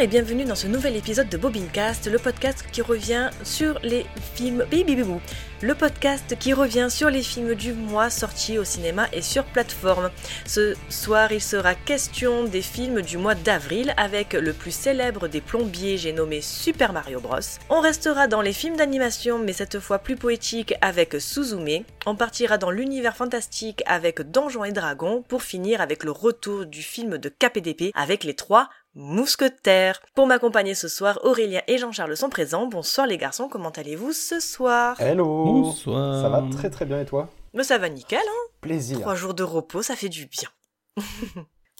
Et 0.00 0.06
bienvenue 0.06 0.46
dans 0.46 0.54
ce 0.54 0.66
nouvel 0.66 0.96
épisode 0.96 1.28
de 1.28 1.36
Bobincast, 1.36 2.10
le 2.10 2.18
podcast 2.18 2.64
qui 2.72 2.80
revient 2.80 3.28
sur 3.44 3.78
les 3.82 4.06
films 4.34 4.64
Bibibibou. 4.70 5.20
Le 5.60 5.74
podcast 5.74 6.38
qui 6.38 6.54
revient 6.54 6.86
sur 6.88 7.10
les 7.10 7.22
films 7.22 7.54
du 7.54 7.74
mois 7.74 8.08
sortis 8.08 8.58
au 8.58 8.64
cinéma 8.64 9.08
et 9.12 9.20
sur 9.20 9.44
plateforme. 9.44 10.10
Ce 10.46 10.74
soir, 10.88 11.32
il 11.32 11.42
sera 11.42 11.74
question 11.74 12.44
des 12.44 12.62
films 12.62 13.02
du 13.02 13.18
mois 13.18 13.34
d'avril 13.34 13.92
avec 13.98 14.32
le 14.32 14.54
plus 14.54 14.70
célèbre 14.70 15.28
des 15.28 15.42
plombiers, 15.42 15.98
j'ai 15.98 16.14
nommé 16.14 16.40
Super 16.40 16.94
Mario 16.94 17.20
Bros. 17.20 17.36
On 17.68 17.80
restera 17.80 18.26
dans 18.26 18.40
les 18.40 18.54
films 18.54 18.76
d'animation, 18.76 19.38
mais 19.38 19.52
cette 19.52 19.80
fois 19.80 19.98
plus 19.98 20.16
poétique 20.16 20.72
avec 20.80 21.20
Suzume. 21.20 21.84
On 22.06 22.16
partira 22.16 22.56
dans 22.56 22.70
l'univers 22.70 23.16
fantastique 23.16 23.82
avec 23.84 24.22
Donjons 24.22 24.64
et 24.64 24.72
Dragons 24.72 25.22
pour 25.28 25.42
finir 25.42 25.82
avec 25.82 26.04
le 26.04 26.10
retour 26.10 26.64
du 26.64 26.80
film 26.80 27.18
de 27.18 27.28
KPDP 27.28 27.92
avec 27.94 28.24
les 28.24 28.32
trois 28.32 28.70
mousquetaires. 28.94 30.00
Pour 30.14 30.26
m'accompagner 30.26 30.74
ce 30.74 30.88
soir, 30.88 31.18
Aurélien 31.22 31.62
et 31.68 31.78
Jean-Charles 31.78 32.16
sont 32.16 32.28
présents. 32.30 32.66
Bonsoir 32.66 33.06
les 33.06 33.18
garçons, 33.18 33.48
comment 33.48 33.70
allez-vous 33.70 34.12
ce 34.12 34.40
soir 34.40 35.00
Hello 35.00 35.44
Bonsoir. 35.44 36.22
Ça 36.22 36.28
va 36.28 36.42
très 36.50 36.70
très 36.70 36.84
bien 36.84 37.00
et 37.00 37.06
toi? 37.06 37.28
Mais 37.54 37.64
ça 37.64 37.78
va 37.78 37.88
nickel, 37.88 38.18
hein? 38.18 38.50
Plaisir. 38.60 39.00
Trois 39.00 39.14
jours 39.14 39.34
de 39.34 39.42
repos, 39.42 39.82
ça 39.82 39.96
fait 39.96 40.08
du 40.08 40.26
bien. 40.26 40.48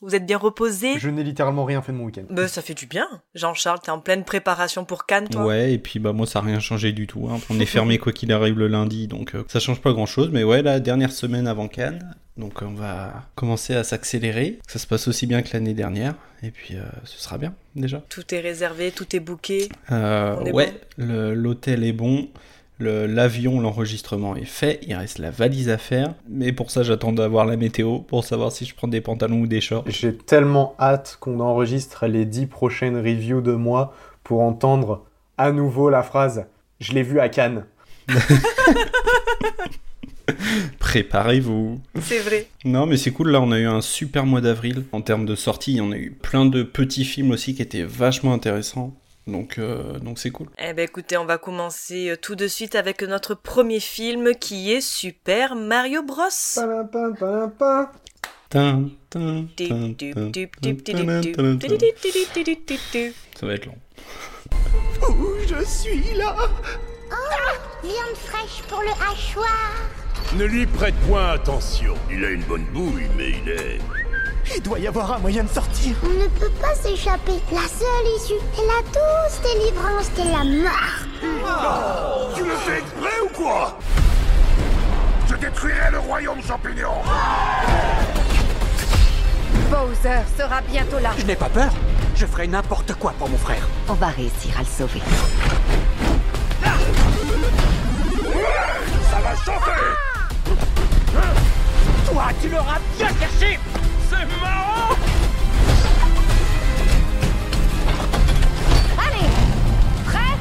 Vous 0.01 0.15
êtes 0.15 0.25
bien 0.25 0.37
reposés 0.37 0.97
Je 0.99 1.09
n'ai 1.09 1.23
littéralement 1.23 1.63
rien 1.65 1.81
fait 1.81 1.91
de 1.91 1.97
mon 1.97 2.05
week-end. 2.05 2.23
Bah 2.29 2.47
ça 2.47 2.61
fait 2.61 2.73
du 2.73 2.87
bien. 2.87 3.07
Jean-Charles, 3.35 3.79
t'es 3.83 3.91
en 3.91 3.99
pleine 3.99 4.23
préparation 4.23 4.83
pour 4.83 5.05
Cannes, 5.05 5.29
toi 5.29 5.45
Ouais, 5.45 5.73
et 5.73 5.77
puis 5.77 5.99
bah 5.99 6.11
moi 6.13 6.25
ça 6.25 6.39
a 6.39 6.41
rien 6.41 6.59
changé 6.59 6.91
du 6.91 7.05
tout. 7.07 7.27
hein. 7.31 7.39
On 7.49 7.59
est 7.59 7.65
fermé 7.65 7.97
quoi 7.99 8.11
qu'il 8.11 8.31
arrive 8.31 8.57
le 8.57 8.67
lundi, 8.67 9.07
donc 9.07 9.35
euh, 9.35 9.43
ça 9.47 9.59
change 9.59 9.79
pas 9.81 9.93
grand-chose. 9.93 10.29
Mais 10.31 10.43
ouais, 10.43 10.61
la 10.63 10.79
dernière 10.79 11.11
semaine 11.11 11.47
avant 11.47 11.67
Cannes, 11.67 12.15
donc 12.37 12.61
on 12.61 12.73
va 12.73 13.13
commencer 13.35 13.75
à 13.75 13.83
s'accélérer. 13.83 14.59
Ça 14.67 14.79
se 14.79 14.87
passe 14.87 15.07
aussi 15.07 15.27
bien 15.27 15.41
que 15.43 15.49
l'année 15.53 15.73
dernière, 15.75 16.15
et 16.41 16.49
puis 16.51 16.75
euh, 16.77 16.81
ce 17.03 17.19
sera 17.19 17.37
bien 17.37 17.53
déjà. 17.75 18.01
Tout 18.09 18.33
est 18.33 18.39
réservé, 18.39 18.91
tout 18.91 19.15
est 19.15 19.19
booké. 19.19 19.69
Euh, 19.91 20.35
On 20.39 20.45
est 20.45 20.51
ouais, 20.51 20.73
le- 20.97 21.33
l'hôtel 21.35 21.83
est 21.83 21.93
bon. 21.93 22.27
Le- 22.81 23.05
L'avion, 23.05 23.59
l'enregistrement 23.61 24.35
est 24.35 24.45
fait, 24.45 24.79
il 24.87 24.93
reste 24.95 25.19
la 25.19 25.31
valise 25.31 25.69
à 25.69 25.77
faire, 25.77 26.13
mais 26.27 26.51
pour 26.51 26.71
ça 26.71 26.83
j'attends 26.83 27.13
d'avoir 27.13 27.45
la 27.45 27.55
météo 27.57 27.99
pour 27.99 28.23
savoir 28.25 28.51
si 28.51 28.65
je 28.65 28.73
prends 28.75 28.87
des 28.87 29.01
pantalons 29.01 29.39
ou 29.41 29.47
des 29.47 29.61
shorts. 29.61 29.83
J'ai 29.87 30.15
tellement 30.15 30.75
hâte 30.79 31.17
qu'on 31.19 31.39
enregistre 31.39 32.07
les 32.07 32.25
dix 32.25 32.45
prochaines 32.47 32.97
reviews 32.97 33.41
de 33.41 33.53
moi 33.53 33.93
pour 34.23 34.41
entendre 34.41 35.05
à 35.37 35.51
nouveau 35.51 35.89
la 35.89 36.03
phrase 36.03 36.45
«Je 36.79 36.93
l'ai 36.93 37.03
vu 37.03 37.19
à 37.19 37.29
Cannes 37.29 37.65
Préparez-vous. 40.79 41.79
C'est 42.01 42.19
vrai. 42.19 42.47
Non, 42.65 42.85
mais 42.85 42.97
c'est 42.97 43.11
cool. 43.11 43.31
Là, 43.31 43.41
on 43.41 43.51
a 43.51 43.59
eu 43.59 43.65
un 43.65 43.81
super 43.81 44.25
mois 44.25 44.41
d'avril 44.41 44.83
en 44.91 45.01
termes 45.01 45.25
de 45.25 45.35
sorties. 45.35 45.79
On 45.81 45.91
a 45.91 45.97
eu 45.97 46.11
plein 46.11 46.45
de 46.45 46.63
petits 46.63 47.05
films 47.05 47.31
aussi 47.31 47.55
qui 47.55 47.61
étaient 47.61 47.83
vachement 47.83 48.33
intéressants. 48.33 48.93
Donc, 49.27 49.59
euh, 49.59 49.99
donc 49.99 50.17
c'est 50.19 50.31
cool. 50.31 50.47
Eh 50.57 50.73
ben 50.73 50.83
écoutez, 50.83 51.17
on 51.17 51.25
va 51.25 51.37
commencer 51.37 52.09
euh, 52.09 52.17
tout 52.17 52.35
de 52.35 52.47
suite 52.47 52.75
avec 52.75 53.03
notre 53.03 53.35
premier 53.35 53.79
film 53.79 54.33
qui 54.35 54.71
est 54.71 54.81
Super 54.81 55.55
Mario 55.55 56.01
Bros.». 56.03 56.29
Ça 56.29 56.65
va 56.65 56.83
être 63.53 63.65
long. 63.65 63.77
Je 65.47 65.65
suis 65.65 66.13
là? 66.15 66.35
Viande 67.83 68.15
fraîche 68.15 68.61
pour 68.67 68.81
le 68.81 68.91
hachoir. 68.91 69.73
Ne 70.37 70.45
lui 70.45 70.65
prête 70.65 70.95
point 71.07 71.31
attention. 71.31 71.95
Il 72.09 72.23
a 72.23 72.29
une 72.29 72.43
bonne 72.43 72.65
bouille, 72.65 73.09
mais 73.17 73.31
il 73.31 73.49
est... 73.49 73.79
Il 74.55 74.61
doit 74.61 74.79
y 74.79 74.87
avoir 74.87 75.13
un 75.13 75.19
moyen 75.19 75.43
de 75.43 75.49
sortir. 75.49 75.95
On 76.03 76.09
ne 76.09 76.27
peut 76.27 76.51
pas 76.61 76.73
s'échapper. 76.75 77.39
La 77.51 77.67
seule 77.67 78.07
issue 78.17 78.33
est 78.33 78.65
la 78.65 78.81
douce 78.91 79.41
délivrance 79.43 80.11
de 80.17 80.23
la 80.31 80.43
mort. 80.63 82.33
Tu 82.35 82.43
le 82.43 82.55
fais 82.55 82.79
exprès 82.79 83.19
ou 83.23 83.29
quoi? 83.29 83.77
Je 85.29 85.35
détruirai 85.35 85.91
le 85.91 85.99
royaume 85.99 86.41
champignon 86.43 86.91
Bowser 89.69 90.19
sera 90.37 90.61
bientôt 90.61 90.99
là. 90.99 91.11
Je 91.17 91.25
n'ai 91.25 91.35
pas 91.35 91.49
peur. 91.49 91.71
Je 92.15 92.25
ferai 92.25 92.47
n'importe 92.47 92.93
quoi 92.95 93.13
pour 93.17 93.29
mon 93.29 93.37
frère. 93.37 93.67
On 93.87 93.93
va 93.93 94.07
réussir 94.07 94.53
à 94.57 94.59
le 94.59 94.65
sauver. 94.65 95.01
Ça 99.09 99.19
va 99.19 99.35
chauffer 99.35 99.81
Toi, 102.11 102.23
tu 102.41 102.49
l'auras 102.49 102.79
bien 102.97 103.07
caché 103.07 103.59
C'est 104.11 104.41
marrant 104.41 104.93
Allez 108.99 109.29
Prêt? 110.05 110.37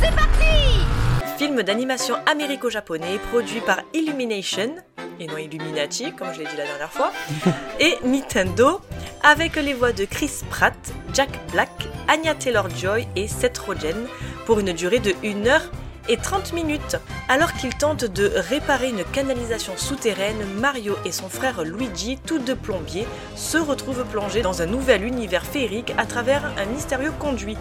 C'est 0.00 0.14
parti! 0.14 1.36
Film 1.36 1.64
d'animation 1.64 2.14
américo-japonais 2.24 3.18
produit 3.32 3.60
par 3.62 3.80
Illumination, 3.94 4.76
et 5.18 5.26
non 5.26 5.38
Illuminati, 5.38 6.12
comme 6.12 6.32
je 6.34 6.38
l'ai 6.38 6.46
dit 6.46 6.56
la 6.56 6.66
dernière 6.66 6.92
fois, 6.92 7.10
et 7.80 7.98
Nintendo, 8.04 8.80
avec 9.24 9.56
les 9.56 9.74
voix 9.74 9.92
de 9.92 10.04
Chris 10.04 10.30
Pratt, 10.48 10.76
Jack 11.12 11.30
Black, 11.50 11.88
Anya 12.06 12.36
Taylor-Joy 12.36 13.08
et 13.16 13.26
Seth 13.26 13.58
Rogen, 13.58 14.06
pour 14.46 14.60
une 14.60 14.72
durée 14.72 15.00
de 15.00 15.14
1 15.24 15.46
heure 15.46 15.68
et 16.08 16.16
30 16.16 16.52
minutes. 16.52 16.96
Alors 17.28 17.52
qu'ils 17.54 17.74
tentent 17.74 18.04
de 18.04 18.30
réparer 18.34 18.90
une 18.90 19.04
canalisation 19.04 19.72
souterraine, 19.76 20.44
Mario 20.60 20.96
et 21.04 21.12
son 21.12 21.28
frère 21.28 21.62
Luigi, 21.64 22.18
tous 22.26 22.38
deux 22.38 22.56
plombiers, 22.56 23.06
se 23.36 23.58
retrouvent 23.58 24.04
plongés 24.04 24.42
dans 24.42 24.62
un 24.62 24.66
nouvel 24.66 25.04
univers 25.04 25.44
féerique 25.46 25.92
à 25.98 26.06
travers 26.06 26.44
un 26.58 26.66
mystérieux 26.66 27.12
conduit. 27.18 27.56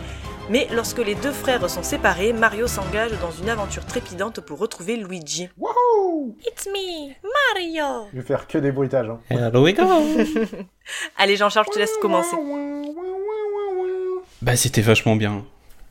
Mais 0.50 0.68
lorsque 0.74 0.98
les 1.00 1.16
deux 1.16 1.32
frères 1.32 1.70
sont 1.70 1.84
séparés, 1.84 2.34
Mario 2.34 2.68
s'engage 2.68 3.12
dans 3.22 3.32
une 3.32 3.50
aventure 3.50 3.86
trépidante 3.86 4.42
pour 4.42 4.60
retrouver 4.60 4.98
Luigi. 4.98 5.48
Wouhou 5.58 6.36
It's 6.46 6.68
me, 6.68 7.14
Mario 7.54 8.08
Je 8.12 8.18
vais 8.20 8.26
faire 8.26 8.46
que 8.46 8.58
des 8.58 8.74
bruitages. 8.74 9.08
hein. 9.10 9.20
Hello 9.30 9.64
we 9.64 9.74
go 9.74 9.84
Allez 11.18 11.38
Jean-Charles, 11.38 11.68
je 11.70 11.74
te 11.76 11.80
laisse 11.80 11.96
commencer. 12.02 12.36
Bah, 14.42 14.58
c'était 14.58 14.82
vachement 14.82 15.16
bien. 15.16 15.46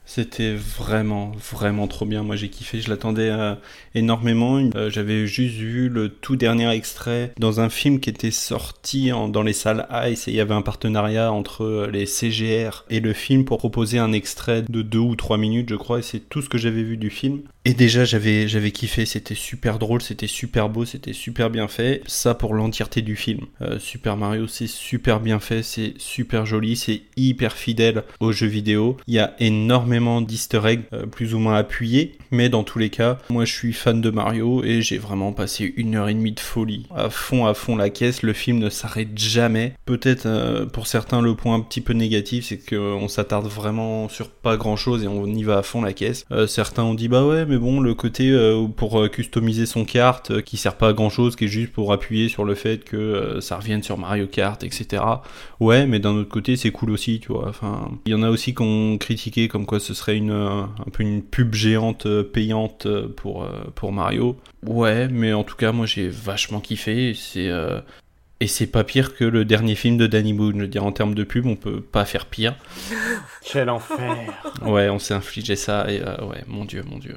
C'était 0.04 0.54
vraiment, 0.54 1.32
vraiment 1.52 1.86
trop 1.86 2.04
bien. 2.04 2.22
Moi, 2.22 2.36
j'ai 2.36 2.48
kiffé. 2.48 2.80
Je 2.80 2.90
l'attendais 2.90 3.30
euh, 3.30 3.54
énormément. 3.94 4.58
Euh, 4.74 4.90
J'avais 4.90 5.26
juste 5.26 5.54
vu 5.54 5.88
le 5.88 6.08
tout 6.08 6.36
dernier 6.36 6.70
extrait 6.70 7.32
dans 7.38 7.60
un 7.60 7.68
film 7.68 8.00
qui 8.00 8.10
était 8.10 8.30
sorti 8.30 9.10
dans 9.10 9.42
les 9.42 9.52
salles 9.52 9.86
Ice 10.08 10.28
et 10.28 10.32
il 10.32 10.36
y 10.36 10.40
avait 10.40 10.54
un 10.54 10.62
partenariat 10.62 11.32
entre 11.32 11.64
euh, 11.64 11.90
les 11.90 12.06
CGR 12.06 12.84
et 12.90 13.00
le 13.00 13.12
film 13.12 13.44
pour 13.44 13.58
proposer 13.58 13.98
un 13.98 14.12
extrait 14.12 14.62
de 14.68 14.82
deux 14.82 14.98
ou 14.98 15.14
trois 15.14 15.38
minutes, 15.38 15.68
je 15.70 15.76
crois. 15.76 16.00
Et 16.00 16.02
c'est 16.02 16.28
tout 16.28 16.42
ce 16.42 16.48
que 16.48 16.58
j'avais 16.58 16.82
vu 16.82 16.96
du 16.96 17.10
film. 17.10 17.42
Et 17.64 17.74
déjà, 17.74 18.04
j'avais, 18.04 18.48
j'avais 18.48 18.72
kiffé. 18.72 19.06
C'était 19.06 19.36
super 19.36 19.78
drôle, 19.78 20.02
c'était 20.02 20.26
super 20.26 20.68
beau, 20.68 20.84
c'était 20.84 21.12
super 21.12 21.48
bien 21.48 21.68
fait. 21.68 22.02
Ça 22.06 22.34
pour 22.34 22.54
l'entièreté 22.54 23.02
du 23.02 23.14
film. 23.14 23.46
Super 23.78 24.16
Mario, 24.16 24.48
c'est 24.48 24.66
super 24.66 25.20
bien 25.20 25.38
fait, 25.38 25.62
c'est 25.62 25.94
super 25.98 26.44
joli, 26.44 26.74
c'est 26.74 27.02
hyper 27.16 27.52
fidèle 27.52 28.02
au 28.18 28.32
jeu 28.32 28.48
vidéo. 28.48 28.96
Il 29.06 29.14
y 29.14 29.20
a 29.20 29.34
énormément 29.38 29.91
d'easter 30.22 30.60
eggs, 30.64 30.82
euh, 30.92 31.06
plus 31.06 31.34
ou 31.34 31.38
moins 31.38 31.56
appuyés. 31.56 32.12
Mais 32.30 32.48
dans 32.48 32.64
tous 32.64 32.78
les 32.78 32.90
cas, 32.90 33.18
moi 33.30 33.44
je 33.44 33.52
suis 33.52 33.72
fan 33.72 34.00
de 34.00 34.10
Mario 34.10 34.64
et 34.64 34.82
j'ai 34.82 34.98
vraiment 34.98 35.32
passé 35.32 35.72
une 35.76 35.94
heure 35.94 36.08
et 36.08 36.14
demie 36.14 36.32
de 36.32 36.40
folie. 36.40 36.86
À 36.94 37.10
fond, 37.10 37.46
à 37.46 37.54
fond 37.54 37.76
la 37.76 37.90
caisse, 37.90 38.22
le 38.22 38.32
film 38.32 38.58
ne 38.58 38.70
s'arrête 38.70 39.16
jamais. 39.16 39.74
Peut-être 39.84 40.26
euh, 40.26 40.66
pour 40.66 40.86
certains 40.86 41.20
le 41.20 41.34
point 41.34 41.54
un 41.54 41.60
petit 41.60 41.80
peu 41.80 41.92
négatif, 41.92 42.46
c'est 42.46 42.58
qu'on 42.58 43.08
s'attarde 43.08 43.46
vraiment 43.46 44.08
sur 44.08 44.28
pas 44.28 44.56
grand 44.56 44.76
chose 44.76 45.04
et 45.04 45.08
on 45.08 45.26
y 45.26 45.42
va 45.42 45.58
à 45.58 45.62
fond 45.62 45.82
la 45.82 45.92
caisse. 45.92 46.24
Euh, 46.32 46.46
certains 46.46 46.82
ont 46.82 46.94
dit 46.94 47.08
bah 47.08 47.24
ouais, 47.24 47.44
mais 47.44 47.58
bon, 47.58 47.80
le 47.80 47.94
côté 47.94 48.32
pour 48.76 49.10
customiser 49.10 49.66
son 49.66 49.84
euh, 50.30 50.40
qui 50.40 50.56
sert 50.56 50.76
pas 50.76 50.88
à 50.88 50.92
grand 50.92 51.10
chose, 51.10 51.36
qui 51.36 51.44
est 51.44 51.48
juste 51.48 51.72
pour 51.72 51.92
appuyer 51.92 52.28
sur 52.28 52.44
le 52.44 52.54
fait 52.54 52.84
que 52.84 53.38
ça 53.40 53.56
revienne 53.56 53.82
sur 53.82 53.98
Mario 53.98 54.26
Kart, 54.26 54.62
etc. 54.64 55.02
Ouais, 55.60 55.86
mais 55.86 55.98
d'un 55.98 56.14
autre 56.14 56.28
côté, 56.28 56.56
c'est 56.56 56.70
cool 56.70 56.90
aussi, 56.90 57.20
tu 57.20 57.32
vois. 57.32 57.48
Enfin, 57.48 57.90
il 58.06 58.12
y 58.12 58.14
en 58.14 58.22
a 58.22 58.30
aussi 58.30 58.54
qui 58.54 58.62
ont 58.62 58.98
critiqué 58.98 59.48
comme 59.48 59.66
quoi 59.66 59.80
ce 59.82 59.94
serait 59.94 60.16
une 60.16 60.30
euh, 60.30 60.62
un 60.62 60.90
peu 60.92 61.02
une 61.02 61.22
pub 61.22 61.54
géante 61.54 62.06
euh, 62.06 62.22
payante 62.22 62.86
euh, 62.86 63.08
pour 63.14 63.46
pour 63.74 63.92
Mario. 63.92 64.36
Ouais, 64.64 65.08
mais 65.08 65.32
en 65.32 65.44
tout 65.44 65.56
cas, 65.56 65.72
moi 65.72 65.86
j'ai 65.86 66.08
vachement 66.08 66.60
kiffé. 66.60 67.10
et 67.10 67.14
C'est 67.14 67.48
euh, 67.48 67.80
et 68.40 68.46
c'est 68.46 68.66
pas 68.66 68.82
pire 68.82 69.14
que 69.14 69.24
le 69.24 69.44
dernier 69.44 69.74
film 69.74 69.96
de 69.96 70.06
Danny 70.06 70.32
Boone. 70.32 70.56
Je 70.56 70.62
veux 70.62 70.68
dire, 70.68 70.84
en 70.84 70.92
termes 70.92 71.14
de 71.14 71.22
pub, 71.24 71.46
on 71.46 71.54
peut 71.56 71.80
pas 71.80 72.04
faire 72.04 72.26
pire. 72.26 72.56
Quel 73.44 73.70
enfer 73.70 74.16
Ouais, 74.64 74.88
on 74.88 74.98
s'est 74.98 75.14
infligé 75.14 75.54
ça 75.56 75.90
et 75.90 76.00
euh, 76.00 76.24
ouais, 76.26 76.42
mon 76.48 76.64
dieu, 76.64 76.82
mon 76.88 76.98
dieu. 76.98 77.16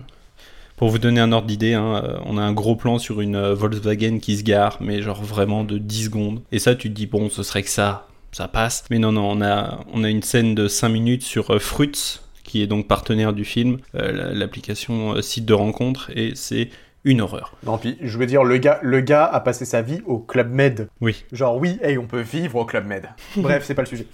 Pour 0.76 0.90
vous 0.90 1.00
donner 1.00 1.22
un 1.22 1.32
ordre 1.32 1.48
d'idée, 1.48 1.74
hein, 1.74 2.20
on 2.26 2.38
a 2.38 2.42
un 2.42 2.52
gros 2.52 2.76
plan 2.76 3.00
sur 3.00 3.22
une 3.22 3.40
Volkswagen 3.54 4.20
qui 4.20 4.38
se 4.38 4.44
gare, 4.44 4.78
mais 4.82 5.02
genre 5.02 5.24
vraiment 5.24 5.64
de 5.64 5.78
10 5.78 6.06
secondes. 6.06 6.42
Et 6.52 6.60
ça, 6.60 6.76
tu 6.76 6.90
te 6.90 6.94
dis, 6.94 7.08
bon, 7.08 7.30
ce 7.30 7.44
serait 7.44 7.64
que 7.64 7.70
ça, 7.70 8.08
ça 8.34 8.50
passe. 8.50 8.84
Mais 8.92 9.00
non, 9.00 9.14
non, 9.14 9.30
on 9.32 9.42
a, 9.42 9.80
on 9.94 10.04
a 10.04 10.10
une 10.10 10.22
scène 10.22 10.54
de 10.54 10.68
5 10.68 10.90
minutes 10.90 11.24
sur 11.24 11.62
Fruits, 11.62 12.20
qui 12.56 12.62
est 12.62 12.68
donc 12.68 12.88
partenaire 12.88 13.34
du 13.34 13.44
film, 13.44 13.80
euh, 13.96 14.14
la- 14.14 14.34
l'application 14.34 15.16
euh, 15.16 15.22
site 15.22 15.44
de 15.44 15.54
rencontre, 15.54 16.10
et 16.16 16.32
c'est 16.36 16.70
une 17.06 17.22
horreur. 17.22 17.54
Non, 17.66 17.78
puis 17.78 17.98
je 18.02 18.18
veux 18.18 18.26
dire, 18.26 18.44
le 18.44 18.58
gars, 18.58 18.80
le 18.82 19.00
gars 19.00 19.26
a 19.26 19.40
passé 19.40 19.64
sa 19.64 19.82
vie 19.82 20.02
au 20.06 20.20
Club 20.20 20.52
Med. 20.52 20.90
Oui. 21.00 21.24
Genre, 21.32 21.56
oui, 21.58 21.78
hey, 21.82 21.98
on 21.98 22.08
peut 22.08 22.22
vivre 22.22 22.58
au 22.58 22.66
Club 22.66 22.86
Med. 22.86 23.10
Bref, 23.38 23.64
c'est 23.66 23.76
pas 23.76 23.84
le 23.84 23.88
sujet. 23.88 24.08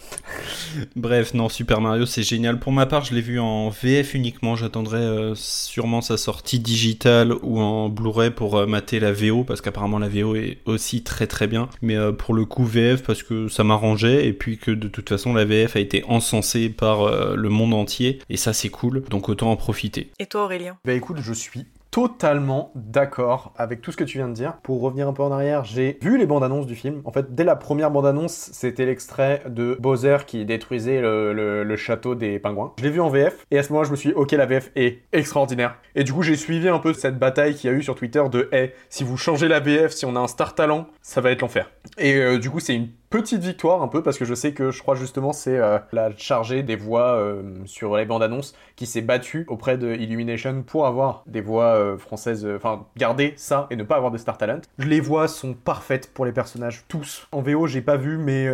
Bref, 0.96 1.34
non, 1.34 1.50
Super 1.50 1.82
Mario, 1.82 2.06
c'est 2.06 2.24
génial. 2.24 2.60
Pour 2.60 2.72
ma 2.72 2.86
part, 2.86 3.04
je 3.04 3.16
l'ai 3.16 3.22
vu 3.22 3.40
en 3.40 3.70
VF 3.70 4.14
uniquement. 4.14 4.56
J'attendrai 4.56 5.00
euh, 5.00 5.34
sûrement 5.36 6.02
sa 6.02 6.18
sortie 6.18 6.60
digitale 6.60 7.34
ou 7.42 7.60
en 7.60 7.90
Blu-ray 7.90 8.32
pour 8.32 8.58
euh, 8.58 8.66
mater 8.66 9.00
la 9.00 9.12
VO, 9.12 9.44
parce 9.44 9.62
qu'apparemment 9.62 10.00
la 10.00 10.10
VO 10.10 10.36
est 10.36 10.60
aussi 10.66 11.04
très 11.04 11.28
très 11.28 11.48
bien. 11.48 11.70
Mais 11.82 11.96
euh, 11.96 12.12
pour 12.12 12.34
le 12.34 12.46
coup, 12.46 12.66
VF, 12.66 13.04
parce 13.04 13.24
que 13.24 13.48
ça 13.48 13.64
m'arrangeait, 13.64 14.28
et 14.28 14.34
puis 14.34 14.58
que 14.58 14.72
de 14.72 14.88
toute 14.88 15.10
façon, 15.10 15.34
la 15.34 15.46
VF 15.46 15.76
a 15.76 15.80
été 15.80 16.04
encensée 16.08 16.70
par 16.70 17.02
euh, 17.02 17.36
le 17.36 17.50
monde 17.50 17.74
entier, 17.74 18.20
et 18.30 18.38
ça 18.38 18.54
c'est 18.54 18.70
cool, 18.70 19.04
donc 19.10 19.30
autant 19.30 19.52
en 19.52 19.56
profiter. 19.56 20.12
Et 20.20 20.26
toi, 20.26 20.46
Aurélien? 20.46 20.78
Bah 20.86 20.94
écoute, 20.94 21.18
je 21.22 21.34
suis 21.34 21.66
totalement 21.92 22.72
d'accord 22.74 23.54
avec 23.58 23.82
tout 23.82 23.92
ce 23.92 23.98
que 23.98 24.06
tu 24.06 24.18
viens 24.18 24.30
de 24.30 24.34
dire. 24.34 24.58
Pour 24.64 24.82
revenir 24.82 25.08
un 25.08 25.14
peu 25.14 25.24
en 25.24 25.32
arrière, 25.32 25.66
j'ai 25.66 26.00
vu 26.02 26.18
les 26.18 26.26
bandes 26.26 26.44
annonces 26.44 26.66
du 26.66 26.76
film. 26.76 27.02
En 27.04 27.12
fait, 27.12 27.36
dès 27.36 27.44
la 27.44 27.58
première 27.58 27.92
bande 27.92 28.06
annonce, 28.06 28.50
c'était 28.54 28.86
l'extrait 28.86 29.44
de 29.48 29.78
Bowser 29.80 30.18
qui 30.26 30.46
détruisait 30.46 31.02
le, 31.02 31.76
château 31.76 32.16
des 32.16 32.40
pingouins. 32.40 32.74
Je 32.80 32.84
l'ai 32.84 32.90
vu 32.90 33.02
en 33.02 33.10
VF 33.10 33.46
et 33.52 33.60
à 33.60 33.64
ce 33.64 33.74
moment, 33.74 33.84
je 33.84 33.92
me 33.92 33.96
suis 33.96 34.10
dit, 34.10 34.16
ok, 34.16 34.32
la 34.32 34.46
VF 34.46 34.72
est 34.76 35.02
extraordinaire. 35.12 35.76
Et 35.96 36.04
du 36.04 36.14
coup, 36.14 36.22
j'ai 36.22 36.36
suivi 36.36 36.70
un 36.70 36.80
peu 36.80 36.94
cette 36.94 37.20
bataille 37.20 37.56
qu'il 37.56 37.70
y 37.70 37.74
a 37.74 37.76
eu 37.76 37.84
sur 37.84 37.96
Twitter 37.96 38.24
de, 38.32 38.48
hey, 38.52 38.72
si 38.90 39.04
vous 39.04 39.18
changez 39.18 39.48
la 39.48 39.60
VF, 39.60 39.92
si 39.92 40.06
on 40.06 40.16
a 40.16 40.20
un 40.20 40.28
star 40.28 40.56
talent, 40.56 40.88
ça 41.02 41.22
va 41.22 41.32
être 41.32 41.42
l'enfer. 41.42 41.70
Et 41.98 42.16
euh, 42.16 42.38
du 42.38 42.50
coup, 42.50 42.60
c'est 42.60 42.76
une 42.76 42.90
petite 43.12 43.42
victoire 43.42 43.84
un 43.84 43.88
peu 43.88 44.02
parce 44.02 44.18
que 44.18 44.26
je 44.26 44.34
sais 44.34 44.54
que 44.54 44.72
je 44.72 44.82
crois 44.82 44.96
justement 44.96 45.34
c'est 45.34 45.58
euh, 45.58 45.78
la 45.92 46.16
chargée 46.18 46.64
des 46.64 46.78
voix 46.78 47.18
euh, 47.18 47.44
sur 47.66 47.98
les 47.98 48.06
bandes 48.06 48.24
annonces 48.24 48.56
qui 48.76 48.88
s'est 48.88 49.02
battue 49.02 49.46
auprès 49.50 49.78
de 49.78 49.94
Illumination 49.94 50.64
pour 50.64 50.88
avoir 50.88 51.24
des 51.28 51.42
voix 51.42 51.76
euh, 51.76 51.98
françaises, 51.98 52.48
enfin 52.56 52.88
garder 52.98 53.34
ça 53.36 53.68
et 53.70 53.76
ne 53.76 53.84
pas 53.84 53.98
avoir 53.98 54.12
de 54.12 54.18
star 54.18 54.38
talent. 54.38 54.62
Les 54.80 55.02
voix 55.02 55.28
sont 55.28 55.54
parfaites 55.54 56.12
pour 56.14 56.26
les 56.26 56.32
personnages 56.32 56.86
tous. 56.88 57.28
En 57.32 57.42
VO 57.42 57.68
j'ai 57.68 57.82
pas 57.82 57.98
vu 57.98 58.18
mais 58.18 58.48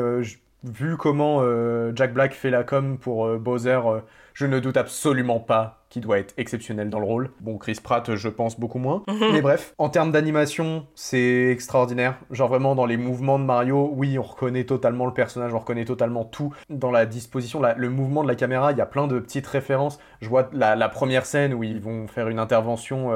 vu 0.63 0.97
comment 0.97 1.39
euh, 1.41 1.91
Jack 1.95 2.13
Black 2.13 2.33
fait 2.33 2.49
la 2.49 2.63
com 2.63 2.97
pour 2.97 3.25
euh, 3.25 3.37
Bowser, 3.37 3.79
euh, 3.85 3.99
je 4.33 4.45
ne 4.45 4.59
doute 4.59 4.77
absolument 4.77 5.39
pas 5.39 5.83
qu'il 5.89 6.01
doit 6.01 6.19
être 6.19 6.33
exceptionnel 6.37 6.89
dans 6.89 6.99
le 6.99 7.05
rôle. 7.05 7.31
Bon, 7.39 7.57
Chris 7.57 7.79
Pratt, 7.81 8.13
je 8.15 8.29
pense 8.29 8.59
beaucoup 8.59 8.77
moins. 8.77 9.03
Mais 9.07 9.41
bref, 9.41 9.73
en 9.77 9.89
termes 9.89 10.11
d'animation, 10.11 10.85
c'est 10.93 11.49
extraordinaire. 11.49 12.19
Genre 12.29 12.47
vraiment 12.49 12.75
dans 12.75 12.85
les 12.85 12.97
mouvements 12.97 13.39
de 13.39 13.45
Mario, 13.45 13.89
oui, 13.95 14.19
on 14.19 14.21
reconnaît 14.21 14.65
totalement 14.65 15.05
le 15.05 15.13
personnage, 15.13 15.53
on 15.53 15.59
reconnaît 15.59 15.85
totalement 15.85 16.25
tout. 16.25 16.53
Dans 16.69 16.91
la 16.91 17.05
disposition, 17.05 17.61
la- 17.61 17.73
le 17.73 17.89
mouvement 17.89 18.21
de 18.21 18.27
la 18.27 18.35
caméra, 18.35 18.73
il 18.73 18.77
y 18.77 18.81
a 18.81 18.85
plein 18.85 19.07
de 19.07 19.17
petites 19.19 19.47
références. 19.47 19.97
Je 20.21 20.29
vois 20.29 20.49
la, 20.53 20.75
la 20.75 20.89
première 20.89 21.25
scène 21.25 21.53
où 21.53 21.63
ils 21.63 21.79
vont 21.81 22.07
faire 22.07 22.27
une 22.27 22.39
intervention. 22.39 23.09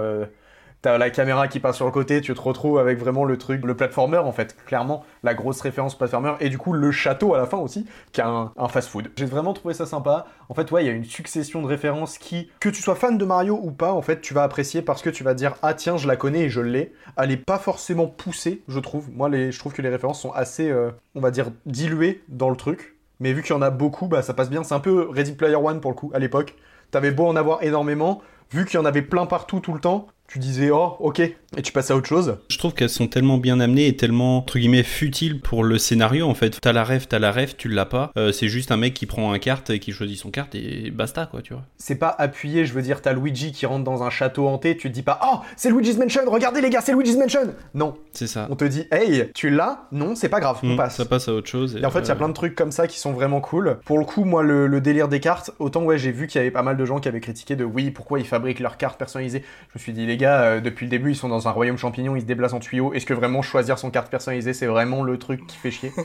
T'as 0.81 0.97
la 0.97 1.11
caméra 1.11 1.47
qui 1.47 1.59
passe 1.59 1.75
sur 1.75 1.85
le 1.85 1.91
côté, 1.91 2.21
tu 2.21 2.33
te 2.33 2.41
retrouves 2.41 2.79
avec 2.79 2.97
vraiment 2.97 3.23
le 3.23 3.37
truc, 3.37 3.63
le 3.63 3.75
platformer 3.75 4.17
en 4.17 4.31
fait, 4.31 4.55
clairement, 4.65 5.03
la 5.21 5.35
grosse 5.35 5.61
référence 5.61 5.95
platformer, 5.95 6.33
et 6.39 6.49
du 6.49 6.57
coup 6.57 6.73
le 6.73 6.91
château 6.91 7.35
à 7.35 7.37
la 7.37 7.45
fin 7.45 7.57
aussi, 7.57 7.85
qui 8.11 8.21
a 8.21 8.27
un, 8.27 8.51
un 8.57 8.67
fast-food. 8.67 9.11
J'ai 9.15 9.25
vraiment 9.25 9.53
trouvé 9.53 9.75
ça 9.75 9.85
sympa. 9.85 10.25
En 10.49 10.55
fait, 10.55 10.71
ouais, 10.71 10.83
il 10.83 10.87
y 10.87 10.89
a 10.89 10.93
une 10.93 11.03
succession 11.03 11.61
de 11.61 11.67
références 11.67 12.17
qui, 12.17 12.49
que 12.59 12.69
tu 12.69 12.81
sois 12.81 12.95
fan 12.95 13.17
de 13.17 13.25
Mario 13.25 13.59
ou 13.61 13.71
pas, 13.71 13.93
en 13.93 14.01
fait, 14.01 14.21
tu 14.21 14.33
vas 14.33 14.41
apprécier 14.41 14.81
parce 14.81 15.03
que 15.03 15.11
tu 15.11 15.23
vas 15.23 15.35
dire, 15.35 15.53
ah 15.61 15.75
tiens, 15.75 15.97
je 15.97 16.07
la 16.07 16.15
connais 16.15 16.41
et 16.41 16.49
je 16.49 16.61
l'ai. 16.61 16.93
Elle 17.15 17.31
est 17.31 17.37
pas 17.37 17.59
forcément 17.59 18.07
poussée, 18.07 18.63
je 18.67 18.79
trouve. 18.79 19.09
Moi, 19.11 19.29
les, 19.29 19.51
je 19.51 19.59
trouve 19.59 19.73
que 19.73 19.83
les 19.83 19.89
références 19.89 20.19
sont 20.19 20.31
assez, 20.31 20.71
euh, 20.71 20.89
on 21.13 21.21
va 21.21 21.29
dire, 21.29 21.51
diluées 21.67 22.23
dans 22.27 22.49
le 22.49 22.55
truc. 22.55 22.97
Mais 23.19 23.33
vu 23.33 23.43
qu'il 23.43 23.55
y 23.55 23.57
en 23.57 23.61
a 23.61 23.69
beaucoup, 23.69 24.07
bah 24.07 24.23
ça 24.23 24.33
passe 24.33 24.49
bien. 24.49 24.63
C'est 24.63 24.73
un 24.73 24.79
peu 24.79 25.07
Ready 25.11 25.33
Player 25.33 25.55
One 25.55 25.79
pour 25.79 25.91
le 25.91 25.95
coup, 25.95 26.09
à 26.15 26.17
l'époque. 26.17 26.55
T'avais 26.89 27.11
beau 27.11 27.27
en 27.27 27.35
avoir 27.35 27.61
énormément, 27.61 28.21
vu 28.51 28.65
qu'il 28.65 28.79
y 28.79 28.81
en 28.81 28.85
avait 28.85 29.03
plein 29.03 29.25
partout 29.27 29.59
tout 29.59 29.73
le 29.73 29.79
temps, 29.79 30.07
tu 30.31 30.39
disais 30.39 30.69
oh 30.71 30.95
ok 30.99 31.19
et 31.57 31.61
tu 31.61 31.73
passes 31.73 31.91
à 31.91 31.97
autre 31.97 32.07
chose. 32.07 32.37
Je 32.49 32.57
trouve 32.57 32.73
qu'elles 32.73 32.89
sont 32.89 33.07
tellement 33.07 33.37
bien 33.37 33.59
amenées 33.59 33.87
et 33.87 33.97
tellement, 33.97 34.37
entre 34.37 34.57
guillemets, 34.57 34.83
futiles 34.83 35.41
pour 35.41 35.65
le 35.65 35.77
scénario, 35.77 36.25
en 36.29 36.33
fait. 36.33 36.61
T'as 36.61 36.71
la 36.71 36.85
rêve, 36.85 37.07
t'as 37.09 37.19
la 37.19 37.33
rêve, 37.33 37.55
tu 37.57 37.67
l'as 37.67 37.83
pas. 37.85 38.11
Euh, 38.15 38.31
c'est 38.31 38.47
juste 38.47 38.71
un 38.71 38.77
mec 38.77 38.93
qui 38.93 39.05
prend 39.05 39.33
un 39.33 39.37
carte 39.39 39.69
et 39.69 39.79
qui 39.79 39.91
choisit 39.91 40.17
son 40.17 40.31
carte 40.31 40.55
et 40.55 40.91
basta, 40.91 41.25
quoi, 41.25 41.41
tu 41.41 41.51
vois. 41.51 41.63
C'est 41.77 41.95
pas 41.97 42.15
appuyé, 42.17 42.65
je 42.65 42.71
veux 42.71 42.81
dire, 42.81 43.01
t'as 43.01 43.11
Luigi 43.11 43.51
qui 43.51 43.65
rentre 43.65 43.83
dans 43.83 44.01
un 44.01 44.09
château 44.09 44.47
hanté, 44.47 44.77
tu 44.77 44.87
te 44.87 44.93
dis 44.93 45.01
pas 45.03 45.19
oh 45.29 45.39
c'est 45.57 45.69
Luigi's 45.69 45.97
Mansion, 45.97 46.21
regardez 46.27 46.61
les 46.61 46.69
gars, 46.69 46.79
c'est 46.79 46.93
Luigi's 46.93 47.17
Mansion. 47.17 47.53
Non, 47.73 47.95
C'est 48.13 48.27
ça. 48.27 48.47
on 48.49 48.55
te 48.55 48.63
dit 48.63 48.85
hey 48.93 49.25
tu 49.33 49.49
l'as, 49.49 49.87
non 49.91 50.15
c'est 50.15 50.29
pas 50.29 50.39
grave, 50.39 50.59
on 50.63 50.67
Mm, 50.75 50.77
passe. 50.77 50.95
Ça 50.95 51.03
passe 51.05 51.27
à 51.27 51.33
autre 51.33 51.49
chose. 51.49 51.75
Et 51.75 51.85
en 51.85 51.91
fait, 51.91 51.99
il 51.99 52.07
y 52.07 52.11
a 52.11 52.15
plein 52.15 52.29
de 52.29 52.33
trucs 52.33 52.55
comme 52.55 52.71
ça 52.71 52.87
qui 52.87 52.97
sont 52.97 53.11
vraiment 53.11 53.41
cool. 53.41 53.77
Pour 53.83 53.99
le 53.99 54.05
coup, 54.05 54.23
moi, 54.23 54.41
le, 54.41 54.67
le 54.67 54.79
délire 54.79 55.09
des 55.09 55.19
cartes, 55.19 55.51
autant 55.59 55.83
ouais, 55.83 55.97
j'ai 55.97 56.13
vu 56.13 56.27
qu'il 56.27 56.39
y 56.39 56.41
avait 56.41 56.51
pas 56.51 56.63
mal 56.63 56.77
de 56.77 56.85
gens 56.85 57.01
qui 57.01 57.09
avaient 57.09 57.19
critiqué 57.19 57.57
de 57.57 57.65
oui, 57.65 57.91
pourquoi 57.91 58.19
ils 58.19 58.25
fabriquent 58.25 58.61
leurs 58.61 58.77
cartes 58.77 58.97
personnalisées? 58.97 59.43
Je 59.73 59.77
me 59.77 59.79
suis 59.81 59.91
dit, 59.91 60.05
les 60.05 60.15
gars, 60.21 60.41
euh, 60.41 60.61
depuis 60.61 60.85
le 60.85 60.89
début, 60.89 61.11
ils 61.11 61.15
sont 61.15 61.27
dans 61.27 61.47
un 61.47 61.51
royaume 61.51 61.77
champignon, 61.77 62.15
ils 62.15 62.21
se 62.21 62.25
déplacent 62.25 62.53
en 62.53 62.59
tuyau. 62.59 62.93
Est-ce 62.93 63.05
que 63.05 63.13
vraiment 63.13 63.41
choisir 63.41 63.77
son 63.77 63.91
carte 63.91 64.09
personnalisée, 64.09 64.53
c'est 64.53 64.67
vraiment 64.67 65.03
le 65.03 65.17
truc 65.17 65.45
qui 65.47 65.57
fait 65.57 65.71
chier? 65.71 65.91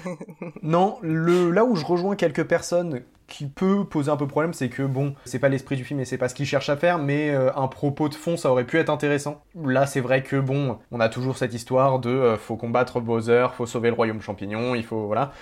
Non, 0.62 0.98
le, 1.02 1.50
là 1.50 1.64
où 1.64 1.76
je 1.76 1.84
rejoins 1.84 2.16
quelques 2.16 2.44
personnes 2.44 3.02
qui 3.26 3.46
peut 3.46 3.84
poser 3.84 4.10
un 4.10 4.16
peu 4.16 4.26
problème, 4.26 4.52
c'est 4.52 4.68
que 4.68 4.82
bon, 4.82 5.14
c'est 5.24 5.38
pas 5.38 5.48
l'esprit 5.48 5.76
du 5.76 5.84
film 5.84 6.00
et 6.00 6.04
c'est 6.04 6.18
pas 6.18 6.28
ce 6.28 6.34
qu'ils 6.34 6.46
cherchent 6.46 6.68
à 6.68 6.76
faire, 6.76 6.98
mais 6.98 7.30
euh, 7.30 7.50
un 7.56 7.68
propos 7.68 8.08
de 8.08 8.14
fond, 8.14 8.36
ça 8.36 8.50
aurait 8.50 8.64
pu 8.64 8.78
être 8.78 8.90
intéressant. 8.90 9.42
Là, 9.64 9.86
c'est 9.86 10.00
vrai 10.00 10.22
que 10.22 10.36
bon, 10.36 10.78
on 10.92 11.00
a 11.00 11.08
toujours 11.08 11.36
cette 11.36 11.54
histoire 11.54 11.98
de 11.98 12.10
euh, 12.10 12.36
faut 12.36 12.56
combattre 12.56 13.00
Bowser, 13.00 13.46
faut 13.54 13.66
sauver 13.66 13.88
le 13.88 13.94
royaume 13.94 14.20
champignon, 14.20 14.74
il 14.74 14.84
faut 14.84 15.06
voilà. 15.06 15.32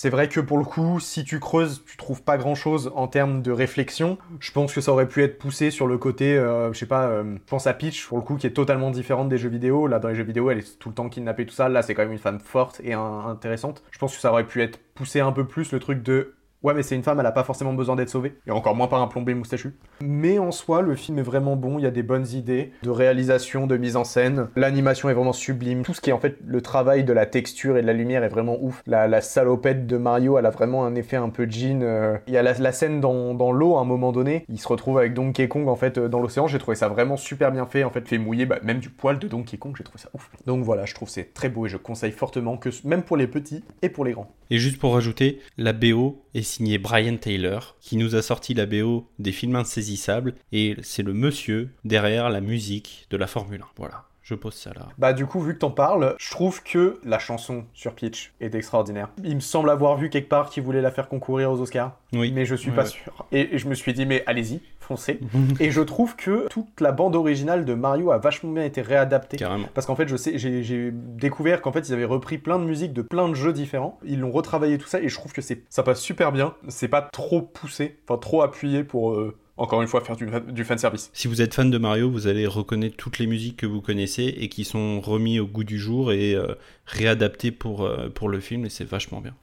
C'est 0.00 0.10
vrai 0.10 0.28
que 0.28 0.38
pour 0.38 0.58
le 0.58 0.64
coup, 0.64 1.00
si 1.00 1.24
tu 1.24 1.40
creuses, 1.40 1.82
tu 1.84 1.96
trouves 1.96 2.22
pas 2.22 2.38
grand 2.38 2.54
chose 2.54 2.92
en 2.94 3.08
termes 3.08 3.42
de 3.42 3.50
réflexion. 3.50 4.16
Je 4.38 4.52
pense 4.52 4.72
que 4.72 4.80
ça 4.80 4.92
aurait 4.92 5.08
pu 5.08 5.24
être 5.24 5.38
poussé 5.40 5.72
sur 5.72 5.88
le 5.88 5.98
côté, 5.98 6.38
euh, 6.38 6.72
je 6.72 6.78
sais 6.78 6.86
pas, 6.86 7.08
euh, 7.08 7.34
je 7.34 7.50
pense 7.50 7.66
à 7.66 7.74
Peach 7.74 8.06
pour 8.06 8.16
le 8.16 8.22
coup 8.22 8.36
qui 8.36 8.46
est 8.46 8.52
totalement 8.52 8.92
différente 8.92 9.28
des 9.28 9.38
jeux 9.38 9.48
vidéo. 9.48 9.88
Là, 9.88 9.98
dans 9.98 10.06
les 10.06 10.14
jeux 10.14 10.22
vidéo, 10.22 10.52
elle 10.52 10.58
est 10.58 10.78
tout 10.78 10.90
le 10.90 10.94
temps 10.94 11.08
kidnappée, 11.08 11.46
tout 11.46 11.52
ça. 11.52 11.68
Là, 11.68 11.82
c'est 11.82 11.96
quand 11.96 12.02
même 12.02 12.12
une 12.12 12.18
femme 12.20 12.38
forte 12.38 12.80
et 12.84 12.92
intéressante. 12.92 13.82
Je 13.90 13.98
pense 13.98 14.14
que 14.14 14.20
ça 14.20 14.30
aurait 14.30 14.46
pu 14.46 14.62
être 14.62 14.78
poussé 14.94 15.18
un 15.18 15.32
peu 15.32 15.44
plus 15.44 15.72
le 15.72 15.80
truc 15.80 16.00
de 16.04 16.36
Ouais, 16.62 16.74
mais 16.74 16.82
c'est 16.82 16.96
une 16.96 17.04
femme, 17.04 17.20
elle 17.20 17.26
a 17.26 17.32
pas 17.32 17.44
forcément 17.44 17.72
besoin 17.72 17.94
d'être 17.94 18.08
sauvée. 18.08 18.34
Et 18.46 18.50
encore 18.50 18.74
moins 18.74 18.88
par 18.88 19.00
un 19.00 19.06
plombier 19.06 19.34
moustachu. 19.34 19.74
Mais 20.00 20.38
en 20.40 20.50
soi, 20.50 20.82
le 20.82 20.96
film 20.96 21.18
est 21.18 21.22
vraiment 21.22 21.54
bon. 21.54 21.78
Il 21.78 21.82
y 21.82 21.86
a 21.86 21.92
des 21.92 22.02
bonnes 22.02 22.26
idées 22.26 22.72
de 22.82 22.90
réalisation, 22.90 23.66
de 23.68 23.76
mise 23.76 23.94
en 23.96 24.04
scène. 24.04 24.48
L'animation 24.56 25.08
est 25.08 25.14
vraiment 25.14 25.32
sublime. 25.32 25.82
Tout 25.82 25.94
ce 25.94 26.00
qui 26.00 26.10
est 26.10 26.12
en 26.12 26.18
fait 26.18 26.36
le 26.44 26.60
travail 26.60 27.04
de 27.04 27.12
la 27.12 27.26
texture 27.26 27.76
et 27.76 27.82
de 27.82 27.86
la 27.86 27.92
lumière 27.92 28.24
est 28.24 28.28
vraiment 28.28 28.58
ouf. 28.60 28.82
La, 28.86 29.20
salopette 29.20 29.86
de 29.86 29.96
Mario, 29.96 30.38
elle 30.38 30.46
a 30.46 30.50
vraiment 30.50 30.84
un 30.84 30.94
effet 30.94 31.16
un 31.16 31.28
peu 31.28 31.46
jean. 31.48 31.82
euh. 31.82 32.16
Il 32.26 32.34
y 32.34 32.36
a 32.36 32.42
la, 32.42 32.72
scène 32.72 33.00
dans, 33.00 33.52
l'eau 33.52 33.76
à 33.76 33.80
un 33.80 33.84
moment 33.84 34.10
donné. 34.10 34.44
Il 34.48 34.58
se 34.58 34.68
retrouve 34.68 34.98
avec 34.98 35.14
Donkey 35.14 35.48
Kong 35.48 35.68
en 35.68 35.76
fait 35.76 35.98
euh, 35.98 36.08
dans 36.08 36.20
l'océan. 36.20 36.48
J'ai 36.48 36.58
trouvé 36.58 36.76
ça 36.76 36.88
vraiment 36.88 37.16
super 37.16 37.52
bien 37.52 37.66
fait. 37.66 37.84
En 37.84 37.90
fait, 37.90 38.06
fait 38.08 38.18
mouiller 38.18 38.46
bah, 38.46 38.58
même 38.62 38.80
du 38.80 38.90
poil 38.90 39.18
de 39.18 39.28
Donkey 39.28 39.58
Kong. 39.58 39.74
J'ai 39.76 39.84
trouvé 39.84 40.00
ça 40.02 40.08
ouf. 40.14 40.30
Donc 40.46 40.64
voilà, 40.64 40.86
je 40.86 40.94
trouve 40.94 41.08
c'est 41.08 41.34
très 41.34 41.48
beau 41.48 41.66
et 41.66 41.68
je 41.68 41.76
conseille 41.76 42.12
fortement 42.12 42.56
que 42.56 42.68
même 42.84 43.02
pour 43.02 43.16
les 43.16 43.26
petits 43.28 43.62
et 43.82 43.88
pour 43.88 44.04
les 44.04 44.12
grands. 44.12 44.30
Et 44.50 44.58
juste 44.58 44.78
pour 44.78 44.94
rajouter, 44.94 45.40
la 45.58 45.72
BO 45.72 46.22
est 46.34 46.47
signée 46.48 46.78
Brian 46.78 47.16
Taylor, 47.16 47.76
qui 47.80 47.96
nous 47.96 48.16
a 48.16 48.22
sorti 48.22 48.54
la 48.54 48.66
BO 48.66 49.08
des 49.18 49.32
films 49.32 49.56
insaisissables, 49.56 50.34
et 50.52 50.76
c'est 50.82 51.02
le 51.02 51.12
monsieur 51.12 51.70
derrière 51.84 52.30
la 52.30 52.40
musique 52.40 53.06
de 53.10 53.16
la 53.16 53.26
Formule 53.26 53.62
1. 53.62 53.66
Voilà, 53.76 54.07
je 54.28 54.34
pose 54.34 54.52
ça 54.52 54.74
là. 54.74 54.88
Bah 54.98 55.14
du 55.14 55.24
coup, 55.24 55.40
vu 55.40 55.54
que 55.54 55.60
t'en 55.60 55.70
parles, 55.70 56.14
je 56.18 56.30
trouve 56.30 56.62
que 56.62 57.00
la 57.02 57.18
chanson 57.18 57.64
sur 57.72 57.94
Peach 57.94 58.34
est 58.42 58.54
extraordinaire. 58.54 59.08
Il 59.24 59.36
me 59.36 59.40
semble 59.40 59.70
avoir 59.70 59.96
vu 59.96 60.10
quelque 60.10 60.28
part 60.28 60.50
qu'il 60.50 60.62
voulait 60.62 60.82
la 60.82 60.90
faire 60.90 61.08
concourir 61.08 61.50
aux 61.50 61.58
Oscars, 61.62 61.96
Oui. 62.12 62.30
mais 62.34 62.44
je 62.44 62.54
suis 62.54 62.70
pas 62.70 62.82
ouais. 62.82 62.88
sûr. 62.88 63.26
Et, 63.32 63.54
et 63.54 63.58
je 63.58 63.66
me 63.68 63.74
suis 63.74 63.94
dit, 63.94 64.04
mais 64.04 64.22
allez-y, 64.26 64.60
foncez. 64.80 65.18
et 65.60 65.70
je 65.70 65.80
trouve 65.80 66.14
que 66.14 66.46
toute 66.48 66.82
la 66.82 66.92
bande 66.92 67.16
originale 67.16 67.64
de 67.64 67.72
Mario 67.72 68.10
a 68.10 68.18
vachement 68.18 68.52
bien 68.52 68.64
été 68.64 68.82
réadaptée. 68.82 69.38
Carrément. 69.38 69.68
Parce 69.72 69.86
qu'en 69.86 69.96
fait, 69.96 70.08
je 70.08 70.16
sais, 70.16 70.36
j'ai 70.36 70.90
découvert 70.92 71.62
qu'en 71.62 71.72
fait, 71.72 71.88
ils 71.88 71.94
avaient 71.94 72.04
repris 72.04 72.36
plein 72.36 72.58
de 72.58 72.64
musiques 72.64 72.92
de 72.92 73.00
plein 73.00 73.30
de 73.30 73.34
jeux 73.34 73.54
différents. 73.54 73.98
Ils 74.04 74.20
l'ont 74.20 74.30
retravaillé 74.30 74.76
tout 74.76 74.88
ça, 74.88 75.00
et 75.00 75.08
je 75.08 75.14
trouve 75.14 75.32
que 75.32 75.40
c'est, 75.40 75.62
ça 75.70 75.82
passe 75.82 76.00
super 76.02 76.32
bien. 76.32 76.52
C'est 76.68 76.88
pas 76.88 77.00
trop 77.00 77.40
poussé, 77.40 77.98
enfin 78.06 78.18
trop 78.18 78.42
appuyé 78.42 78.84
pour, 78.84 79.12
euh, 79.12 79.38
encore 79.58 79.82
une 79.82 79.88
fois, 79.88 80.00
faire 80.00 80.16
du, 80.16 80.28
du 80.52 80.64
fanservice. 80.64 81.10
Si 81.12 81.28
vous 81.28 81.42
êtes 81.42 81.52
fan 81.52 81.70
de 81.70 81.78
Mario, 81.78 82.10
vous 82.10 82.26
allez 82.26 82.46
reconnaître 82.46 82.96
toutes 82.96 83.18
les 83.18 83.26
musiques 83.26 83.56
que 83.56 83.66
vous 83.66 83.80
connaissez 83.80 84.24
et 84.24 84.48
qui 84.48 84.64
sont 84.64 85.00
remis 85.00 85.40
au 85.40 85.46
goût 85.46 85.64
du 85.64 85.78
jour 85.78 86.12
et 86.12 86.34
euh, 86.34 86.54
réadaptées 86.86 87.50
pour, 87.50 87.84
euh, 87.84 88.08
pour 88.08 88.28
le 88.28 88.40
film, 88.40 88.64
et 88.64 88.70
c'est 88.70 88.84
vachement 88.84 89.20
bien. 89.20 89.34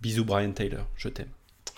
Bisous 0.00 0.24
Brian 0.24 0.52
Taylor, 0.52 0.86
je 0.96 1.08
t'aime. 1.08 1.28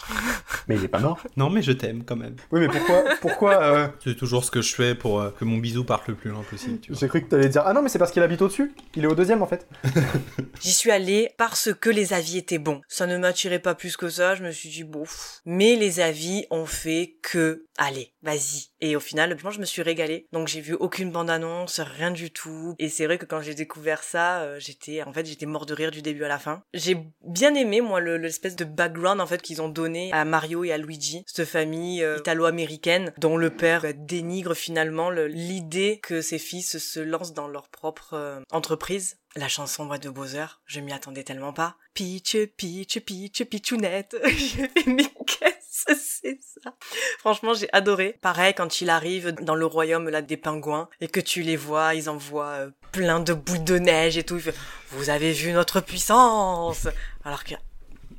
Mais 0.69 0.77
il 0.77 0.85
est 0.85 0.89
pas 0.89 0.99
mort. 1.01 1.19
Non 1.37 1.51
mais 1.51 1.63
je 1.63 1.73
t'aime 1.73 2.05
quand 2.05 2.17
même. 2.17 2.37
Oui, 2.51 2.61
mais 2.61 2.69
pourquoi, 2.69 3.05
pourquoi, 3.21 3.63
euh, 3.63 3.89
C'est 4.03 4.17
toujours 4.17 4.45
ce 4.45 4.51
que 4.51 4.63
je 4.63 4.75
fais 4.75 4.95
pour 4.95 5.21
euh, 5.21 5.31
que 5.31 5.45
mon 5.45 5.59
bisou 5.59 5.85
parte 5.85 6.09
le 6.09 6.15
plus 6.15 6.31
loin 6.31 6.43
possible. 6.43 6.79
J'ai 6.89 7.09
cru 7.09 7.23
que 7.23 7.29
t'allais 7.29 7.49
dire 7.49 7.63
Ah 7.67 7.73
non, 7.73 7.83
mais 7.83 7.89
c'est 7.89 7.99
parce 7.99 8.11
qu'il 8.13 8.23
habite 8.23 8.41
au-dessus. 8.43 8.75
Il 8.97 9.05
est 9.05 9.09
au 9.09 9.15
deuxième 9.15 9.43
en 9.43 9.47
fait. 9.47 9.67
J'y 10.61 10.73
suis 10.73 10.91
allée 10.91 11.31
parce 11.37 11.71
que 11.79 11.91
les 11.91 12.13
avis 12.13 12.39
étaient 12.39 12.59
bons. 12.59 12.81
Ça 12.89 13.07
ne 13.07 13.17
m'attirait 13.19 13.59
pas 13.59 13.75
plus 13.75 13.97
que 13.97 14.09
ça, 14.09 14.35
je 14.35 14.43
me 14.43 14.51
suis 14.51 14.69
dit 14.71 14.85
bon. 14.85 15.05
Mais 15.45 15.77
les 15.77 16.01
avis 16.01 16.47
ont 16.51 16.67
fait 16.67 17.17
que 17.23 17.65
allez, 17.77 18.13
vas-y. 18.23 18.69
Et 18.81 18.97
au 18.97 19.01
final, 19.01 19.37
je 19.51 19.59
me 19.61 19.65
suis 19.65 19.83
régalée. 19.83 20.27
Donc 20.33 20.49
j'ai 20.49 20.61
vu 20.61 20.75
aucune 20.75 21.11
bande-annonce, 21.11 21.81
rien 21.81 22.11
du 22.11 22.31
tout. 22.31 22.75
Et 22.79 22.89
c'est 22.89 23.07
vrai 23.07 23.19
que 23.19 23.27
quand 23.27 23.41
j'ai 23.43 23.55
découvert 23.55 24.03
ça, 24.03 24.41
euh, 24.43 24.57
j'étais 24.59 25.03
en 25.03 25.13
fait 25.13 25.27
j'étais 25.27 25.47
mort 25.47 25.67
de 25.67 25.75
rire 25.75 25.91
du 25.91 26.03
début 26.03 26.25
à 26.25 26.29
la 26.29 26.39
fin. 26.39 26.63
J'ai 26.73 26.97
bien 27.27 27.55
aimé 27.55 27.81
moi 27.81 28.01
le- 28.01 28.17
l'espèce 28.19 28.57
de 28.57 28.65
background 28.65 29.21
en 29.21 29.27
fait 29.27 29.43
qu'ils 29.43 29.61
ont 29.63 29.69
donné 29.69 29.94
à 30.13 30.25
Mario 30.25 30.65
et 30.65 30.73
à 30.73 30.79
Luigi, 30.79 31.25
cette 31.27 31.47
famille 31.47 32.03
euh, 32.03 32.19
italo-américaine 32.19 33.13
dont 33.19 33.37
le 33.37 33.51
père 33.51 33.83
bah, 33.83 33.93
dénigre 33.93 34.55
finalement 34.55 35.11
le- 35.11 35.27
l'idée 35.27 36.01
que 36.03 36.21
ses 36.21 36.39
fils 36.39 36.79
se 36.79 37.01
lancent 37.01 37.35
dans 37.35 37.49
leur 37.49 37.69
propre 37.69 38.15
euh, 38.15 38.41
entreprise. 38.51 39.17
La 39.37 39.49
chanson 39.49 39.87
voix 39.87 39.99
de 39.99 40.09
Bowser, 40.11 40.45
je 40.67 40.79
m'y 40.79 40.93
attendais 40.93 41.25
tellement 41.25 41.53
pas. 41.53 41.75
Peach, 41.95 42.37
Peach, 42.57 43.01
Peach, 43.01 43.43
Peachounette. 43.45 44.17
J'ai 44.27 44.69
fait, 44.69 44.85
que 44.85 45.95
c'est 45.99 46.39
ça? 46.41 46.73
Franchement, 47.19 47.53
j'ai 47.53 47.69
adoré. 47.73 48.17
Pareil, 48.23 48.55
quand 48.55 48.81
il 48.81 48.89
arrive 48.91 49.33
dans 49.33 49.57
le 49.57 49.67
royaume 49.67 50.09
là 50.09 50.23
des 50.23 50.37
pingouins 50.37 50.89
et 51.01 51.09
que 51.09 51.19
tu 51.21 51.43
les 51.43 51.57
vois, 51.57 51.95
ils 51.95 52.09
envoient 52.09 52.47
euh, 52.53 52.71
plein 52.93 53.19
de 53.21 53.33
boules 53.35 53.65
de 53.65 53.79
neige 53.79 54.17
et 54.17 54.23
tout. 54.23 54.41
Vous 54.91 55.11
avez 55.11 55.33
vu 55.33 55.53
notre 55.53 55.81
puissance 55.81 56.87
Alors 57.25 57.43
que 57.45 57.55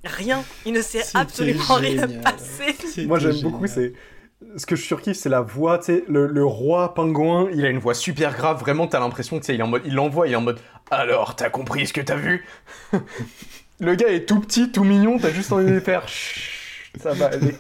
rien, 0.06 0.44
il 0.66 0.74
ne 0.74 0.82
s'est 0.82 1.04
absolument 1.14 1.76
rien 1.76 2.08
génial. 2.08 2.22
passé. 2.22 2.76
C'était 2.80 3.06
Moi 3.06 3.20
j'aime 3.20 3.40
beaucoup, 3.42 3.68
c'est. 3.68 3.94
Ce 4.58 4.66
que 4.66 4.76
je 4.76 4.84
surkiffe, 4.84 5.18
c'est 5.18 5.30
la 5.30 5.42
voix, 5.42 5.80
tu 5.80 5.86
sais, 5.86 6.04
le, 6.08 6.28
le 6.28 6.46
roi 6.46 6.94
pingouin, 6.94 7.50
il 7.54 7.66
a 7.66 7.70
une 7.70 7.80
voix 7.80 7.94
super 7.94 8.36
grave, 8.36 8.60
vraiment, 8.60 8.86
t'as 8.86 9.00
l'impression 9.00 9.38
que, 9.38 9.42
tu 9.42 9.48
sais, 9.48 9.56
il 9.56 9.60
est 9.60 9.64
en 9.64 9.68
mode, 9.68 9.82
il 9.86 9.94
l'envoie, 9.96 10.28
il 10.28 10.34
est 10.34 10.36
en 10.36 10.42
mode, 10.42 10.60
alors, 10.92 11.36
t'as 11.36 11.50
compris 11.50 11.88
ce 11.88 11.94
que 11.94 12.02
t'as 12.02 12.16
vu? 12.18 12.46
Le 13.80 13.96
gars 13.96 14.10
est 14.10 14.26
tout 14.26 14.40
petit, 14.40 14.72
tout 14.72 14.84
mignon, 14.84 15.18
t'as 15.20 15.32
juste 15.32 15.52
envie 15.52 15.72
de 15.72 15.80
faire, 15.80 16.08
Chut, 16.08 17.00
ça 17.02 17.14
va 17.14 17.28
aller. 17.28 17.56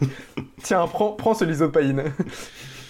Tiens, 0.63 0.85
prends, 0.87 1.13
prends 1.13 1.33
ce 1.33 1.43
lysopaïne. 1.45 2.03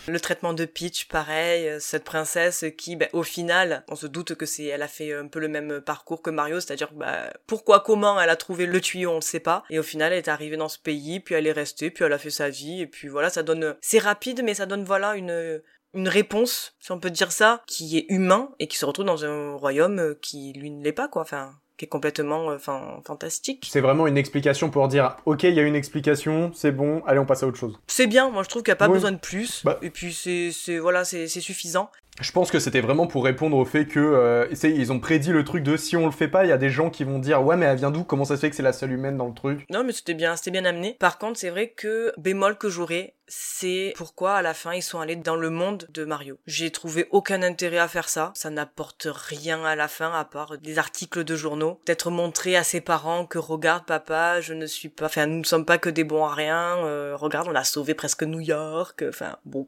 Le 0.07 0.19
traitement 0.19 0.53
de 0.53 0.65
Peach, 0.65 1.07
pareil, 1.07 1.67
euh, 1.67 1.79
cette 1.79 2.03
princesse 2.03 2.65
qui, 2.77 2.95
bah, 2.95 3.07
au 3.13 3.23
final, 3.23 3.83
on 3.89 3.95
se 3.95 4.05
doute 4.05 4.35
que 4.35 4.45
c'est, 4.45 4.65
elle 4.65 4.83
a 4.83 4.87
fait 4.87 5.13
un 5.13 5.27
peu 5.27 5.39
le 5.39 5.47
même 5.47 5.81
parcours 5.81 6.21
que 6.21 6.29
Mario, 6.29 6.59
c'est-à-dire, 6.59 6.93
bah, 6.93 7.33
pourquoi, 7.47 7.79
comment 7.79 8.19
elle 8.21 8.29
a 8.29 8.35
trouvé 8.35 8.67
le 8.67 8.79
tuyau, 8.79 9.11
on 9.11 9.15
le 9.15 9.21
sait 9.21 9.39
pas. 9.39 9.63
Et 9.71 9.79
au 9.79 9.83
final, 9.83 10.13
elle 10.13 10.19
est 10.19 10.27
arrivée 10.27 10.57
dans 10.57 10.69
ce 10.69 10.77
pays, 10.77 11.19
puis 11.19 11.33
elle 11.33 11.47
est 11.47 11.51
restée, 11.51 11.89
puis 11.89 12.05
elle 12.05 12.13
a 12.13 12.19
fait 12.19 12.29
sa 12.29 12.49
vie, 12.49 12.81
et 12.81 12.87
puis 12.87 13.07
voilà, 13.07 13.31
ça 13.31 13.41
donne, 13.41 13.75
c'est 13.81 13.99
rapide, 13.99 14.41
mais 14.43 14.53
ça 14.53 14.67
donne, 14.67 14.83
voilà, 14.83 15.15
une, 15.15 15.61
une 15.95 16.09
réponse, 16.09 16.75
si 16.79 16.91
on 16.91 16.99
peut 16.99 17.09
dire 17.09 17.31
ça, 17.31 17.63
qui 17.65 17.97
est 17.97 18.05
humain 18.09 18.51
et 18.59 18.67
qui 18.67 18.77
se 18.77 18.85
retrouve 18.85 19.05
dans 19.05 19.25
un 19.25 19.55
royaume 19.55 19.99
euh, 19.99 20.19
qui, 20.21 20.53
lui, 20.53 20.69
ne 20.69 20.83
l'est 20.83 20.91
pas, 20.91 21.07
quoi, 21.07 21.23
enfin, 21.23 21.55
qui 21.77 21.85
est 21.85 21.87
complètement, 21.87 22.51
euh, 22.51 22.55
enfin, 22.55 23.01
fantastique. 23.05 23.67
C'est 23.69 23.81
vraiment 23.81 24.07
une 24.07 24.17
explication 24.17 24.69
pour 24.69 24.87
dire, 24.87 25.17
ok, 25.25 25.43
il 25.43 25.53
y 25.53 25.59
a 25.59 25.63
une 25.63 25.75
explication, 25.75 26.51
c'est 26.53 26.71
bon, 26.71 27.01
allez, 27.05 27.19
on 27.19 27.25
passe 27.25 27.43
à 27.43 27.47
autre 27.47 27.57
chose. 27.57 27.77
C'est 27.87 28.07
bien, 28.07 28.29
moi 28.29 28.43
je 28.43 28.49
trouve 28.49 28.63
qu'il 28.63 28.71
n'y 28.71 28.75
a 28.75 28.77
pas 28.77 28.87
besoin 28.87 29.11
de 29.11 29.17
plus, 29.17 29.63
Bah. 29.65 29.77
et 29.81 29.89
puis 29.89 30.13
c'est, 30.13 30.51
c'est, 30.51 30.77
voilà, 30.77 31.03
c'est 31.05 31.27
suffisant. 31.27 31.89
Je 32.21 32.31
pense 32.31 32.49
que 32.49 32.59
c'était 32.59 32.79
vraiment 32.79 33.07
pour 33.07 33.25
répondre 33.25 33.57
au 33.57 33.65
fait 33.65 33.85
que 33.85 33.99
euh, 33.99 34.47
ils 34.63 34.91
ont 34.93 34.99
prédit 34.99 35.31
le 35.31 35.43
truc 35.43 35.63
de 35.63 35.75
si 35.75 35.97
on 35.97 36.05
le 36.05 36.11
fait 36.11 36.29
pas, 36.29 36.45
il 36.45 36.49
y 36.49 36.53
a 36.53 36.57
des 36.57 36.69
gens 36.69 36.89
qui 36.89 37.03
vont 37.03 37.19
dire 37.19 37.43
ouais 37.43 37.57
mais 37.57 37.65
elle 37.65 37.77
vient 37.77 37.91
d'où? 37.91 38.05
Comment 38.05 38.23
ça 38.23 38.35
se 38.35 38.41
fait 38.41 38.49
que 38.49 38.55
c'est 38.55 38.63
la 38.63 38.71
seule 38.71 38.93
humaine 38.93 39.17
dans 39.17 39.27
le 39.27 39.33
truc? 39.33 39.65
Non, 39.69 39.83
mais 39.83 39.91
c'était 39.91 40.13
bien, 40.13 40.35
c'était 40.37 40.51
bien 40.51 40.63
amené. 40.63 40.95
Par 40.99 41.17
contre, 41.17 41.37
c'est 41.39 41.49
vrai 41.49 41.69
que 41.69 42.13
bémol 42.17 42.57
que 42.57 42.69
j'aurais, 42.69 43.15
c'est 43.27 43.93
pourquoi 43.97 44.35
à 44.35 44.41
la 44.41 44.53
fin 44.53 44.73
ils 44.73 44.81
sont 44.81 44.99
allés 44.99 45.17
dans 45.17 45.35
le 45.35 45.49
monde 45.49 45.87
de 45.93 46.05
Mario. 46.05 46.37
J'ai 46.47 46.71
trouvé 46.71 47.07
aucun 47.11 47.41
intérêt 47.43 47.79
à 47.79 47.87
faire 47.89 48.07
ça. 48.07 48.31
Ça 48.35 48.49
n'apporte 48.49 49.07
rien 49.11 49.65
à 49.65 49.75
la 49.75 49.89
fin 49.89 50.13
à 50.13 50.23
part 50.23 50.57
des 50.57 50.79
articles 50.79 51.25
de 51.25 51.35
journaux. 51.35 51.81
Peut-être 51.85 52.11
montrer 52.11 52.55
à 52.55 52.63
ses 52.63 52.81
parents 52.81 53.25
que 53.25 53.39
regarde 53.39 53.85
papa, 53.85 54.39
je 54.39 54.53
ne 54.53 54.67
suis 54.67 54.89
pas, 54.89 55.07
enfin 55.07 55.25
nous 55.25 55.39
ne 55.39 55.43
sommes 55.43 55.65
pas 55.65 55.77
que 55.77 55.89
des 55.89 56.05
bons 56.05 56.23
à 56.23 56.33
rien. 56.33 56.77
euh, 56.85 57.15
regarde, 57.17 57.47
on 57.49 57.55
a 57.55 57.63
sauvé 57.65 57.93
presque 57.93 58.23
New 58.23 58.39
York. 58.39 59.03
Enfin 59.09 59.37
bon, 59.43 59.67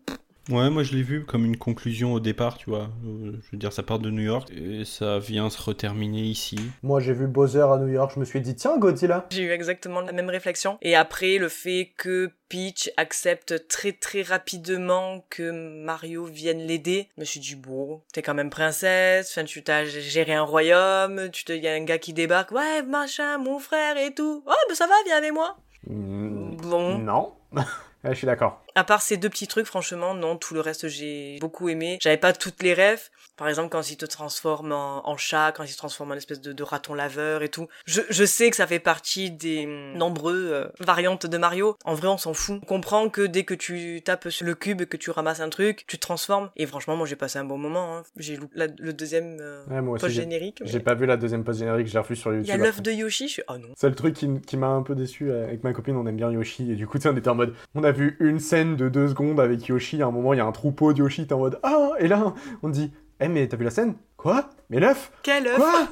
Ouais, 0.49 0.69
moi 0.69 0.83
je 0.83 0.93
l'ai 0.95 1.03
vu 1.03 1.25
comme 1.25 1.43
une 1.45 1.57
conclusion 1.57 2.13
au 2.13 2.19
départ, 2.21 2.57
tu 2.57 2.69
vois. 2.69 2.89
Euh, 3.05 3.33
Je 3.43 3.51
veux 3.51 3.57
dire, 3.57 3.73
ça 3.73 3.83
part 3.83 3.99
de 3.99 4.09
New 4.09 4.21
York 4.21 4.49
et 4.51 4.85
ça 4.85 5.19
vient 5.19 5.49
se 5.49 5.61
reterminer 5.61 6.21
ici. 6.21 6.57
Moi 6.83 6.99
j'ai 7.01 7.13
vu 7.13 7.27
Bowser 7.27 7.61
à 7.69 7.77
New 7.77 7.87
York, 7.89 8.11
je 8.15 8.19
me 8.19 8.25
suis 8.25 8.39
dit 8.39 8.55
tiens 8.55 8.77
Godzilla 8.77 9.25
J'ai 9.29 9.43
eu 9.43 9.51
exactement 9.51 9.99
la 10.01 10.13
même 10.13 10.29
réflexion. 10.29 10.77
Et 10.81 10.95
après, 10.95 11.37
le 11.37 11.49
fait 11.49 11.91
que 11.97 12.31
Peach 12.49 12.89
accepte 12.95 13.67
très 13.67 13.91
très 13.91 14.21
rapidement 14.21 15.25
que 15.29 15.51
Mario 15.83 16.23
vienne 16.23 16.59
l'aider, 16.59 17.09
je 17.17 17.21
me 17.21 17.25
suis 17.25 17.41
dit, 17.41 17.55
bon, 17.55 18.01
t'es 18.13 18.21
quand 18.21 18.33
même 18.33 18.49
princesse, 18.49 19.29
enfin, 19.35 19.43
tu 19.43 19.61
t'as 19.63 19.83
géré 19.83 20.33
un 20.33 20.43
royaume, 20.43 21.29
tu 21.31 21.43
te, 21.43 21.51
y 21.51 21.67
a 21.67 21.73
un 21.73 21.83
gars 21.83 21.97
qui 21.97 22.13
débarque, 22.13 22.51
ouais, 22.51 22.83
machin, 22.83 23.37
mon 23.37 23.59
frère 23.59 23.97
et 23.97 24.13
tout. 24.13 24.43
Oh, 24.45 24.53
ben 24.69 24.75
ça 24.75 24.87
va, 24.87 24.93
viens 25.05 25.17
avec 25.17 25.33
moi. 25.33 25.57
Mm, 25.87 26.55
Bon. 26.61 26.97
Non. 26.99 27.33
Je 28.05 28.13
suis 28.13 28.27
d'accord. 28.27 28.63
À 28.77 28.83
part 28.83 29.01
ces 29.01 29.17
deux 29.17 29.29
petits 29.29 29.47
trucs, 29.47 29.65
franchement, 29.65 30.13
non, 30.13 30.37
tout 30.37 30.53
le 30.53 30.59
reste, 30.61 30.87
j'ai 30.87 31.39
beaucoup 31.41 31.67
aimé. 31.67 31.97
J'avais 31.99 32.17
pas 32.17 32.31
toutes 32.31 32.61
les 32.61 32.75
rêves. 32.75 33.09
Par 33.35 33.47
exemple, 33.49 33.69
quand 33.69 33.89
il 33.89 33.97
te 33.97 34.05
transforme 34.05 34.71
en, 34.71 35.07
en 35.07 35.17
chat, 35.17 35.51
quand 35.51 35.63
il 35.63 35.69
se 35.69 35.77
transforme 35.77 36.11
en 36.11 36.15
espèce 36.15 36.41
de, 36.41 36.53
de 36.53 36.63
raton 36.63 36.93
laveur 36.93 37.41
et 37.41 37.49
tout. 37.49 37.67
Je, 37.87 38.01
je 38.09 38.23
sais 38.23 38.51
que 38.51 38.55
ça 38.55 38.67
fait 38.67 38.77
partie 38.79 39.31
des 39.31 39.65
hum, 39.65 39.93
nombreux 39.97 40.49
euh, 40.53 40.67
variantes 40.79 41.25
de 41.25 41.37
Mario. 41.39 41.75
En 41.85 41.95
vrai, 41.95 42.07
on 42.07 42.17
s'en 42.19 42.35
fout. 42.35 42.59
On 42.61 42.65
comprend 42.67 43.09
que 43.09 43.21
dès 43.23 43.43
que 43.45 43.55
tu 43.55 44.01
tapes 44.05 44.29
sur 44.29 44.45
le 44.45 44.53
cube, 44.53 44.83
que 44.83 44.97
tu 44.97 45.09
ramasses 45.09 45.39
un 45.39 45.49
truc, 45.49 45.83
tu 45.87 45.97
te 45.97 46.01
transformes. 46.01 46.49
Et 46.55 46.67
franchement, 46.67 46.95
moi, 46.95 47.07
j'ai 47.07 47.15
passé 47.15 47.39
un 47.39 47.45
bon 47.45 47.57
moment. 47.57 47.97
hein. 47.97 48.03
J'ai 48.17 48.37
la- 48.53 48.67
le 48.77 48.93
deuxième 48.93 49.37
euh, 49.41 49.63
Ouais, 49.69 49.81
j'ai- 49.99 50.05
post-générique. 50.07 50.59
mais- 50.61 50.67
j'ai 50.67 50.79
pas 50.79 50.93
vu 50.93 51.07
la 51.07 51.17
deuxième 51.17 51.43
post 51.43 51.59
générique, 51.59 51.87
j'ai 51.87 51.97
revu 51.99 52.15
sur 52.15 52.31
Il 52.31 52.37
YouTube. 52.41 52.49
y 52.49 52.51
a 52.53 52.57
l'œuf 52.63 52.81
de 52.83 52.91
Yoshi, 52.91 53.27
je 53.27 53.33
suis, 53.33 53.43
oh 53.49 53.57
non. 53.57 53.69
C'est 53.75 53.89
le 53.89 53.95
truc 53.95 54.13
qui, 54.15 54.29
qui 54.41 54.55
m'a 54.57 54.67
un 54.67 54.83
peu 54.83 54.93
déçu 54.95 55.31
euh, 55.31 55.45
avec 55.47 55.63
ma 55.63 55.73
copine, 55.73 55.95
on 55.95 56.05
aime 56.05 56.17
bien 56.17 56.31
Yoshi, 56.31 56.71
et 56.71 56.75
du 56.75 56.85
coup, 56.85 56.97
on 57.05 57.15
était 57.17 57.29
en 57.29 57.35
mode, 57.35 57.55
on 57.75 57.83
a 57.83 57.91
vu 57.91 58.17
une 58.19 58.39
scène 58.39 58.66
de 58.75 58.89
deux 58.89 59.07
secondes 59.07 59.39
avec 59.39 59.65
Yoshi, 59.67 60.01
à 60.01 60.07
un 60.07 60.11
moment, 60.11 60.33
il 60.33 60.37
y 60.37 60.39
a 60.39 60.45
un 60.45 60.51
troupeau 60.51 60.93
de 60.93 60.99
Yoshi, 60.99 61.27
t'es 61.27 61.33
en 61.33 61.39
mode, 61.39 61.59
ah, 61.63 61.91
et 61.99 62.07
là, 62.07 62.33
on 62.63 62.69
te 62.69 62.73
dit, 62.73 62.91
eh, 63.19 63.27
mais 63.27 63.47
t'as 63.47 63.57
vu 63.57 63.63
la 63.63 63.71
scène? 63.71 63.95
Quoi? 64.15 64.49
Mais 64.69 64.79
l'œuf? 64.79 65.11
Quel 65.23 65.47
œuf? 65.47 65.57
Quoi 65.57 65.87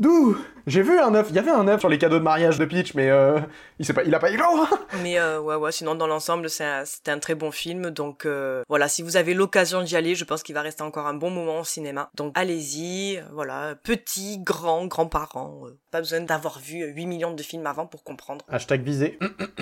D'où? 0.00 0.36
J'ai 0.68 0.82
vu 0.82 0.98
un 0.98 1.14
œuf, 1.14 1.26
il 1.30 1.36
y 1.36 1.38
avait 1.38 1.50
un 1.50 1.66
œuf 1.66 1.80
sur 1.80 1.88
les 1.88 1.96
cadeaux 1.98 2.18
de 2.18 2.22
mariage 2.24 2.58
de 2.58 2.64
Peach, 2.66 2.92
mais 2.94 3.08
euh, 3.10 3.38
il, 3.78 3.86
sait 3.86 3.94
pas, 3.94 4.02
il 4.04 4.14
a 4.14 4.18
pas 4.18 4.30
éclos 4.30 4.66
Mais 5.02 5.18
euh, 5.18 5.40
ouais, 5.40 5.54
ouais, 5.56 5.72
sinon 5.72 5.94
dans 5.94 6.06
l'ensemble, 6.06 6.50
c'est 6.50 6.64
un- 6.64 6.84
c'était 6.84 7.10
un 7.10 7.18
très 7.18 7.34
bon 7.34 7.50
film. 7.50 7.90
Donc 7.90 8.26
euh, 8.26 8.62
voilà, 8.68 8.86
si 8.88 9.02
vous 9.02 9.16
avez 9.16 9.32
l'occasion 9.34 9.82
d'y 9.82 9.96
aller, 9.96 10.14
je 10.14 10.24
pense 10.24 10.42
qu'il 10.42 10.54
va 10.54 10.60
rester 10.62 10.82
encore 10.82 11.06
un 11.06 11.14
bon 11.14 11.30
moment 11.30 11.60
au 11.60 11.64
cinéma. 11.64 12.10
Donc 12.14 12.32
allez-y, 12.36 13.20
voilà, 13.32 13.74
petits, 13.82 14.38
grands, 14.38 14.86
grands-parents. 14.86 15.62
euh, 15.66 15.78
pas 15.90 16.00
besoin 16.00 16.20
d'avoir 16.20 16.58
vu 16.58 16.82
euh, 16.82 16.88
8 16.88 17.06
millions 17.06 17.32
de 17.32 17.42
films 17.42 17.66
avant 17.66 17.86
pour 17.86 18.04
comprendre. 18.04 18.44
Hashtag 18.50 18.82
visé. 18.82 19.18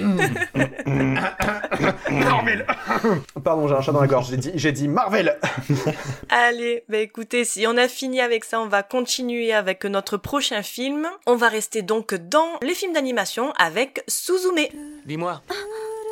Marvel 2.11 2.67
Pardon, 3.45 3.69
j'ai 3.69 3.75
un 3.75 3.81
chat 3.81 3.93
dans 3.93 4.01
la 4.01 4.07
gorge, 4.07 4.29
j'ai 4.31 4.37
dit, 4.37 4.53
j'ai 4.55 4.73
dit 4.73 4.89
Marvel 4.89 5.39
Allez, 6.31 6.85
bah 6.89 6.99
écoutez, 6.99 7.45
si 7.45 7.67
on 7.67 7.77
a 7.77 7.89
fini 7.89 8.21
avec 8.21 8.45
ça, 8.45 8.61
on 8.61 8.67
va 8.69 8.83
continuer 8.83 9.53
avec 9.53 9.85
notre 9.85 10.17
prochain 10.17 10.63
film. 10.63 10.96
On 11.27 11.37
va 11.37 11.49
rester 11.49 11.83
donc 11.83 12.15
dans 12.15 12.59
les 12.63 12.75
films 12.75 12.93
d'animation 12.93 13.53
avec 13.53 14.03
Suzume. 14.09 14.67
Dis-moi, 15.05 15.43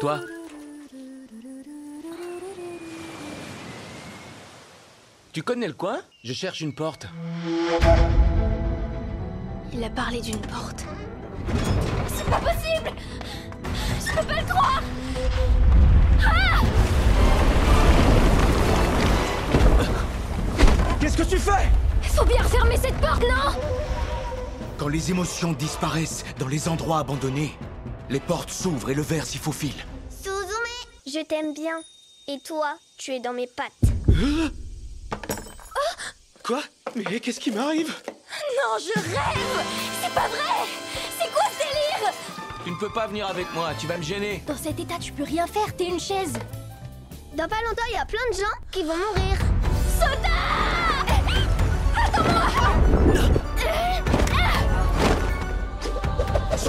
toi, 0.01 0.21
tu 5.33 5.43
connais 5.43 5.67
le 5.67 5.73
coin? 5.75 6.01
Je 6.23 6.33
cherche 6.33 6.61
une 6.61 6.75
porte. 6.75 7.07
Il 9.73 9.83
a 9.83 9.91
parlé 9.91 10.21
d'une 10.21 10.41
porte. 10.41 10.85
Qu'est-ce 21.01 21.17
que 21.17 21.23
tu 21.23 21.39
fais? 21.39 21.69
Faut 22.03 22.25
bien 22.25 22.43
refermer 22.43 22.77
cette 22.77 22.97
porte, 23.01 23.23
non? 23.23 23.61
Quand 24.79 24.89
les 24.89 25.11
émotions 25.11 25.53
disparaissent 25.53 26.25
dans 26.39 26.49
les 26.49 26.69
endroits 26.69 26.99
abandonnés, 26.99 27.57
les 28.11 28.21
portes 28.21 28.51
s'ouvrent 28.51 28.91
et 28.91 28.95
le 28.95 29.03
verre 29.03 29.25
s'y 29.25 29.39
faufile. 29.39 29.85
Suzume 30.11 30.37
Je 31.07 31.25
t'aime 31.25 31.55
bien. 31.55 31.77
Et 32.27 32.39
toi, 32.41 32.75
tu 32.97 33.13
es 33.13 33.21
dans 33.21 33.33
mes 33.33 33.47
pattes. 33.47 33.73
Quoi 36.43 36.63
Mais 36.97 37.21
qu'est-ce 37.21 37.39
qui 37.39 37.51
m'arrive 37.53 37.89
Non, 37.89 38.79
je 38.79 38.99
rêve 39.01 39.65
C'est 40.03 40.13
pas 40.15 40.29
vrai 40.29 40.67
C'est 41.21 41.31
quoi 41.33 41.45
ce 41.53 41.59
délire 41.59 42.13
Tu 42.65 42.71
ne 42.71 42.77
peux 42.77 42.93
pas 42.93 43.07
venir 43.07 43.27
avec 43.29 43.53
moi, 43.55 43.71
tu 43.79 43.87
vas 43.87 43.97
me 43.97 44.03
gêner. 44.03 44.43
Dans 44.47 44.57
cet 44.57 44.81
état, 44.81 44.99
tu 45.01 45.13
peux 45.13 45.25
rien 45.25 45.47
faire, 45.47 45.75
t'es 45.77 45.87
une 45.87 46.01
chaise. 46.01 46.33
Dans 47.37 47.49
pas 47.49 47.63
longtemps, 47.69 47.85
il 47.91 47.95
y 47.95 47.99
a 47.99 48.07
plein 48.07 48.19
de 48.31 48.37
gens 48.37 48.57
qui 48.73 48.83
vont 48.83 48.97
mourir. 48.97 49.39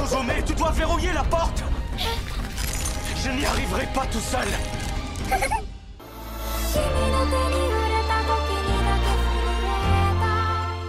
Suzume, 0.06 0.32
tu 0.46 0.54
dois 0.54 0.72
verrouiller 0.72 1.12
la 1.14 1.24
porte 1.24 1.64
Je 1.98 3.30
n'y 3.32 3.46
arriverai 3.46 3.88
pas 3.88 4.06
tout 4.06 4.20
seul 4.20 4.48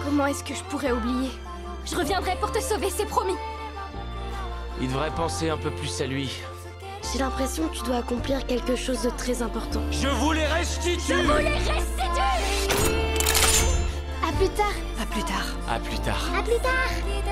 Comment 0.05 0.27
est-ce 0.27 0.45
que 0.45 0.55
je 0.55 0.63
pourrais 0.65 0.93
oublier? 0.93 1.31
Je 1.87 1.97
reviendrai 1.97 2.37
pour 2.41 2.53
te 2.53 2.61
sauver, 2.61 2.89
c'est 2.91 3.07
promis. 3.07 3.37
Il 4.81 4.89
devrait 4.89 5.11
penser 5.11 5.49
un 5.49 5.57
peu 5.57 5.71
plus 5.71 6.01
à 6.01 6.07
lui. 6.07 6.31
J'ai 7.13 7.21
l'impression 7.21 7.69
que 7.69 7.77
tu 7.77 7.85
dois 7.85 7.97
accomplir 7.99 8.47
quelque 8.47 8.77
chose 8.77 9.03
de 9.03 9.11
très 9.11 9.41
important. 9.41 9.81
Je 9.93 10.09
vous 10.09 10.33
les 10.33 10.47
restitue 10.47 11.15
Les 11.15 11.49
restitue 11.49 12.03
À 14.27 14.33
plus 14.33 14.49
tard 14.51 14.75
À 15.01 15.07
plus 15.07 15.23
tard. 15.23 15.47
À 15.71 15.79
plus 15.79 15.99
tard. 16.01 16.31
À 16.39 16.43
plus 16.43 16.59
tard 16.59 17.26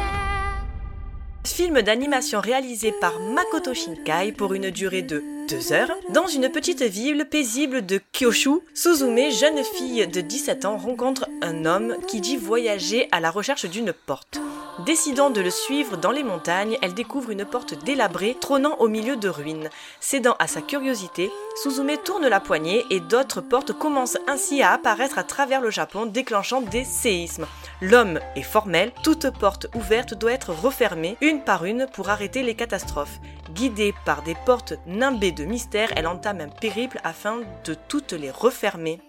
film 1.55 1.83
d'animation 1.83 2.41
réalisé 2.41 2.91
par 3.01 3.21
Makoto 3.21 3.75
Shinkai 3.75 4.33
pour 4.33 4.55
une 4.55 4.71
durée 4.71 5.03
de 5.03 5.23
deux 5.49 5.73
heures. 5.73 5.93
Dans 6.11 6.27
une 6.27 6.49
petite 6.49 6.83
ville 6.83 7.29
paisible 7.31 7.87
de 7.87 8.01
Kyoshu, 8.11 8.59
Suzume, 8.75 9.31
jeune 9.31 9.63
fille 9.63 10.05
de 10.09 10.21
17 10.21 10.65
ans, 10.65 10.77
rencontre 10.77 11.29
un 11.43 11.65
homme 11.65 11.95
qui 12.09 12.21
dit 12.21 12.37
voyager 12.37 13.07
à 13.13 13.21
la 13.21 13.31
recherche 13.31 13.67
d'une 13.67 13.93
porte. 13.93 14.41
Décidant 14.81 15.31
de 15.31 15.41
le 15.41 15.51
suivre 15.51 15.97
dans 15.97 16.11
les 16.11 16.25
montagnes, 16.25 16.79
elle 16.83 16.95
découvre 16.95 17.31
une 17.31 17.45
porte 17.45 17.75
délabrée 17.85 18.37
trônant 18.41 18.75
au 18.81 18.89
milieu 18.89 19.15
de 19.17 19.29
ruines. 19.29 19.71
Cédant 20.01 20.35
à 20.41 20.49
sa 20.49 20.63
curiosité, 20.63 21.31
Suzume 21.63 21.97
tourne 22.05 22.27
la 22.27 22.41
poignée 22.41 22.85
et 22.91 22.99
d'autres 22.99 23.41
portes 23.41 23.73
commencent 23.73 24.19
ainsi 24.27 24.63
à 24.63 24.73
apparaître 24.73 25.17
à 25.17 25.23
travers 25.23 25.61
le 25.61 25.71
Japon, 25.71 26.07
déclenchant 26.07 26.61
des 26.61 26.85
séismes. 26.85 27.47
L'homme 27.81 28.19
est 28.35 28.43
formel, 28.43 28.91
toute 29.05 29.31
porte 29.39 29.69
ouverte 29.77 30.15
doit 30.15 30.33
être 30.33 30.51
refermée 30.51 31.17
une 31.21 31.45
par 31.45 31.65
une 31.65 31.87
pour 31.87 32.09
arrêter 32.09 32.43
les 32.43 32.57
catastrophes. 32.57 33.21
Guidée 33.53 33.95
par 34.05 34.23
des 34.23 34.35
portes 34.45 34.75
nimbées 34.89 35.31
de 35.31 35.45
mystère, 35.45 35.93
elle 35.95 36.09
entame 36.09 36.41
un 36.41 36.49
périple 36.49 37.01
afin 37.05 37.43
de 37.65 37.75
toutes 37.89 38.13
les 38.13 38.33
refermer. 38.33 39.01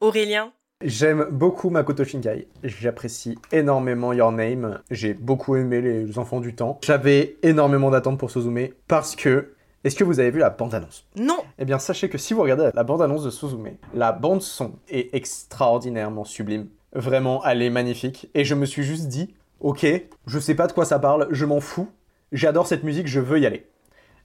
Aurélien 0.00 0.52
J'aime 0.84 1.26
beaucoup 1.32 1.70
Makoto 1.70 2.04
Shinkai. 2.04 2.46
J'apprécie 2.62 3.36
énormément 3.50 4.12
Your 4.12 4.30
Name. 4.30 4.80
J'ai 4.92 5.12
beaucoup 5.12 5.56
aimé 5.56 5.80
Les 5.80 6.20
Enfants 6.20 6.38
du 6.38 6.54
Temps. 6.54 6.78
J'avais 6.84 7.36
énormément 7.42 7.90
d'attentes 7.90 8.16
pour 8.16 8.30
Suzume 8.30 8.68
parce 8.86 9.16
que. 9.16 9.54
Est-ce 9.82 9.96
que 9.96 10.04
vous 10.04 10.20
avez 10.20 10.30
vu 10.30 10.38
la 10.38 10.50
bande-annonce? 10.50 11.04
Non 11.16 11.38
Eh 11.58 11.64
bien, 11.64 11.80
sachez 11.80 12.08
que 12.08 12.16
si 12.16 12.32
vous 12.32 12.42
regardez 12.42 12.70
la 12.74 12.84
bande-annonce 12.84 13.24
de 13.24 13.30
Suzume, 13.30 13.70
la 13.92 14.12
bande-son 14.12 14.74
est 14.88 15.12
extraordinairement 15.16 16.24
sublime. 16.24 16.68
Vraiment, 16.92 17.44
elle 17.44 17.62
est 17.62 17.70
magnifique. 17.70 18.30
Et 18.34 18.44
je 18.44 18.54
me 18.54 18.64
suis 18.64 18.84
juste 18.84 19.08
dit, 19.08 19.34
ok, 19.58 19.84
je 20.28 20.38
sais 20.38 20.54
pas 20.54 20.68
de 20.68 20.72
quoi 20.72 20.84
ça 20.84 21.00
parle, 21.00 21.26
je 21.32 21.44
m'en 21.44 21.58
fous. 21.58 21.88
J'adore 22.30 22.68
cette 22.68 22.84
musique, 22.84 23.08
je 23.08 23.18
veux 23.18 23.40
y 23.40 23.46
aller. 23.46 23.66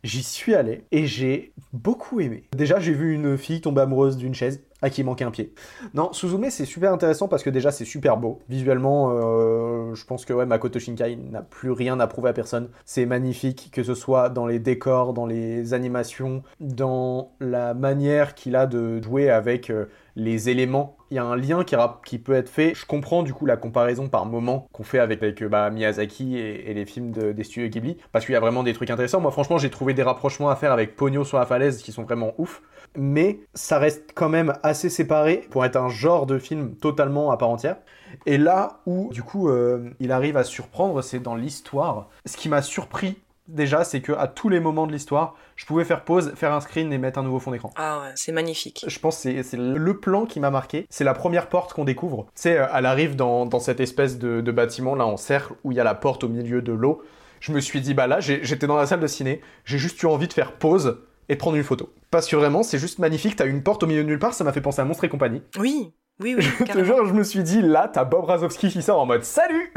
J'y 0.04 0.22
suis 0.22 0.54
allé 0.54 0.84
et 0.92 1.08
j'ai 1.08 1.54
beaucoup 1.72 2.20
aimé. 2.20 2.44
Déjà, 2.56 2.80
j'ai 2.80 2.92
vu 2.92 3.14
une 3.14 3.38
fille 3.38 3.62
tomber 3.62 3.82
amoureuse 3.82 4.18
d'une 4.18 4.36
chaise 4.36 4.62
à 4.84 4.90
qui 4.90 5.04
manquait 5.04 5.24
un 5.24 5.32
pied. 5.32 5.54
Non, 5.94 6.12
Suzume, 6.12 6.50
c'est 6.50 6.66
super 6.66 6.92
intéressant 6.92 7.30
parce 7.30 7.42
que 7.42 7.50
déjà, 7.50 7.72
c'est 7.72 7.86
super 7.86 8.18
beau. 8.18 8.42
Visuellement, 8.50 9.12
euh, 9.12 9.96
je 9.96 10.06
pense 10.06 10.26
que 10.26 10.34
ouais, 10.34 10.46
Makoto 10.46 10.78
Shinkai 10.78 11.16
n'a 11.16 11.42
plus 11.42 11.72
rien 11.72 12.02
à 12.02 12.08
prouver 12.08 12.30
à 12.30 12.34
personne. 12.34 12.68
C'est 12.84 13.06
magnifique, 13.06 13.70
que 13.72 13.82
ce 13.82 13.96
soit 13.96 14.30
dans 14.30 14.46
les 14.46 14.60
décors, 14.60 15.14
dans 15.14 15.26
les 15.26 15.74
animations, 15.74 16.44
dans 16.60 17.32
la 17.40 17.74
manière 17.74 18.36
qu'il 18.36 18.58
a 18.58 18.66
de 18.66 19.02
jouer 19.02 19.30
avec 19.30 19.70
euh, 19.70 19.86
les 20.16 20.50
éléments. 20.50 20.98
Il 21.12 21.16
y 21.16 21.20
a 21.20 21.24
un 21.24 21.36
lien 21.36 21.64
qui, 21.64 22.18
peut 22.18 22.34
être 22.34 22.50
fait. 22.50 22.74
Je 22.76 22.86
comprends 22.86 23.24
du 23.24 23.34
coup 23.34 23.46
la 23.46 23.58
comparaison 23.58 24.08
par 24.10 24.26
moment 24.26 24.68
qu'on 24.72 24.84
fait 24.84 25.00
avec, 25.00 25.22
avec 25.22 25.44
bah, 25.44 25.70
Miyazaki 25.70 26.38
et, 26.38 26.74
les 26.74 26.86
films 26.86 27.12
de, 27.12 27.32
des 27.32 27.44
studios 27.44 27.70
Ghibli, 27.70 27.98
parce 28.12 28.26
qu'il 28.26 28.34
y 28.34 28.36
a 28.36 28.40
vraiment 28.40 28.64
des 28.64 28.74
trucs 28.74 28.90
intéressants. 28.90 29.22
Moi 29.22 29.32
franchement 29.32 29.58
j'ai 29.58 29.70
trouvé 29.70 29.94
des 29.94 30.04
rapprochements 30.04 30.50
à 30.50 30.56
faire 30.56 30.72
avec 30.72 30.96
Pogno 30.96 31.24
sur 31.24 31.38
la 31.38 31.46
falaise 31.46 31.82
qui 31.82 31.92
sont 31.92 32.04
vraiment 32.04 32.34
ouf 32.38 32.62
mais 32.96 33.40
ça 33.54 33.80
reste 33.80 34.12
quand 34.14 34.30
même 34.30 34.54
assez 34.64 34.90
séparé 34.90 35.48
pour 35.50 35.66
être 35.66 35.76
un 35.76 35.90
genre 35.90 36.26
de 36.26 36.38
film 36.38 36.76
totalement 36.76 37.32
à 37.32 37.38
part 37.38 37.50
entière. 37.50 37.78
Et 38.26 38.38
là 38.38 38.82
où, 38.86 39.10
du 39.12 39.24
coup, 39.24 39.50
euh, 39.50 39.90
il 40.00 40.12
arrive 40.12 40.38
à 40.38 40.44
surprendre, 40.44 41.02
c'est 41.02 41.20
dans 41.20 41.36
l'histoire. 41.36 42.10
Ce 42.26 42.38
qui 42.38 42.50
m'a 42.50 42.62
surpris 42.62 43.18
déjà, 43.48 43.84
c'est 43.84 44.02
que 44.02 44.12
à 44.12 44.28
tous 44.28 44.50
les 44.50 44.60
moments 44.60 44.88
de 44.88 44.92
l'histoire, 44.92 45.36
je 45.56 45.66
pouvais 45.66 45.86
faire 45.86 46.04
pause, 46.04 46.34
faire 46.36 46.54
un 46.54 46.62
screen 46.62 46.92
et 46.94 46.98
mettre 46.98 47.20
un 47.20 47.24
nouveau 47.24 47.40
fond 47.40 47.52
d'écran. 47.52 47.72
Ah 47.76 48.02
ouais, 48.02 48.12
c'est 48.16 48.32
magnifique. 48.32 48.86
Je 48.88 49.00
pense 49.00 49.24
que 49.24 49.44
c'est 49.44 49.58
le 49.58 50.00
plan 50.00 50.26
qui 50.26 50.40
m'a 50.40 50.50
marqué. 50.50 50.86
C'est 50.90 51.04
la 51.04 51.14
première 51.14 51.50
porte 51.50 51.74
qu'on 51.74 51.84
découvre. 51.84 52.26
Tu 52.36 52.44
sais, 52.44 52.58
euh, 52.58 52.66
elle 52.74 52.86
arrive 52.86 53.16
dans, 53.16 53.50
cette 53.60 53.80
espèce 53.80 54.18
de, 54.18 54.42
de, 54.42 54.52
bâtiment 54.52 54.96
là 54.96 55.06
en 55.06 55.18
cercle 55.18 55.54
où 55.64 55.72
il 55.72 55.78
y 55.78 55.80
a 55.80 55.84
la 55.84 55.96
porte 55.96 56.24
au 56.24 56.30
milieu 56.30 56.62
de 56.62 56.74
l'eau. 56.74 57.02
Je 57.40 57.52
me 57.52 57.60
suis 57.60 57.82
dit, 57.82 57.94
bah 57.94 58.08
là, 58.08 58.20
j'étais 58.22 58.68
dans 58.68 58.78
la 58.78 58.86
salle 58.86 59.02
de 59.02 59.08
ciné, 59.08 59.42
j'ai 59.66 59.78
juste 59.78 60.02
eu 60.02 60.06
envie 60.06 60.30
de 60.30 60.34
faire 60.34 60.54
pause 60.54 61.00
et 61.28 61.36
de 61.36 61.40
prendre 61.40 61.58
une 61.58 61.64
photo. 61.64 61.92
Parce 62.10 62.28
que 62.28 62.36
vraiment, 62.36 62.64
c'est 62.64 62.78
juste 62.78 63.00
magnifique. 63.00 63.36
T'as 63.36 63.48
une 63.48 63.64
porte 63.64 63.84
au 63.84 63.88
milieu 63.88 64.04
de 64.04 64.08
nulle 64.08 64.20
part, 64.20 64.34
ça 64.34 64.44
m'a 64.44 64.54
fait 64.54 64.62
penser 64.62 64.82
à 64.82 64.86
Monstre 64.86 65.04
et 65.04 65.10
compagnie. 65.10 65.42
Oui, 65.60 65.94
oui, 66.22 66.38
oui. 66.38 66.46
Genre, 66.86 67.06
je 67.06 67.14
me 67.14 67.24
suis 67.24 67.44
dit, 67.44 67.62
là, 67.62 67.90
t'as 67.92 68.06
Bob 68.06 68.26
Razowski 68.26 68.70
qui 68.70 68.82
sort 68.82 69.00
en 69.00 69.06
mode 69.06 69.24
Salut 69.24 69.74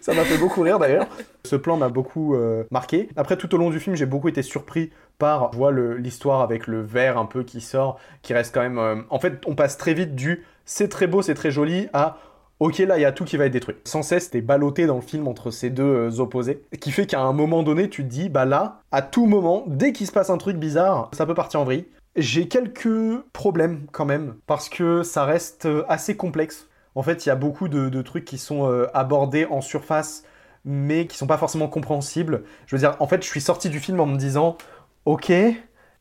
Ça 0.00 0.14
m'a 0.14 0.24
fait 0.24 0.38
beaucoup 0.38 0.62
rire 0.62 0.78
d'ailleurs. 0.78 1.06
Ce 1.44 1.56
plan 1.56 1.76
m'a 1.76 1.88
beaucoup 1.88 2.34
euh, 2.34 2.64
marqué. 2.70 3.08
Après, 3.16 3.36
tout 3.36 3.54
au 3.54 3.58
long 3.58 3.70
du 3.70 3.80
film, 3.80 3.96
j'ai 3.96 4.06
beaucoup 4.06 4.28
été 4.28 4.42
surpris 4.42 4.90
par, 5.18 5.50
vois 5.52 5.72
l'histoire 5.72 6.40
avec 6.40 6.66
le 6.66 6.82
verre 6.82 7.18
un 7.18 7.26
peu 7.26 7.42
qui 7.42 7.60
sort, 7.60 7.98
qui 8.22 8.34
reste 8.34 8.54
quand 8.54 8.62
même. 8.62 8.78
Euh, 8.78 8.96
en 9.10 9.18
fait, 9.18 9.40
on 9.46 9.54
passe 9.54 9.76
très 9.76 9.94
vite 9.94 10.14
du 10.14 10.44
c'est 10.64 10.88
très 10.88 11.06
beau, 11.06 11.22
c'est 11.22 11.34
très 11.34 11.50
joli 11.50 11.88
à 11.92 12.18
ok 12.60 12.78
là 12.78 12.96
il 12.98 13.02
y 13.02 13.04
a 13.04 13.12
tout 13.12 13.24
qui 13.24 13.36
va 13.36 13.46
être 13.46 13.52
détruit. 13.52 13.76
Sans 13.84 14.02
cesse 14.02 14.30
t'es 14.30 14.40
ballotté 14.40 14.86
dans 14.86 14.96
le 14.96 15.02
film 15.02 15.28
entre 15.28 15.50
ces 15.50 15.70
deux 15.70 15.82
euh, 15.82 16.20
opposés, 16.20 16.62
qui 16.80 16.90
fait 16.90 17.06
qu'à 17.06 17.20
un 17.20 17.32
moment 17.32 17.62
donné 17.62 17.88
tu 17.88 18.02
te 18.02 18.08
dis 18.08 18.28
bah 18.28 18.44
là, 18.44 18.80
à 18.92 19.02
tout 19.02 19.26
moment, 19.26 19.64
dès 19.66 19.92
qu'il 19.92 20.06
se 20.06 20.12
passe 20.12 20.30
un 20.30 20.38
truc 20.38 20.56
bizarre, 20.56 21.10
ça 21.12 21.26
peut 21.26 21.34
partir 21.34 21.60
en 21.60 21.64
vrille. 21.64 21.86
J'ai 22.16 22.46
quelques 22.46 23.18
problèmes 23.32 23.86
quand 23.90 24.04
même, 24.04 24.36
parce 24.46 24.68
que 24.68 25.02
ça 25.02 25.24
reste 25.24 25.66
euh, 25.66 25.84
assez 25.88 26.16
complexe. 26.16 26.68
En 26.94 27.02
fait 27.02 27.26
il 27.26 27.28
y 27.28 27.32
a 27.32 27.36
beaucoup 27.36 27.68
de, 27.68 28.02
trucs 28.02 28.24
qui 28.24 28.38
sont 28.38 28.70
euh, 28.70 28.86
abordés 28.94 29.46
en 29.46 29.60
surface, 29.60 30.24
mais 30.64 31.06
qui 31.06 31.16
sont 31.16 31.26
pas 31.26 31.38
forcément 31.38 31.68
compréhensibles. 31.68 32.44
Je 32.66 32.76
veux 32.76 32.80
dire, 32.80 32.96
en 33.00 33.06
fait 33.06 33.22
je 33.22 33.28
suis 33.28 33.40
sorti 33.40 33.70
du 33.70 33.80
film 33.80 34.00
en 34.00 34.06
me 34.06 34.16
disant 34.16 34.56
ok, 35.04 35.32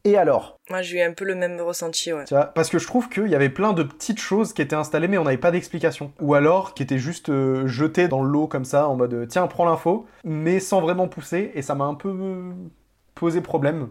et 0.05 0.17
alors? 0.17 0.59
Moi, 0.69 0.81
j'ai 0.81 0.97
eu 0.97 1.01
un 1.01 1.13
peu 1.13 1.23
le 1.23 1.35
même 1.35 1.61
ressenti, 1.61 2.11
ouais. 2.11 2.25
parce 2.55 2.69
que 2.69 2.77
je 2.77 2.85
trouve 2.87 3.07
qu'il 3.07 3.27
y 3.27 3.35
avait 3.35 3.49
plein 3.49 3.71
de 3.71 3.83
petites 3.83 4.19
choses 4.19 4.51
qui 4.51 4.61
étaient 4.61 4.75
installées, 4.75 5.07
mais 5.07 5.17
on 5.17 5.23
n'avait 5.23 5.37
pas 5.37 5.51
d'explication. 5.51 6.11
Ou 6.19 6.33
alors 6.33 6.73
qui 6.73 6.83
étaient 6.83 6.97
juste 6.97 7.29
euh, 7.29 7.67
jetées 7.67 8.09
dans 8.09 8.21
l'eau 8.21 8.47
comme 8.47 8.65
ça, 8.65 8.89
en 8.89 8.95
mode 8.95 9.27
tiens, 9.29 9.47
prends 9.47 9.65
l'info, 9.65 10.05
mais 10.25 10.59
sans 10.59 10.81
vraiment 10.81 11.07
pousser, 11.07 11.51
et 11.53 11.61
ça 11.61 11.73
m'a 11.75 11.85
un 11.85 11.93
peu 11.93 12.09
euh, 12.09 12.51
posé 13.15 13.39
problème. 13.39 13.89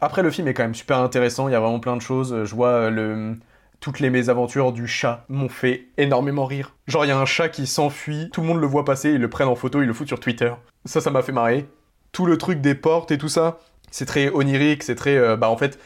Après, 0.00 0.22
le 0.22 0.30
film 0.30 0.48
est 0.48 0.54
quand 0.54 0.62
même 0.62 0.74
super 0.74 0.98
intéressant, 0.98 1.48
il 1.48 1.52
y 1.52 1.54
a 1.54 1.60
vraiment 1.60 1.80
plein 1.80 1.96
de 1.96 2.02
choses. 2.02 2.44
Je 2.44 2.54
vois 2.54 2.68
euh, 2.68 2.90
le 2.90 3.36
toutes 3.80 4.00
les 4.00 4.10
mésaventures 4.10 4.72
du 4.72 4.86
chat 4.86 5.24
m'ont 5.28 5.48
fait 5.48 5.88
énormément 5.96 6.44
rire. 6.44 6.76
Genre, 6.86 7.04
il 7.04 7.08
y 7.08 7.12
a 7.12 7.18
un 7.18 7.24
chat 7.24 7.48
qui 7.48 7.66
s'enfuit, 7.66 8.30
tout 8.32 8.42
le 8.42 8.46
monde 8.46 8.60
le 8.60 8.66
voit 8.66 8.84
passer, 8.84 9.10
ils 9.10 9.20
le 9.20 9.30
prennent 9.30 9.48
en 9.48 9.54
photo, 9.54 9.82
ils 9.82 9.86
le 9.86 9.92
foutent 9.94 10.08
sur 10.08 10.20
Twitter. 10.20 10.52
Ça, 10.84 11.00
ça 11.00 11.10
m'a 11.10 11.22
fait 11.22 11.32
marrer. 11.32 11.66
Tout 12.12 12.26
le 12.26 12.36
truc 12.38 12.60
des 12.60 12.74
portes 12.74 13.10
et 13.10 13.18
tout 13.18 13.28
ça, 13.28 13.58
c'est 13.90 14.06
très 14.06 14.28
onirique, 14.30 14.82
c'est 14.82 14.94
très... 14.94 15.16
Euh, 15.16 15.36
bah 15.36 15.48
en 15.48 15.56
fait, 15.56 15.78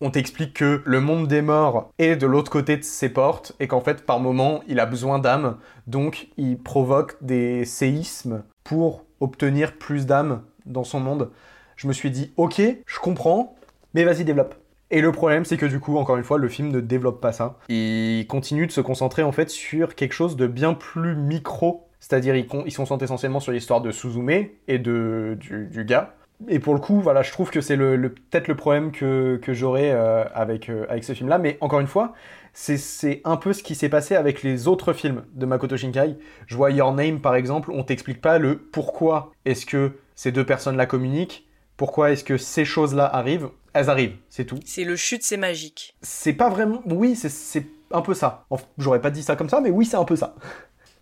on 0.00 0.10
t'explique 0.10 0.54
que 0.54 0.82
le 0.84 1.00
monde 1.00 1.28
des 1.28 1.42
morts 1.42 1.90
est 1.98 2.16
de 2.16 2.26
l'autre 2.26 2.50
côté 2.50 2.76
de 2.76 2.84
ses 2.84 3.08
portes 3.08 3.52
et 3.60 3.68
qu'en 3.68 3.80
fait, 3.80 4.04
par 4.04 4.20
moment, 4.20 4.62
il 4.68 4.80
a 4.80 4.86
besoin 4.86 5.18
d'âmes, 5.18 5.56
donc 5.86 6.28
il 6.36 6.58
provoque 6.58 7.16
des 7.22 7.64
séismes 7.64 8.42
pour 8.64 9.04
obtenir 9.20 9.78
plus 9.78 10.06
d'âmes 10.06 10.42
dans 10.66 10.84
son 10.84 11.00
monde. 11.00 11.30
Je 11.76 11.88
me 11.88 11.92
suis 11.92 12.10
dit, 12.10 12.32
ok, 12.36 12.60
je 12.60 12.98
comprends, 12.98 13.56
mais 13.94 14.04
vas-y, 14.04 14.24
développe. 14.24 14.54
Et 14.90 15.00
le 15.00 15.12
problème, 15.12 15.44
c'est 15.44 15.56
que 15.56 15.66
du 15.66 15.80
coup, 15.80 15.96
encore 15.96 16.16
une 16.16 16.24
fois, 16.24 16.38
le 16.38 16.48
film 16.48 16.68
ne 16.68 16.80
développe 16.80 17.20
pas 17.20 17.32
ça. 17.32 17.58
Il 17.68 18.26
continue 18.28 18.66
de 18.66 18.72
se 18.72 18.80
concentrer 18.80 19.22
en 19.22 19.32
fait 19.32 19.50
sur 19.50 19.94
quelque 19.94 20.12
chose 20.12 20.36
de 20.36 20.46
bien 20.46 20.74
plus 20.74 21.16
micro. 21.16 21.88
C'est-à-dire, 21.98 22.36
ils, 22.36 22.46
ils, 22.66 22.70
se 22.70 22.76
concentrent 22.76 23.02
essentiellement 23.02 23.40
sur 23.40 23.52
l'histoire 23.52 23.80
de 23.80 23.90
Suzume 23.90 24.30
et 24.68 24.78
de, 24.78 25.36
du 25.40 25.84
gars 25.84 26.14
et 26.48 26.58
pour 26.58 26.74
le 26.74 26.80
coup, 26.80 27.00
voilà, 27.00 27.22
je 27.22 27.32
trouve 27.32 27.50
que 27.50 27.60
c'est 27.60 27.76
le, 27.76 28.10
peut-être 28.10 28.48
le 28.48 28.56
problème 28.56 28.92
que, 28.92 29.38
que 29.42 29.54
j'aurais 29.54 29.90
euh, 29.90 30.24
avec, 30.34 30.68
euh, 30.68 30.84
avec 30.88 31.04
ce 31.04 31.14
film-là. 31.14 31.38
Mais 31.38 31.56
encore 31.60 31.80
une 31.80 31.86
fois, 31.86 32.12
c'est 32.52 33.20
un 33.24 33.36
peu 33.36 33.52
ce 33.52 33.62
qui 33.62 33.74
s'est 33.74 33.88
passé 33.88 34.14
avec 34.14 34.42
les 34.42 34.68
autres 34.68 34.92
films 34.92 35.24
de 35.34 35.46
Makoto 35.46 35.76
Shinkai. 35.76 36.16
Je 36.46 36.56
vois 36.56 36.70
Your 36.70 36.92
Name, 36.92 37.20
par 37.20 37.34
exemple, 37.34 37.70
on 37.72 37.82
t'explique 37.82 38.20
pas 38.20 38.38
le 38.38 38.58
pourquoi 38.58 39.32
est-ce 39.44 39.66
que 39.66 39.92
ces 40.14 40.32
deux 40.32 40.44
personnes-là 40.44 40.86
communiquent, 40.86 41.46
pourquoi 41.76 42.10
est-ce 42.10 42.24
que 42.24 42.36
ces 42.36 42.64
choses-là 42.64 43.06
arrivent. 43.06 43.48
Elles 43.76 43.90
arrivent, 43.90 44.16
c'est 44.30 44.46
tout. 44.46 44.58
C'est 44.64 44.84
le 44.84 44.96
chute, 44.96 45.22
c'est 45.22 45.36
magique. 45.36 45.94
C'est 46.00 46.32
pas 46.32 46.48
vraiment... 46.48 46.80
Oui, 46.86 47.14
c'est 47.14 47.66
un 47.90 48.00
peu 48.00 48.14
ça. 48.14 48.46
J'aurais 48.78 49.02
pas 49.02 49.10
dit 49.10 49.22
ça 49.22 49.36
comme 49.36 49.50
ça, 49.50 49.60
mais 49.60 49.68
oui, 49.68 49.84
c'est 49.84 49.98
un 49.98 50.04
peu 50.06 50.16
ça. 50.16 50.34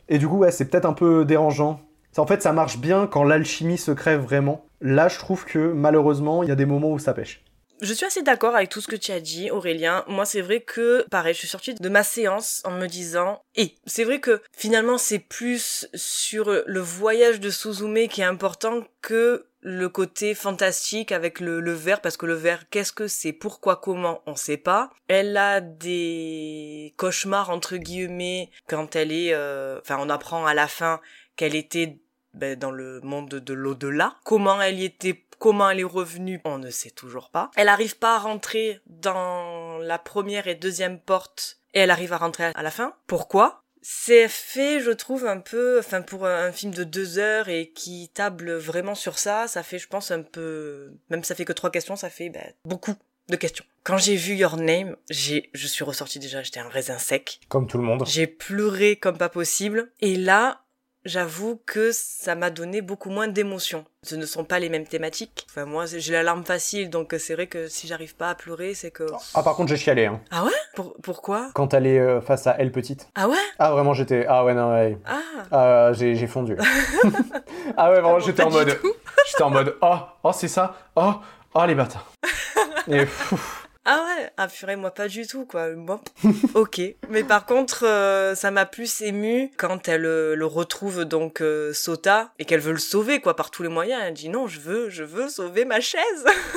Et 0.09 0.19
du 0.19 0.27
coup, 0.27 0.39
ouais, 0.39 0.51
c'est 0.51 0.65
peut-être 0.65 0.85
un 0.85 0.93
peu 0.93 1.25
dérangeant. 1.25 1.81
En 2.17 2.27
fait, 2.27 2.43
ça 2.43 2.53
marche 2.53 2.79
bien 2.79 3.07
quand 3.07 3.23
l'alchimie 3.23 3.79
se 3.79 3.93
crée 3.93 4.17
vraiment. 4.17 4.67
Là, 4.81 5.07
je 5.07 5.19
trouve 5.21 5.45
que 5.45 5.73
malheureusement, 5.73 6.43
il 6.43 6.49
y 6.49 6.53
a 6.53 6.57
des 6.57 6.67
moments 6.67 6.91
où 6.91 6.99
ça 6.99 7.15
pêche. 7.15 7.45
Je 7.81 7.93
suis 7.93 8.07
assez 8.07 8.23
d'accord 8.23 8.55
avec 8.55 8.71
tout 8.71 8.81
ce 8.81 8.89
que 8.89 8.97
tu 8.97 9.13
as 9.13 9.21
dit, 9.21 9.51
Aurélien. 9.51 10.05
Moi, 10.09 10.25
c'est 10.25 10.41
vrai 10.41 10.61
que, 10.61 11.05
pareil, 11.11 11.35
je 11.35 11.41
suis 11.41 11.49
sortie 11.49 11.75
de 11.75 11.89
ma 11.89 12.03
séance 12.03 12.61
en 12.65 12.71
me 12.71 12.87
disant, 12.87 13.43
et 13.57 13.75
c'est 13.87 14.05
vrai 14.05 14.21
que 14.21 14.43
finalement, 14.57 14.97
c'est 14.97 15.19
plus 15.19 15.89
sur 15.95 16.63
le 16.67 16.81
voyage 16.81 17.41
de 17.41 17.51
Suzume 17.51 18.09
qui 18.09 18.21
est 18.21 18.25
important 18.25 18.83
que 19.03 19.47
le 19.65 19.89
côté 19.89 20.35
fantastique 20.35 21.11
avec 21.11 21.41
le, 21.41 21.59
le 21.59 21.73
verre, 21.73 22.03
parce 22.03 22.19
que 22.19 22.27
le 22.27 22.35
verre, 22.35 22.69
qu'est-ce 22.69 22.93
que 22.93 23.09
c'est, 23.09 23.33
pourquoi, 23.33 23.77
comment, 23.77 24.23
on 24.27 24.37
sait 24.37 24.59
pas. 24.59 24.91
Elle 25.09 25.37
a 25.39 25.63
des 25.63 26.95
cauchemars, 26.99 27.49
entre 27.49 27.79
guillemets, 27.79 28.51
quand 28.69 28.95
elle 28.95 29.11
est, 29.11 29.33
euh, 29.33 29.81
enfin, 29.81 29.97
on 29.99 30.11
apprend 30.11 30.45
à 30.45 30.53
la 30.53 30.69
fin 30.69 31.01
qu'elle 31.37 31.57
était 31.57 31.99
ben, 32.35 32.59
dans 32.59 32.71
le 32.71 33.01
monde 33.01 33.31
de 33.31 33.55
l'au-delà. 33.55 34.17
Comment 34.25 34.61
elle 34.61 34.81
y 34.81 34.85
était, 34.85 35.25
comment 35.39 35.71
elle 35.71 35.81
est 35.81 35.85
revenue, 35.85 36.43
on 36.45 36.59
ne 36.59 36.71
sait 36.71 36.91
toujours 36.91 37.31
pas. 37.31 37.51
Elle 37.57 37.69
arrive 37.69 37.97
pas 37.97 38.17
à 38.17 38.19
rentrer 38.19 38.83
dans 38.87 39.79
la 39.79 39.99
première 39.99 40.47
et 40.47 40.55
deuxième 40.55 41.01
porte 41.01 41.59
et 41.73 41.81
elle 41.81 41.91
arrive 41.91 42.13
à 42.13 42.19
rentrer 42.19 42.53
à 42.55 42.63
la 42.63 42.71
fin. 42.71 42.95
Pourquoi? 43.07 43.64
C'est 43.87 44.29
fait, 44.29 44.81
je 44.81 44.91
trouve, 44.91 45.27
un 45.27 45.41
peu, 45.41 45.79
enfin 45.79 46.01
pour 46.01 46.25
un 46.25 46.53
film 46.53 46.73
de 46.73 46.85
deux 46.85 47.19
heures 47.19 47.51
et 47.51 47.71
qui 47.75 48.11
table 48.15 48.55
vraiment 48.55 48.95
sur 48.95 49.19
ça, 49.19 49.47
ça 49.47 49.63
fait, 49.63 49.79
je 49.79 49.89
pense, 49.89 50.11
un 50.11 50.23
peu, 50.23 50.95
même 51.11 51.23
ça 51.23 51.35
fait 51.35 51.45
que 51.45 51.53
trois 51.53 51.71
questions, 51.71 51.95
ça 51.95 52.09
fait 52.09 52.31
ben, 52.31 52.51
beaucoup 52.65 52.95
de 53.29 53.37
questions. 53.37 53.65
Quand 53.83 53.99
j'ai 53.99 54.17
vu 54.17 54.37
Your 54.37 54.57
Name, 54.57 54.97
j'ai, 55.11 55.51
je 55.53 55.67
suis 55.67 55.85
ressortie 55.85 56.19
déjà, 56.19 56.43
j'étais 56.43 56.61
un 56.61 56.69
raisin 56.71 56.97
sec. 56.97 57.41
Comme 57.49 57.67
tout 57.67 57.77
le 57.77 57.85
monde. 57.85 58.05
J'ai 58.07 58.27
pleuré 58.27 58.97
comme 58.97 59.19
pas 59.19 59.29
possible. 59.29 59.93
Et 60.01 60.17
là, 60.17 60.64
j'avoue 61.05 61.61
que 61.67 61.91
ça 61.93 62.35
m'a 62.35 62.51
donné 62.51 62.81
beaucoup 62.83 63.11
moins 63.11 63.29
d'émotions. 63.29 63.85
Ce 64.03 64.15
ne 64.17 64.27
sont 64.27 64.45
pas 64.45 64.59
les 64.59 64.69
mêmes 64.69 64.87
thématiques. 64.87 65.47
Enfin, 65.51 65.65
moi, 65.65 65.85
j'ai 65.87 66.13
la 66.13 66.23
larme 66.23 66.45
facile, 66.45 66.91
donc 66.91 67.15
c'est 67.19 67.35
vrai 67.35 67.47
que 67.47 67.69
si 67.69 67.87
j'arrive 67.87 68.15
pas 68.17 68.31
à 68.31 68.35
pleurer, 68.35 68.75
c'est 68.75 68.91
que... 68.91 69.05
Ah, 69.35 69.43
par 69.43 69.57
contre, 69.57 69.71
j'ai 69.71 69.77
chialé. 69.77 70.07
Hein. 70.07 70.21
Ah 70.31 70.45
ouais? 70.45 70.51
Pour- 70.75 70.95
Pourquoi? 71.03 71.51
Quand 71.55 71.73
elle 71.75 71.87
est 71.87 71.99
euh, 71.99 72.21
face 72.21 72.47
à 72.47 72.57
elle 72.59 72.71
petite. 72.73 73.09
Ah 73.15 73.29
ouais? 73.29 73.37
Ah, 73.59 73.71
vraiment, 73.73 73.95
j'étais. 73.95 74.27
Ah, 74.29 74.45
ouais, 74.45 74.55
non, 74.55 74.73
ouais. 74.73 74.99
Ah 75.07 75.21
Ah, 75.53 75.93
j'ai 75.95 76.15
j'ai 76.17 76.27
fondu. 76.27 76.57
ah, 77.77 77.89
ouais, 77.91 77.95
vraiment, 78.01 78.15
bon, 78.15 78.19
j'étais 78.21 78.43
en 78.43 78.51
mode. 78.51 78.79
J'étais 79.27 79.43
en 79.43 79.51
mode. 79.51 79.77
Oh, 79.81 79.97
oh, 80.23 80.33
c'est 80.33 80.49
ça? 80.49 80.77
Oh, 80.97 81.15
oh, 81.55 81.65
les 81.67 81.75
bâtards. 81.75 82.13
Et 82.89 83.01
pff, 83.01 83.64
Ah 83.87 84.03
ouais 84.07 84.31
Ah 84.39 84.49
purée, 84.49 84.77
moi 84.77 84.93
pas 84.93 85.09
du 85.09 85.27
tout, 85.27 85.45
quoi. 85.45 85.71
Bon, 85.73 86.01
ok. 86.55 86.81
Mais 87.11 87.23
par 87.23 87.45
contre, 87.45 87.85
euh, 87.85 88.35
ça 88.35 88.51
m'a 88.51 88.65
plus 88.65 89.03
ému 89.03 89.51
quand 89.59 89.89
elle 89.89 90.07
euh, 90.07 90.35
le 90.35 90.47
retrouve, 90.47 91.05
donc, 91.05 91.43
euh, 91.43 91.75
Sota, 91.75 92.33
et 92.39 92.47
qu'elle 92.47 92.61
veut 92.61 92.73
le 92.73 92.79
sauver, 92.79 93.21
quoi, 93.21 93.37
par 93.37 93.51
tous 93.51 93.63
les 93.63 93.69
moyens. 93.69 94.01
Elle 94.03 94.15
dit 94.15 94.31
non, 94.31 94.47
je 94.47 94.59
veux, 94.59 94.89
je 94.89 95.05
veux 95.05 95.29
sauver 95.29 95.67
ma 95.67 95.81
chaise. 95.81 96.03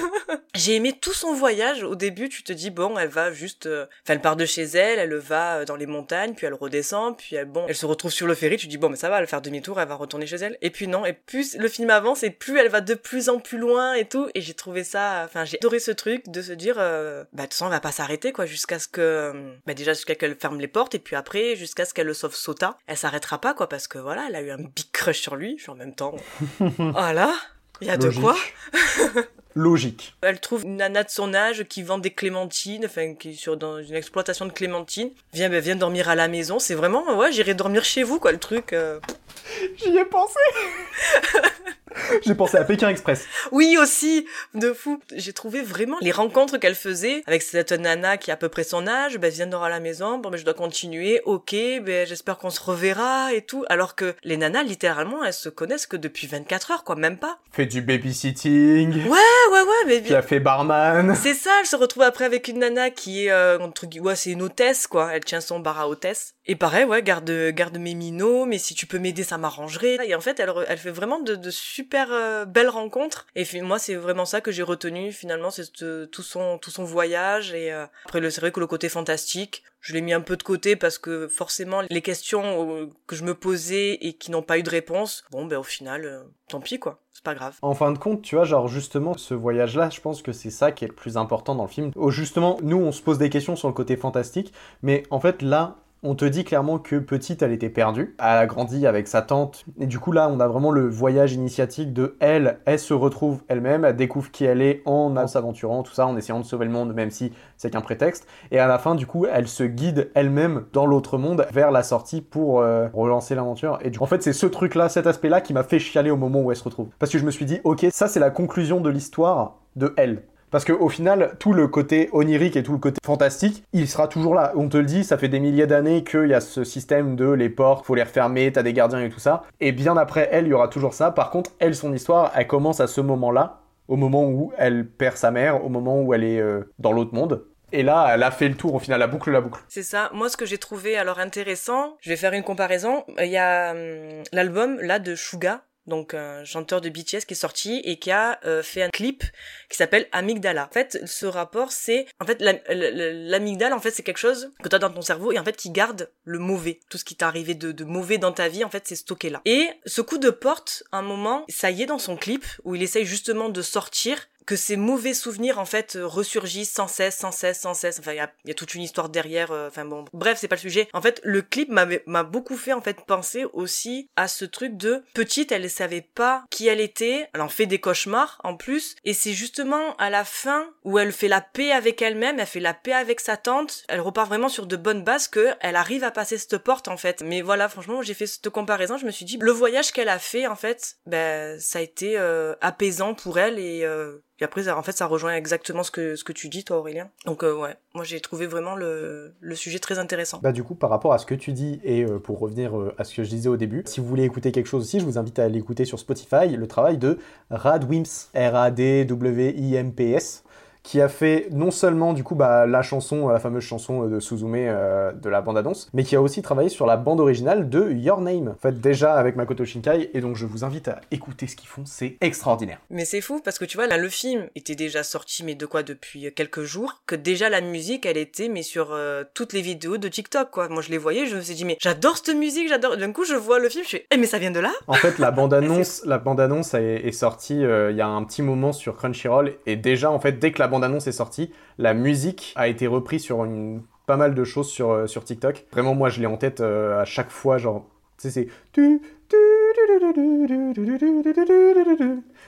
J'ai 0.55 0.75
aimé 0.75 0.93
tout 0.93 1.13
son 1.13 1.33
voyage. 1.33 1.83
Au 1.83 1.95
début, 1.95 2.29
tu 2.29 2.43
te 2.43 2.53
dis, 2.53 2.71
bon, 2.71 2.97
elle 2.97 3.09
va 3.09 3.31
juste... 3.31 3.67
Enfin, 3.67 4.13
elle 4.13 4.21
part 4.21 4.37
de 4.37 4.45
chez 4.45 4.63
elle, 4.63 4.97
elle 4.97 5.15
va 5.15 5.65
dans 5.65 5.75
les 5.75 5.85
montagnes, 5.85 6.33
puis 6.33 6.47
elle 6.47 6.53
redescend, 6.53 7.15
puis 7.15 7.35
elle, 7.35 7.45
bon, 7.45 7.65
elle 7.67 7.75
se 7.75 7.85
retrouve 7.85 8.11
sur 8.11 8.25
le 8.25 8.33
ferry, 8.33 8.57
tu 8.57 8.67
dis, 8.67 8.77
bon, 8.77 8.89
mais 8.89 8.95
ça 8.95 9.09
va, 9.09 9.17
elle 9.17 9.23
va 9.23 9.27
faire 9.27 9.41
demi-tour, 9.41 9.79
elle 9.79 9.87
va 9.87 9.95
retourner 9.95 10.25
chez 10.25 10.37
elle. 10.37 10.57
Et 10.61 10.71
puis 10.71 10.87
non, 10.87 11.05
et 11.05 11.13
plus 11.13 11.57
le 11.57 11.67
film 11.67 11.89
avance, 11.89 12.23
et 12.23 12.31
plus 12.31 12.57
elle 12.57 12.69
va 12.69 12.81
de 12.81 12.95
plus 12.95 13.29
en 13.29 13.39
plus 13.39 13.59
loin 13.59 13.93
et 13.93 14.05
tout. 14.05 14.29
Et 14.33 14.41
j'ai 14.41 14.53
trouvé 14.53 14.83
ça... 14.83 15.23
Enfin, 15.25 15.45
j'ai 15.45 15.57
adoré 15.57 15.79
ce 15.79 15.91
truc 15.91 16.29
de 16.29 16.41
se 16.41 16.53
dire, 16.53 16.79
euh, 17.17 17.23
bah, 17.33 17.43
de 17.43 17.47
toute 17.47 17.53
façon, 17.53 17.65
elle 17.65 17.71
va 17.71 17.79
pas 17.79 17.91
s'arrêter, 17.91 18.31
quoi, 18.31 18.45
jusqu'à 18.45 18.79
ce 18.79 18.87
que... 18.87 19.01
euh, 19.01 19.53
Bah, 19.65 19.73
déjà, 19.73 19.93
jusqu'à 19.93 20.15
qu'elle 20.15 20.35
ferme 20.35 20.59
les 20.59 20.67
portes, 20.67 20.95
et 20.95 20.99
puis 20.99 21.15
après, 21.15 21.55
jusqu'à 21.55 21.85
ce 21.85 21.93
qu'elle 21.93 22.07
le 22.07 22.13
sauve 22.13 22.35
Sota. 22.35 22.77
Elle 22.87 22.97
s'arrêtera 22.97 23.39
pas, 23.41 23.53
quoi, 23.53 23.67
parce 23.69 23.87
que 23.87 23.97
voilà, 23.97 24.25
elle 24.29 24.35
a 24.35 24.41
eu 24.41 24.51
un 24.51 24.57
big 24.57 24.91
crush 24.91 25.19
sur 25.19 25.35
lui, 25.35 25.55
puis 25.55 25.69
en 25.69 25.75
même 25.75 25.93
temps... 25.95 26.15
voilà, 26.59 27.33
il 27.81 27.87
y 27.87 27.91
a 27.91 27.97
de 27.97 28.09
quoi. 28.09 28.35
logique. 29.57 30.15
Elle 30.21 30.39
trouve 30.39 30.63
une 30.63 30.77
nana 30.77 31.03
de 31.03 31.09
son 31.09 31.33
âge 31.33 31.63
qui 31.65 31.83
vend 31.83 31.97
des 31.97 32.11
clémentines, 32.11 32.85
enfin 32.85 33.15
qui 33.15 33.31
est 33.31 33.33
sur 33.33 33.57
dans 33.57 33.81
une 33.81 33.95
exploitation 33.95 34.45
de 34.45 34.51
clémentines. 34.51 35.11
Viens, 35.33 35.49
ben, 35.49 35.59
viens 35.59 35.75
dormir 35.75 36.09
à 36.09 36.15
la 36.15 36.27
maison. 36.27 36.59
C'est 36.59 36.75
vraiment, 36.75 37.17
ouais, 37.17 37.31
j'irai 37.31 37.53
dormir 37.53 37.83
chez 37.83 38.03
vous, 38.03 38.19
quoi, 38.19 38.31
le 38.31 38.39
truc. 38.39 38.73
euh. 38.73 38.99
J'y 39.77 39.97
ai 39.97 40.05
pensé. 40.05 40.39
j'ai 42.25 42.35
pensé 42.35 42.57
à 42.57 42.63
Pékin 42.63 42.89
Express. 42.89 43.25
Oui, 43.51 43.77
aussi, 43.81 44.27
de 44.53 44.73
fou. 44.73 44.99
J'ai 45.15 45.33
trouvé 45.33 45.61
vraiment 45.61 45.97
les 46.01 46.11
rencontres 46.11 46.57
qu'elle 46.57 46.75
faisait 46.75 47.23
avec 47.25 47.41
cette 47.41 47.71
nana 47.71 48.17
qui 48.17 48.29
a 48.29 48.33
à 48.35 48.37
peu 48.37 48.49
près 48.49 48.63
son 48.63 48.87
âge. 48.87 49.17
Ben, 49.17 49.31
viens 49.31 49.47
dormir 49.47 49.65
à 49.67 49.69
la 49.69 49.79
maison. 49.79 50.17
Bon, 50.17 50.29
ben, 50.29 50.37
je 50.37 50.43
dois 50.43 50.53
continuer. 50.53 51.21
Ok, 51.25 51.53
ben, 51.53 52.05
j'espère 52.05 52.37
qu'on 52.37 52.49
se 52.49 52.59
reverra 52.61 53.33
et 53.33 53.41
tout. 53.41 53.63
Alors 53.69 53.95
que 53.95 54.15
les 54.23 54.37
nanas, 54.37 54.63
littéralement, 54.63 55.23
elles 55.23 55.33
se 55.33 55.49
connaissent 55.49 55.87
que 55.87 55.97
depuis 55.97 56.27
24 56.27 56.71
heures, 56.71 56.83
quoi, 56.83 56.95
même 56.95 57.17
pas. 57.17 57.39
Fait 57.51 57.65
du 57.65 57.81
babysitting. 57.81 59.07
Ouais, 59.07 59.17
ouais, 59.51 59.61
ouais, 59.61 59.85
mais 59.87 60.01
Qui 60.01 60.15
a 60.15 60.21
fait 60.21 60.39
barman. 60.39 61.15
C'est 61.15 61.33
ça, 61.33 61.51
elle 61.59 61.65
se 61.65 61.75
retrouve 61.75 62.03
après 62.03 62.25
avec 62.25 62.47
une 62.47 62.59
nana 62.59 62.89
qui 62.89 63.25
est 63.25 63.31
euh, 63.31 63.59
entre 63.59 63.85
gui- 63.85 63.99
ouais, 63.99 64.15
c'est 64.15 64.31
une 64.31 64.41
hôtesse 64.41 64.87
quoi. 64.87 65.11
Elle 65.13 65.23
tient 65.25 65.41
son 65.41 65.59
bar 65.59 65.79
à 65.79 65.87
hôtesse. 65.89 66.33
Et 66.45 66.55
pareil, 66.55 66.85
ouais, 66.85 67.03
garde 67.03 67.29
garde 67.49 67.77
mes 67.77 67.93
minots, 67.93 68.45
mais 68.45 68.57
si 68.57 68.73
tu 68.73 68.85
peux 68.85 68.99
m'aider, 68.99 69.23
ça 69.23 69.37
m'arrangerait. 69.37 69.97
Et 70.05 70.15
en 70.15 70.21
fait, 70.21 70.39
elle 70.39 70.51
elle 70.67 70.77
fait 70.77 70.91
vraiment 70.91 71.19
de, 71.19 71.35
de 71.35 71.49
super 71.51 72.07
euh, 72.11 72.45
belles 72.45 72.69
rencontres. 72.69 73.25
Et 73.35 73.45
moi, 73.61 73.79
c'est 73.79 73.95
vraiment 73.95 74.25
ça 74.25 74.39
que 74.41 74.51
j'ai 74.51 74.63
retenu 74.63 75.11
finalement, 75.11 75.51
c'est 75.51 75.65
ce- 75.75 76.05
tout 76.05 76.23
son 76.23 76.57
tout 76.57 76.71
son 76.71 76.83
voyage. 76.83 77.53
Et 77.53 77.71
euh, 77.73 77.85
après, 78.05 78.19
le 78.19 78.29
c'est 78.29 78.41
vrai 78.41 78.51
que 78.51 78.59
le 78.59 78.67
côté 78.67 78.87
fantastique, 78.89 79.63
je 79.79 79.93
l'ai 79.93 80.01
mis 80.01 80.13
un 80.13 80.21
peu 80.21 80.37
de 80.37 80.43
côté 80.43 80.75
parce 80.75 80.97
que 80.97 81.27
forcément, 81.27 81.81
les 81.89 82.01
questions 82.01 82.75
euh, 82.75 82.89
que 83.05 83.15
je 83.15 83.23
me 83.23 83.33
posais 83.33 83.93
et 84.01 84.13
qui 84.13 84.31
n'ont 84.31 84.41
pas 84.41 84.57
eu 84.57 84.63
de 84.63 84.69
réponse, 84.69 85.23
bon, 85.31 85.45
ben 85.45 85.57
au 85.57 85.63
final, 85.63 86.05
euh, 86.05 86.23
tant 86.49 86.59
pis 86.59 86.79
quoi. 86.79 87.01
C'est 87.13 87.23
pas 87.23 87.35
grave. 87.35 87.57
En 87.63 87.73
fin 87.73 87.91
de 87.91 87.97
compte, 87.97 88.21
tu 88.21 88.35
vois, 88.35 88.45
genre 88.45 88.67
justement, 88.67 89.17
ce 89.17 89.33
voyage-là, 89.33 89.89
je 89.89 90.01
pense 90.01 90.21
que 90.21 90.31
c'est 90.31 90.51
ça 90.51 90.71
qui 90.71 90.85
est 90.85 90.87
le 90.87 90.93
plus 90.93 91.17
important 91.17 91.55
dans 91.55 91.63
le 91.63 91.69
film. 91.69 91.91
Oh, 91.95 92.11
justement, 92.11 92.59
nous, 92.61 92.77
on 92.77 92.91
se 92.91 93.01
pose 93.01 93.17
des 93.17 93.29
questions 93.29 93.55
sur 93.55 93.67
le 93.67 93.73
côté 93.73 93.97
fantastique, 93.97 94.53
mais 94.83 95.03
en 95.09 95.19
fait, 95.19 95.41
là, 95.41 95.77
on 96.03 96.15
te 96.15 96.25
dit 96.25 96.43
clairement 96.43 96.77
que 96.79 96.95
petite, 96.97 97.41
elle 97.41 97.51
était 97.51 97.69
perdue. 97.69 98.15
Elle 98.19 98.25
a 98.25 98.45
grandi 98.45 98.85
avec 98.85 99.07
sa 99.07 99.21
tante. 99.21 99.65
Et 99.79 99.87
du 99.87 99.99
coup, 99.99 100.11
là, 100.11 100.29
on 100.31 100.39
a 100.39 100.47
vraiment 100.47 100.71
le 100.71 100.87
voyage 100.87 101.33
initiatique 101.33 101.93
de 101.93 102.15
elle. 102.19 102.59
Elle 102.65 102.79
se 102.79 102.93
retrouve 102.93 103.43
elle-même, 103.47 103.83
elle 103.83 103.95
découvre 103.95 104.31
qui 104.31 104.45
elle 104.45 104.61
est 104.61 104.81
en 104.85 105.27
s'aventurant, 105.27 105.83
tout 105.83 105.93
ça, 105.93 106.05
en 106.05 106.15
essayant 106.15 106.39
de 106.39 106.45
sauver 106.45 106.65
le 106.65 106.71
monde, 106.71 106.93
même 106.93 107.09
si 107.09 107.33
c'est 107.57 107.71
qu'un 107.71 107.81
prétexte. 107.81 108.27
Et 108.51 108.59
à 108.59 108.67
la 108.67 108.77
fin, 108.77 108.95
du 108.95 109.07
coup, 109.07 109.25
elle 109.25 109.47
se 109.47 109.63
guide 109.63 110.11
elle-même 110.13 110.65
dans 110.73 110.85
l'autre 110.85 111.17
monde 111.17 111.47
vers 111.51 111.71
la 111.71 111.83
sortie 111.83 112.21
pour 112.21 112.61
euh, 112.61 112.87
relancer 112.93 113.35
l'aventure. 113.35 113.79
Et 113.81 113.89
du 113.89 113.97
coup, 113.97 114.03
en 114.03 114.07
fait, 114.07 114.21
c'est 114.21 114.33
ce 114.33 114.45
truc-là, 114.45 114.89
cet 114.89 115.07
aspect-là 115.07 115.41
qui 115.41 115.53
m'a 115.53 115.63
fait 115.63 115.79
chialer 115.79 116.11
au 116.11 116.17
moment 116.17 116.41
où 116.41 116.51
elle 116.51 116.57
se 116.57 116.63
retrouve. 116.63 116.89
Parce 116.99 117.11
que 117.11 117.17
je 117.17 117.25
me 117.25 117.31
suis 117.31 117.45
dit, 117.45 117.59
ok, 117.63 117.87
ça, 117.91 118.07
c'est 118.07 118.19
la 118.19 118.29
conclusion 118.29 118.81
de 118.81 118.89
l'histoire 118.89 119.55
de 119.75 119.93
elle. 119.97 120.23
Parce 120.49 120.63
qu'au 120.63 120.87
final, 120.87 121.35
tout 121.39 121.53
le 121.53 121.67
côté 121.67 122.09
onirique 122.13 122.55
et 122.55 122.63
tout 122.63 122.71
le 122.71 122.77
côté 122.77 122.99
fantastique, 123.05 123.63
il 123.73 123.87
sera 123.87 124.07
toujours 124.07 124.33
là. 124.33 124.53
On 124.55 124.69
te 124.69 124.77
le 124.77 124.85
dit, 124.85 125.03
ça 125.03 125.17
fait 125.17 125.27
des 125.27 125.39
milliers 125.39 125.67
d'années 125.67 126.03
qu'il 126.03 126.27
y 126.27 126.33
a 126.33 126.39
ce 126.39 126.63
système 126.63 127.15
de 127.15 127.29
les 127.29 127.49
portes, 127.49 127.85
faut 127.85 127.95
les 127.95 128.03
refermer, 128.03 128.51
t'as 128.51 128.63
des 128.63 128.73
gardiens 128.73 129.01
et 129.01 129.09
tout 129.09 129.19
ça. 129.19 129.43
Et 129.59 129.71
bien 129.71 129.97
après 129.97 130.29
elle, 130.31 130.45
il 130.45 130.51
y 130.51 130.53
aura 130.53 130.69
toujours 130.69 130.93
ça. 130.93 131.11
Par 131.11 131.31
contre, 131.31 131.51
elle, 131.59 131.75
son 131.75 131.93
histoire, 131.93 132.31
elle 132.35 132.47
commence 132.47 132.79
à 132.79 132.87
ce 132.87 133.01
moment-là, 133.01 133.61
au 133.87 133.97
moment 133.97 134.25
où 134.25 134.53
elle 134.57 134.87
perd 134.87 135.17
sa 135.17 135.31
mère, 135.31 135.65
au 135.65 135.69
moment 135.69 136.01
où 136.01 136.13
elle 136.13 136.23
est 136.23 136.39
euh, 136.39 136.71
dans 136.79 136.93
l'autre 136.93 137.13
monde. 137.13 137.45
Et 137.73 137.83
là, 137.83 138.11
elle 138.13 138.23
a 138.23 138.31
fait 138.31 138.47
le 138.47 138.55
tour, 138.55 138.73
au 138.73 138.79
final, 138.79 138.99
la 138.99 139.07
boucle, 139.07 139.29
la 139.29 139.41
boucle. 139.41 139.61
C'est 139.67 139.83
ça. 139.83 140.09
Moi, 140.13 140.29
ce 140.29 140.37
que 140.37 140.45
j'ai 140.45 140.57
trouvé 140.57 140.97
alors 140.97 141.19
intéressant, 141.19 141.97
je 141.99 142.09
vais 142.09 142.15
faire 142.15 142.31
une 142.31 142.43
comparaison. 142.43 143.03
Il 143.19 143.27
y 143.27 143.37
a 143.37 143.71
hum, 143.71 144.23
l'album 144.31 144.79
là 144.79 144.99
de 144.99 145.15
Suga, 145.15 145.63
donc 145.87 146.13
un 146.13 146.43
chanteur 146.43 146.81
de 146.81 146.89
BTS 146.89 147.25
qui 147.27 147.33
est 147.33 147.35
sorti 147.35 147.81
et 147.85 147.97
qui 147.97 148.11
a 148.11 148.39
euh, 148.45 148.61
fait 148.61 148.83
un 148.83 148.89
clip 148.89 149.23
qui 149.69 149.77
s'appelle 149.77 150.07
Amygdala. 150.11 150.67
En 150.69 150.73
fait, 150.73 150.99
ce 151.05 151.25
rapport, 151.25 151.71
c'est 151.71 152.05
en 152.19 152.25
fait 152.25 152.41
la- 152.41 152.53
la- 152.69 152.91
la- 152.91 153.13
l'amygdale, 153.13 153.73
en 153.73 153.79
fait, 153.79 153.91
c'est 153.91 154.03
quelque 154.03 154.17
chose 154.17 154.51
que 154.61 154.69
tu 154.69 154.75
as 154.75 154.79
dans 154.79 154.89
ton 154.91 155.01
cerveau 155.01 155.31
et 155.31 155.39
en 155.39 155.43
fait 155.43 155.55
qui 155.55 155.69
garde 155.71 156.09
le 156.23 156.39
mauvais, 156.39 156.79
tout 156.89 156.97
ce 156.97 157.05
qui 157.05 157.15
t'est 157.15 157.25
arrivé 157.25 157.55
de, 157.55 157.71
de 157.71 157.83
mauvais 157.83 158.17
dans 158.17 158.31
ta 158.31 158.47
vie, 158.49 158.63
en 158.63 158.69
fait, 158.69 158.83
c'est 158.85 158.95
stocké 158.95 159.29
là. 159.29 159.41
Et 159.45 159.69
ce 159.85 160.01
coup 160.01 160.17
de 160.17 160.29
porte, 160.29 160.83
un 160.91 161.01
moment, 161.01 161.45
ça 161.49 161.71
y 161.71 161.81
est 161.83 161.87
dans 161.87 161.99
son 161.99 162.17
clip 162.17 162.45
où 162.63 162.75
il 162.75 162.83
essaye 162.83 163.05
justement 163.05 163.49
de 163.49 163.61
sortir 163.61 164.27
que 164.47 164.55
ces 164.55 164.77
mauvais 164.77 165.13
souvenirs 165.13 165.59
en 165.59 165.65
fait 165.65 165.95
euh, 165.95 166.07
ressurgissent 166.07 166.71
sans 166.71 166.87
cesse, 166.87 167.17
sans 167.17 167.31
cesse, 167.31 167.59
sans 167.59 167.75
cesse. 167.75 167.99
Enfin, 167.99 168.13
il 168.13 168.17
y 168.17 168.21
a, 168.21 168.31
y 168.45 168.51
a 168.51 168.55
toute 168.55 168.73
une 168.73 168.81
histoire 168.81 169.09
derrière. 169.09 169.51
euh, 169.51 169.67
Enfin 169.67 169.85
bon, 169.85 170.05
bref, 170.13 170.39
c'est 170.41 170.47
pas 170.47 170.55
le 170.55 170.61
sujet. 170.61 170.87
En 170.93 171.01
fait, 171.01 171.21
le 171.23 171.41
clip 171.41 171.69
m'a 171.69 172.23
beaucoup 172.23 172.57
fait 172.57 172.73
en 172.73 172.81
fait 172.81 173.01
penser 173.05 173.45
aussi 173.53 174.09
à 174.15 174.27
ce 174.27 174.45
truc 174.45 174.77
de 174.77 175.03
petite, 175.13 175.51
elle 175.51 175.69
savait 175.69 176.01
pas 176.01 176.43
qui 176.49 176.67
elle 176.67 176.79
était. 176.79 177.27
Elle 177.33 177.41
en 177.41 177.49
fait 177.49 177.65
des 177.65 177.79
cauchemars 177.79 178.39
en 178.43 178.55
plus, 178.55 178.95
et 179.03 179.13
c'est 179.13 179.33
justement 179.33 179.95
à 179.97 180.09
la 180.09 180.23
fin 180.23 180.69
où 180.85 180.97
elle 180.97 181.11
fait 181.11 181.27
la 181.27 181.41
paix 181.41 181.71
avec 181.71 182.01
elle-même, 182.01 182.39
elle 182.39 182.47
fait 182.47 182.61
la 182.61 182.73
paix 182.73 182.93
avec 182.93 183.19
sa 183.19 183.35
tante. 183.35 183.83
Elle 183.89 183.99
repart 183.99 184.27
vraiment 184.29 184.49
sur 184.49 184.65
de 184.65 184.77
bonnes 184.77 185.03
bases 185.03 185.27
que 185.27 185.49
elle 185.59 185.75
arrive 185.75 186.05
à 186.05 186.11
passer 186.11 186.37
cette 186.37 186.57
porte 186.57 186.87
en 186.87 186.95
fait. 186.95 187.21
Mais 187.21 187.41
voilà, 187.41 187.67
franchement, 187.67 188.01
j'ai 188.01 188.13
fait 188.13 188.27
cette 188.27 188.49
comparaison. 188.49 188.97
Je 188.97 189.05
me 189.05 189.11
suis 189.11 189.25
dit, 189.25 189.37
le 189.41 189.51
voyage 189.51 189.91
qu'elle 189.91 190.09
a 190.09 190.19
fait 190.19 190.47
en 190.47 190.55
fait, 190.55 190.95
ben 191.05 191.59
ça 191.59 191.79
a 191.79 191.81
été 191.81 192.17
euh, 192.17 192.55
apaisant 192.61 193.13
pour 193.13 193.37
elle 193.39 193.59
et 193.59 193.83
euh, 193.83 194.19
et 194.39 194.43
après, 194.43 194.63
ça- 194.63 194.77
en 194.77 194.83
fait, 194.83 194.91
ça 194.91 195.05
rejoint 195.05 195.35
exactement 195.35 195.83
ce 195.83 195.91
que, 195.91 196.15
ce 196.15 196.23
que 196.23 196.33
tu 196.33 196.49
dis, 196.49 196.63
toi, 196.63 196.77
Aurélien. 196.77 197.09
Donc, 197.25 197.43
euh, 197.43 197.55
ouais, 197.55 197.75
moi, 197.93 198.03
j'ai 198.03 198.19
trouvé 198.19 198.45
vraiment 198.47 198.75
le, 198.75 199.33
le 199.39 199.55
sujet 199.55 199.79
très 199.79 199.99
intéressant. 199.99 200.39
Bah 200.43 200.51
du 200.51 200.63
coup, 200.63 200.75
par 200.75 200.89
rapport 200.89 201.13
à 201.13 201.17
ce 201.17 201.25
que 201.25 201.35
tu 201.35 201.53
dis, 201.53 201.79
et 201.83 202.03
euh, 202.03 202.19
pour 202.19 202.39
revenir 202.39 202.77
euh, 202.77 202.93
à 202.97 203.03
ce 203.03 203.15
que 203.15 203.23
je 203.23 203.29
disais 203.29 203.49
au 203.49 203.57
début, 203.57 203.83
si 203.85 203.99
vous 203.99 204.07
voulez 204.07 204.23
écouter 204.23 204.51
quelque 204.51 204.67
chose 204.67 204.83
aussi, 204.83 204.99
je 204.99 205.05
vous 205.05 205.17
invite 205.17 205.39
à 205.39 205.47
l'écouter 205.49 205.85
sur 205.85 205.99
Spotify, 205.99 206.47
le 206.55 206.67
travail 206.67 206.97
de 206.97 207.17
Radwimps, 207.49 208.29
R-A-D-W-I-M-P-S, 208.35 210.43
qui 210.87 211.01
a 211.01 211.09
fait 211.09 211.49
non 211.51 211.69
seulement 211.69 212.13
du 212.13 212.23
coup 212.23 212.35
bah, 212.35 212.65
la 212.65 212.81
chanson, 212.81 213.27
la 213.27 213.39
fameuse 213.39 213.63
chanson 213.63 214.05
euh, 214.05 214.07
de 214.07 214.19
Suzume 214.21 214.55
euh, 214.55 215.11
de 215.11 215.27
la 215.27 215.41
bande-annonce, 215.41 215.89
mais 215.93 216.05
qui 216.05 216.15
a 216.15 216.21
aussi 216.21 216.41
travaillé 216.41 216.69
sur 216.69 216.85
la 216.85 216.95
bande 216.95 217.19
originale 217.19 217.67
de 217.67 217.91
Your 217.91 218.21
Name, 218.21 218.47
en 218.47 218.61
fait 218.61 218.79
déjà 218.79 219.15
avec 219.15 219.35
Makoto 219.35 219.65
Shinkai, 219.65 220.11
et 220.13 220.21
donc 220.21 220.37
je 220.37 220.45
vous 220.45 220.63
invite 220.63 220.87
à 220.87 221.01
écouter 221.11 221.47
ce 221.47 221.57
qu'ils 221.57 221.67
font, 221.67 221.83
c'est 221.85 222.15
extraordinaire. 222.21 222.79
Mais 222.89 223.03
c'est 223.03 223.19
fou 223.19 223.41
parce 223.43 223.59
que 223.59 223.65
tu 223.65 223.75
vois, 223.75 223.87
là, 223.87 223.97
le 223.97 224.07
film 224.07 224.47
était 224.55 224.75
déjà 224.75 225.03
sorti, 225.03 225.43
mais 225.43 225.55
de 225.55 225.65
quoi 225.65 225.83
depuis 225.83 226.31
quelques 226.33 226.63
jours, 226.63 227.01
que 227.05 227.15
déjà 227.15 227.49
la 227.49 227.59
musique, 227.59 228.05
elle 228.05 228.15
était, 228.15 228.47
mais 228.47 228.63
sur 228.63 228.93
euh, 228.93 229.25
toutes 229.33 229.51
les 229.51 229.61
vidéos 229.61 229.97
de 229.97 230.07
TikTok, 230.07 230.51
quoi. 230.51 230.69
Moi, 230.69 230.81
je 230.81 230.89
les 230.89 230.97
voyais, 230.97 231.25
je 231.25 231.35
me 231.35 231.41
suis 231.41 231.55
dit, 231.55 231.65
mais 231.65 231.77
j'adore 231.81 232.17
cette 232.17 232.35
musique, 232.35 232.69
j'adore. 232.69 232.95
D'un 232.95 233.11
coup, 233.11 233.25
je 233.25 233.35
vois 233.35 233.59
le 233.59 233.67
film, 233.67 233.83
je 233.83 233.89
fais, 233.89 234.07
eh, 234.09 234.15
mais 234.15 234.25
ça 234.25 234.37
vient 234.37 234.51
de 234.51 234.61
là 234.61 234.71
En 234.87 234.93
fait, 234.93 235.19
la 235.19 235.31
bande-annonce, 235.31 236.03
la 236.05 236.17
bande-annonce 236.17 236.73
est, 236.75 237.05
est 237.05 237.11
sortie 237.11 237.63
euh, 237.65 237.91
il 237.91 237.97
y 237.97 238.01
a 238.01 238.07
un 238.07 238.23
petit 238.23 238.41
moment 238.41 238.71
sur 238.71 238.95
Crunchyroll 238.95 239.55
et 239.65 239.75
déjà, 239.75 240.11
en 240.11 240.19
fait, 240.19 240.39
dès 240.39 240.53
que 240.53 240.59
la 240.59 240.67
bande-annonce 240.79 241.07
est 241.07 241.11
sortie, 241.11 241.51
la 241.77 241.93
musique 241.93 242.53
a 242.55 242.67
été 242.67 242.87
reprise 242.87 243.23
sur 243.23 243.43
une 243.45 243.81
pas 244.05 244.15
mal 244.17 244.33
de 244.35 244.43
choses 244.43 244.69
sur, 244.69 244.91
euh, 244.91 245.07
sur 245.07 245.23
TikTok. 245.25 245.65
Vraiment, 245.71 245.93
moi, 245.93 246.09
je 246.09 246.19
l'ai 246.21 246.27
en 246.27 246.37
tête 246.37 246.61
euh, 246.61 247.01
à 247.01 247.05
chaque 247.05 247.29
fois, 247.29 247.57
genre, 247.57 247.85
tu 248.17 248.29
sais, 248.29 248.31
c'est... 248.31 248.47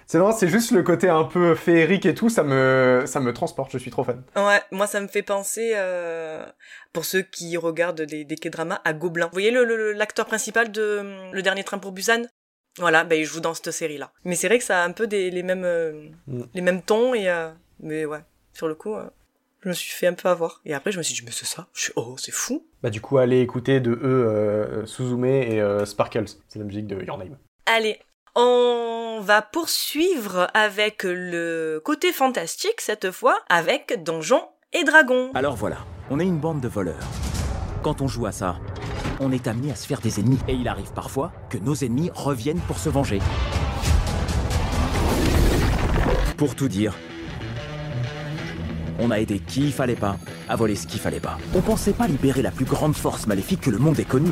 C'est 0.07 0.17
vraiment, 0.17 0.31
c'est 0.31 0.47
juste 0.47 0.71
le 0.71 0.81
côté 0.81 1.09
un 1.09 1.23
peu 1.25 1.53
féerique 1.55 2.05
et 2.05 2.15
tout, 2.15 2.29
ça 2.29 2.43
me, 2.43 3.03
ça 3.05 3.19
me 3.19 3.33
transporte, 3.33 3.71
je 3.71 3.77
suis 3.77 3.91
trop 3.91 4.03
fan. 4.03 4.23
Ouais, 4.35 4.61
moi 4.71 4.87
ça 4.87 5.01
me 5.01 5.07
fait 5.07 5.21
penser, 5.21 5.73
euh, 5.75 6.43
pour 6.93 7.05
ceux 7.05 7.21
qui 7.21 7.57
regardent 7.57 8.01
des, 8.01 8.23
des 8.23 8.35
K-dramas, 8.35 8.81
à 8.85 8.93
Gobelin. 8.93 9.25
Vous 9.27 9.33
voyez 9.33 9.51
l'acteur 9.95 10.25
principal 10.25 10.71
de 10.71 10.99
hum, 10.99 11.33
Le 11.33 11.41
Dernier 11.41 11.63
Train 11.63 11.77
pour 11.77 11.91
Busan 11.91 12.23
Voilà, 12.79 13.03
bah, 13.03 13.15
il 13.15 13.25
joue 13.25 13.39
dans 13.41 13.53
cette 13.53 13.71
série-là. 13.71 14.11
Mais 14.25 14.35
c'est 14.35 14.47
vrai 14.47 14.57
que 14.57 14.63
ça 14.63 14.81
a 14.81 14.85
un 14.85 14.91
peu 14.91 15.05
des, 15.05 15.29
les, 15.29 15.43
mêmes, 15.43 15.65
euh, 15.65 16.07
Mm. 16.27 16.43
les 16.53 16.61
mêmes 16.61 16.81
tons, 16.81 17.13
et, 17.13 17.29
euh, 17.29 17.49
mais 17.79 18.05
ouais, 18.05 18.23
sur 18.53 18.67
le 18.67 18.75
coup, 18.75 18.93
euh, 18.95 19.09
je 19.61 19.69
me 19.69 19.73
suis 19.73 19.91
fait 19.91 20.07
un 20.07 20.13
peu 20.13 20.29
avoir. 20.29 20.61
Et 20.65 20.73
après 20.73 20.91
je 20.91 20.97
me 20.97 21.03
suis 21.03 21.13
dit, 21.13 21.21
mais 21.25 21.31
c'est 21.31 21.45
ça 21.45 21.67
Je 21.73 21.83
suis, 21.83 21.93
oh, 21.95 22.15
c'est 22.17 22.31
fou 22.31 22.65
Bah 22.81 22.89
du 22.89 23.01
coup, 23.01 23.17
allez 23.17 23.41
écouter 23.41 23.79
de 23.79 23.91
eux 23.91 24.27
euh, 24.27 24.85
Suzume 24.85 25.25
et 25.25 25.61
euh, 25.61 25.85
Sparkles. 25.85 26.37
C'est 26.47 26.59
la 26.59 26.65
musique 26.65 26.87
de 26.87 27.03
Your 27.03 27.17
Name. 27.17 27.37
Allez, 27.65 27.99
on 28.35 29.19
va 29.21 29.41
poursuivre 29.41 30.49
avec 30.53 31.03
le 31.03 31.81
côté 31.83 32.11
fantastique 32.11 32.79
cette 32.81 33.11
fois, 33.11 33.39
avec 33.49 34.03
Donjons 34.03 34.47
et 34.73 34.83
Dragons. 34.83 35.31
Alors 35.33 35.55
voilà, 35.55 35.77
on 36.09 36.19
est 36.19 36.25
une 36.25 36.39
bande 36.39 36.61
de 36.61 36.67
voleurs. 36.67 37.07
Quand 37.83 38.01
on 38.01 38.07
joue 38.07 38.25
à 38.25 38.31
ça, 38.31 38.57
on 39.19 39.31
est 39.31 39.47
amené 39.47 39.71
à 39.71 39.75
se 39.75 39.87
faire 39.87 40.01
des 40.01 40.19
ennemis. 40.19 40.39
Et 40.47 40.53
il 40.53 40.67
arrive 40.67 40.91
parfois 40.93 41.31
que 41.49 41.57
nos 41.57 41.75
ennemis 41.75 42.11
reviennent 42.13 42.61
pour 42.61 42.77
se 42.77 42.89
venger. 42.89 43.19
Pour 46.37 46.55
tout 46.55 46.69
dire, 46.69 46.95
on 48.99 49.11
a 49.11 49.19
aidé 49.19 49.39
qui 49.39 49.65
il 49.65 49.73
fallait 49.73 49.95
pas 49.95 50.17
à 50.47 50.55
voler 50.55 50.75
ce 50.75 50.87
qu'il 50.87 50.99
fallait 50.99 51.19
pas. 51.19 51.37
On 51.55 51.61
pensait 51.61 51.93
pas 51.93 52.07
libérer 52.07 52.41
la 52.41 52.51
plus 52.51 52.65
grande 52.65 52.95
force 52.95 53.27
maléfique 53.27 53.61
que 53.61 53.69
le 53.69 53.77
monde 53.77 53.99
ait 53.99 54.05
connue. 54.05 54.31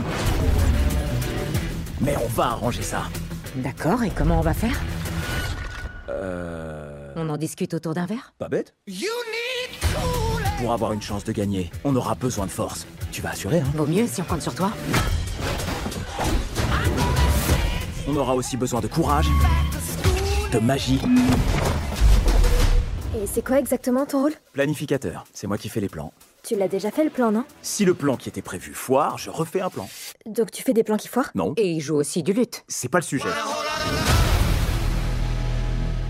Mais 2.01 2.15
on 2.23 2.27
va 2.27 2.45
arranger 2.47 2.81
ça. 2.83 3.03
D'accord, 3.55 4.03
et 4.03 4.11
comment 4.11 4.39
on 4.39 4.41
va 4.43 4.53
faire? 4.53 4.79
Euh... 6.09 7.13
On 7.15 7.29
en 7.29 7.37
discute 7.37 7.73
autour 7.73 7.93
d'un 7.93 8.05
verre? 8.05 8.33
Pas 8.37 8.49
bête? 8.49 8.75
Pour 10.59 10.73
avoir 10.73 10.93
une 10.93 11.01
chance 11.01 11.23
de 11.23 11.31
gagner, 11.31 11.71
on 11.83 11.95
aura 11.95 12.15
besoin 12.15 12.45
de 12.45 12.51
force. 12.51 12.85
Tu 13.11 13.21
vas 13.21 13.31
assurer, 13.31 13.61
hein? 13.61 13.67
Vaut 13.75 13.87
mieux 13.87 14.05
si 14.07 14.21
on 14.21 14.25
compte 14.25 14.41
sur 14.41 14.53
toi. 14.53 14.71
On 18.07 18.15
aura 18.15 18.35
aussi 18.35 18.57
besoin 18.57 18.79
de 18.79 18.87
courage, 18.87 19.27
de 20.51 20.59
magie. 20.59 21.01
Et 23.27 23.29
c'est 23.29 23.45
quoi 23.45 23.59
exactement 23.59 24.05
ton 24.05 24.21
rôle? 24.21 24.33
Planificateur, 24.53 25.25
c'est 25.33 25.47
moi 25.47 25.57
qui 25.57 25.67
fais 25.67 25.81
les 25.81 25.89
plans. 25.89 26.13
Tu 26.43 26.55
l'as 26.55 26.69
déjà 26.69 26.91
fait 26.91 27.03
le 27.03 27.09
plan, 27.09 27.29
non? 27.29 27.43
Si 27.61 27.83
le 27.83 27.93
plan 27.93 28.15
qui 28.15 28.29
était 28.29 28.41
prévu 28.41 28.73
foire, 28.73 29.17
je 29.17 29.29
refais 29.29 29.59
un 29.59 29.69
plan. 29.69 29.89
Donc 30.25 30.49
tu 30.49 30.63
fais 30.63 30.71
des 30.71 30.83
plans 30.85 30.95
qui 30.95 31.09
foirent? 31.09 31.31
Non, 31.35 31.53
Et 31.57 31.71
il 31.71 31.81
joue 31.81 31.97
aussi 31.97 32.23
du 32.23 32.31
lutte. 32.31 32.63
c'est 32.69 32.87
pas 32.87 32.99
le 32.99 33.03
sujet. 33.03 33.27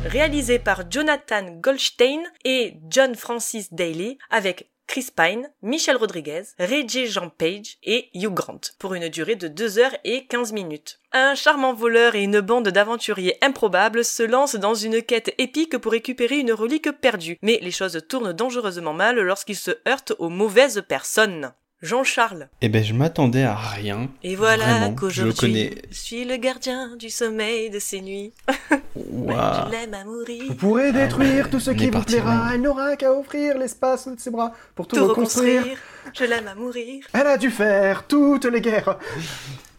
réalisé 0.06 0.60
par 0.60 0.90
Jonathan 0.92 1.50
Goldstein 1.60 2.22
et 2.46 2.76
John 2.88 3.16
Francis 3.16 3.74
Daly, 3.74 4.20
avec 4.30 4.70
Chris 4.88 5.08
Pine, 5.16 5.52
Michel 5.62 5.98
Rodriguez, 5.98 6.44
Reggie 6.60 7.08
Jean 7.08 7.30
Page 7.30 7.78
et 7.84 8.10
Hugh 8.14 8.34
Grant, 8.34 8.62
pour 8.80 8.94
une 8.94 9.10
durée 9.10 9.36
de 9.36 9.50
2 9.50 9.80
heures 9.80 9.96
et 10.06 10.26
15 10.26 10.54
minutes. 10.54 11.00
Un 11.12 11.36
charmant 11.36 11.74
voleur 11.74 12.16
et 12.16 12.24
une 12.24 12.40
bande 12.40 12.70
d'aventuriers 12.70 13.38
improbables 13.42 14.06
se 14.06 14.24
lancent 14.24 14.56
dans 14.56 14.76
une 14.76 15.02
quête 15.02 15.36
épique 15.38 15.78
pour 15.78 15.92
récupérer 15.92 16.40
une 16.40 16.54
relique 16.54 16.92
perdue, 16.92 17.38
mais 17.42 17.60
les 17.62 17.72
choses 17.72 18.02
tournent 18.08 18.34
dangereusement 18.34 18.94
mal 18.94 19.20
lorsqu'ils 19.20 19.58
se 19.58 19.72
heurtent 19.88 20.14
aux 20.20 20.30
mauvaises 20.30 20.84
personnes. 20.88 21.54
Jean-Charles. 21.82 22.50
Eh 22.62 22.70
ben, 22.70 22.84
je 22.84 22.94
m'attendais 22.94 23.44
à 23.44 23.56
rien. 23.56 24.10
Et 24.24 24.36
voilà 24.36 24.90
qu'aujourd'hui, 24.98 25.34
je 25.36 25.40
connais- 25.40 25.76
je 25.92 25.96
suis 25.96 26.26
le 26.26 26.38
gardien 26.38 26.96
du 26.98 27.10
sommeil 27.12 27.70
de 27.70 27.78
ces 27.78 28.02
nuits. 28.02 28.34
Waouh. 28.96 29.68
Je 29.68 29.72
l'aime 29.72 29.94
à 29.94 30.04
mourir. 30.04 30.44
Vous 30.48 30.56
pourrez 30.56 30.92
détruire 30.92 31.50
tout 31.52 31.60
ce 31.60 31.70
qui 31.72 31.90
vous 31.92 32.02
plaira. 32.02 32.50
Elle 32.56 32.62
n'aura 32.62 32.96
qu'à 32.96 33.12
offrir 33.14 33.58
l'espace 33.60 34.08
de 34.08 34.20
ses 34.20 34.32
bras 34.32 34.54
pour 34.74 34.88
tout, 34.88 34.96
Tout 34.96 35.06
reconstruire. 35.08 35.62
reconstruire. 35.62 35.78
Je 36.18 36.24
l'aime 36.24 36.48
à 36.48 36.56
mourir. 36.56 37.06
Elle 37.14 37.28
a 37.28 37.38
dû 37.38 37.52
faire 37.52 38.08
toutes 38.08 38.46
les 38.46 38.62
guerres. 38.62 38.98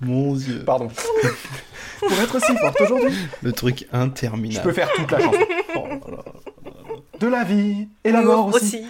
Mon 0.00 0.34
dieu. 0.34 0.62
Pardon. 0.64 0.88
pour 1.98 2.12
être 2.12 2.40
si 2.44 2.56
forte 2.58 2.80
aujourd'hui, 2.80 3.12
Le 3.42 3.50
truc 3.52 3.86
je 3.92 3.96
interminable. 3.98 4.64
peux 4.68 4.72
faire 4.72 4.92
toute 4.92 5.10
la 5.10 5.18
chanson. 5.18 5.38
Oh 5.74 5.86
là 5.88 5.98
là. 6.12 6.24
De 7.18 7.26
la 7.26 7.42
vie 7.42 7.88
et 8.04 8.12
la 8.12 8.22
mort 8.22 8.54
aussi. 8.54 8.84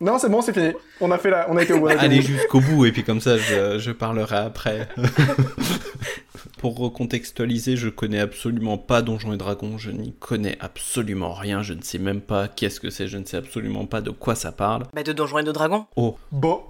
Non, 0.00 0.18
c'est 0.18 0.28
bon, 0.28 0.40
c'est 0.42 0.52
fini. 0.52 0.72
On 1.00 1.10
a 1.10 1.18
fait 1.18 1.30
la, 1.30 1.50
on 1.50 1.56
a 1.56 1.62
été 1.62 1.72
au 1.72 1.80
bout. 1.80 1.88
Allez 1.88 2.20
bout. 2.20 2.26
jusqu'au 2.26 2.60
bout 2.60 2.86
et 2.86 2.92
puis 2.92 3.02
comme 3.04 3.20
ça 3.20 3.36
je, 3.36 3.78
je 3.78 3.90
parlerai 3.90 4.36
après. 4.36 4.88
Pour 6.58 6.76
recontextualiser, 6.76 7.76
je 7.76 7.88
connais 7.88 8.18
absolument 8.18 8.78
pas 8.78 9.00
Donjons 9.02 9.32
et 9.32 9.36
Dragons, 9.36 9.78
je 9.78 9.90
n'y 9.90 10.12
connais 10.12 10.56
absolument 10.60 11.32
rien, 11.32 11.62
je 11.62 11.72
ne 11.72 11.82
sais 11.82 11.98
même 11.98 12.20
pas 12.20 12.48
qu'est-ce 12.48 12.80
que 12.80 12.90
c'est, 12.90 13.08
je 13.08 13.16
ne 13.18 13.24
sais 13.24 13.36
absolument 13.36 13.86
pas 13.86 14.00
de 14.00 14.10
quoi 14.10 14.34
ça 14.34 14.52
parle. 14.52 14.82
Bah 14.94 15.02
de 15.02 15.12
Donjons 15.12 15.38
et 15.38 15.44
de 15.44 15.52
Dragons. 15.52 15.86
Oh, 15.96 16.16
Bon. 16.32 16.60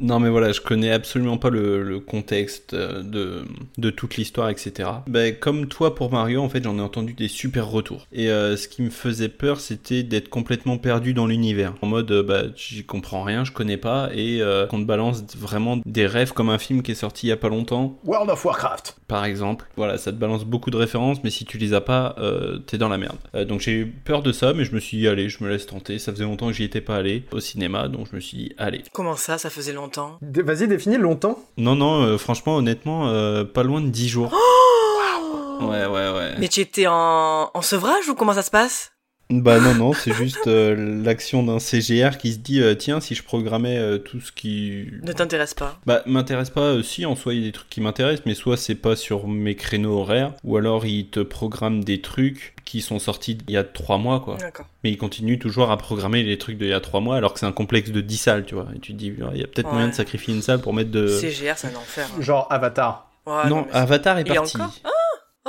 non 0.00 0.20
mais 0.20 0.28
voilà, 0.30 0.52
je 0.52 0.60
connais 0.60 0.92
absolument 0.92 1.38
pas 1.38 1.50
le, 1.50 1.82
le 1.82 1.98
contexte 2.00 2.74
euh, 2.74 3.02
de, 3.02 3.44
de 3.78 3.90
toute 3.90 4.16
l'histoire, 4.16 4.50
etc. 4.50 4.88
Bah, 5.06 5.32
comme 5.32 5.66
toi 5.66 5.94
pour 5.94 6.12
Mario, 6.12 6.42
en 6.42 6.48
fait 6.48 6.62
j'en 6.62 6.76
ai 6.78 6.82
entendu 6.82 7.14
des 7.14 7.28
super 7.28 7.68
retours. 7.68 8.06
Et 8.12 8.30
euh, 8.30 8.56
ce 8.56 8.68
qui 8.68 8.82
me 8.82 8.90
faisait 8.90 9.28
peur, 9.28 9.60
c'était 9.60 10.02
d'être 10.02 10.28
complètement 10.28 10.76
perdu 10.78 11.14
dans 11.14 11.26
l'univers. 11.26 11.74
En 11.82 11.86
mode, 11.86 12.10
euh, 12.10 12.22
bah 12.22 12.42
j'y 12.54 12.84
comprends 12.84 13.22
rien, 13.22 13.44
je 13.44 13.52
connais 13.52 13.78
pas, 13.78 14.10
et 14.14 14.42
euh, 14.42 14.66
qu'on 14.66 14.80
te 14.80 14.84
balance 14.86 15.24
vraiment 15.36 15.78
des 15.86 16.06
rêves 16.06 16.32
comme 16.32 16.50
un 16.50 16.58
film 16.58 16.82
qui 16.82 16.92
est 16.92 16.94
sorti 16.94 17.26
il 17.26 17.30
y 17.30 17.32
a 17.32 17.36
pas 17.36 17.48
longtemps, 17.48 17.96
World 18.04 18.30
of 18.30 18.44
Warcraft. 18.44 18.96
par 19.08 19.24
exemple. 19.24 19.37
Voilà, 19.76 19.98
ça 19.98 20.12
te 20.12 20.16
balance 20.16 20.44
beaucoup 20.44 20.70
de 20.70 20.76
références, 20.76 21.18
mais 21.24 21.30
si 21.30 21.44
tu 21.44 21.58
les 21.58 21.74
as 21.74 21.80
pas, 21.80 22.14
euh, 22.18 22.58
t'es 22.58 22.78
dans 22.78 22.88
la 22.88 22.98
merde. 22.98 23.16
Euh, 23.34 23.44
donc 23.44 23.60
j'ai 23.60 23.72
eu 23.72 23.86
peur 23.86 24.22
de 24.22 24.32
ça, 24.32 24.52
mais 24.52 24.64
je 24.64 24.74
me 24.74 24.80
suis 24.80 24.98
dit, 24.98 25.08
allez, 25.08 25.28
je 25.28 25.42
me 25.42 25.48
laisse 25.48 25.66
tenter. 25.66 25.98
Ça 25.98 26.12
faisait 26.12 26.24
longtemps 26.24 26.46
que 26.48 26.52
j'y 26.52 26.64
étais 26.64 26.80
pas 26.80 26.96
allé 26.96 27.24
au 27.32 27.40
cinéma, 27.40 27.88
donc 27.88 28.08
je 28.10 28.16
me 28.16 28.20
suis 28.20 28.36
dit, 28.38 28.52
allez. 28.58 28.82
Comment 28.92 29.16
ça, 29.16 29.38
ça 29.38 29.50
faisait 29.50 29.72
longtemps? 29.72 30.18
Dé- 30.22 30.42
Vas-y, 30.42 30.68
définis 30.68 30.96
longtemps. 30.98 31.38
Non, 31.56 31.74
non, 31.76 32.02
euh, 32.02 32.18
franchement, 32.18 32.56
honnêtement, 32.56 33.08
euh, 33.08 33.44
pas 33.44 33.62
loin 33.62 33.80
de 33.80 33.88
10 33.88 34.08
jours. 34.08 34.32
ouais, 35.60 35.86
ouais, 35.86 36.10
ouais. 36.12 36.34
Mais 36.38 36.48
tu 36.48 36.60
étais 36.60 36.86
en... 36.86 37.50
en 37.52 37.62
sevrage 37.62 38.08
ou 38.08 38.14
comment 38.14 38.32
ça 38.34 38.42
se 38.42 38.50
passe? 38.50 38.92
Bah 39.30 39.60
non, 39.60 39.74
non, 39.74 39.92
c'est 39.92 40.14
juste 40.14 40.46
euh, 40.46 41.02
l'action 41.04 41.42
d'un 41.42 41.58
CGR 41.58 42.16
qui 42.16 42.32
se 42.32 42.38
dit, 42.38 42.62
euh, 42.62 42.74
tiens, 42.74 42.98
si 42.98 43.14
je 43.14 43.22
programmais 43.22 43.76
euh, 43.76 43.98
tout 43.98 44.20
ce 44.22 44.32
qui... 44.32 44.86
Ne 45.02 45.12
t'intéresse 45.12 45.52
pas. 45.52 45.78
Bah, 45.84 46.02
m'intéresse 46.06 46.48
pas, 46.48 46.62
euh, 46.62 46.82
si, 46.82 47.04
en 47.04 47.14
soi, 47.14 47.34
il 47.34 47.40
y 47.40 47.42
a 47.42 47.46
des 47.48 47.52
trucs 47.52 47.68
qui 47.68 47.82
m'intéressent, 47.82 48.24
mais 48.24 48.32
soit 48.32 48.56
c'est 48.56 48.74
pas 48.74 48.96
sur 48.96 49.28
mes 49.28 49.54
créneaux 49.54 49.98
horaires, 50.00 50.32
ou 50.44 50.56
alors 50.56 50.86
il 50.86 51.08
te 51.08 51.20
programme 51.20 51.84
des 51.84 52.00
trucs 52.00 52.54
qui 52.64 52.80
sont 52.80 52.98
sortis 52.98 53.36
il 53.48 53.52
y 53.52 53.58
a 53.58 53.64
3 53.64 53.98
mois, 53.98 54.20
quoi. 54.20 54.38
D'accord. 54.38 54.64
Mais 54.82 54.90
il 54.92 54.96
continue 54.96 55.38
toujours 55.38 55.70
à 55.70 55.76
programmer 55.76 56.22
les 56.22 56.38
trucs 56.38 56.56
d'il 56.56 56.68
y 56.68 56.72
a 56.72 56.80
3 56.80 57.00
mois, 57.00 57.16
alors 57.16 57.34
que 57.34 57.40
c'est 57.40 57.46
un 57.46 57.52
complexe 57.52 57.90
de 57.90 58.00
10 58.00 58.16
salles, 58.16 58.44
tu 58.46 58.54
vois. 58.54 58.68
Et 58.74 58.78
tu 58.78 58.92
te 58.94 58.98
dis, 58.98 59.12
il 59.34 59.38
y 59.40 59.44
a 59.44 59.46
peut-être 59.46 59.66
Ouais. 59.66 59.72
moyen 59.74 59.88
de 59.88 59.94
sacrifier 59.94 60.32
une 60.34 60.40
salle 60.42 60.62
pour 60.62 60.72
mettre 60.72 60.90
de... 60.90 61.06
CGR, 61.06 61.52
c'est 61.56 61.66
un 61.68 61.76
enfer. 61.76 62.08
hein. 62.16 62.22
Genre 62.22 62.46
Avatar. 62.50 63.10
Ouais, 63.26 63.46
non, 63.50 63.66
Avatar 63.74 64.16
est 64.16 64.22
Et 64.22 64.32
parti. 64.32 64.56
encore? 64.56 64.72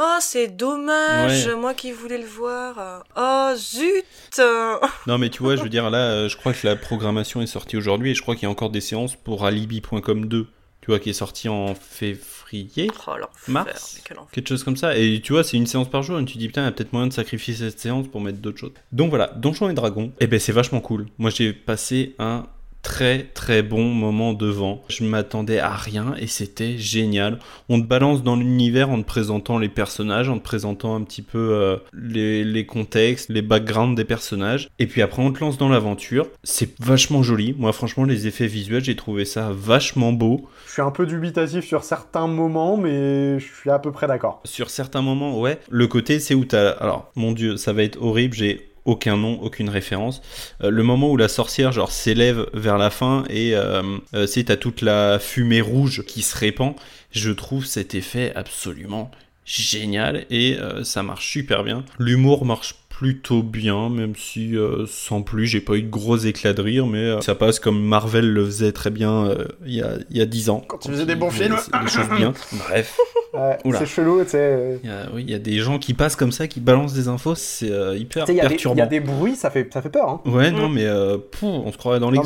Oh, 0.01 0.17
c'est 0.21 0.47
dommage, 0.55 1.47
Ouais. 1.47 1.55
moi 1.55 1.73
qui 1.73 1.91
voulais 1.91 2.19
le 2.19 2.25
voir. 2.25 3.03
Oh, 3.17 3.51
zut 3.57 4.05
Non, 5.07 5.17
mais 5.17 5.29
tu 5.29 5.43
vois, 5.43 5.55
je 5.57 5.63
veux 5.63 5.69
dire, 5.69 5.89
là, 5.89 5.97
euh, 6.11 6.29
je 6.29 6.37
crois 6.37 6.53
que 6.53 6.65
la 6.65 6.75
programmation 6.77 7.41
est 7.41 7.47
sortie 7.47 7.75
aujourd'hui, 7.75 8.11
et 8.11 8.15
je 8.15 8.21
crois 8.21 8.35
qu'il 8.35 8.43
y 8.43 8.45
a 8.45 8.49
encore 8.49 8.69
des 8.69 8.81
séances 8.81 9.15
pour 9.17 9.45
Alibi.com 9.45 10.25
2, 10.27 10.47
tu 10.81 10.85
vois, 10.87 10.99
qui 10.99 11.09
est 11.09 11.13
sorti 11.13 11.49
en 11.49 11.75
février. 11.75 12.89
Oh, 13.07 13.11
Mars. 13.47 14.01
Quelque 14.31 14.47
chose 14.47 14.63
comme 14.63 14.77
ça. 14.77 14.95
Et 14.97 15.19
tu 15.21 15.33
vois, 15.33 15.43
c'est 15.43 15.57
une 15.57 15.67
séance 15.67 15.89
par 15.89 16.01
jour. 16.03 16.17
Et 16.19 16.25
tu 16.25 16.33
te 16.33 16.39
dis, 16.39 16.47
putain, 16.47 16.61
il 16.61 16.65
y 16.65 16.67
a 16.69 16.71
peut-être 16.71 16.93
moyen 16.93 17.07
de 17.07 17.13
sacrifier 17.13 17.53
cette 17.53 17.79
séance 17.79 18.07
pour 18.07 18.21
mettre 18.21 18.39
d'autres 18.39 18.57
choses. 18.59 18.71
Donc 18.91 19.09
voilà, 19.09 19.27
Donjons 19.35 19.69
et 19.69 19.73
Dragons, 19.73 20.11
eh 20.19 20.27
ben 20.27 20.39
c'est 20.39 20.51
vachement 20.53 20.79
cool. 20.81 21.07
Moi, 21.17 21.29
j'ai 21.29 21.51
passé 21.53 22.15
un 22.19 22.45
très 22.81 23.23
très 23.23 23.61
bon 23.61 23.85
moment 23.85 24.33
devant. 24.33 24.81
Je 24.89 25.03
m'attendais 25.03 25.59
à 25.59 25.75
rien 25.75 26.15
et 26.19 26.27
c'était 26.27 26.77
génial. 26.77 27.39
On 27.67 27.79
te 27.81 27.85
balance 27.85 28.23
dans 28.23 28.35
l'univers 28.35 28.89
en 28.89 29.01
te 29.01 29.07
présentant 29.07 29.57
les 29.57 29.69
personnages, 29.69 30.29
en 30.29 30.37
te 30.37 30.43
présentant 30.43 30.95
un 30.95 31.01
petit 31.03 31.21
peu 31.21 31.53
euh, 31.53 31.77
les, 31.93 32.43
les 32.43 32.65
contextes, 32.65 33.29
les 33.29 33.41
backgrounds 33.41 33.95
des 33.95 34.05
personnages. 34.05 34.69
Et 34.79 34.87
puis 34.87 35.01
après, 35.01 35.21
on 35.21 35.31
te 35.31 35.39
lance 35.39 35.57
dans 35.57 35.69
l'aventure. 35.69 36.27
C'est 36.43 36.79
vachement 36.79 37.23
joli. 37.23 37.55
Moi, 37.57 37.73
franchement, 37.73 38.03
les 38.03 38.27
effets 38.27 38.47
visuels, 38.47 38.83
j'ai 38.83 38.95
trouvé 38.95 39.25
ça 39.25 39.51
vachement 39.51 40.13
beau. 40.13 40.47
Je 40.67 40.73
suis 40.73 40.81
un 40.81 40.91
peu 40.91 41.05
dubitatif 41.05 41.65
sur 41.65 41.83
certains 41.83 42.27
moments, 42.27 42.77
mais 42.77 43.39
je 43.39 43.45
suis 43.53 43.69
à 43.69 43.79
peu 43.79 43.91
près 43.91 44.07
d'accord. 44.07 44.41
Sur 44.45 44.69
certains 44.69 45.01
moments, 45.01 45.39
ouais. 45.39 45.59
Le 45.69 45.87
côté, 45.87 46.19
c'est 46.19 46.35
où 46.35 46.45
t'as. 46.45 46.71
Alors, 46.71 47.11
mon 47.15 47.31
dieu, 47.31 47.57
ça 47.57 47.73
va 47.73 47.83
être 47.83 48.01
horrible, 48.01 48.35
j'ai 48.35 48.68
aucun 48.85 49.17
nom, 49.17 49.39
aucune 49.41 49.69
référence. 49.69 50.21
Euh, 50.63 50.69
le 50.69 50.83
moment 50.83 51.09
où 51.11 51.17
la 51.17 51.27
sorcière, 51.27 51.71
genre, 51.71 51.91
s'élève 51.91 52.47
vers 52.53 52.77
la 52.77 52.89
fin 52.89 53.23
et, 53.29 53.55
euh, 53.55 53.97
euh, 54.13 54.27
c'est, 54.27 54.45
t'as 54.45 54.57
toute 54.57 54.81
la 54.81 55.19
fumée 55.19 55.61
rouge 55.61 56.03
qui 56.05 56.21
se 56.21 56.37
répand. 56.37 56.75
Je 57.11 57.31
trouve 57.31 57.65
cet 57.65 57.95
effet 57.95 58.33
absolument 58.35 59.11
génial 59.45 60.25
et 60.29 60.57
ça 60.83 61.01
marche 61.01 61.31
super 61.31 61.63
bien. 61.63 61.83
L'humour 61.97 62.45
marche 62.45 62.75
plutôt 62.99 63.43
bien, 63.43 63.87
même 63.89 64.13
si 64.17 64.57
euh, 64.57 64.85
sans 64.85 65.21
plus, 65.21 65.47
j'ai 65.47 65.61
pas 65.61 65.75
eu 65.75 65.83
de 65.83 65.89
gros 65.89 66.17
éclats 66.17 66.51
de 66.51 66.61
rire, 66.61 66.85
mais 66.85 66.97
euh, 66.97 67.21
ça 67.21 67.33
passe 67.33 67.57
comme 67.57 67.81
Marvel 67.81 68.29
le 68.29 68.43
faisait 68.43 68.73
très 68.73 68.89
bien 68.89 69.25
euh, 69.25 69.45
il 69.65 69.73
y, 69.75 69.81
a, 69.81 69.91
il 70.09 70.17
y 70.17 70.21
a 70.21 70.25
10 70.25 70.49
ans. 70.49 70.61
Quand 70.67 70.83
il 70.83 70.91
faisait 70.91 71.05
des 71.05 71.15
bons 71.15 71.29
films. 71.31 71.55
Des 71.55 71.89
choses 71.89 72.09
bien. 72.17 72.33
Bref. 72.51 72.97
Ouais, 73.31 73.59
c'est 73.77 73.85
chelou, 73.85 74.23
tu 74.23 74.31
sais. 74.31 74.79
Il 74.83 74.89
y 74.89 74.91
a- 74.91 75.07
oui, 75.13 75.23
il 75.23 75.29
y 75.29 75.35
a 75.35 75.39
des 75.39 75.59
gens 75.59 75.77
qui 75.77 75.93
passent 75.93 76.15
comme 76.15 76.31
ça, 76.31 76.47
qui 76.47 76.59
balancent 76.59 76.93
des 76.95 77.07
infos, 77.09 77.35
c'est 77.35 77.69
euh, 77.71 77.95
hyper 77.95 78.25
Tu 78.25 78.31
sais, 78.31 78.37
Il 78.37 78.37
y, 78.37 78.41
a 78.41 78.47
des- 78.47 78.55
il 78.55 78.57
y 78.57 78.63
perturbant. 78.63 78.81
a 78.83 78.87
des 78.87 78.99
bruits, 78.99 79.35
ça 79.35 79.51
fait, 79.51 79.69
ça 79.71 79.83
fait 79.83 79.91
peur. 79.91 80.09
Hein. 80.09 80.21
Ouais, 80.25 80.49
non, 80.49 80.67
mais 80.67 80.85
euh, 80.87 81.19
pouf, 81.19 81.43
on 81.43 81.71
se 81.71 81.77
croirait 81.77 81.99
dans 81.99 82.09
mais 82.09 82.17
on, 82.17 82.23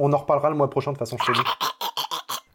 on 0.00 0.12
en 0.12 0.16
reparlera 0.18 0.50
le 0.50 0.56
mois 0.56 0.68
prochain 0.68 0.92
de 0.92 0.98
façon, 0.98 1.16
te 1.16 1.30
dis. 1.32 1.38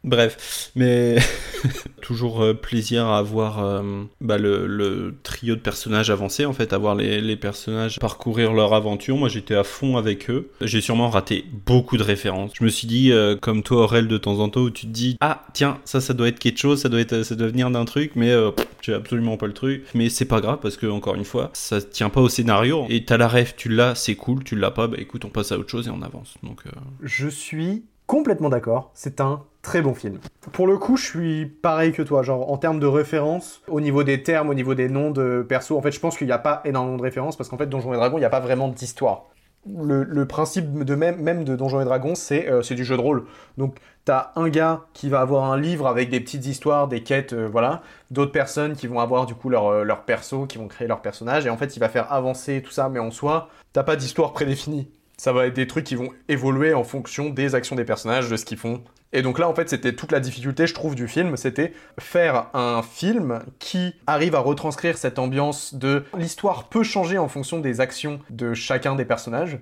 Bref, 0.05 0.69
mais 0.75 1.17
toujours 2.03 2.43
euh, 2.43 2.53
plaisir 2.53 3.07
à 3.07 3.23
voir 3.23 3.65
euh, 3.65 4.03
bah, 4.21 4.37
le, 4.37 5.15
trio 5.23 5.55
de 5.55 5.59
personnages 5.59 6.11
avancer, 6.11 6.45
en 6.45 6.53
fait, 6.53 6.73
à 6.73 6.77
voir 6.77 6.93
les, 6.93 7.35
personnages 7.35 7.97
parcourir 7.99 8.53
leur 8.53 8.75
aventure. 8.75 9.17
Moi, 9.17 9.29
j'étais 9.29 9.55
à 9.55 9.63
fond 9.63 9.97
avec 9.97 10.29
eux. 10.29 10.51
J'ai 10.61 10.79
sûrement 10.79 11.09
raté 11.09 11.43
beaucoup 11.65 11.97
de 11.97 12.03
références. 12.03 12.51
Je 12.53 12.63
me 12.63 12.69
suis 12.69 12.85
dit, 12.87 13.11
euh, 13.11 13.35
comme 13.35 13.63
toi, 13.63 13.85
Aurel, 13.85 14.07
de 14.07 14.17
temps 14.19 14.37
en 14.37 14.49
temps, 14.49 14.61
où 14.61 14.69
tu 14.69 14.85
te 14.85 14.91
dis, 14.91 15.17
ah, 15.21 15.43
tiens, 15.53 15.79
ça, 15.85 15.99
ça 15.99 16.13
doit 16.13 16.27
être 16.27 16.37
quelque 16.37 16.59
chose, 16.59 16.79
ça 16.79 16.89
doit, 16.89 17.01
être, 17.01 17.23
ça 17.23 17.33
doit 17.33 17.47
venir 17.47 17.71
d'un 17.71 17.85
truc, 17.85 18.11
mais 18.15 18.29
euh, 18.29 18.51
j'ai 18.81 18.93
absolument 18.93 19.37
pas 19.37 19.47
le 19.47 19.53
truc. 19.53 19.85
Mais 19.95 20.09
c'est 20.09 20.25
pas 20.25 20.39
grave, 20.39 20.59
parce 20.61 20.77
que, 20.77 20.85
encore 20.85 21.15
une 21.15 21.25
fois, 21.25 21.49
ça 21.53 21.81
tient 21.81 22.09
pas 22.09 22.21
au 22.21 22.29
scénario. 22.29 22.85
Et 22.89 23.05
t'as 23.05 23.17
la 23.17 23.27
rêve, 23.27 23.55
tu 23.57 23.69
l'as, 23.69 23.95
c'est 23.95 24.15
cool, 24.15 24.43
tu 24.43 24.55
l'as 24.55 24.69
pas, 24.69 24.85
bah 24.85 24.97
écoute, 24.99 25.25
on 25.25 25.29
passe 25.29 25.51
à 25.51 25.57
autre 25.57 25.71
chose 25.71 25.87
et 25.87 25.91
on 25.91 26.03
avance. 26.03 26.35
Donc, 26.43 26.61
Je 27.01 27.27
suis 27.27 27.81
complètement 28.07 28.49
d'accord. 28.49 28.91
C'est 28.93 29.21
un 29.21 29.43
très 29.61 29.81
bon 29.81 29.93
film. 29.93 30.19
Pour 30.53 30.67
le 30.67 30.77
coup, 30.77 30.95
je 30.95 31.05
suis 31.05 31.45
pareil 31.45 31.91
que 31.91 32.01
toi. 32.01 32.21
Genre, 32.21 32.51
en 32.51 32.57
termes 32.57 32.79
de 32.79 32.85
références, 32.85 33.61
au 33.67 33.81
niveau 33.81 34.03
des 34.03 34.23
termes, 34.23 34.49
au 34.49 34.53
niveau 34.53 34.75
des 34.75 34.89
noms 34.89 35.11
de 35.11 35.45
persos, 35.47 35.71
en 35.71 35.81
fait, 35.81 35.91
je 35.91 35.99
pense 35.99 36.17
qu'il 36.17 36.27
n'y 36.27 36.33
a 36.33 36.39
pas 36.39 36.61
énormément 36.65 36.97
de 36.97 37.01
références 37.01 37.35
parce 37.35 37.49
qu'en 37.49 37.57
fait, 37.57 37.67
Donjons 37.67 37.93
et 37.93 37.97
Dragons, 37.97 38.17
il 38.17 38.21
n'y 38.21 38.25
a 38.25 38.29
pas 38.29 38.39
vraiment 38.39 38.69
d'histoire. 38.69 39.25
Le, 39.67 40.25
principe 40.27 40.83
de 40.83 40.93
même, 40.93 41.43
de 41.43 41.55
Donjons 41.55 41.81
et 41.81 41.85
Dragons, 41.85 42.13
c'est 42.13 42.47
euh, 42.47 42.61
du 42.61 42.85
jeu 42.85 42.95
de 42.95 43.01
rôle. 43.01 43.25
Donc, 43.57 43.79
t'as 44.05 44.31
un 44.35 44.47
gars 44.49 44.81
qui 44.93 45.09
va 45.09 45.21
avoir 45.21 45.51
un 45.51 45.59
livre 45.59 45.87
avec 45.87 46.11
des 46.11 46.19
petites 46.19 46.45
histoires, 46.45 46.87
des 46.87 47.01
quêtes, 47.01 47.33
euh, 47.33 47.49
voilà. 47.51 47.81
D'autres 48.11 48.31
personnes 48.31 48.75
qui 48.75 48.85
vont 48.85 48.99
avoir 48.99 49.25
du 49.25 49.33
coup 49.33 49.49
leur, 49.49 49.65
euh, 49.65 49.83
leur 49.83 50.03
perso, 50.03 50.45
qui 50.45 50.59
vont 50.59 50.67
créer 50.67 50.87
leur 50.87 51.01
personnage. 51.01 51.47
Et 51.47 51.49
en 51.49 51.57
fait, 51.57 51.75
il 51.75 51.79
va 51.79 51.89
faire 51.89 52.13
avancer 52.13 52.61
tout 52.61 52.69
ça, 52.69 52.89
mais 52.89 52.99
en 52.99 53.09
soi, 53.09 53.49
t'as 53.73 53.81
pas 53.81 53.95
d'histoire 53.95 54.33
prédéfinie. 54.33 54.87
Ça 55.17 55.33
va 55.33 55.47
être 55.47 55.53
des 55.53 55.67
trucs 55.67 55.85
qui 55.85 55.95
vont 55.95 56.09
évoluer 56.27 56.73
en 56.73 56.83
fonction 56.83 57.29
des 57.29 57.55
actions 57.55 57.75
des 57.75 57.85
personnages, 57.85 58.29
de 58.29 58.37
ce 58.37 58.45
qu'ils 58.45 58.57
font. 58.57 58.83
Et 59.13 59.21
donc 59.21 59.39
là, 59.39 59.47
en 59.47 59.55
fait, 59.55 59.69
c'était 59.69 59.93
toute 59.93 60.11
la 60.11 60.19
difficulté, 60.19 60.67
je 60.67 60.73
trouve, 60.73 60.93
du 60.93 61.07
film, 61.07 61.37
c'était 61.37 61.71
faire 61.99 62.47
un 62.53 62.81
film 62.81 63.39
qui 63.59 63.95
arrive 64.07 64.35
à 64.35 64.39
retranscrire 64.39 64.97
cette 64.97 65.19
ambiance 65.19 65.73
de 65.73 66.03
l'histoire 66.17 66.67
peut 66.67 66.83
changer 66.83 67.17
en 67.17 67.29
fonction 67.29 67.59
des 67.59 67.79
actions 67.79 68.19
de 68.29 68.53
chacun 68.53 68.95
des 68.95 69.05
personnages, 69.05 69.59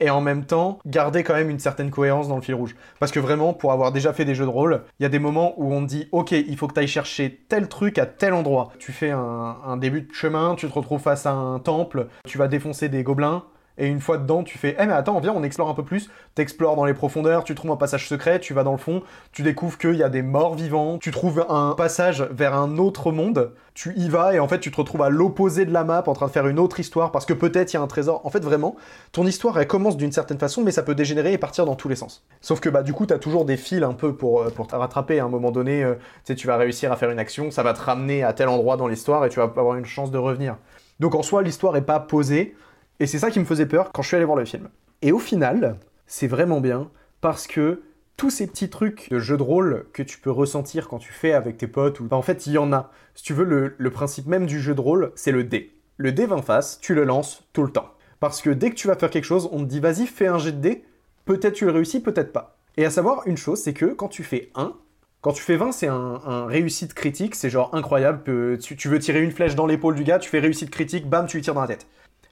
et 0.00 0.10
en 0.10 0.20
même 0.20 0.44
temps 0.44 0.78
garder 0.86 1.22
quand 1.22 1.34
même 1.34 1.50
une 1.50 1.58
certaine 1.58 1.90
cohérence 1.90 2.28
dans 2.28 2.36
le 2.36 2.42
fil 2.42 2.54
rouge. 2.54 2.74
Parce 2.98 3.12
que 3.12 3.20
vraiment, 3.20 3.54
pour 3.54 3.72
avoir 3.72 3.92
déjà 3.92 4.12
fait 4.12 4.24
des 4.24 4.34
jeux 4.34 4.44
de 4.44 4.50
rôle, 4.50 4.82
il 4.98 5.04
y 5.04 5.06
a 5.06 5.08
des 5.08 5.18
moments 5.18 5.54
où 5.56 5.72
on 5.72 5.82
dit, 5.82 6.08
ok, 6.12 6.32
il 6.32 6.56
faut 6.56 6.66
que 6.66 6.74
tu 6.74 6.80
ailles 6.80 6.88
chercher 6.88 7.44
tel 7.48 7.68
truc 7.68 7.98
à 7.98 8.06
tel 8.06 8.34
endroit. 8.34 8.72
Tu 8.78 8.92
fais 8.92 9.10
un, 9.10 9.56
un 9.64 9.76
début 9.76 10.02
de 10.02 10.12
chemin, 10.12 10.54
tu 10.56 10.68
te 10.68 10.72
retrouves 10.72 11.00
face 11.00 11.26
à 11.26 11.32
un 11.32 11.58
temple, 11.58 12.08
tu 12.26 12.38
vas 12.38 12.48
défoncer 12.48 12.88
des 12.88 13.02
gobelins, 13.02 13.44
et 13.78 13.86
une 13.86 14.00
fois 14.00 14.18
dedans, 14.18 14.42
tu 14.42 14.58
fais 14.58 14.76
Eh 14.78 14.86
mais 14.86 14.92
attends, 14.92 15.20
viens, 15.20 15.32
on 15.34 15.42
explore 15.42 15.68
un 15.68 15.74
peu 15.74 15.84
plus. 15.84 16.08
T'explores 16.34 16.76
dans 16.76 16.84
les 16.84 16.94
profondeurs, 16.94 17.44
tu 17.44 17.54
trouves 17.54 17.70
un 17.70 17.76
passage 17.76 18.08
secret, 18.08 18.40
tu 18.40 18.54
vas 18.54 18.62
dans 18.62 18.72
le 18.72 18.78
fond, 18.78 19.02
tu 19.32 19.42
découvres 19.42 19.78
qu'il 19.78 19.96
y 19.96 20.02
a 20.02 20.08
des 20.08 20.22
morts 20.22 20.54
vivants, 20.54 20.98
tu 20.98 21.10
trouves 21.10 21.44
un 21.48 21.74
passage 21.76 22.22
vers 22.30 22.54
un 22.54 22.78
autre 22.78 23.12
monde, 23.12 23.52
tu 23.74 23.92
y 23.96 24.08
vas 24.08 24.34
et 24.34 24.38
en 24.38 24.48
fait 24.48 24.58
tu 24.58 24.70
te 24.70 24.76
retrouves 24.76 25.02
à 25.02 25.10
l'opposé 25.10 25.64
de 25.64 25.72
la 25.72 25.84
map 25.84 26.02
en 26.06 26.12
train 26.14 26.26
de 26.26 26.30
faire 26.30 26.46
une 26.46 26.58
autre 26.58 26.80
histoire 26.80 27.12
parce 27.12 27.26
que 27.26 27.34
peut-être 27.34 27.72
il 27.72 27.76
y 27.76 27.78
a 27.78 27.82
un 27.82 27.86
trésor. 27.86 28.24
En 28.24 28.30
fait, 28.30 28.42
vraiment, 28.42 28.76
ton 29.12 29.26
histoire 29.26 29.58
elle 29.58 29.66
commence 29.66 29.96
d'une 29.96 30.12
certaine 30.12 30.38
façon, 30.38 30.62
mais 30.62 30.70
ça 30.70 30.82
peut 30.82 30.94
dégénérer 30.94 31.32
et 31.32 31.38
partir 31.38 31.66
dans 31.66 31.76
tous 31.76 31.88
les 31.88 31.96
sens. 31.96 32.24
Sauf 32.40 32.60
que 32.60 32.68
bah 32.68 32.82
du 32.82 32.92
coup, 32.92 33.06
t'as 33.06 33.18
toujours 33.18 33.44
des 33.44 33.56
fils 33.56 33.82
un 33.82 33.92
peu 33.92 34.14
pour, 34.14 34.42
euh, 34.42 34.50
pour 34.50 34.66
te 34.66 34.74
rattraper. 34.74 35.20
À 35.20 35.24
un 35.24 35.28
moment 35.28 35.50
donné, 35.50 35.84
euh, 35.84 35.94
tu 36.24 36.34
tu 36.34 36.46
vas 36.46 36.56
réussir 36.56 36.92
à 36.92 36.96
faire 36.96 37.10
une 37.10 37.18
action, 37.18 37.50
ça 37.50 37.62
va 37.62 37.72
te 37.72 37.80
ramener 37.80 38.22
à 38.22 38.32
tel 38.32 38.48
endroit 38.48 38.76
dans 38.76 38.88
l'histoire 38.88 39.24
et 39.24 39.28
tu 39.28 39.38
vas 39.38 39.44
avoir 39.44 39.76
une 39.76 39.84
chance 39.84 40.10
de 40.10 40.18
revenir. 40.18 40.56
Donc 41.00 41.14
en 41.14 41.22
soi, 41.22 41.42
l'histoire 41.42 41.76
est 41.76 41.82
pas 41.82 42.00
posée. 42.00 42.54
Et 43.00 43.06
c'est 43.06 43.18
ça 43.18 43.30
qui 43.30 43.40
me 43.40 43.44
faisait 43.44 43.66
peur 43.66 43.92
quand 43.92 44.02
je 44.02 44.08
suis 44.08 44.16
allé 44.16 44.24
voir 44.24 44.38
le 44.38 44.44
film. 44.44 44.68
Et 45.02 45.12
au 45.12 45.18
final, 45.18 45.78
c'est 46.06 46.26
vraiment 46.26 46.60
bien 46.60 46.90
parce 47.20 47.46
que 47.46 47.82
tous 48.16 48.30
ces 48.30 48.46
petits 48.46 48.70
trucs 48.70 49.10
de 49.10 49.18
jeu 49.18 49.36
de 49.36 49.42
rôle 49.42 49.86
que 49.92 50.02
tu 50.02 50.18
peux 50.18 50.30
ressentir 50.30 50.88
quand 50.88 50.98
tu 50.98 51.12
fais 51.12 51.32
avec 51.32 51.58
tes 51.58 51.66
potes, 51.66 52.00
ou 52.00 52.04
bah, 52.04 52.16
en 52.16 52.22
fait 52.22 52.46
il 52.46 52.54
y 52.54 52.58
en 52.58 52.72
a. 52.72 52.90
Si 53.14 53.22
tu 53.22 53.34
veux, 53.34 53.74
le, 53.76 53.90
principe 53.90 54.26
même 54.26 54.46
du 54.46 54.60
jeu 54.60 54.74
de 54.74 54.80
rôle, 54.80 55.12
c'est 55.16 55.32
le 55.32 55.44
dé. 55.44 55.74
Le 55.98 56.12
dé 56.12 56.26
20 56.26 56.42
face, 56.42 56.78
tu 56.80 56.94
le 56.94 57.04
lances 57.04 57.46
tout 57.52 57.62
le 57.62 57.70
temps. 57.70 57.90
Parce 58.20 58.40
que 58.40 58.50
dès 58.50 58.70
que 58.70 58.74
tu 58.74 58.88
vas 58.88 58.96
faire 58.96 59.10
quelque 59.10 59.24
chose, 59.24 59.48
on 59.52 59.58
te 59.60 59.64
dit 59.64 59.80
vas-y, 59.80 60.06
fais 60.06 60.26
un 60.26 60.38
jet 60.38 60.52
de 60.52 60.60
dé, 60.60 60.84
peut-être 61.26 61.54
tu 61.54 61.66
le 61.66 61.72
réussis, 61.72 62.00
peut-être 62.00 62.32
pas. 62.32 62.58
Et 62.78 62.84
à 62.86 62.90
savoir 62.90 63.26
une 63.26 63.36
chose, 63.36 63.60
c'est 63.60 63.74
que 63.74 63.86
quand 63.86 64.08
tu 64.08 64.22
fais 64.22 64.50
1, 64.54 64.74
quand 65.20 65.32
tu 65.32 65.42
fais 65.42 65.56
20, 65.56 65.72
c'est 65.72 65.88
un, 65.88 66.46
réussite 66.46 66.94
critique, 66.94 67.34
c'est 67.34 67.50
genre 67.50 67.74
incroyable. 67.74 68.22
tu 68.58 68.88
veux 68.88 68.98
tirer 68.98 69.22
une 69.22 69.32
flèche 69.32 69.54
dans 69.54 69.66
l'épaule 69.66 69.94
du 69.94 70.04
gars, 70.04 70.18
tu 70.18 70.30
fais 70.30 70.38
réussite 70.38 70.70
critique, 70.70 71.08
bam, 71.08 71.26
tu 71.26 71.36
lui 71.36 71.42
tires 71.42 71.54
dans 71.54 71.62
la 71.62 71.66
tête. 71.66 71.86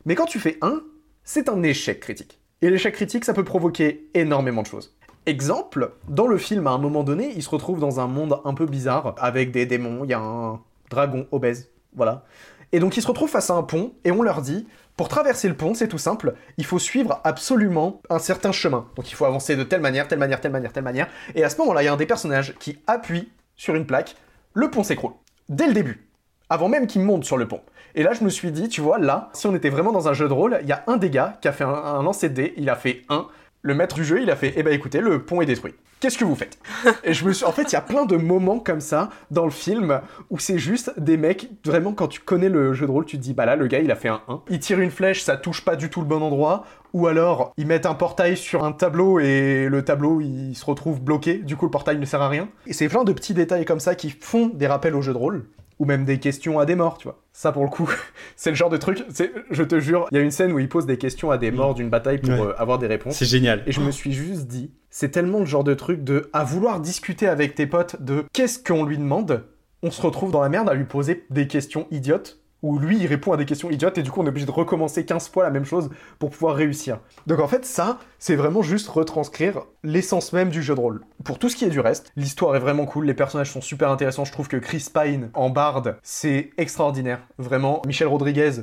Mais 0.07 0.15
quand 0.15 0.27
tu 0.27 0.39
fais 0.39 0.59
1, 0.61 0.83
c'est 1.25 1.49
un 1.49 1.63
échec 1.63 2.01
critique. 2.01 2.39
Et 2.61 2.69
l'échec 2.69 2.95
critique, 2.95 3.25
ça 3.25 3.33
peut 3.33 3.45
provoquer 3.45 4.11
énormément 4.15 4.63
de 4.63 4.67
choses. 4.67 4.95
Exemple, 5.27 5.93
dans 6.09 6.27
le 6.27 6.37
film, 6.37 6.67
à 6.67 6.71
un 6.73 6.79
moment 6.79 7.03
donné, 7.03 7.33
il 7.35 7.43
se 7.43 7.49
retrouve 7.49 7.81
dans 7.81 8.01
un 8.01 8.07
monde 8.07 8.39
un 8.45 8.53
peu 8.53 8.67
bizarre, 8.67 9.15
avec 9.19 9.51
des 9.51 9.65
démons, 9.65 10.05
il 10.05 10.11
y 10.11 10.15
a 10.15 10.21
un 10.21 10.61
dragon 10.91 11.27
obèse, 11.33 11.71
voilà. 11.95 12.25
Et 12.73 12.79
donc 12.79 12.99
ils 12.99 13.03
se 13.03 13.07
retrouvent 13.07 13.31
face 13.31 13.49
à 13.49 13.55
un 13.55 13.63
pont, 13.63 13.95
et 14.05 14.11
on 14.11 14.21
leur 14.21 14.43
dit, 14.43 14.67
pour 14.97 15.09
traverser 15.09 15.49
le 15.49 15.57
pont, 15.57 15.73
c'est 15.73 15.89
tout 15.89 15.97
simple, 15.97 16.35
il 16.59 16.67
faut 16.67 16.79
suivre 16.79 17.21
absolument 17.25 18.03
un 18.11 18.19
certain 18.19 18.53
chemin. 18.53 18.87
Donc 18.97 19.11
il 19.11 19.15
faut 19.15 19.25
avancer 19.25 19.57
de 19.57 19.63
telle 19.63 19.81
manière, 19.81 20.07
telle 20.07 20.19
manière, 20.19 20.43
telle 20.43 20.53
manière, 20.53 20.73
telle 20.73 20.85
manière. 20.85 21.09
Et 21.35 21.43
à 21.43 21.49
ce 21.49 21.57
moment-là, 21.59 21.83
il 21.83 21.87
y 21.87 21.89
a 21.89 21.93
un 21.95 21.97
des 21.97 22.05
personnages 22.05 22.55
qui 22.59 22.79
appuie 22.87 23.31
sur 23.57 23.75
une 23.75 23.87
plaque, 23.87 24.17
le 24.53 24.71
pont 24.71 24.83
s'écroule. 24.83 25.13
Dès 25.49 25.67
le 25.67 25.73
début. 25.73 26.07
Avant 26.51 26.69
même 26.69 26.87
qu'il 26.87 27.01
monte 27.01 27.25
sur 27.25 27.39
le 27.39 27.49
pont. 27.49 27.63
Et 27.95 28.03
là, 28.03 28.13
je 28.13 28.25
me 28.25 28.29
suis 28.29 28.51
dit, 28.51 28.69
tu 28.69 28.81
vois, 28.81 28.99
là, 28.99 29.31
si 29.35 29.47
on 29.47 29.55
était 29.55 29.71
vraiment 29.71 29.93
dans 29.93 30.09
un 30.09 30.13
jeu 30.13 30.27
de 30.27 30.33
rôle, 30.33 30.59
il 30.63 30.69
y 30.69 30.73
a 30.73 30.83
un 30.89 30.97
des 30.97 31.11
gars 31.11 31.39
qui 31.41 31.49
a 31.49 31.53
fait 31.53 31.65
un, 31.65 31.69
un 31.69 32.03
lancer 32.03 32.29
de 32.29 32.35
dés, 32.35 32.55
il 32.57 32.69
a 32.69 32.75
fait 32.75 33.03
1. 33.09 33.27
Le 33.63 33.75
maître 33.75 33.95
du 33.95 34.05
jeu, 34.05 34.21
il 34.21 34.31
a 34.31 34.37
fait, 34.37 34.53
eh 34.57 34.63
ben 34.63 34.75
écoutez, 34.75 35.01
le 35.01 35.25
pont 35.25 35.41
est 35.41 35.47
détruit. 35.47 35.75
Qu'est-ce 36.01 36.19
que 36.19 36.25
vous 36.25 36.35
faites? 36.35 36.59
Et 37.05 37.15
je 37.15 37.25
me 37.25 37.33
suis, 37.33 37.47
en 37.47 37.53
fait, 37.53 37.63
il 37.63 37.73
y 37.73 37.77
a 37.77 37.81
plein 37.81 38.05
de 38.05 38.17
moments 38.17 38.59
comme 38.59 38.81
ça 38.81 39.09
dans 39.31 39.45
le 39.45 39.51
film 39.51 40.03
où 40.29 40.39
c'est 40.39 40.59
juste 40.59 40.93
des 40.99 41.17
mecs, 41.17 41.49
vraiment, 41.65 41.93
quand 41.93 42.09
tu 42.09 42.21
connais 42.21 42.51
le 42.51 42.75
jeu 42.75 42.85
de 42.87 42.91
rôle, 42.91 43.07
tu 43.07 43.17
te 43.17 43.23
dis, 43.23 43.33
bah 43.33 43.47
là, 43.47 43.57
le 43.57 43.69
gars, 43.69 43.79
il 43.79 43.91
a 43.91 43.97
fait 43.97 44.09
un 44.09 44.21
1. 44.29 44.43
Il 44.51 44.59
tire 44.59 44.81
une 44.81 44.91
flèche, 44.91 45.23
ça 45.23 45.39
touche 45.39 45.65
pas 45.65 45.77
du 45.77 45.89
tout 45.89 46.01
le 46.01 46.07
bon 46.07 46.21
endroit. 46.21 46.65
Ou 46.93 47.07
alors, 47.07 47.55
ils 47.57 47.67
mettent 47.67 47.87
un 47.87 47.95
portail 47.95 48.37
sur 48.37 48.65
un 48.65 48.73
tableau 48.73 49.19
et 49.19 49.69
le 49.71 49.83
tableau, 49.83 50.21
il 50.21 50.55
se 50.55 50.67
retrouve 50.67 51.01
bloqué. 51.01 51.39
Du 51.39 51.57
coup, 51.57 51.65
le 51.65 51.71
portail 51.71 51.99
ne 51.99 52.05
sert 52.05 52.21
à 52.21 52.29
rien. 52.29 52.49
Et 52.67 52.73
c'est 52.75 52.89
plein 52.89 53.05
de 53.05 53.13
petits 53.13 53.35
détails 53.35 53.65
comme 53.65 53.81
ça 53.81 53.95
qui 53.95 54.11
font 54.11 54.49
des 54.49 54.67
rappels 54.67 54.97
au 54.97 55.01
jeu 55.01 55.13
de 55.13 55.19
rôle 55.19 55.47
ou 55.79 55.85
même 55.87 56.05
des 56.05 56.19
questions 56.19 56.59
à 56.59 56.67
des 56.67 56.75
morts, 56.77 56.99
tu 56.99 57.05
vois. 57.09 57.21
Ça, 57.33 57.51
pour 57.53 57.65
le 57.65 57.71
coup, 57.71 57.91
c'est 58.37 58.51
le 58.51 58.57
genre 58.57 58.71
de 58.71 58.77
truc, 58.77 59.05
c'est, 59.11 59.33
je 59.51 59.63
te 59.63 59.81
jure, 59.81 60.07
il 60.13 60.17
y 60.17 60.21
a 60.21 60.23
une 60.23 60.31
scène 60.31 60.53
où 60.53 60.59
il 60.59 60.69
pose 60.69 60.87
des 60.87 60.99
questions 60.99 61.31
à 61.31 61.39
des 61.39 61.51
morts 61.51 61.75
d'une 61.75 61.91
bataille 61.91 62.19
pour 62.19 62.31
Ouais. 62.31 62.41
euh, 62.41 62.55
avoir 62.61 62.79
des 62.79 62.87
réponses. 62.87 63.17
c'est 63.17 63.25
génial. 63.27 63.63
Et 63.67 63.73
je 63.73 63.81
me 63.81 63.91
suis 63.91 64.13
juste 64.13 64.47
dit, 64.47 64.71
c'est 64.91 65.11
tellement 65.11 65.41
le 65.41 65.47
genre 65.47 65.65
de 65.65 65.75
truc 65.75 66.05
de, 66.05 66.29
à 66.33 66.45
vouloir 66.45 66.81
discuter 66.81 67.27
avec 67.27 67.55
tes 67.55 67.67
potes 67.67 68.01
de 68.03 68.25
qu'est-ce 68.33 68.59
qu'on 68.63 68.85
lui 68.85 68.99
demande, 68.99 69.45
on 69.83 69.91
se 69.91 70.01
retrouve 70.01 70.31
dans 70.31 70.41
la 70.43 70.49
merde 70.49 70.69
à 70.69 70.75
lui 70.75 70.85
poser 70.85 71.27
des 71.31 71.47
questions 71.49 71.87
idiotes, 71.91 72.41
où 72.65 72.79
lui 72.79 72.97
il 72.99 73.07
répond 73.07 73.33
à 73.33 73.37
des 73.37 73.45
questions 73.45 73.71
idiotes, 73.71 73.99
et 73.99 74.03
du 74.03 74.11
coup 74.11 74.23
on 74.23 74.25
est 74.25 74.31
obligé 74.31 74.47
de 74.47 74.51
recommencer 74.51 75.05
15 75.05 75.29
fois 75.29 75.45
la 75.45 75.51
même 75.51 75.67
chose 75.67 75.91
pour 76.19 76.31
pouvoir 76.31 76.57
réussir. 76.57 76.99
Donc 77.27 77.39
en 77.41 77.47
fait, 77.47 77.67
ça, 77.67 77.99
c'est 78.19 78.37
vraiment 78.37 78.63
juste 78.63 78.89
retranscrire 78.89 79.61
l'essence 79.83 80.33
même 80.33 80.49
du 80.49 80.63
jeu 80.63 80.75
de 80.75 80.81
rôle. 80.81 81.03
Pour 81.25 81.39
tout 81.39 81.51
ce 81.51 81.57
qui 81.57 81.67
est 81.67 81.71
du 81.71 81.81
reste, 81.81 82.11
l'histoire 82.17 82.57
est 82.57 82.61
vraiment 82.61 82.87
cool, 82.87 83.05
les 83.05 83.13
personnages 83.13 83.51
sont 83.53 83.61
super 83.61 83.91
intéressants, 83.91 84.25
je 84.25 84.33
trouve 84.33 84.49
que 84.49 84.57
Chris 84.57 84.87
Pine 84.93 85.29
en 85.35 85.51
barde, 85.51 85.99
c'est 86.03 86.51
extraordinaire. 86.57 87.21
Vraiment, 87.37 87.83
Michel 87.87 88.09
Rodriguez, 88.09 88.63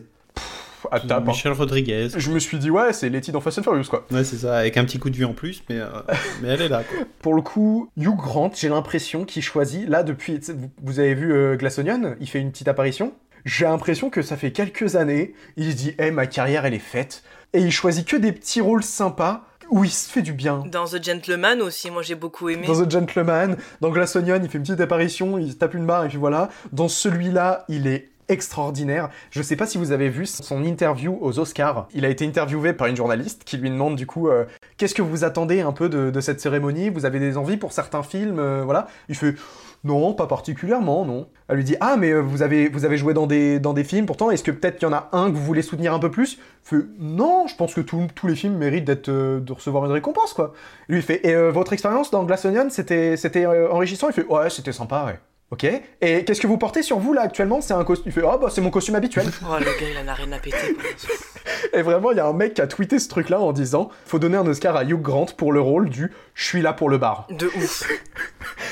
à 0.89 0.99
tape. 0.99 1.11
hein. 1.11 1.23
Michel 1.27 1.51
Rodriguez. 1.51 2.07
Je 2.17 2.31
me 2.31 2.39
suis 2.39 2.57
dit, 2.57 2.71
ouais, 2.71 2.91
c'est 2.93 3.07
Letty 3.09 3.31
dans 3.31 3.39
Fast 3.39 3.59
and 3.59 3.63
Furious, 3.63 3.83
quoi. 3.87 4.07
Ouais, 4.11 4.23
c'est 4.23 4.37
ça, 4.37 4.57
avec 4.57 4.77
un 4.77 4.83
petit 4.85 4.97
coup 4.97 5.11
de 5.11 5.15
vue 5.15 5.25
en 5.25 5.33
plus, 5.33 5.63
mais, 5.69 5.79
euh, 5.79 5.85
mais 6.41 6.49
elle 6.49 6.61
est 6.63 6.69
là, 6.69 6.83
quoi. 6.83 7.05
Pour 7.19 7.35
le 7.35 7.41
coup, 7.43 7.89
Hugh 7.97 8.15
Grant, 8.15 8.51
j'ai 8.55 8.69
l'impression 8.69 9.23
qu'il 9.25 9.43
choisit, 9.43 9.87
là, 9.87 10.01
depuis, 10.01 10.39
vous 10.81 10.99
avez 10.99 11.13
vu 11.13 11.31
euh, 11.33 11.55
Glass 11.55 11.77
Onion, 11.77 12.15
il 12.19 12.27
fait 12.27 12.39
une 12.39 12.51
petite 12.51 12.67
apparition. 12.67 13.13
J'ai 13.45 13.65
l'impression 13.65 14.09
que 14.09 14.21
ça 14.21 14.37
fait 14.37 14.51
quelques 14.51 14.95
années, 14.95 15.33
il 15.57 15.71
se 15.71 15.75
dit, 15.75 15.95
eh, 15.97 16.11
ma 16.11 16.27
carrière, 16.27 16.65
elle 16.65 16.73
est 16.73 16.79
faite. 16.79 17.23
Et 17.53 17.59
il 17.59 17.71
choisit 17.71 18.07
que 18.07 18.15
des 18.15 18.31
petits 18.31 18.61
rôles 18.61 18.83
sympas 18.83 19.45
où 19.69 19.83
il 19.83 19.89
se 19.89 20.09
fait 20.09 20.21
du 20.21 20.33
bien. 20.33 20.63
Dans 20.65 20.85
The 20.85 21.03
Gentleman 21.03 21.61
aussi, 21.61 21.89
moi 21.89 22.01
j'ai 22.01 22.15
beaucoup 22.15 22.49
aimé. 22.49 22.67
Dans 22.67 22.85
The 22.85 22.91
Gentleman, 22.91 23.57
dans 23.79 23.89
Glass 23.89 24.15
Onion, 24.17 24.39
il 24.43 24.49
fait 24.49 24.57
une 24.57 24.63
petite 24.65 24.81
apparition, 24.81 25.37
il 25.37 25.57
tape 25.57 25.73
une 25.73 25.85
barre 25.85 26.05
et 26.05 26.07
puis 26.09 26.17
voilà. 26.17 26.49
Dans 26.73 26.89
celui-là, 26.89 27.65
il 27.69 27.87
est 27.87 28.09
extraordinaire. 28.27 29.09
Je 29.31 29.41
sais 29.41 29.55
pas 29.55 29.65
si 29.65 29.77
vous 29.77 29.91
avez 29.91 30.09
vu 30.09 30.25
son 30.25 30.63
interview 30.63 31.17
aux 31.21 31.39
Oscars. 31.39 31.87
Il 31.93 32.05
a 32.05 32.09
été 32.09 32.25
interviewé 32.25 32.73
par 32.73 32.87
une 32.87 32.95
journaliste 32.95 33.43
qui 33.43 33.57
lui 33.57 33.69
demande 33.69 33.95
du 33.95 34.05
coup 34.05 34.29
euh, 34.29 34.45
qu'est-ce 34.77 34.95
que 34.95 35.01
vous 35.01 35.23
attendez 35.23 35.61
un 35.61 35.73
peu 35.73 35.89
de, 35.89 36.09
de 36.11 36.21
cette 36.21 36.39
cérémonie? 36.39 36.89
Vous 36.89 37.05
avez 37.05 37.19
des 37.19 37.37
envies 37.37 37.57
pour 37.57 37.73
certains 37.73 38.03
films 38.03 38.39
euh, 38.39 38.63
Voilà. 38.63 38.87
Il 39.09 39.15
fait 39.15 39.35
Non, 39.83 40.13
pas 40.13 40.27
particulièrement, 40.27 41.05
non. 41.05 41.27
Elle 41.47 41.57
lui 41.57 41.63
dit 41.63 41.75
Ah, 41.79 41.95
mais 41.97 42.11
euh, 42.11 42.19
vous 42.19 42.43
avez, 42.43 42.69
vous 42.69 42.85
avez 42.85 42.97
joué 42.97 43.13
dans 43.15 43.25
des, 43.25 43.59
dans 43.59 43.73
des 43.73 43.83
films, 43.83 44.05
pourtant, 44.05 44.29
est-ce 44.29 44.43
que 44.43 44.51
peut-être 44.51 44.77
qu'il 44.77 44.87
y 44.87 44.91
en 44.91 44.93
a 44.93 45.09
un 45.11 45.31
que 45.31 45.35
vous 45.35 45.43
voulez 45.43 45.63
soutenir 45.63 45.93
un 45.93 45.99
peu 45.99 46.11
plus? 46.11 46.37
Il 46.71 46.77
fait 46.79 46.85
Non, 46.99 47.47
je 47.47 47.55
pense 47.55 47.73
que 47.73 47.81
tous 47.81 48.07
tous 48.13 48.27
les 48.27 48.35
films 48.35 48.57
méritent 48.57 48.85
d'être, 48.85 49.09
euh, 49.09 49.39
de 49.39 49.51
recevoir 49.53 49.85
une 49.85 49.91
récompense, 49.91 50.33
quoi. 50.33 50.53
Lui, 50.87 50.97
il 50.97 51.01
fait 51.03 51.25
Et 51.25 51.33
euh, 51.33 51.51
votre 51.51 51.73
expérience 51.73 52.11
dans 52.11 52.23
Glass 52.25 52.45
Onion, 52.45 52.69
c'était, 52.69 53.17
c'était 53.17 53.45
enrichissant? 53.47 54.07
Il 54.09 54.13
fait 54.13 54.25
Ouais, 54.27 54.49
c'était 54.51 54.71
sympa, 54.71 55.05
ouais. 55.05 55.19
Ok. 55.51 55.65
Et 55.65 56.23
qu'est-ce 56.23 56.39
que 56.39 56.47
vous 56.47 56.57
portez 56.57 56.81
sur 56.81 56.97
vous 56.97 57.11
là 57.11 57.23
actuellement? 57.23 57.59
C'est 57.59 57.73
un 57.73 57.83
costume. 57.83 58.11
Ah, 58.25 58.37
bah 58.37 58.47
c'est 58.49 58.61
mon 58.61 58.69
costume 58.69 58.95
habituel. 58.95 59.27
Oh, 59.43 59.55
le 59.59 59.65
gars, 59.65 59.87
il 59.91 59.97
en 59.97 60.07
a 60.09 60.13
rien 60.13 60.31
à 60.31 60.39
péter. 60.39 60.57
Et 61.73 61.81
vraiment, 61.81 62.11
il 62.11 62.17
y 62.17 62.19
a 62.21 62.25
un 62.25 62.33
mec 62.33 62.53
qui 62.53 62.61
a 62.61 62.67
tweeté 62.67 62.99
ce 62.99 63.09
truc-là 63.09 63.39
en 63.39 63.51
disant 63.51 63.89
Faut 64.05 64.17
donner 64.17 64.37
un 64.37 64.47
Oscar 64.47 64.75
à 64.77 64.83
Hugh 64.85 65.01
Grant 65.01 65.25
pour 65.37 65.51
le 65.51 65.59
rôle 65.59 65.89
du 65.89 66.11
Je 66.35 66.45
suis 66.45 66.61
là 66.61 66.71
pour 66.71 66.89
le 66.89 66.97
bar. 66.97 67.27
De 67.29 67.47
ouf. 67.47 67.83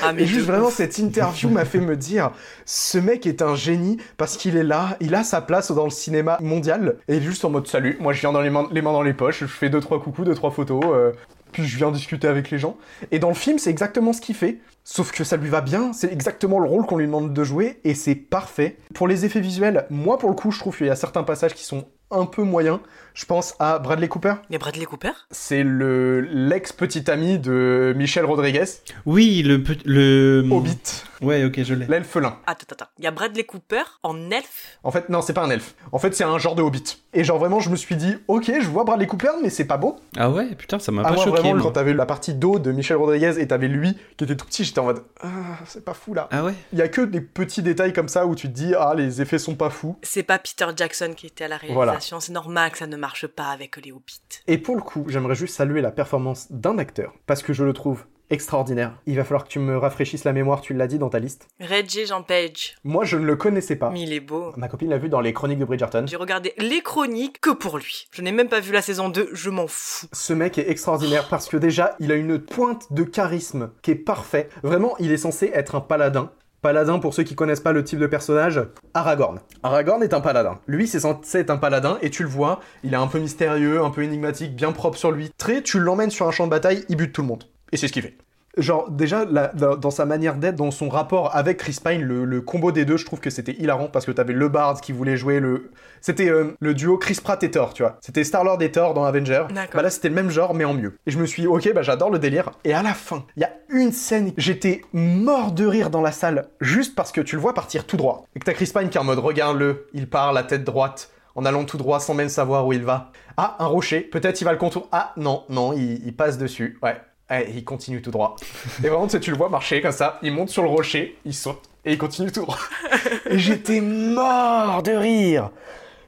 Ah, 0.02 0.14
mais 0.14 0.24
Et 0.24 0.26
juste 0.26 0.46
vraiment, 0.46 0.68
ouf. 0.68 0.76
cette 0.76 0.98
interview 0.98 1.50
m'a 1.50 1.66
fait 1.66 1.82
me 1.82 1.98
dire 1.98 2.32
ce 2.66 2.98
mec 2.98 3.26
est 3.28 3.42
un 3.42 3.56
génie 3.56 3.98
parce 4.16 4.38
qu'il 4.38 4.56
est 4.56 4.64
là, 4.64 4.96
il 5.02 5.14
a 5.14 5.26
sa 5.26 5.42
place 5.42 5.72
dans 5.74 5.84
le 5.84 5.90
cinéma 5.90 6.38
mondial 6.40 6.96
et 7.10 7.18
il 7.18 7.22
est 7.22 7.26
juste 7.26 7.44
en 7.44 7.50
mode 7.50 7.68
salut. 7.68 7.98
Moi, 8.00 8.14
je 8.14 8.22
viens 8.22 8.32
dans 8.32 8.40
les 8.40 8.50
mains, 8.50 8.70
les 8.72 8.82
mains 8.82 8.94
dans 8.94 9.02
les 9.02 9.14
poches, 9.14 9.42
je 9.42 9.46
fais 9.48 9.70
deux 9.70 9.82
trois 9.82 10.02
coucous, 10.02 10.24
deux 10.24 10.36
trois 10.36 10.52
photos, 10.52 10.82
euh, 10.86 11.12
puis 11.52 11.68
je 11.68 11.76
viens 11.78 11.92
discuter 11.92 12.30
avec 12.30 12.50
les 12.50 12.58
gens. 12.60 12.78
Et 13.12 13.20
dans 13.20 13.28
le 13.28 13.34
film, 13.34 13.60
c'est 13.60 13.70
exactement 13.70 14.14
ce 14.14 14.22
qu'il 14.22 14.36
fait. 14.36 14.60
Sauf 14.92 15.12
que 15.12 15.24
ça 15.24 15.38
lui 15.38 15.50
va 15.50 15.62
bien, 15.62 15.94
c'est 15.94 16.12
exactement 16.12 16.60
le 16.60 16.68
rôle 16.68 16.88
qu'on 16.88 16.98
lui 16.98 17.06
demande 17.06 17.32
de 17.32 17.44
jouer 17.44 17.80
et 17.84 17.94
c'est 17.94 18.16
parfait. 18.16 18.78
Pour 18.96 19.08
les 19.08 19.24
effets 19.24 19.40
visuels, 19.40 19.86
moi 19.92 20.18
pour 20.18 20.30
le 20.30 20.36
coup, 20.36 20.50
je 20.50 20.58
trouve 20.58 20.76
qu'il 20.76 20.88
y 20.88 20.90
a 20.90 20.96
certains 20.96 21.22
passages 21.22 21.54
qui 21.54 21.64
sont 21.64 21.86
un 22.10 22.26
peu 22.26 22.42
moyens. 22.42 22.80
Je 23.14 23.26
pense 23.26 23.56
à 23.60 23.80
Bradley 23.80 24.08
Cooper. 24.08 24.36
Mais 24.50 24.58
Bradley 24.58 24.86
Cooper? 24.86 25.12
C'est 25.32 25.64
le 25.64 26.22
l'ex-petit 26.22 27.10
ami 27.12 27.38
de 27.40 27.94
Michel 27.96 28.26
Rodriguez, 28.26 28.64
Oui, 29.06 29.44
le... 29.44 29.64
le... 29.86 30.46
Hobbit, 30.50 31.04
Ouais, 31.22 31.44
ok, 31.44 31.62
je 31.64 31.74
l'ai. 31.74 31.86
l'elfelin. 31.86 32.38
Attends, 32.48 32.64
attends, 32.72 32.76
attends. 32.86 32.92
Il 32.98 33.04
y 33.04 33.08
a 33.08 33.12
Bradley 33.12 33.44
Cooper 33.44 33.82
en 34.04 34.32
elfe? 34.32 34.78
En 34.84 34.92
fait, 34.92 35.10
non, 35.10 35.22
c'est 35.22 35.34
pas 35.34 35.44
un 35.44 35.50
elfe. 35.50 35.76
En 35.92 36.00
fait, 36.00 36.16
c'est 36.16 36.24
un 36.24 36.38
genre 36.38 36.56
de 36.56 36.62
hobbit. 36.62 37.04
Et 37.14 37.24
genre, 37.26 37.38
vraiment, 37.40 37.60
je 37.60 37.70
me 37.70 37.76
suis 37.76 37.96
dit, 37.98 38.16
ok, 38.30 38.46
je 38.62 38.68
vois 38.70 38.86
Bradley 38.86 39.06
Cooper, 39.08 39.32
mais 39.42 39.50
c'est 39.50 39.66
pas 39.66 39.76
beau. 39.78 40.00
Ah 40.18 40.30
ouais, 40.30 40.56
putain, 40.56 40.80
ça 40.80 40.92
m'a 40.94 41.02
Ah, 41.04 41.10
pas 41.10 41.16
moi, 41.16 41.26
choqué. 41.26 41.42
vraiment, 41.42 41.56
moi. 41.56 41.64
quand 41.64 41.72
t'avais 41.74 41.94
la 41.94 42.06
partie 42.06 42.34
d'eau 42.34 42.58
de 42.60 42.72
Michel 42.72 42.96
Rodriguez 42.98 43.34
et 43.38 43.48
t'avais 43.48 43.68
lui 43.68 43.98
qui 44.16 44.24
était 44.24 44.38
tout 44.38 44.46
petit, 44.46 44.64
j'étais 44.64 44.80
en 44.80 44.86
mode, 44.86 45.04
ah, 45.22 45.28
c'est 45.66 45.84
pas 45.84 45.94
fou 45.94 46.14
là. 46.14 46.30
Ah 46.32 46.46
ouais 46.46 46.54
Il 46.72 46.80
y 46.80 46.82
a 46.82 46.88
que 46.88 47.02
des 47.02 47.20
petits 47.22 47.64
détails 47.64 47.92
comme 47.92 48.08
ça 48.08 48.26
où 48.26 48.34
tu 48.36 48.48
te 48.48 48.54
dis, 48.54 48.74
ah, 48.80 48.94
les 48.96 49.22
effets 49.22 49.40
sont 49.40 49.56
pas 49.56 49.70
fous. 49.70 49.98
C'est 50.04 50.24
pas 50.24 50.40
Peter 50.40 50.68
Jackson 50.76 51.14
qui 51.18 51.28
était 51.28 51.44
à 51.46 51.48
la 51.50 51.58
Voilà. 51.70 51.92
réalisation. 51.92 52.20
C'est 52.22 52.32
normal 52.32 52.72
que 52.72 52.78
ça 52.78 52.88
ne 52.88 52.96
marche 53.00 53.28
pas 53.28 53.48
avec 53.48 53.78
les 53.78 53.92
hobbits. 53.92 54.22
Et 54.48 54.58
pour 54.58 54.76
le 54.76 54.82
coup, 54.82 55.06
j'aimerais 55.08 55.36
juste 55.36 55.56
saluer 55.56 55.82
la 55.82 55.92
performance 55.92 56.52
d'un 56.52 56.78
acteur, 56.78 57.14
parce 57.26 57.42
que 57.42 57.54
je 57.54 57.64
le 57.64 57.74
trouve 57.74 58.06
extraordinaire. 58.30 58.94
Il 59.06 59.16
va 59.16 59.24
falloir 59.24 59.44
que 59.44 59.50
tu 59.50 59.60
me 59.60 59.78
rafraîchisses 59.78 60.24
la 60.24 60.34
mémoire, 60.34 60.62
tu 60.62 60.74
l'as 60.74 60.88
dit 60.88 61.00
dans 61.00 61.10
ta 61.10 61.20
liste. 61.20 61.48
Reggie 61.60 62.06
Jean 62.06 62.24
Page. 62.24 62.76
Moi, 62.84 63.06
je 63.06 63.18
ne 63.18 63.26
le 63.26 63.36
connaissais 63.36 63.76
pas. 63.76 63.90
Mais 63.90 64.04
il 64.04 64.14
est 64.14 64.20
beau. 64.20 64.54
Ma 64.56 64.68
copine 64.68 64.90
l'a 64.90 64.98
vu 64.98 65.10
dans 65.10 65.22
les 65.22 65.34
chroniques 65.34 65.60
de 65.60 65.66
Bridgerton. 65.66 66.06
J'ai 66.08 66.16
regardé 66.16 66.54
les 66.58 66.82
chroniques 66.82 67.42
que 67.42 67.50
pour 67.50 67.78
lui. 67.78 68.08
Je 68.12 68.22
n'ai 68.22 68.32
même 68.32 68.50
pas 68.50 68.60
vu 68.60 68.72
la 68.72 68.82
saison 68.82 69.10
2, 69.10 69.30
je 69.34 69.50
m'en 69.50 69.68
fous. 69.68 70.08
Ce 70.14 70.34
mec 70.34 70.58
est 70.58 70.70
extraordinaire 70.70 71.28
parce 71.28 71.48
que 71.48 71.58
déjà, 71.58 71.96
il 72.00 72.12
a 72.12 72.16
une 72.16 72.40
pointe 72.40 72.92
de 72.94 73.04
charisme 73.04 73.72
qui 73.82 73.92
est 73.92 73.96
parfait. 73.96 74.50
Vraiment, 74.64 74.96
il 75.00 75.12
est 75.12 75.18
censé 75.18 75.50
être 75.54 75.76
un 75.76 75.82
paladin. 75.82 76.32
Paladin, 76.62 77.00
pour 77.00 77.14
ceux 77.14 77.24
qui 77.24 77.36
connaissent 77.36 77.62
pas 77.62 77.72
le 77.72 77.86
type 77.86 78.00
de 78.00 78.08
personnage, 78.08 78.62
Aragorn. 78.94 79.40
Aragorn 79.64 80.04
est 80.04 80.14
un 80.14 80.20
paladin. 80.20 80.60
Lui, 80.68 80.88
c'est 80.88 81.50
un 81.50 81.58
paladin, 81.58 81.98
et 82.02 82.10
tu 82.10 82.24
le 82.24 82.30
vois, 82.30 82.60
il 82.84 82.94
est 82.94 82.98
un 82.98 83.08
peu 83.08 83.20
mystérieux, 83.20 83.82
un 83.82 83.92
peu 83.92 84.04
énigmatique, 84.04 84.56
bien 84.58 84.74
propre 84.74 84.98
sur 84.98 85.12
lui. 85.12 85.32
Très, 85.38 85.62
tu 85.62 85.80
l'emmènes 85.80 86.12
sur 86.12 86.28
un 86.28 86.32
champ 86.32 86.46
de 86.46 86.52
bataille, 86.52 86.84
il 86.90 86.98
bute 86.98 87.14
tout 87.14 87.22
le 87.22 87.28
monde. 87.30 87.46
Et 87.72 87.78
c'est 87.78 87.88
ce 87.88 87.94
qu'il 87.94 88.02
fait. 88.02 88.18
Genre, 88.62 88.90
déjà, 88.92 89.26
la- 89.26 89.48
dans 89.54 89.92
sa 89.92 90.06
manière 90.06 90.36
d'être, 90.36 90.56
dans 90.56 90.72
son 90.72 90.90
rapport 90.90 91.36
avec 91.36 91.58
Chris 91.58 91.78
Pine, 91.84 92.02
le, 92.02 92.26
le 92.26 92.42
combo 92.42 92.72
des 92.72 92.86
deux, 92.86 92.98
je 92.98 93.06
trouve 93.06 93.20
que 93.20 93.30
c'était 93.30 93.54
hilarant 93.54 93.88
parce 93.88 94.06
que 94.06 94.12
t'avais 94.12 94.34
le 94.34 94.48
Bard 94.50 94.82
qui 94.82 94.92
voulait 94.92 95.18
jouer 95.18 95.40
le. 95.40 95.72
C'était 96.02 96.30
euh, 96.30 96.56
le 96.60 96.74
duo 96.74 96.98
Chris 96.98 97.20
Pratt 97.24 97.42
et 97.44 97.52
Thor, 97.52 97.74
tu 97.74 97.84
vois. 97.84 97.98
C'était 98.02 98.24
Star-Lord 98.24 98.62
et 98.62 98.72
Thor 98.72 98.94
dans 98.94 99.04
Avenger. 99.04 99.44
Bah 99.74 99.82
là, 99.82 99.90
c'était 99.90 100.10
le 100.10 100.16
même 100.16 100.30
genre, 100.30 100.54
mais 100.54 100.66
en 100.66 100.74
mieux. 100.74 100.98
Et 101.06 101.12
je 101.12 101.18
me 101.20 101.26
suis 101.26 101.42
dit, 101.44 101.48
ok, 101.48 101.74
bah 101.74 101.82
j'adore 101.82 102.10
le 102.10 102.20
délire. 102.20 102.52
Et 102.64 102.74
à 102.74 102.82
la 102.84 102.94
fin, 102.94 103.26
il 103.36 103.42
y 103.42 103.46
a 103.46 103.52
une 103.70 103.92
scène, 103.92 104.32
j'étais 104.38 104.82
mort 104.94 105.52
de 105.52 105.66
rire 105.66 105.90
dans 105.90 106.02
la 106.02 106.12
salle, 106.12 106.48
juste 106.62 106.96
parce 106.96 107.12
que 107.12 107.22
tu 107.22 107.36
le 107.36 107.42
vois 107.42 107.54
partir 107.54 107.86
tout 107.86 107.98
droit. 107.98 108.26
Et 108.36 108.40
que 108.40 108.46
t'as 108.46 108.54
Chris 108.54 108.72
Pine 108.74 108.90
qui 108.90 108.98
est 108.98 109.02
en 109.02 109.04
mode, 109.04 109.20
regarde-le, 109.20 109.88
il 109.94 110.10
part 110.10 110.34
la 110.34 110.44
tête 110.44 110.64
droite. 110.64 111.12
En 111.36 111.46
allant 111.46 111.64
tout 111.64 111.78
droit 111.78 112.00
sans 112.02 112.16
même 112.16 112.28
savoir 112.28 112.66
où 112.68 112.74
il 112.74 112.84
va. 112.84 113.12
Ah, 113.38 113.56
un 113.60 113.68
rocher, 113.68 114.02
peut-être 114.02 114.42
il 114.42 114.44
va 114.46 114.52
le 114.52 114.58
contour. 114.58 114.90
Ah, 114.92 115.14
non, 115.16 115.44
non, 115.48 115.72
il, 115.74 116.06
il 116.06 116.14
passe 116.14 116.38
dessus. 116.38 116.78
Ouais. 116.84 116.98
Ouais, 117.30 117.52
il 117.54 117.64
continue 117.64 118.02
tout 118.02 118.12
droit. 118.12 118.36
Et 118.84 118.88
vraiment, 118.88 119.06
tu 119.06 119.12
sais, 119.12 119.20
tu 119.20 119.32
le 119.32 119.38
vois 119.38 119.50
marcher 119.50 119.82
comme 119.82 119.92
ça, 119.92 120.20
il 120.24 120.34
monte 120.34 120.50
sur 120.50 120.64
le 120.64 120.70
rocher, 120.70 121.18
il 121.26 121.34
saute, 121.34 121.70
et 121.86 121.94
il 121.94 121.98
continue 121.98 122.32
tout 122.32 122.42
droit. 122.42 122.58
Et 123.30 123.38
j'étais 123.38 123.82
mort 123.82 124.82
de 124.82 124.92
rire 124.92 125.52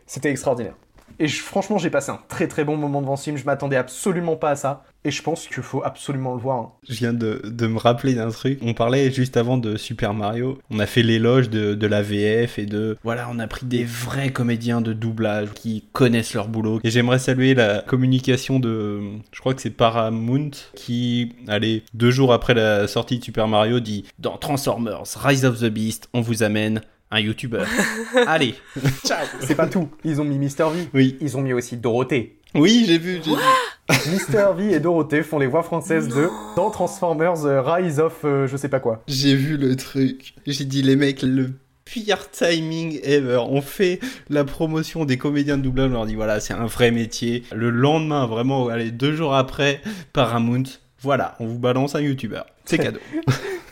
C'était 0.08 0.32
extraordinaire. 0.32 0.74
Et 1.24 1.28
franchement, 1.28 1.78
j'ai 1.78 1.92
passé 1.92 2.10
un 2.10 2.20
très 2.30 2.48
très 2.48 2.64
bon 2.64 2.78
moment 2.78 3.00
devant 3.00 3.16
ce 3.16 3.36
je 3.38 3.46
m'attendais 3.46 3.76
absolument 3.76 4.36
pas 4.36 4.50
à 4.50 4.56
ça, 4.56 4.84
et 5.04 5.12
je 5.12 5.22
pense 5.22 5.48
qu'il 5.48 5.62
faut 5.62 5.84
absolument 5.84 6.34
le 6.34 6.42
voir. 6.42 6.58
hein. 6.58 6.72
Je 6.90 6.96
viens 6.96 7.14
de, 7.14 7.44
de 7.46 7.68
me 7.68 7.78
rappeler 7.78 8.16
d'un 8.16 8.32
truc. 8.32 8.58
On 8.64 8.74
parlait 8.74 9.12
juste 9.12 9.38
avant 9.38 9.60
de 9.60 9.78
Super 9.78 10.16
Mario. 10.16 10.58
On 10.72 10.80
a 10.80 10.88
fait 10.88 11.04
l'éloge 11.04 11.52
de, 11.52 11.76
de 11.76 11.88
la 11.88 12.02
VF 12.02 12.58
et 12.58 12.66
de... 12.66 12.98
Voilà, 13.04 13.28
on 13.32 13.38
a 13.38 13.46
pris 13.46 13.68
des 13.68 13.84
vrais 13.84 14.32
comédiens 14.32 14.82
de 14.82 14.94
doublage 14.94 15.50
qui 15.54 15.86
connaissent 15.94 16.34
leur 16.34 16.48
boulot. 16.48 16.80
Et 16.84 16.90
j'aimerais 16.90 17.20
saluer 17.20 17.54
la 17.54 17.82
communication 17.82 18.60
de... 18.60 19.02
Je 19.32 19.40
crois 19.40 19.54
que 19.54 19.62
c'est 19.62 19.70
Paramount 19.70 20.52
qui, 20.76 21.34
allez, 21.48 21.84
deux 21.94 22.10
jours 22.12 22.34
après 22.34 22.56
la 22.56 22.88
sortie 22.88 23.20
de 23.20 23.24
Super 23.24 23.48
Mario, 23.48 23.80
dit 23.80 24.06
«Dans 24.20 24.38
Transformers, 24.38 25.04
Rise 25.24 25.46
of 25.46 25.60
the 25.60 25.70
Beast, 25.70 26.10
on 26.14 26.22
vous 26.22 26.42
amène 26.42 26.82
un 27.12 27.20
YouTuber. 27.20 27.64
allez 28.28 28.56
Ciao 29.06 29.26
C'est 29.42 29.56
pas 29.56 29.68
tout, 29.68 29.90
ils 30.04 30.20
ont 30.22 30.24
mis 30.24 30.38
Mister 30.38 30.66
V. 30.74 30.88
Oui. 30.94 31.18
Ils 31.22 31.38
ont 31.38 31.42
mis 31.42 31.54
aussi 31.54 31.78
Dorothée. 31.78 32.38
Oui, 32.56 32.84
j'ai 32.88 32.98
vu, 32.98 33.22
j'ai 33.24 33.32
vu. 33.32 34.12
Mister 34.12 34.48
V 34.56 34.74
et 34.74 34.80
Dorothée 34.80 35.24
font 35.24 35.40
les 35.40 35.48
voix 35.48 35.64
françaises 35.64 36.08
de 36.08 36.30
dans 36.56 36.70
Transformers 36.70 37.46
euh, 37.46 37.62
Rise 37.62 38.00
of 38.00 38.20
euh, 38.24 38.48
je 38.48 38.58
sais 38.58 38.70
pas 38.70 38.80
quoi. 38.80 39.04
J'ai 39.08 39.36
vu 39.36 39.58
le 39.58 39.76
truc. 39.76 40.36
J'ai 40.46 40.66
dit, 40.66 40.82
les 40.82 40.96
mecs, 40.96 41.22
le 41.22 41.52
pire 41.86 42.30
timing 42.32 43.00
ever. 43.04 43.42
On 43.50 43.62
fait 43.62 44.00
la 44.30 44.44
promotion 44.44 45.06
des 45.06 45.18
comédiens 45.18 45.58
de 45.58 45.64
doublage. 45.64 45.90
On 45.92 45.94
leur 45.94 46.06
dit, 46.06 46.16
voilà, 46.16 46.40
c'est 46.40 46.54
un 46.54 46.66
vrai 46.66 46.92
métier. 46.92 47.44
Le 47.54 47.70
lendemain, 47.70 48.26
vraiment, 48.26 48.68
allez, 48.70 48.92
deux 48.92 49.16
jours 49.16 49.36
après, 49.36 49.82
Paramount. 50.14 50.64
Voilà, 51.00 51.36
on 51.40 51.48
vous 51.48 51.60
balance 51.60 51.96
un 51.96 52.02
youtubeur. 52.02 52.46
C'est 52.66 52.78
cadeau. 52.80 53.00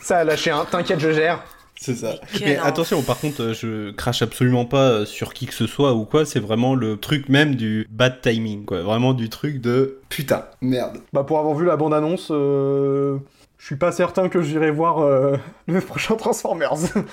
Ça 0.02 0.18
a 0.18 0.24
lâché 0.24 0.50
un, 0.50 0.64
t'inquiète, 0.64 1.00
je 1.00 1.12
gère. 1.12 1.44
C'est 1.80 1.94
ça. 1.94 2.16
Quel 2.36 2.48
Mais 2.48 2.56
attention, 2.58 3.00
par 3.02 3.18
contre, 3.18 3.42
euh, 3.42 3.54
je 3.54 3.90
crache 3.92 4.20
absolument 4.20 4.66
pas 4.66 4.90
euh, 4.90 5.04
sur 5.06 5.32
qui 5.32 5.46
que 5.46 5.54
ce 5.54 5.66
soit 5.66 5.94
ou 5.94 6.04
quoi. 6.04 6.26
C'est 6.26 6.40
vraiment 6.40 6.74
le 6.74 6.98
truc 6.98 7.30
même 7.30 7.54
du 7.54 7.86
bad 7.90 8.20
timing, 8.20 8.66
quoi. 8.66 8.82
Vraiment 8.82 9.14
du 9.14 9.30
truc 9.30 9.62
de 9.62 10.00
putain, 10.10 10.44
merde. 10.60 10.98
Bah 11.14 11.24
pour 11.24 11.38
avoir 11.38 11.54
vu 11.54 11.64
la 11.64 11.76
bande-annonce, 11.76 12.28
euh, 12.32 13.18
je 13.56 13.66
suis 13.66 13.76
pas 13.76 13.92
certain 13.92 14.28
que 14.28 14.42
j'irai 14.42 14.70
voir 14.70 15.00
euh, 15.00 15.36
le 15.66 15.80
prochain 15.80 16.16
Transformers. 16.16 16.74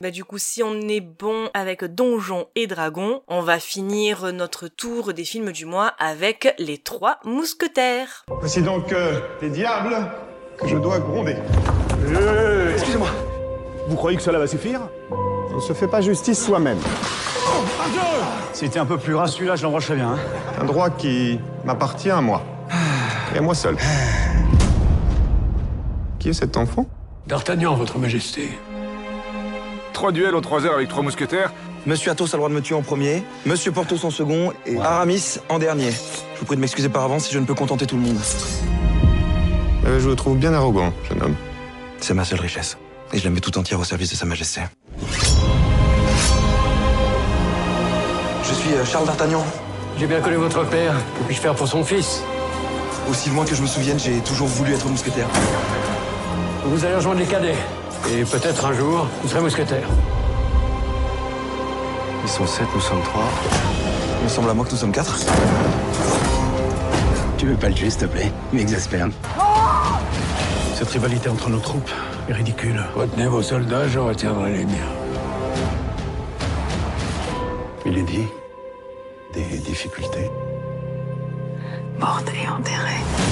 Bah 0.00 0.10
du 0.10 0.24
coup, 0.24 0.38
si 0.38 0.64
on 0.64 0.80
est 0.88 1.00
bon 1.00 1.48
avec 1.54 1.84
Donjons 1.84 2.46
et 2.56 2.66
Dragons, 2.66 3.22
on 3.28 3.40
va 3.40 3.60
finir 3.60 4.32
notre 4.32 4.66
tour 4.66 5.14
des 5.14 5.22
films 5.22 5.52
du 5.52 5.64
mois 5.64 5.92
avec 6.00 6.56
Les 6.58 6.78
Trois 6.78 7.20
Mousquetaires. 7.24 8.24
Voici 8.26 8.62
donc 8.62 8.92
euh, 8.92 9.20
les 9.40 9.50
diables 9.50 9.94
que 10.58 10.66
je 10.66 10.76
dois 10.76 10.98
gronder. 10.98 11.36
Excusez-moi. 12.74 13.10
Vous 13.88 13.96
croyez 13.96 14.16
que 14.16 14.22
cela 14.22 14.38
va 14.38 14.46
suffire? 14.46 14.80
On 15.10 15.56
ne 15.56 15.60
se 15.60 15.72
fait 15.72 15.88
pas 15.88 16.00
justice 16.00 16.42
soi-même. 16.44 16.78
C'était 18.52 18.78
un 18.78 18.86
peu 18.86 18.96
plus 18.98 19.14
ras 19.14 19.26
celui-là, 19.28 19.56
je 19.56 19.62
l'embrancherais 19.64 19.96
bien. 19.96 20.10
hein. 20.12 20.18
Un 20.60 20.64
droit 20.64 20.90
qui 20.90 21.40
m'appartient 21.64 22.10
à 22.10 22.20
moi. 22.20 22.42
Et 23.34 23.38
à 23.38 23.40
moi 23.40 23.54
seul. 23.54 23.76
Qui 26.18 26.28
est 26.30 26.32
cet 26.32 26.56
enfant? 26.56 26.86
D'Artagnan, 27.26 27.74
votre 27.74 27.98
majesté. 27.98 28.48
Trois 29.92 30.12
duels 30.12 30.34
aux 30.34 30.40
trois 30.40 30.64
heures 30.64 30.74
avec 30.74 30.88
trois 30.88 31.02
mousquetaires. 31.02 31.52
Monsieur 31.84 32.12
Athos 32.12 32.26
a 32.26 32.32
le 32.32 32.38
droit 32.38 32.48
de 32.48 32.54
me 32.54 32.60
tuer 32.60 32.76
en 32.76 32.82
premier, 32.82 33.24
Monsieur 33.44 33.72
Porthos 33.72 34.04
en 34.04 34.10
second 34.10 34.52
et 34.66 34.78
Aramis 34.78 35.38
en 35.48 35.58
dernier. 35.58 35.90
Je 35.90 36.38
vous 36.40 36.46
prie 36.46 36.54
de 36.54 36.60
m'excuser 36.60 36.88
par 36.88 37.02
avance 37.02 37.24
si 37.24 37.34
je 37.34 37.40
ne 37.40 37.44
peux 37.44 37.54
contenter 37.54 37.86
tout 37.86 37.96
le 37.96 38.02
monde. 38.02 38.16
Euh, 39.86 39.98
Je 39.98 40.08
vous 40.08 40.14
trouve 40.14 40.36
bien 40.36 40.54
arrogant, 40.54 40.92
jeune 41.08 41.22
homme. 41.22 41.34
C'est 41.98 42.14
ma 42.14 42.24
seule 42.24 42.38
richesse. 42.40 42.78
Et 43.12 43.18
je 43.18 43.24
la 43.24 43.30
mets 43.30 43.40
tout 43.40 43.56
entière 43.58 43.78
au 43.78 43.84
service 43.84 44.10
de 44.10 44.16
Sa 44.16 44.24
Majesté. 44.24 44.62
Je 48.44 48.54
suis 48.54 48.72
euh, 48.72 48.84
Charles 48.86 49.06
d'Artagnan. 49.06 49.44
J'ai 49.98 50.06
bien 50.06 50.20
connu 50.20 50.36
votre 50.36 50.64
père. 50.64 50.94
Que 51.18 51.24
puis-je 51.24 51.40
faire 51.40 51.54
pour 51.54 51.68
son 51.68 51.84
fils? 51.84 52.22
Aussi 53.10 53.28
loin 53.30 53.44
que 53.44 53.54
je 53.54 53.60
me 53.60 53.66
souvienne, 53.66 53.98
j'ai 53.98 54.18
toujours 54.20 54.48
voulu 54.48 54.72
être 54.72 54.86
mousquetaire. 54.86 55.26
Vous 56.64 56.84
allez 56.84 56.94
rejoindre 56.94 57.20
les 57.20 57.26
cadets. 57.26 57.56
Et 58.10 58.24
peut-être 58.24 58.64
un 58.64 58.72
jour, 58.72 59.06
vous 59.22 59.28
serez 59.28 59.40
mousquetaire. 59.40 59.86
Ils 62.24 62.30
sont 62.30 62.46
sept, 62.46 62.66
nous 62.74 62.80
sommes 62.80 63.02
trois. 63.02 63.28
Il 64.20 64.24
me 64.24 64.28
semble 64.28 64.48
à 64.48 64.54
moi 64.54 64.64
que 64.64 64.70
nous 64.70 64.76
sommes 64.76 64.92
quatre. 64.92 65.18
Tu 67.36 67.46
veux 67.46 67.56
pas 67.56 67.68
le 67.68 67.74
tuer, 67.74 67.90
s'il 67.90 68.00
te 68.00 68.06
plaît? 68.06 68.32
Il 68.52 68.60
m'exaspère. 68.60 69.08
Ce 69.08 69.51
Cette 70.82 70.94
rivalité 70.94 71.28
entre 71.28 71.48
nos 71.48 71.60
troupes 71.60 71.92
est 72.28 72.32
ridicule. 72.32 72.82
Retenez 72.96 73.28
vos 73.28 73.40
soldats, 73.40 73.86
je 73.86 74.00
retiendrai 74.00 74.50
les 74.50 74.64
miens. 74.64 74.92
Milady, 77.86 78.26
des 79.32 79.58
difficultés 79.58 80.28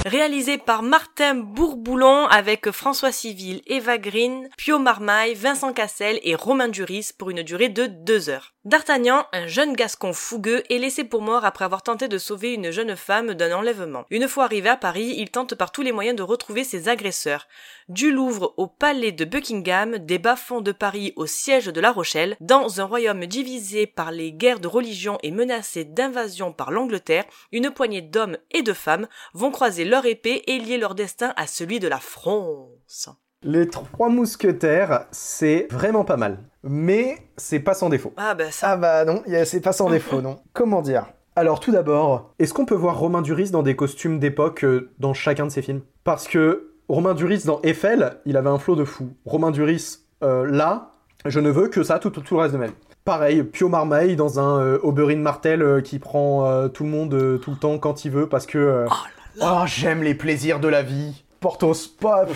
Réalisé 0.06 0.58
par 0.58 0.82
Martin 0.82 1.34
Bourboulon 1.34 2.26
avec 2.26 2.70
François 2.70 3.12
Civil, 3.12 3.62
Eva 3.66 3.98
Green, 3.98 4.48
Pio 4.56 4.78
Marmaille, 4.78 5.34
Vincent 5.34 5.72
Cassel 5.72 6.18
et 6.22 6.34
Romain 6.34 6.68
Duris 6.68 7.10
pour 7.16 7.30
une 7.30 7.42
durée 7.42 7.68
de 7.68 7.86
deux 7.86 8.28
heures. 8.28 8.54
D'Artagnan, 8.64 9.26
un 9.32 9.46
jeune 9.46 9.74
gascon 9.74 10.12
fougueux, 10.12 10.62
est 10.70 10.78
laissé 10.78 11.04
pour 11.04 11.22
mort 11.22 11.44
après 11.44 11.64
avoir 11.64 11.82
tenté 11.82 12.08
de 12.08 12.18
sauver 12.18 12.54
une 12.54 12.70
jeune 12.70 12.94
femme 12.94 13.34
d'un 13.34 13.56
enlèvement. 13.56 14.04
Une 14.10 14.28
fois 14.28 14.44
arrivé 14.44 14.68
à 14.68 14.76
Paris, 14.76 15.14
il 15.16 15.30
tente 15.30 15.54
par 15.54 15.72
tous 15.72 15.82
les 15.82 15.92
moyens 15.92 16.16
de 16.16 16.22
retrouver 16.22 16.64
ses 16.64 16.88
agresseurs. 16.88 17.46
Du 17.90 18.12
Louvre 18.12 18.54
au 18.56 18.68
palais 18.68 19.10
de 19.10 19.24
Buckingham, 19.24 19.98
des 19.98 20.20
bas-fonds 20.20 20.60
de 20.60 20.70
Paris 20.70 21.12
au 21.16 21.26
siège 21.26 21.66
de 21.66 21.80
La 21.80 21.90
Rochelle, 21.90 22.36
dans 22.40 22.80
un 22.80 22.84
royaume 22.84 23.26
divisé 23.26 23.88
par 23.88 24.12
les 24.12 24.32
guerres 24.32 24.60
de 24.60 24.68
religion 24.68 25.18
et 25.24 25.32
menacé 25.32 25.84
d'invasion 25.84 26.52
par 26.52 26.70
l'Angleterre, 26.70 27.24
une 27.50 27.72
poignée 27.72 28.00
d'hommes 28.00 28.36
et 28.52 28.62
de 28.62 28.72
femmes 28.72 29.08
vont 29.34 29.50
croiser 29.50 29.84
leur 29.84 30.06
épée 30.06 30.44
et 30.46 30.60
lier 30.60 30.78
leur 30.78 30.94
destin 30.94 31.32
à 31.36 31.48
celui 31.48 31.80
de 31.80 31.88
la 31.88 31.98
France. 31.98 33.08
Les 33.42 33.66
trois 33.66 34.08
mousquetaires, 34.08 35.06
c'est 35.10 35.66
vraiment 35.72 36.04
pas 36.04 36.16
mal. 36.16 36.38
Mais 36.62 37.18
c'est 37.36 37.58
pas 37.58 37.74
sans 37.74 37.88
défaut. 37.88 38.12
Ah 38.16 38.36
bah 38.36 38.52
ça. 38.52 38.70
Ah 38.70 38.76
bah 38.76 39.04
non, 39.04 39.24
c'est 39.44 39.60
pas 39.60 39.72
sans 39.72 39.90
défaut, 39.90 40.22
non. 40.22 40.38
Comment 40.52 40.82
dire? 40.82 41.06
Alors 41.34 41.58
tout 41.58 41.72
d'abord, 41.72 42.34
est-ce 42.38 42.54
qu'on 42.54 42.66
peut 42.66 42.76
voir 42.76 43.00
Romain 43.00 43.22
Duris 43.22 43.50
dans 43.50 43.64
des 43.64 43.74
costumes 43.74 44.20
d'époque 44.20 44.62
euh, 44.62 44.92
dans 45.00 45.12
chacun 45.12 45.46
de 45.46 45.50
ses 45.50 45.62
films? 45.62 45.82
Parce 46.04 46.28
que 46.28 46.69
Romain 46.90 47.14
Duris 47.14 47.44
dans 47.44 47.60
Eiffel, 47.62 48.18
il 48.26 48.36
avait 48.36 48.48
un 48.48 48.58
flot 48.58 48.74
de 48.74 48.84
fou. 48.84 49.10
Romain 49.24 49.52
Duris, 49.52 49.98
euh, 50.24 50.44
là, 50.50 50.90
je 51.24 51.38
ne 51.38 51.48
veux 51.48 51.68
que 51.68 51.82
ça 51.82 51.98
tout, 51.98 52.10
tout, 52.10 52.34
le 52.34 52.40
reste 52.40 52.54
de 52.56 52.64
vie. 52.64 52.72
Pareil, 53.04 53.44
Pio 53.44 53.68
Marmaille 53.68 54.16
dans 54.16 54.40
un 54.40 54.60
euh, 54.60 54.78
Oberyn 54.82 55.20
Martel 55.20 55.82
qui 55.84 55.98
prend 56.00 56.68
tout 56.68 56.84
le 56.84 56.90
monde 56.90 57.40
tout 57.40 57.52
le 57.52 57.56
temps 57.56 57.78
quand 57.78 58.04
il 58.04 58.10
veut 58.10 58.28
parce 58.28 58.44
que... 58.44 58.86
oh, 58.90 59.40
oh 59.40 59.62
j'aime 59.66 60.02
les 60.02 60.14
plaisirs 60.14 60.58
de 60.58 60.68
la 60.68 60.82
vie. 60.82 61.24
Portos, 61.38 61.86
pas... 62.00 62.26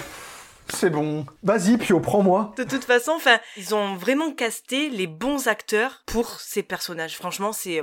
C'est 0.69 0.91
bon. 0.91 1.27
Vas-y, 1.43 1.77
Pio, 1.77 2.01
prends-moi. 2.01 2.53
De 2.57 2.65
toute 2.65 2.85
façon, 2.85 3.13
enfin, 3.17 3.39
ils 3.57 3.75
ont 3.75 3.97
vraiment 3.97 4.33
casté 4.33 4.89
les 4.89 5.07
bons 5.07 5.47
acteurs 5.47 6.03
pour 6.07 6.41
ces 6.41 6.63
personnages. 6.63 7.17
Franchement, 7.17 7.53
c'est 7.53 7.83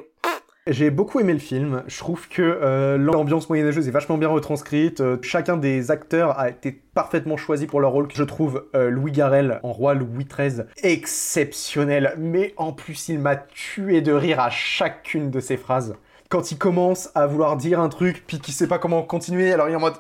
j'ai 0.68 0.92
beaucoup 0.92 1.20
aimé 1.20 1.34
le 1.34 1.40
film. 1.40 1.84
Je 1.88 1.98
trouve 1.98 2.28
que 2.28 2.42
euh, 2.42 2.98
l'ambiance 2.98 3.50
moyenâgeuse 3.50 3.88
est 3.88 3.92
vachement 3.92 4.18
bien 4.18 4.28
retranscrite. 4.28 5.02
Euh, 5.02 5.18
chacun 5.24 5.58
des 5.58 5.90
acteurs 5.90 6.38
a 6.38 6.50
été 6.50 6.72
parfaitement 6.72 7.36
choisi 7.36 7.66
pour 7.66 7.82
leur 7.82 7.92
rôle. 7.92 8.08
Je 8.14 8.24
trouve 8.24 8.68
euh, 8.76 8.92
Louis 8.92 9.12
Garrel 9.12 9.60
en 9.64 9.74
roi 9.74 9.96
Louis 9.96 10.26
XIII 10.26 10.64
exceptionnel. 10.84 12.14
Mais 12.20 12.54
en 12.58 12.74
plus, 12.74 13.10
il 13.10 13.20
m'a 13.20 13.38
tué 13.38 14.02
de 14.02 14.14
rire 14.14 14.40
à 14.40 14.52
chacune 14.52 15.32
de 15.32 15.40
ses 15.40 15.58
phrases. 15.58 15.96
Quand 16.30 16.52
il 16.52 16.60
commence 16.60 17.10
à 17.16 17.26
vouloir 17.26 17.58
dire 17.58 17.80
un 17.80 17.90
truc, 17.90 18.24
puis 18.28 18.40
qu'il 18.40 18.54
sait 18.54 18.68
pas 18.68 18.78
comment 18.78 19.02
continuer, 19.02 19.52
alors 19.52 19.68
il 19.68 19.74
est 19.74 19.76
en 19.76 19.82
mode 19.82 19.96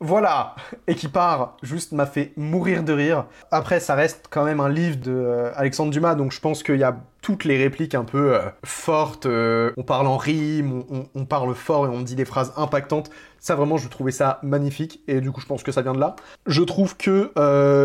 voilà, 0.00 0.54
et 0.86 0.94
qui 0.94 1.08
part, 1.08 1.56
juste 1.60 1.90
m'a 1.90 2.06
fait 2.06 2.32
mourir 2.36 2.84
de 2.84 2.92
rire. 2.92 3.26
Après, 3.50 3.80
ça 3.80 3.96
reste 3.96 4.26
quand 4.30 4.44
même 4.44 4.60
un 4.60 4.68
livre 4.68 4.96
de 4.98 5.10
euh, 5.10 5.50
Alexandre 5.56 5.90
Dumas, 5.90 6.14
donc 6.14 6.30
je 6.30 6.38
pense 6.38 6.62
qu'il 6.62 6.76
y 6.76 6.84
a 6.84 7.00
toutes 7.22 7.44
les 7.44 7.56
répliques 7.56 7.94
un 7.94 8.04
peu 8.04 8.34
euh, 8.34 8.40
fortes. 8.64 9.26
Euh, 9.26 9.72
on 9.76 9.82
parle 9.82 10.06
en 10.06 10.16
rime, 10.16 10.84
on, 11.14 11.24
parle 11.24 11.54
fort 11.54 11.86
et 11.86 11.88
on 11.88 12.00
dit 12.00 12.14
des 12.14 12.24
phrases 12.24 12.52
impactantes. 12.56 13.10
Ça, 13.40 13.54
vraiment, 13.54 13.76
je 13.76 13.88
trouvais 13.88 14.10
ça 14.10 14.40
magnifique, 14.42 15.00
et 15.06 15.20
du 15.20 15.30
coup, 15.30 15.40
je 15.40 15.46
pense 15.46 15.62
que 15.62 15.70
ça 15.70 15.82
vient 15.82 15.92
de 15.92 16.00
là. 16.00 16.16
Je 16.46 16.62
trouve 16.62 16.96
que 16.96 17.30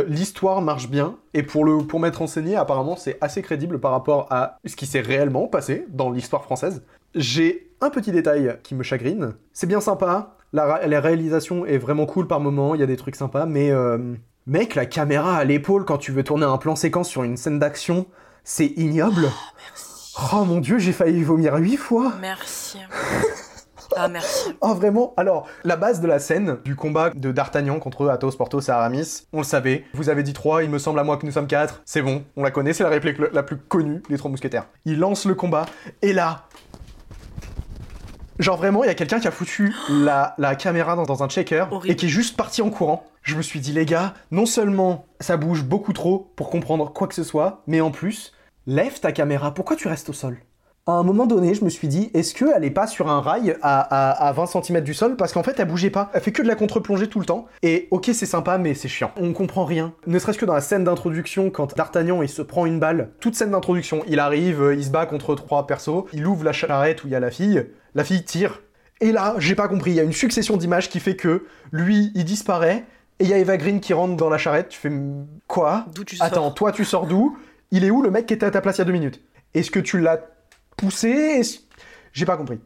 l'histoire 0.07 0.61
marche 0.61 0.89
bien, 0.89 1.15
et 1.34 1.43
pour, 1.43 1.63
le, 1.63 1.79
pour 1.79 1.99
m'être 1.99 2.21
enseigné, 2.21 2.55
apparemment, 2.55 2.95
c'est 2.95 3.17
assez 3.21 3.41
crédible 3.43 3.79
par 3.79 3.91
rapport 3.91 4.27
à 4.31 4.57
ce 4.65 4.75
qui 4.75 4.88
s'est 4.88 5.01
réellement 5.01 5.47
passé 5.47 5.86
dans 5.89 6.09
l'histoire 6.09 6.43
française. 6.43 6.84
J'ai 7.13 7.69
un 7.81 7.91
petit 7.91 8.11
détail 8.11 8.57
qui 8.63 8.73
me 8.73 8.81
chagrine. 8.81 9.36
C'est 9.51 9.67
bien 9.67 9.81
sympa, 9.81 10.36
la, 10.53 10.99
réalisation 11.01 11.65
est 11.65 11.77
vraiment 11.77 12.05
cool 12.05 12.27
par 12.27 12.39
moment, 12.39 12.75
il 12.75 12.81
y 12.81 12.84
a 12.84 12.88
des 12.88 12.95
trucs 12.95 13.15
sympas, 13.15 13.45
mais 13.45 13.71
euh, 13.71 13.97
mec, 14.45 14.75
la 14.75 14.86
caméra 14.86 15.36
à 15.36 15.43
l'épaule 15.43 15.84
quand 15.84 15.97
tu 15.97 16.11
veux 16.11 16.23
tourner 16.23 16.45
un 16.45 16.57
plan 16.57 16.75
séquence 16.75 17.09
sur 17.09 17.23
une 17.23 17.38
scène 17.38 17.59
d'action, 17.59 18.05
c'est 18.43 18.73
ignoble. 18.77 19.25
Oh, 19.27 19.53
merci. 19.69 20.15
Oh 20.33 20.45
mon 20.45 20.59
dieu, 20.59 20.79
j'ai 20.79 20.91
failli 20.91 21.23
vomir 21.23 21.55
huit 21.55 21.77
fois. 21.77 22.13
Merci. 22.21 22.77
Ah, 23.95 24.07
merci. 24.07 24.55
Oh, 24.61 24.73
vraiment 24.73 25.13
Alors, 25.17 25.47
la 25.63 25.75
base 25.75 26.01
de 26.01 26.07
la 26.07 26.17
scène 26.17 26.57
du 26.63 26.75
combat 26.75 27.11
de 27.11 27.31
D'Artagnan 27.31 27.79
contre 27.79 28.09
Athos, 28.09 28.31
Porthos 28.31 28.61
et 28.61 28.69
Aramis, 28.69 29.27
on 29.33 29.39
le 29.39 29.43
savait. 29.43 29.83
Vous 29.93 30.09
avez 30.09 30.23
dit 30.23 30.33
trois, 30.33 30.63
il 30.63 30.69
me 30.69 30.79
semble 30.79 30.99
à 30.99 31.03
moi 31.03 31.17
que 31.17 31.25
nous 31.25 31.31
sommes 31.31 31.47
quatre. 31.47 31.81
C'est 31.85 32.01
bon, 32.01 32.23
on 32.35 32.43
la 32.43 32.51
connaît, 32.51 32.73
c'est 32.73 32.83
la 32.83 32.89
réplique 32.89 33.17
la 33.19 33.43
plus 33.43 33.57
connue 33.57 34.01
des 34.09 34.17
trois 34.17 34.31
mousquetaires. 34.31 34.65
Il 34.85 34.99
lance 34.99 35.25
le 35.25 35.35
combat, 35.35 35.65
et 36.01 36.13
là, 36.13 36.45
Genre 38.39 38.57
vraiment, 38.57 38.84
il 38.84 38.88
y 38.88 38.89
a 38.89 38.95
quelqu'un 38.95 39.19
qui 39.19 39.27
a 39.27 39.31
foutu 39.31 39.73
la, 39.89 40.36
caméra 40.57 40.95
dans, 40.95 41.23
un 41.23 41.27
checker 41.27 41.65
et 41.86 41.95
qui 41.95 42.07
est 42.07 42.09
juste 42.09 42.36
parti 42.36 42.61
en 42.61 42.69
courant. 42.69 43.05
Je 43.21 43.36
me 43.36 43.41
suis 43.41 43.59
dit, 43.59 43.71
les 43.71 43.86
gars, 43.86 44.13
non 44.31 44.45
seulement 44.45 45.05
ça 45.19 45.38
bouge 45.38 45.63
beaucoup 45.63 45.93
trop 45.93 46.31
pour 46.36 46.49
comprendre 46.49 46.91
quoi 46.91 47.07
que 47.07 47.15
ce 47.15 47.23
soit, 47.23 47.61
mais 47.67 47.79
en 47.79 47.91
plus, 47.91 48.34
lève 48.65 48.99
ta 48.99 49.11
caméra, 49.11 49.53
pourquoi 49.53 49.75
tu 49.75 49.88
restes 49.88 50.09
au 50.09 50.13
sol? 50.13 50.39
À 50.86 50.93
un 50.93 51.03
moment 51.03 51.25
donné, 51.25 51.53
je 51.53 51.63
me 51.63 51.69
suis 51.69 51.88
dit, 51.88 52.11
est-ce 52.13 52.34
qu'elle 52.34 52.65
est 52.65 52.69
pas 52.69 52.88
sur 52.88 53.09
un 53.09 53.21
rail 53.21 53.55
à, 53.61 54.34
20 54.36 54.45
cm 54.47 54.81
du 54.81 54.93
sol? 54.93 55.15
Parce 55.15 55.31
qu'en 55.31 55.43
fait, 55.43 55.57
elle 55.57 55.69
bougeait 55.69 55.89
pas. 55.89 56.11
Elle 56.13 56.19
fait 56.19 56.34
que 56.34 56.41
de 56.41 56.47
la 56.47 56.55
contre-plongée 56.55 57.07
tout 57.07 57.21
le 57.21 57.25
temps. 57.25 57.45
Et 57.61 57.88
ok, 57.91 58.09
c'est 58.11 58.25
sympa, 58.25 58.57
mais 58.57 58.73
c'est 58.73 58.89
chiant. 58.89 59.11
On 59.15 59.31
comprend 59.31 59.63
rien. 59.63 59.93
Ne 60.07 60.19
serait-ce 60.19 60.38
que 60.38 60.45
dans 60.45 60.55
la 60.55 60.59
scène 60.59 60.84
d'introduction, 60.84 61.51
quand 61.51 61.73
D'Artagnan, 61.77 62.21
il 62.21 62.27
se 62.27 62.41
prend 62.41 62.65
une 62.65 62.79
balle. 62.79 63.11
Toute 63.21 63.36
scène 63.36 63.51
d'introduction, 63.51 64.03
il 64.09 64.19
arrive, 64.19 64.61
euh, 64.61 64.75
il 64.75 64.84
se 64.84 64.89
bat 64.89 65.05
contre 65.05 65.36
trois 65.36 65.67
persos, 65.67 66.03
il 66.11 66.27
ouvre 66.27 66.43
la 66.43 66.51
charrette 66.51 67.05
où 67.05 67.07
il 67.07 67.11
y 67.11 67.15
a 67.15 67.21
la 67.21 67.31
fille 67.31 67.65
la 67.95 68.03
fille 68.03 68.23
tire. 68.23 68.61
Et 69.01 69.11
là, 69.11 69.35
j'ai 69.37 69.55
pas 69.55 69.67
compris, 69.67 69.91
il 69.91 69.95
y 69.95 69.99
a 69.99 70.03
une 70.03 70.13
succession 70.13 70.57
d'images 70.57 70.89
qui 70.89 70.99
fait 70.99 71.15
que 71.15 71.45
lui, 71.71 72.11
il 72.15 72.23
disparaît, 72.23 72.85
et 73.19 73.25
il 73.25 73.29
y 73.29 73.33
a 73.33 73.37
Eva 73.37 73.57
Green 73.57 73.79
qui 73.79 73.93
rentre 73.93 74.15
dans 74.15 74.29
la 74.29 74.37
charrette. 74.37 74.69
Tu 74.69 74.79
fais 74.79 74.91
quoi? 75.47 75.85
D'où 75.93 76.03
tu 76.03 76.17
Attends, 76.19 76.51
toi 76.51 76.71
tu 76.71 76.85
sors 76.85 77.05
d'où? 77.05 77.37
Il 77.71 77.83
est 77.83 77.89
où 77.89 78.01
le 78.01 78.11
mec 78.11 78.25
qui 78.25 78.33
était 78.33 78.45
à 78.45 78.51
ta 78.51 78.61
place 78.61 78.77
il 78.77 78.79
y 78.79 78.81
a 78.83 78.85
deux 78.85 78.93
minutes? 78.93 79.21
Est-ce 79.53 79.71
que 79.71 79.79
tu 79.79 79.99
l'as 79.99 80.19
poussé? 80.77 81.41
J'ai 82.13 82.25
pas 82.25 82.37
compris. 82.37 82.59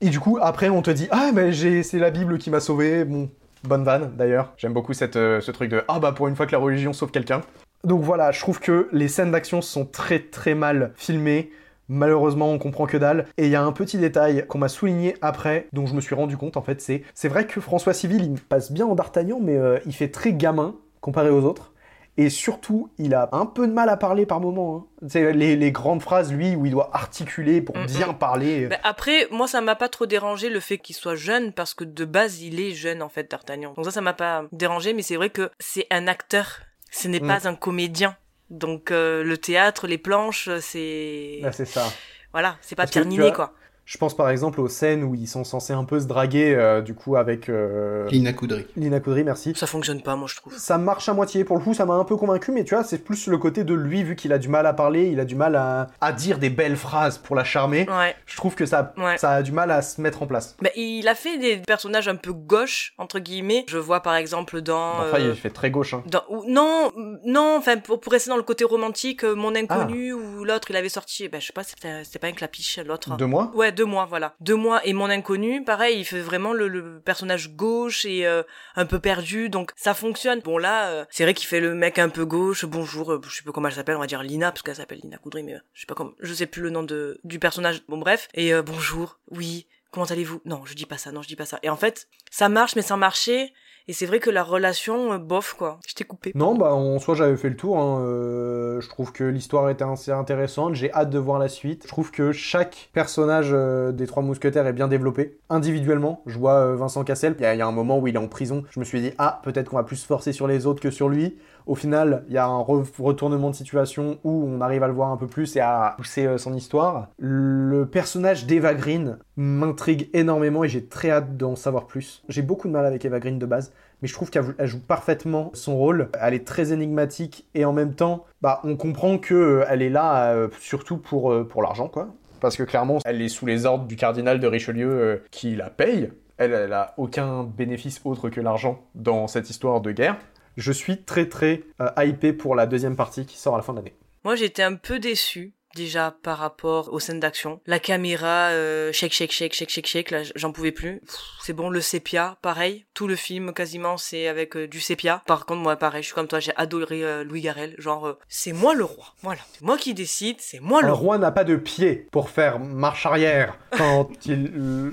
Et 0.00 0.08
du 0.08 0.20
coup, 0.20 0.38
après, 0.40 0.68
on 0.68 0.82
te 0.82 0.90
dit 0.90 1.08
Ah, 1.10 1.30
mais 1.34 1.52
c'est 1.82 1.98
la 1.98 2.10
Bible 2.10 2.38
qui 2.38 2.50
m'a 2.50 2.60
sauvé. 2.60 3.04
Bon, 3.04 3.30
bonne 3.64 3.84
vanne 3.84 4.12
d'ailleurs. 4.16 4.52
J'aime 4.56 4.72
beaucoup 4.72 4.92
cette, 4.94 5.16
euh, 5.16 5.40
ce 5.40 5.50
truc 5.50 5.70
de 5.70 5.82
Ah, 5.88 5.98
bah 5.98 6.12
pour 6.12 6.28
une 6.28 6.36
fois 6.36 6.46
que 6.46 6.52
la 6.52 6.58
religion 6.58 6.92
sauve 6.92 7.10
quelqu'un. 7.10 7.42
Donc 7.84 8.02
voilà, 8.02 8.30
je 8.30 8.40
trouve 8.40 8.60
que 8.60 8.88
les 8.92 9.08
scènes 9.08 9.30
d'action 9.30 9.62
sont 9.62 9.86
très 9.86 10.18
très 10.18 10.54
mal 10.54 10.92
filmées. 10.96 11.50
Malheureusement, 11.90 12.50
on 12.50 12.58
comprend 12.58 12.86
que 12.86 12.96
dalle. 12.96 13.26
Et 13.36 13.46
il 13.46 13.50
y 13.50 13.56
a 13.56 13.62
un 13.62 13.72
petit 13.72 13.98
détail 13.98 14.46
qu'on 14.46 14.58
m'a 14.58 14.68
souligné 14.68 15.16
après, 15.22 15.66
dont 15.72 15.86
je 15.86 15.94
me 15.94 16.00
suis 16.00 16.14
rendu 16.14 16.36
compte 16.36 16.56
en 16.56 16.62
fait, 16.62 16.80
c'est 16.80 17.02
c'est 17.14 17.28
vrai 17.28 17.46
que 17.46 17.60
François 17.60 17.92
Civil, 17.92 18.22
il 18.22 18.40
passe 18.40 18.70
bien 18.70 18.86
en 18.86 18.94
D'Artagnan, 18.94 19.40
mais 19.42 19.56
euh, 19.56 19.78
il 19.86 19.92
fait 19.92 20.08
très 20.08 20.32
gamin 20.32 20.76
comparé 21.00 21.30
aux 21.30 21.44
autres. 21.44 21.72
Et 22.16 22.28
surtout, 22.28 22.90
il 22.98 23.14
a 23.14 23.28
un 23.32 23.46
peu 23.46 23.66
de 23.66 23.72
mal 23.72 23.88
à 23.88 23.96
parler 23.96 24.26
par 24.26 24.40
moment. 24.40 24.86
Hein. 25.02 25.06
C'est 25.08 25.32
les, 25.32 25.72
grandes 25.72 26.02
phrases, 26.02 26.32
lui, 26.32 26.54
où 26.54 26.66
il 26.66 26.72
doit 26.72 26.90
articuler 26.92 27.62
pour 27.62 27.74
bien 27.86 28.12
parler. 28.12 28.66
Bah, 28.66 28.76
après, 28.82 29.26
moi, 29.30 29.48
ça 29.48 29.60
m'a 29.60 29.74
pas 29.74 29.88
trop 29.88 30.06
dérangé 30.06 30.50
le 30.50 30.60
fait 30.60 30.78
qu'il 30.78 30.94
soit 30.94 31.14
jeune, 31.14 31.52
parce 31.52 31.72
que 31.72 31.84
de 31.84 32.04
base, 32.04 32.42
il 32.42 32.60
est 32.60 32.72
jeune, 32.72 33.02
en 33.02 33.08
fait, 33.08 33.30
D'Artagnan. 33.30 33.72
Donc 33.74 33.86
ça, 33.86 33.90
ça 33.90 34.00
m'a 34.00 34.12
pas 34.12 34.44
dérangé, 34.52 34.92
mais 34.92 35.02
c'est 35.02 35.16
vrai 35.16 35.30
que 35.30 35.50
c'est 35.58 35.86
un 35.90 36.06
acteur. 36.08 36.60
Ce 36.90 37.08
n'est 37.08 37.20
mm. 37.20 37.26
pas 37.26 37.48
un 37.48 37.54
comédien. 37.54 38.16
Donc 38.50 38.90
euh, 38.90 39.22
le 39.22 39.38
théâtre, 39.38 39.86
les 39.86 39.98
planches, 39.98 40.48
c'est. 40.60 41.40
Ah, 41.44 41.52
c'est 41.52 41.64
ça. 41.64 41.86
Voilà, 42.32 42.56
c'est 42.60 42.76
pas 42.76 42.86
Pierre 42.86 43.06
Ninet, 43.06 43.32
quoi. 43.32 43.54
Je 43.90 43.98
pense 43.98 44.16
par 44.16 44.30
exemple 44.30 44.60
aux 44.60 44.68
scènes 44.68 45.02
où 45.02 45.16
ils 45.16 45.26
sont 45.26 45.42
censés 45.42 45.72
un 45.72 45.82
peu 45.82 45.98
se 45.98 46.06
draguer, 46.06 46.54
euh, 46.54 46.80
du 46.80 46.94
coup, 46.94 47.16
avec. 47.16 47.48
Euh... 47.48 48.06
Lina 48.08 48.32
Coudry. 48.32 48.64
Lina 48.76 49.00
Coudry, 49.00 49.24
merci. 49.24 49.52
Ça 49.56 49.66
fonctionne 49.66 50.00
pas, 50.00 50.14
moi, 50.14 50.28
je 50.30 50.36
trouve. 50.36 50.56
Ça 50.56 50.78
marche 50.78 51.08
à 51.08 51.12
moitié. 51.12 51.42
Pour 51.42 51.56
le 51.56 51.64
coup, 51.64 51.74
ça 51.74 51.86
m'a 51.86 51.94
un 51.94 52.04
peu 52.04 52.16
convaincu, 52.16 52.52
mais 52.52 52.62
tu 52.62 52.76
vois, 52.76 52.84
c'est 52.84 52.98
plus 52.98 53.26
le 53.26 53.36
côté 53.36 53.64
de 53.64 53.74
lui, 53.74 54.04
vu 54.04 54.14
qu'il 54.14 54.32
a 54.32 54.38
du 54.38 54.46
mal 54.46 54.66
à 54.66 54.74
parler, 54.74 55.08
il 55.08 55.18
a 55.18 55.24
du 55.24 55.34
mal 55.34 55.56
à, 55.56 55.88
à 56.00 56.12
dire 56.12 56.38
des 56.38 56.50
belles 56.50 56.76
phrases 56.76 57.18
pour 57.18 57.34
la 57.34 57.42
charmer. 57.42 57.84
Ouais. 57.90 58.14
Je 58.26 58.36
trouve 58.36 58.54
que 58.54 58.64
ça, 58.64 58.94
ça 59.16 59.32
a 59.32 59.42
du 59.42 59.50
mal 59.50 59.72
à 59.72 59.82
se 59.82 60.00
mettre 60.00 60.22
en 60.22 60.28
place. 60.28 60.54
Bah, 60.62 60.70
il 60.76 61.08
a 61.08 61.16
fait 61.16 61.38
des 61.38 61.56
personnages 61.56 62.06
un 62.06 62.14
peu 62.14 62.32
gauche, 62.32 62.94
entre 62.96 63.18
guillemets. 63.18 63.64
Je 63.66 63.78
vois 63.78 64.04
par 64.04 64.14
exemple 64.14 64.60
dans. 64.60 65.00
Enfin, 65.00 65.18
il 65.18 65.34
fait 65.34 65.50
très 65.50 65.72
gauche, 65.72 65.94
hein. 65.94 66.04
Dans... 66.06 66.22
Non, 66.46 66.92
non, 67.24 67.56
enfin, 67.58 67.76
pour, 67.78 67.98
pour 67.98 68.12
rester 68.12 68.30
dans 68.30 68.36
le 68.36 68.44
côté 68.44 68.62
romantique, 68.62 69.24
euh, 69.24 69.34
Mon 69.34 69.56
Inconnu, 69.56 70.12
ah. 70.12 70.14
ou 70.14 70.44
l'autre, 70.44 70.70
il 70.70 70.76
avait 70.76 70.88
sorti, 70.88 71.26
bah, 71.26 71.40
je 71.40 71.48
sais 71.48 71.52
pas, 71.52 71.64
c'était 71.64 72.20
pas 72.20 72.28
un 72.28 72.32
clapiche, 72.34 72.78
l'autre. 72.86 73.16
Deux 73.16 73.26
mois 73.26 73.50
Ouais, 73.56 73.72
deux 73.80 73.86
mois, 73.86 74.04
voilà. 74.04 74.34
Deux 74.40 74.56
moi 74.56 74.86
et 74.86 74.92
mon 74.92 75.08
inconnu, 75.08 75.64
pareil, 75.64 75.98
il 75.98 76.04
fait 76.04 76.20
vraiment 76.20 76.52
le, 76.52 77.00
personnage 77.00 77.56
gauche 77.56 78.04
et 78.04 78.26
euh, 78.26 78.42
un 78.76 78.84
peu 78.84 78.98
perdu, 78.98 79.48
donc 79.48 79.72
ça 79.74 79.94
fonctionne. 79.94 80.40
Bon 80.40 80.58
là, 80.58 80.90
euh, 80.90 81.04
c'est 81.08 81.22
vrai 81.22 81.32
qu'il 81.32 81.46
fait 81.46 81.60
le 81.60 81.74
mec 81.74 81.98
un 81.98 82.10
peu 82.10 82.26
gauche. 82.26 82.66
Bonjour, 82.66 83.12
euh, 83.12 83.20
je 83.26 83.34
sais 83.34 83.42
pas 83.42 83.52
comment 83.52 83.68
elle 83.68 83.74
s'appelle, 83.74 83.96
on 83.96 84.00
va 84.00 84.06
dire 84.06 84.22
Lina 84.22 84.52
parce 84.52 84.60
qu'elle 84.60 84.76
s'appelle 84.76 85.00
Lina 85.02 85.16
Coudry, 85.16 85.42
mais 85.42 85.56
je 85.72 85.80
sais 85.80 85.86
pas 85.86 85.94
comment, 85.94 86.12
je 86.20 86.34
sais 86.34 86.44
plus 86.44 86.60
le 86.60 86.68
nom 86.68 86.82
de 86.82 87.18
du 87.24 87.38
personnage. 87.38 87.80
Bon 87.88 87.96
bref, 87.96 88.28
et 88.34 88.52
bonjour, 88.60 89.18
oui, 89.30 89.66
comment 89.90 90.04
allez-vous? 90.04 90.42
Non, 90.44 90.60
je 90.66 90.74
dis 90.74 90.84
pas 90.84 90.98
ça, 90.98 91.10
non, 91.10 91.22
je 91.22 91.28
dis 91.28 91.36
pas 91.36 91.46
ça. 91.46 91.58
Et 91.62 91.70
en 91.70 91.76
fait, 91.78 92.06
ça 92.30 92.50
marche, 92.50 92.76
mais 92.76 92.82
sans 92.82 92.98
marcher. 92.98 93.54
Et 93.90 93.92
c'est 93.92 94.06
vrai 94.06 94.20
que 94.20 94.30
la 94.30 94.44
relation, 94.44 95.14
euh, 95.14 95.18
bof, 95.18 95.54
quoi. 95.54 95.80
Je 95.84 95.94
t'ai 95.94 96.04
coupé. 96.04 96.30
Non, 96.36 96.54
bah 96.54 96.72
en 96.74 97.00
soi 97.00 97.16
j'avais 97.16 97.36
fait 97.36 97.48
le 97.48 97.56
tour. 97.56 97.76
Hein. 97.76 98.04
Euh, 98.04 98.80
je 98.80 98.88
trouve 98.88 99.10
que 99.10 99.24
l'histoire 99.24 99.68
était 99.68 99.82
assez 99.82 100.12
intéressante. 100.12 100.76
J'ai 100.76 100.92
hâte 100.92 101.10
de 101.10 101.18
voir 101.18 101.40
la 101.40 101.48
suite. 101.48 101.82
Je 101.82 101.88
trouve 101.88 102.12
que 102.12 102.30
chaque 102.30 102.90
personnage 102.92 103.48
euh, 103.50 103.90
des 103.90 104.06
Trois 104.06 104.22
Mousquetaires 104.22 104.64
est 104.68 104.72
bien 104.72 104.86
développé. 104.86 105.40
Individuellement, 105.48 106.22
je 106.26 106.38
vois 106.38 106.76
Vincent 106.76 107.02
Cassel. 107.02 107.34
Il 107.40 107.42
y, 107.42 107.56
y 107.58 107.60
a 107.60 107.66
un 107.66 107.72
moment 107.72 107.98
où 107.98 108.06
il 108.06 108.14
est 108.14 108.18
en 108.18 108.28
prison. 108.28 108.62
Je 108.70 108.78
me 108.78 108.84
suis 108.84 109.00
dit, 109.00 109.10
ah, 109.18 109.40
peut-être 109.42 109.70
qu'on 109.70 109.76
va 109.76 109.82
plus 109.82 109.96
se 109.96 110.06
forcer 110.06 110.32
sur 110.32 110.46
les 110.46 110.66
autres 110.66 110.80
que 110.80 110.92
sur 110.92 111.08
lui. 111.08 111.36
Au 111.70 111.76
final, 111.76 112.24
il 112.26 112.34
y 112.34 112.36
a 112.36 112.46
un 112.46 112.62
re- 112.62 112.84
retournement 112.98 113.48
de 113.48 113.54
situation 113.54 114.18
où 114.24 114.44
on 114.44 114.60
arrive 114.60 114.82
à 114.82 114.88
le 114.88 114.92
voir 114.92 115.12
un 115.12 115.16
peu 115.16 115.28
plus 115.28 115.54
et 115.54 115.60
à 115.60 115.94
pousser 115.96 116.26
euh, 116.26 116.36
son 116.36 116.52
histoire. 116.52 117.06
Le 117.16 117.86
personnage 117.86 118.44
d'Eva 118.44 118.74
Green 118.74 119.18
m'intrigue 119.36 120.10
énormément 120.12 120.64
et 120.64 120.68
j'ai 120.68 120.84
très 120.84 121.12
hâte 121.12 121.36
d'en 121.36 121.54
savoir 121.54 121.86
plus. 121.86 122.24
J'ai 122.28 122.42
beaucoup 122.42 122.66
de 122.66 122.72
mal 122.72 122.86
avec 122.86 123.04
Eva 123.04 123.20
Green 123.20 123.38
de 123.38 123.46
base, 123.46 123.72
mais 124.02 124.08
je 124.08 124.14
trouve 124.14 124.30
qu'elle 124.30 124.46
elle 124.58 124.66
joue 124.66 124.80
parfaitement 124.80 125.52
son 125.54 125.76
rôle. 125.76 126.08
Elle 126.20 126.34
est 126.34 126.44
très 126.44 126.72
énigmatique 126.72 127.46
et 127.54 127.64
en 127.64 127.72
même 127.72 127.94
temps, 127.94 128.24
bah, 128.42 128.60
on 128.64 128.74
comprend 128.76 129.18
que 129.18 129.34
euh, 129.34 129.64
elle 129.68 129.82
est 129.82 129.90
là 129.90 130.32
euh, 130.32 130.48
surtout 130.58 130.96
pour, 130.96 131.32
pour 131.46 131.62
l'argent, 131.62 131.86
quoi. 131.86 132.08
Parce 132.40 132.56
que 132.56 132.64
clairement, 132.64 132.98
elle 133.04 133.22
est 133.22 133.28
sous 133.28 133.46
les 133.46 133.64
ordres 133.64 133.84
du 133.84 133.94
cardinal 133.94 134.40
de 134.40 134.46
Richelieu 134.48 135.22
qui 135.30 135.54
la 135.54 135.70
paye. 135.70 136.10
Elle, 136.36 136.52
elle 136.52 136.72
a 136.72 136.94
aucun 136.96 137.44
bénéfice 137.44 138.00
autre 138.04 138.28
que 138.28 138.40
l'argent 138.40 138.80
dans 138.96 139.28
cette 139.28 139.50
histoire 139.50 139.80
de 139.80 139.92
guerre. 139.92 140.16
Je 140.56 140.72
suis 140.72 141.02
très 141.02 141.28
très 141.28 141.62
euh, 141.80 141.88
hypé 141.98 142.32
pour 142.32 142.54
la 142.54 142.66
deuxième 142.66 142.96
partie 142.96 143.26
qui 143.26 143.38
sort 143.38 143.54
à 143.54 143.58
la 143.58 143.62
fin 143.62 143.72
de 143.72 143.78
l'année. 143.78 143.94
Moi, 144.24 144.36
j'étais 144.36 144.62
un 144.62 144.74
peu 144.74 144.98
déçue 144.98 145.54
déjà 145.76 146.16
par 146.24 146.38
rapport 146.38 146.92
aux 146.92 146.98
scènes 146.98 147.20
d'action. 147.20 147.60
La 147.64 147.78
caméra, 147.78 148.48
euh, 148.48 148.90
shake, 148.92 149.12
shake, 149.12 149.30
shake, 149.30 149.54
shake, 149.54 149.70
shake, 149.70 149.86
shake, 149.86 150.10
là, 150.10 150.22
j'en 150.34 150.50
pouvais 150.50 150.72
plus. 150.72 151.00
C'est 151.40 151.52
bon, 151.52 151.70
le 151.70 151.80
sépia, 151.80 152.36
pareil. 152.42 152.84
Tout 152.92 153.06
le 153.06 153.14
film, 153.14 153.52
quasiment, 153.54 153.96
c'est 153.96 154.26
avec 154.26 154.56
euh, 154.56 154.66
du 154.66 154.80
sépia. 154.80 155.22
Par 155.26 155.46
contre, 155.46 155.60
moi, 155.60 155.76
pareil, 155.76 156.02
je 156.02 156.06
suis 156.06 156.14
comme 156.14 156.26
toi, 156.26 156.40
j'ai 156.40 156.52
adoré 156.56 157.04
euh, 157.04 157.22
Louis 157.22 157.40
Garrel. 157.40 157.76
Genre, 157.78 158.08
euh, 158.08 158.18
c'est 158.28 158.52
moi 158.52 158.74
le 158.74 158.82
roi. 158.84 159.14
Voilà. 159.22 159.40
C'est 159.52 159.62
moi 159.62 159.78
qui 159.78 159.94
décide, 159.94 160.36
c'est 160.40 160.58
moi 160.60 160.82
le 160.82 160.88
Un 160.88 160.92
roi. 160.92 160.98
roi 161.06 161.18
n'a 161.18 161.30
pas 161.30 161.44
de 161.44 161.54
pied 161.54 162.08
pour 162.10 162.30
faire 162.30 162.58
marche 162.58 163.06
arrière 163.06 163.56
quand 163.70 164.10
il 164.26 164.50
le- 164.52 164.92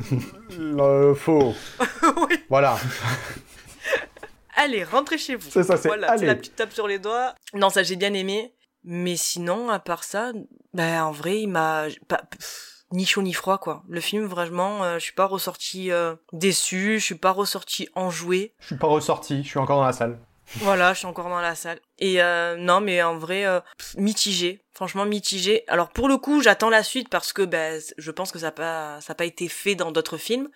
le 0.59 1.15
faut. 1.15 1.55
Voilà. 2.49 2.77
Allez, 4.57 4.83
rentrez 4.83 5.17
chez 5.17 5.35
vous. 5.35 5.49
C'est 5.49 5.63
ça, 5.63 5.77
c'est 5.77 5.87
Voilà, 5.87 6.15
la 6.17 6.35
petite 6.35 6.55
tape 6.55 6.73
sur 6.73 6.87
les 6.87 6.99
doigts. 6.99 7.33
Non, 7.53 7.69
ça, 7.69 7.83
j'ai 7.83 7.95
bien 7.95 8.13
aimé. 8.13 8.53
Mais 8.83 9.15
sinon, 9.15 9.69
à 9.69 9.79
part 9.79 10.03
ça, 10.03 10.31
ben, 10.73 11.03
en 11.03 11.11
vrai, 11.11 11.41
il 11.41 11.47
m'a, 11.47 11.85
pas, 12.07 12.23
pff, 12.29 12.85
ni 12.91 13.05
chaud 13.05 13.21
ni 13.21 13.33
froid, 13.33 13.57
quoi. 13.57 13.83
Le 13.87 14.01
film, 14.01 14.25
vraiment, 14.25 14.83
euh, 14.83 14.95
je 14.95 15.03
suis 15.03 15.13
pas 15.13 15.25
ressorti 15.25 15.91
euh, 15.91 16.15
déçu, 16.33 16.99
je 16.99 17.03
suis 17.03 17.15
pas 17.15 17.31
ressorti 17.31 17.87
enjoué. 17.95 18.53
Je 18.59 18.67
suis 18.67 18.77
pas 18.77 18.87
ressorti, 18.87 19.43
je 19.43 19.47
suis 19.47 19.59
encore 19.59 19.77
dans 19.77 19.85
la 19.85 19.93
salle. 19.93 20.17
Voilà, 20.57 20.93
je 20.93 20.99
suis 20.99 21.07
encore 21.07 21.29
dans 21.29 21.41
la 21.41 21.55
salle. 21.55 21.79
Et 21.99 22.21
euh, 22.21 22.55
non, 22.57 22.79
mais 22.79 23.01
en 23.03 23.17
vrai, 23.17 23.45
euh, 23.45 23.59
mitigé. 23.97 24.61
Franchement, 24.73 25.05
mitigé. 25.05 25.63
Alors 25.67 25.89
pour 25.89 26.07
le 26.07 26.17
coup, 26.17 26.41
j'attends 26.41 26.69
la 26.69 26.83
suite 26.83 27.09
parce 27.09 27.33
que 27.33 27.41
ben, 27.41 27.81
je 27.97 28.11
pense 28.11 28.31
que 28.31 28.39
ça 28.39 28.47
n'a 28.47 28.51
pas, 28.51 29.01
ça 29.01 29.13
a 29.13 29.15
pas 29.15 29.25
été 29.25 29.47
fait 29.49 29.75
dans 29.75 29.91
d'autres 29.91 30.17
films. 30.17 30.49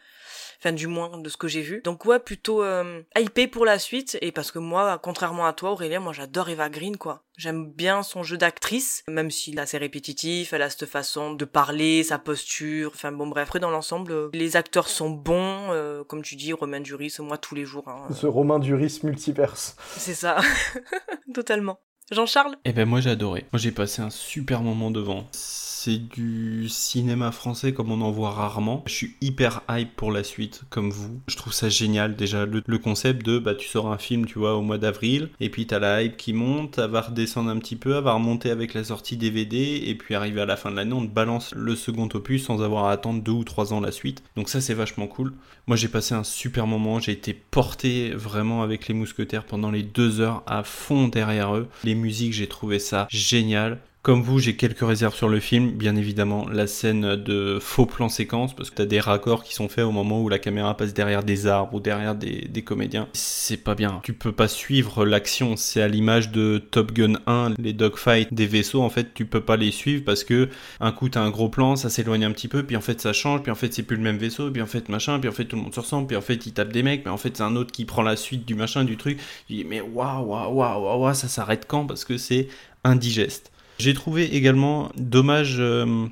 Enfin, 0.63 0.73
du 0.73 0.85
moins 0.85 1.17
de 1.17 1.27
ce 1.27 1.37
que 1.37 1.47
j'ai 1.47 1.61
vu. 1.61 1.81
Donc 1.83 2.05
ouais, 2.05 2.19
plutôt 2.19 2.61
euh, 2.63 3.01
hypé 3.17 3.47
pour 3.47 3.65
la 3.65 3.79
suite. 3.79 4.17
Et 4.21 4.31
parce 4.31 4.51
que 4.51 4.59
moi, 4.59 4.99
contrairement 5.01 5.47
à 5.47 5.53
toi, 5.53 5.71
Aurélien, 5.71 5.99
moi 5.99 6.13
j'adore 6.13 6.49
Eva 6.49 6.69
Green, 6.69 6.97
quoi. 6.97 7.23
J'aime 7.35 7.71
bien 7.71 8.03
son 8.03 8.21
jeu 8.21 8.37
d'actrice, 8.37 9.03
même 9.07 9.31
s'il 9.31 9.57
est 9.57 9.61
assez 9.61 9.79
répétitif, 9.79 10.53
elle 10.53 10.61
a 10.61 10.69
cette 10.69 10.85
façon 10.85 11.33
de 11.33 11.45
parler, 11.45 12.03
sa 12.03 12.19
posture, 12.19 12.91
enfin 12.93 13.11
bon 13.11 13.25
bref. 13.25 13.47
Après, 13.47 13.59
dans 13.59 13.71
l'ensemble, 13.71 14.11
euh, 14.11 14.29
les 14.33 14.55
acteurs 14.55 14.87
sont 14.87 15.09
bons, 15.09 15.71
euh, 15.71 16.03
comme 16.03 16.21
tu 16.21 16.35
dis, 16.35 16.53
Romain 16.53 16.79
Duris, 16.81 17.15
moi 17.19 17.39
tous 17.39 17.55
les 17.55 17.65
jours. 17.65 17.87
hein. 17.87 18.07
Ce 18.13 18.27
Romain 18.27 18.59
Duris 18.59 18.99
multiverse. 19.01 19.75
C'est 19.97 20.13
ça, 20.13 20.37
totalement. 21.33 21.79
Jean-Charles? 22.11 22.55
Eh 22.65 22.73
ben 22.73 22.85
moi 22.87 22.99
j'ai 22.99 23.09
adoré. 23.09 23.45
Moi 23.53 23.59
j'ai 23.59 23.71
passé 23.71 24.01
un 24.01 24.09
super 24.09 24.61
moment 24.63 24.91
devant. 24.91 25.27
C'est 25.31 25.97
du 25.97 26.69
cinéma 26.69 27.31
français 27.31 27.73
comme 27.73 27.91
on 27.91 28.01
en 28.01 28.11
voit 28.11 28.29
rarement. 28.29 28.83
Je 28.85 28.93
suis 28.93 29.15
hyper 29.21 29.63
hype 29.67 29.95
pour 29.95 30.11
la 30.11 30.23
suite, 30.23 30.61
comme 30.69 30.91
vous. 30.91 31.21
Je 31.27 31.35
trouve 31.37 31.53
ça 31.53 31.69
génial 31.69 32.15
déjà 32.15 32.45
le, 32.45 32.61
le 32.63 32.77
concept 32.77 33.25
de 33.25 33.39
bah 33.39 33.55
tu 33.55 33.67
sors 33.67 33.91
un 33.91 33.97
film 33.97 34.25
tu 34.25 34.37
vois 34.37 34.55
au 34.55 34.61
mois 34.61 34.77
d'avril 34.77 35.29
et 35.39 35.49
puis 35.49 35.65
t'as 35.65 35.79
la 35.79 36.03
hype 36.03 36.17
qui 36.17 36.33
monte, 36.33 36.77
elle 36.77 36.91
va 36.91 37.01
redescendre 37.01 37.49
un 37.49 37.57
petit 37.57 37.77
peu, 37.77 37.95
elle 37.95 38.03
va 38.03 38.13
remonter 38.13 38.51
avec 38.51 38.73
la 38.73 38.83
sortie 38.83 39.17
DVD 39.17 39.81
et 39.85 39.95
puis 39.95 40.13
arriver 40.13 40.41
à 40.41 40.45
la 40.45 40.57
fin 40.57 40.69
de 40.69 40.75
l'année 40.75 40.93
on 40.93 41.07
te 41.07 41.11
balance 41.11 41.51
le 41.55 41.75
second 41.75 42.09
opus 42.13 42.43
sans 42.45 42.61
avoir 42.61 42.85
à 42.85 42.91
attendre 42.91 43.23
deux 43.23 43.31
ou 43.31 43.45
trois 43.45 43.73
ans 43.73 43.79
la 43.79 43.91
suite. 43.91 44.21
Donc 44.35 44.49
ça 44.49 44.59
c'est 44.61 44.73
vachement 44.75 45.07
cool. 45.07 45.33
Moi 45.65 45.77
j'ai 45.77 45.87
passé 45.87 46.13
un 46.13 46.25
super 46.25 46.67
moment, 46.67 46.99
j'ai 46.99 47.13
été 47.13 47.33
porté 47.33 48.11
vraiment 48.11 48.61
avec 48.61 48.87
les 48.87 48.93
mousquetaires 48.93 49.45
pendant 49.45 49.71
les 49.71 49.83
deux 49.83 50.19
heures 50.19 50.43
à 50.45 50.63
fond 50.63 51.07
derrière 51.07 51.55
eux. 51.55 51.67
Les 51.83 51.95
musiques 52.01 52.33
j'ai 52.33 52.47
trouvé 52.47 52.79
ça 52.79 53.07
génial. 53.09 53.79
Comme 54.03 54.23
vous, 54.23 54.39
j'ai 54.39 54.55
quelques 54.55 54.79
réserves 54.79 55.13
sur 55.13 55.29
le 55.29 55.39
film. 55.39 55.73
Bien 55.73 55.95
évidemment, 55.95 56.47
la 56.49 56.65
scène 56.65 57.15
de 57.17 57.59
faux 57.61 57.85
plan 57.85 58.09
séquence, 58.09 58.55
parce 58.55 58.71
que 58.71 58.75
t'as 58.75 58.87
des 58.87 58.99
raccords 58.99 59.43
qui 59.43 59.53
sont 59.53 59.69
faits 59.69 59.85
au 59.85 59.91
moment 59.91 60.23
où 60.23 60.27
la 60.27 60.39
caméra 60.39 60.75
passe 60.75 60.95
derrière 60.95 61.21
des 61.21 61.45
arbres 61.45 61.75
ou 61.75 61.79
derrière 61.79 62.15
des, 62.15 62.47
des 62.49 62.63
comédiens. 62.63 63.07
C'est 63.13 63.57
pas 63.57 63.75
bien. 63.75 63.99
Tu 64.03 64.13
peux 64.13 64.31
pas 64.31 64.47
suivre 64.47 65.05
l'action. 65.05 65.55
C'est 65.55 65.83
à 65.83 65.87
l'image 65.87 66.31
de 66.31 66.57
Top 66.57 66.93
Gun 66.93 67.19
1, 67.27 67.53
les 67.59 67.73
dogfights 67.73 68.33
des 68.33 68.47
vaisseaux. 68.47 68.81
En 68.81 68.89
fait, 68.89 69.13
tu 69.13 69.25
peux 69.25 69.41
pas 69.41 69.55
les 69.55 69.69
suivre 69.69 70.03
parce 70.03 70.23
que 70.23 70.49
un 70.79 70.91
coup 70.91 71.07
t'as 71.09 71.21
un 71.21 71.29
gros 71.29 71.49
plan, 71.49 71.75
ça 71.75 71.91
s'éloigne 71.91 72.25
un 72.25 72.31
petit 72.31 72.47
peu, 72.47 72.63
puis 72.63 72.75
en 72.75 72.81
fait 72.81 72.99
ça 72.99 73.13
change, 73.13 73.43
puis 73.43 73.51
en 73.51 73.55
fait 73.55 73.71
c'est 73.71 73.83
plus 73.83 73.97
le 73.97 74.03
même 74.03 74.17
vaisseau, 74.17 74.49
puis 74.49 74.63
en 74.63 74.67
fait 74.67 74.89
machin, 74.89 75.19
puis 75.19 75.29
en 75.29 75.31
fait 75.31 75.45
tout 75.45 75.57
le 75.57 75.61
monde 75.61 75.75
se 75.75 75.79
ressemble, 75.79 76.07
puis 76.07 76.17
en 76.17 76.21
fait 76.21 76.43
il 76.47 76.53
tape 76.53 76.71
des 76.71 76.81
mecs, 76.81 77.05
mais 77.05 77.11
en 77.11 77.17
fait 77.17 77.37
c'est 77.37 77.43
un 77.43 77.55
autre 77.55 77.71
qui 77.71 77.85
prend 77.85 78.01
la 78.01 78.15
suite 78.15 78.47
du 78.47 78.55
machin, 78.55 78.83
du 78.83 78.97
truc. 78.97 79.19
Je 79.47 79.55
dis, 79.57 79.63
mais 79.63 79.81
waouh, 79.81 80.25
waouh, 80.25 80.55
waouh, 80.55 81.01
waouh, 81.03 81.13
ça 81.13 81.27
s'arrête 81.27 81.65
quand? 81.67 81.85
Parce 81.85 82.03
que 82.03 82.17
c'est 82.17 82.47
indigeste. 82.83 83.50
J'ai 83.81 83.95
trouvé 83.95 84.35
également 84.35 84.91
dommage, 84.95 85.55
euh, 85.57 86.05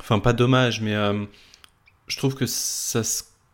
enfin 0.00 0.20
pas 0.20 0.32
dommage, 0.32 0.80
mais 0.80 0.94
euh, 0.94 1.24
je 2.06 2.16
trouve 2.16 2.34
que 2.34 2.46
ça 2.46 3.02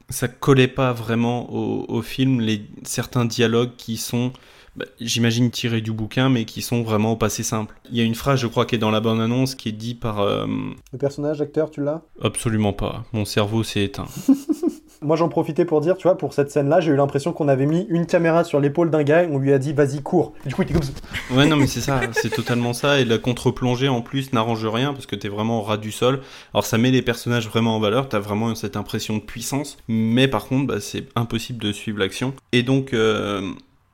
ça 0.09 0.28
collait 0.28 0.68
pas 0.68 0.92
vraiment 0.92 1.53
au, 1.53 1.84
au 1.88 2.03
film 2.03 2.40
les 2.40 2.62
certains 2.84 3.24
dialogues 3.24 3.72
qui 3.76 3.96
sont 3.96 4.32
bah, 4.76 4.84
j'imagine 5.01 5.51
tirés 5.51 5.80
du 5.80 5.90
bouquin 5.90 6.28
mais 6.28 6.44
qui 6.44 6.62
sont 6.62 6.82
vraiment 6.82 7.12
au 7.12 7.16
passé 7.16 7.42
simple. 7.42 7.74
Il 7.90 7.96
y 7.96 8.01
a 8.01 8.05
une 8.05 8.14
phrase 8.14 8.38
je 8.38 8.46
crois 8.46 8.66
qui 8.66 8.76
est 8.76 8.78
dans 8.78 8.92
la 8.92 9.01
bande 9.01 9.20
annonce 9.20 9.57
qui 9.57 9.68
est 9.68 9.72
dit 9.72 9.94
par 9.96 10.20
euh, 10.20 10.46
Le 10.92 10.98
personnage, 10.98 11.40
acteur, 11.40 11.72
tu 11.72 11.82
l'as? 11.82 12.03
Absolument 12.22 12.72
pas. 12.72 13.05
Mon 13.12 13.24
cerveau 13.24 13.64
s'est 13.64 13.82
éteint. 13.82 14.07
Moi 15.03 15.16
j'en 15.16 15.28
profitais 15.30 15.64
pour 15.64 15.80
dire, 15.80 15.96
tu 15.96 16.03
vois, 16.03 16.18
pour 16.18 16.34
cette 16.34 16.51
scène-là, 16.51 16.80
j'ai 16.80 16.90
eu 16.92 16.96
l'impression 16.96 17.32
qu'on 17.32 17.48
avait 17.48 17.64
mis 17.64 17.86
une 17.88 18.05
caméra 18.05 18.44
sur 18.44 18.61
l'épaule 18.61 18.90
d'un 18.90 19.03
gars 19.03 19.22
et 19.22 19.26
on 19.28 19.38
lui 19.38 19.53
a 19.53 19.59
dit 19.59 19.72
vas-y 19.72 20.03
cours. 20.03 20.34
Du 20.44 20.55
coup 20.55 20.62
il 20.62 20.64
était 20.66 20.74
comme 20.74 20.82
ça. 20.82 20.92
Ouais, 21.34 21.46
non, 21.46 21.57
mais 21.57 21.66
c'est 21.66 21.80
ça, 21.80 22.01
c'est 22.12 22.28
totalement 22.28 22.72
ça. 22.72 23.01
Et 23.01 23.05
la 23.07 23.16
contre-plongée 23.16 23.88
en 23.88 24.03
plus 24.03 24.32
n'arrange 24.32 24.66
rien 24.66 24.92
parce 24.92 25.07
que 25.07 25.16
t'es 25.16 25.28
vraiment 25.28 25.61
au 25.61 25.62
ras 25.62 25.78
du 25.78 25.90
sol. 25.90 26.20
Alors 26.53 26.64
ça 26.66 26.76
met 26.76 26.90
les 26.90 27.03
personnages 27.03 27.48
vraiment 27.48 27.76
en 27.76 27.80
valeur, 27.80 28.09
t'as 28.09 28.18
vraiment 28.18 28.55
cette 28.55 28.76
impression 28.76 29.16
de 29.16 29.22
puissance. 29.22 29.78
Mais 29.88 30.28
par 30.28 30.46
contre, 30.46 30.66
bah, 30.66 30.80
c'est 30.80 31.07
impossible 31.16 31.62
de 31.62 31.72
suivre 31.72 31.98
l'action. 31.98 32.34
Et 32.53 32.62
donc, 32.62 32.92
euh, 32.92 33.40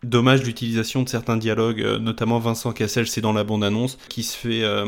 dommage 0.02 0.42
l'utilisation 0.42 1.02
de 1.02 1.08
certains 1.08 1.36
dialogues, 1.36 1.82
euh, 1.82 1.98
notamment 1.98 2.38
Vincent 2.40 2.72
Cassel, 2.72 3.06
c'est 3.06 3.20
dans 3.20 3.32
la 3.32 3.44
bande-annonce, 3.44 3.96
qui 4.08 4.22
se 4.22 4.36
fait. 4.36 4.64
euh, 4.64 4.86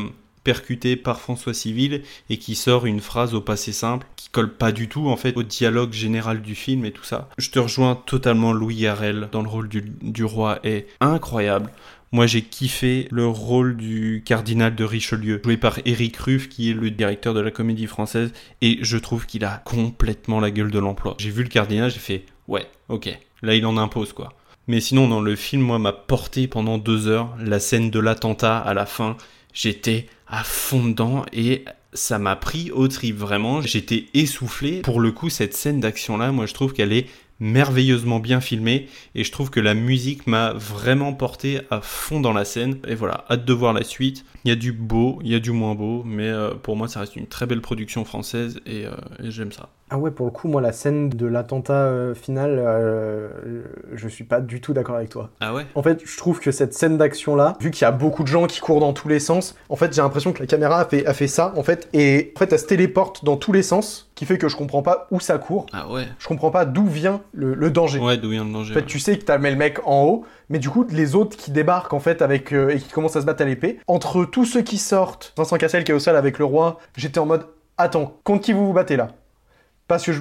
percuté 0.49 0.95
par 0.95 1.21
François 1.21 1.53
Civil 1.53 2.01
et 2.31 2.37
qui 2.37 2.55
sort 2.55 2.87
une 2.87 3.01
phrase 3.01 3.35
au 3.35 3.41
passé 3.41 3.71
simple 3.71 4.07
qui 4.15 4.29
colle 4.29 4.51
pas 4.51 4.71
du 4.71 4.87
tout 4.87 5.07
en 5.07 5.15
fait 5.15 5.37
au 5.37 5.43
dialogue 5.43 5.93
général 5.93 6.41
du 6.41 6.55
film 6.55 6.85
et 6.85 6.91
tout 6.91 7.03
ça. 7.03 7.29
Je 7.37 7.51
te 7.51 7.59
rejoins 7.59 7.93
totalement 7.93 8.51
Louis 8.51 8.77
Garrel 8.77 9.29
dans 9.31 9.43
le 9.43 9.47
rôle 9.47 9.69
du, 9.69 9.83
du 10.01 10.23
roi 10.23 10.57
est 10.63 10.87
incroyable. 11.01 11.69
Moi, 12.11 12.25
j'ai 12.25 12.41
kiffé 12.41 13.07
le 13.11 13.27
rôle 13.27 13.77
du 13.77 14.23
cardinal 14.25 14.73
de 14.73 14.83
Richelieu, 14.83 15.39
joué 15.43 15.55
par 15.55 15.77
Eric 15.85 16.17
Ruff, 16.17 16.49
qui 16.49 16.71
est 16.71 16.73
le 16.73 16.89
directeur 16.89 17.35
de 17.35 17.41
la 17.41 17.51
comédie 17.51 17.85
française, 17.85 18.33
et 18.61 18.79
je 18.81 18.97
trouve 18.97 19.27
qu'il 19.27 19.45
a 19.45 19.61
complètement 19.65 20.39
la 20.39 20.49
gueule 20.49 20.71
de 20.71 20.79
l'emploi. 20.79 21.15
J'ai 21.19 21.29
vu 21.29 21.43
le 21.43 21.49
cardinal, 21.49 21.91
j'ai 21.91 21.99
fait, 21.99 22.25
ouais, 22.47 22.65
ok, 22.87 23.15
là 23.43 23.53
il 23.53 23.67
en 23.67 23.77
impose 23.77 24.13
quoi. 24.13 24.33
Mais 24.69 24.81
sinon, 24.81 25.07
dans 25.07 25.21
le 25.21 25.35
film, 25.35 25.63
moi, 25.63 25.79
m'a 25.79 25.93
porté 25.93 26.47
pendant 26.47 26.77
deux 26.77 27.07
heures 27.07 27.35
la 27.39 27.59
scène 27.59 27.89
de 27.89 27.99
l'attentat 27.99 28.57
à 28.57 28.75
la 28.75 28.85
fin. 28.85 29.17
J'étais 29.59 30.05
à 30.25 30.45
fond 30.45 30.85
dedans 30.85 31.25
et 31.33 31.65
ça 31.91 32.17
m'a 32.17 32.37
pris 32.37 32.71
au 32.71 32.87
trip 32.87 33.17
vraiment. 33.17 33.59
J'étais 33.59 34.05
essoufflé. 34.13 34.79
Pour 34.83 35.01
le 35.01 35.11
coup, 35.11 35.29
cette 35.29 35.53
scène 35.53 35.81
d'action-là, 35.81 36.31
moi, 36.31 36.45
je 36.45 36.53
trouve 36.53 36.71
qu'elle 36.71 36.93
est 36.93 37.07
merveilleusement 37.41 38.21
bien 38.21 38.39
filmée 38.39 38.87
et 39.15 39.25
je 39.25 39.31
trouve 39.33 39.49
que 39.49 39.59
la 39.59 39.73
musique 39.73 40.27
m'a 40.27 40.53
vraiment 40.53 41.11
porté 41.11 41.59
à 41.71 41.81
fond 41.81 42.21
dans 42.21 42.31
la 42.31 42.45
scène. 42.45 42.77
Et 42.87 42.95
voilà, 42.95 43.25
hâte 43.29 43.43
de 43.43 43.51
voir 43.51 43.73
la 43.73 43.83
suite. 43.83 44.23
Il 44.45 44.47
y 44.47 44.53
a 44.53 44.55
du 44.55 44.71
beau, 44.71 45.19
il 45.25 45.29
y 45.29 45.35
a 45.35 45.41
du 45.41 45.51
moins 45.51 45.75
beau, 45.75 46.03
mais 46.05 46.29
euh, 46.29 46.53
pour 46.53 46.77
moi, 46.77 46.87
ça 46.87 47.01
reste 47.01 47.17
une 47.17 47.27
très 47.27 47.45
belle 47.45 47.59
production 47.59 48.05
française 48.05 48.61
et, 48.65 48.85
euh, 48.85 48.95
et 49.21 49.29
j'aime 49.29 49.51
ça. 49.51 49.67
Ah 49.89 49.97
ouais, 49.97 50.11
pour 50.11 50.25
le 50.25 50.31
coup, 50.31 50.47
moi, 50.47 50.61
la 50.61 50.71
scène 50.71 51.09
de 51.09 51.25
l'attentat 51.25 51.73
euh, 51.73 52.13
final, 52.13 52.57
euh, 52.59 53.29
je 53.93 54.07
suis 54.07 54.23
pas 54.23 54.39
du 54.39 54.61
tout 54.61 54.73
d'accord 54.73 54.95
avec 54.95 55.09
toi. 55.09 55.29
Ah 55.39 55.53
ouais? 55.53 55.65
En 55.73 55.81
fait, 55.81 56.01
je 56.05 56.17
trouve 56.17 56.39
que 56.39 56.51
cette 56.51 56.73
scène 56.73 56.97
d'action-là, 56.97 57.55
vu 57.59 57.71
qu'il 57.71 57.81
y 57.81 57.85
a 57.85 57.91
beaucoup 57.91 58.21
de 58.23 58.27
gens 58.27 58.45
qui 58.45 58.59
courent 58.59 58.81
dans 58.81 58.93
tous 58.93 59.07
les 59.07 59.19
sens, 59.19 59.55
en 59.67 59.75
fait, 59.75 59.93
j'ai 59.93 60.01
l'impression 60.01 60.31
que 60.31 60.39
la 60.39 60.45
caméra 60.45 60.79
a 60.79 60.85
fait, 60.85 61.05
a 61.05 61.13
fait 61.13 61.27
ça, 61.27 61.53
en 61.55 61.63
fait, 61.63 61.89
et 61.93 62.33
en 62.35 62.39
fait, 62.39 62.53
elle 62.53 62.59
se 62.59 62.65
téléporte 62.65 63.25
dans 63.25 63.37
tous 63.37 63.51
les 63.51 63.63
sens, 63.63 64.11
qui 64.13 64.25
fait 64.25 64.37
que 64.37 64.47
je 64.47 64.55
comprends 64.55 64.83
pas 64.83 65.07
où 65.11 65.19
ça 65.19 65.37
court. 65.37 65.65
Ah 65.73 65.89
ouais 65.89 66.07
Je 66.19 66.27
comprends 66.27 66.51
pas 66.51 66.65
d'où 66.65 66.85
vient 66.85 67.21
le, 67.33 67.53
le 67.53 67.71
danger. 67.71 67.99
Ouais, 67.99 68.17
d'où 68.17 68.29
vient 68.29 68.45
le 68.45 68.51
danger. 68.51 68.71
En 68.71 68.75
fait, 68.75 68.81
ouais. 68.81 68.85
tu 68.85 68.99
sais 68.99 69.17
que 69.17 69.23
t'as 69.23 69.37
mis 69.37 69.49
le 69.49 69.55
mec 69.55 69.79
en 69.85 70.03
haut, 70.03 70.25
mais 70.49 70.59
du 70.59 70.69
coup, 70.69 70.85
les 70.89 71.15
autres 71.15 71.37
qui 71.37 71.51
débarquent 71.51 71.93
en 71.93 71.99
fait 71.99 72.21
avec 72.21 72.53
euh, 72.53 72.69
et 72.69 72.77
qui 72.79 72.89
commencent 72.89 73.15
à 73.15 73.21
se 73.21 73.25
battre 73.25 73.41
à 73.41 73.45
l'épée, 73.45 73.79
entre 73.87 74.25
tous 74.25 74.45
ceux 74.45 74.61
qui 74.61 74.77
sortent, 74.77 75.33
Vincent 75.37 75.57
Cassel 75.57 75.83
qui 75.83 75.91
est 75.91 75.95
au 75.95 75.99
sol 75.99 76.15
avec 76.15 76.37
le 76.37 76.45
roi, 76.45 76.79
j'étais 76.97 77.19
en 77.19 77.25
mode 77.25 77.45
attends, 77.77 78.17
contre 78.23 78.41
qui 78.41 78.53
vous 78.53 78.67
vous 78.67 78.73
battez 78.73 78.97
là? 78.97 79.07
Parce 79.89 80.05
que 80.05 80.11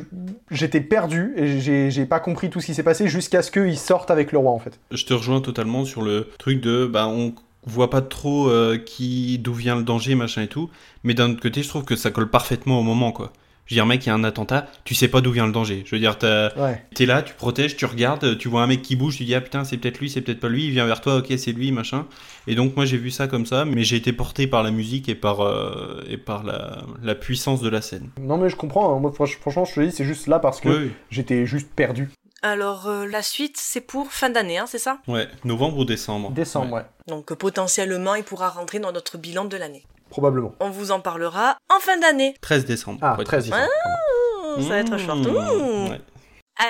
j'étais 0.50 0.80
perdu 0.80 1.34
et 1.36 1.60
j'ai 1.60 1.90
j'ai 1.90 2.06
pas 2.06 2.20
compris 2.20 2.48
tout 2.48 2.58
ce 2.58 2.66
qui 2.66 2.74
s'est 2.74 2.82
passé 2.82 3.06
jusqu'à 3.06 3.42
ce 3.42 3.50
qu'ils 3.50 3.76
sortent 3.76 4.10
avec 4.10 4.32
le 4.32 4.38
roi 4.38 4.50
en 4.50 4.58
fait. 4.58 4.80
Je 4.90 5.04
te 5.04 5.12
rejoins 5.12 5.42
totalement 5.42 5.84
sur 5.84 6.00
le 6.00 6.30
truc 6.38 6.62
de 6.62 6.86
bah 6.86 7.06
on 7.06 7.34
voit 7.66 7.90
pas 7.90 8.00
trop 8.00 8.48
euh, 8.48 8.78
qui 8.78 9.38
d'où 9.38 9.52
vient 9.52 9.76
le 9.76 9.82
danger 9.82 10.14
machin 10.14 10.40
et 10.40 10.48
tout, 10.48 10.70
mais 11.04 11.12
d'un 11.12 11.32
autre 11.32 11.42
côté 11.42 11.62
je 11.62 11.68
trouve 11.68 11.84
que 11.84 11.96
ça 11.96 12.10
colle 12.10 12.30
parfaitement 12.30 12.80
au 12.80 12.82
moment 12.82 13.12
quoi. 13.12 13.30
Je 13.68 13.74
veux 13.74 13.76
dire 13.76 13.86
mec 13.86 14.04
il 14.06 14.08
y 14.08 14.12
a 14.12 14.14
un 14.14 14.24
attentat, 14.24 14.66
tu 14.84 14.94
sais 14.94 15.08
pas 15.08 15.20
d'où 15.20 15.30
vient 15.30 15.46
le 15.46 15.52
danger. 15.52 15.82
Je 15.84 15.94
veux 15.94 16.00
dire 16.00 16.16
Ouais. 16.56 16.82
t'es 16.94 17.04
là, 17.04 17.20
tu 17.20 17.34
protèges, 17.34 17.76
tu 17.76 17.84
regardes, 17.84 18.38
tu 18.38 18.48
vois 18.48 18.62
un 18.62 18.66
mec 18.66 18.80
qui 18.80 18.96
bouge, 18.96 19.18
tu 19.18 19.24
dis 19.24 19.34
ah 19.34 19.42
putain 19.42 19.64
c'est 19.64 19.76
peut-être 19.76 19.98
lui, 20.00 20.08
c'est 20.08 20.22
peut-être 20.22 20.40
pas 20.40 20.48
lui, 20.48 20.64
il 20.64 20.70
vient 20.70 20.86
vers 20.86 21.02
toi, 21.02 21.16
ok 21.18 21.26
c'est 21.36 21.52
lui 21.52 21.70
machin. 21.70 22.06
Et 22.46 22.54
donc 22.54 22.74
moi 22.76 22.86
j'ai 22.86 22.96
vu 22.96 23.10
ça 23.10 23.28
comme 23.28 23.44
ça, 23.44 23.66
mais 23.66 23.84
j'ai 23.84 23.96
été 23.96 24.14
porté 24.14 24.46
par 24.46 24.62
la 24.62 24.70
musique 24.70 25.10
et 25.10 25.14
par 25.14 25.42
euh, 25.42 26.02
et 26.08 26.16
par 26.16 26.44
la, 26.44 26.78
la 27.02 27.14
puissance 27.14 27.60
de 27.60 27.68
la 27.68 27.82
scène. 27.82 28.08
Non 28.18 28.38
mais 28.38 28.48
je 28.48 28.56
comprends, 28.56 28.96
hein. 28.96 29.00
moi 29.00 29.10
franch- 29.12 29.38
franchement 29.38 29.66
je 29.66 29.74
te 29.74 29.80
dis 29.80 29.92
c'est 29.92 30.04
juste 30.06 30.26
là 30.28 30.38
parce 30.38 30.60
que 30.62 30.68
Oui, 30.70 30.90
j'étais 31.10 31.44
juste 31.44 31.68
perdu. 31.76 32.08
Alors, 32.40 32.86
euh, 32.86 33.04
la 33.04 33.20
suite, 33.22 33.56
c'est 33.58 33.80
pour 33.80 34.12
fin 34.12 34.30
d'année, 34.30 34.58
hein, 34.58 34.66
c'est 34.68 34.78
ça? 34.78 34.98
Ouais, 35.08 35.26
novembre 35.44 35.78
ou 35.78 35.84
décembre. 35.84 36.30
Décembre, 36.30 36.72
ouais. 36.76 36.82
Donc, 37.08 37.32
euh, 37.32 37.34
potentiellement, 37.34 38.14
il 38.14 38.22
pourra 38.22 38.48
rentrer 38.48 38.78
dans 38.78 38.92
notre 38.92 39.18
bilan 39.18 39.44
de 39.46 39.56
l'année. 39.56 39.84
Probablement. 40.10 40.54
On 40.60 40.70
vous 40.70 40.90
en 40.90 41.00
parlera 41.00 41.56
en 41.74 41.80
fin 41.80 41.98
d'année. 41.98 42.34
13 42.40 42.64
décembre. 42.64 42.98
Ah, 43.02 43.12
pour 43.12 43.22
être 43.22 43.26
13 43.28 43.50
précis. 43.50 43.64
Ah, 43.64 44.60
ça 44.62 44.68
va 44.68 44.76
être 44.78 44.96
short. 44.98 45.18
Mmh, 45.18 45.30
Mmh. 45.30 45.90
ouais. 45.90 46.00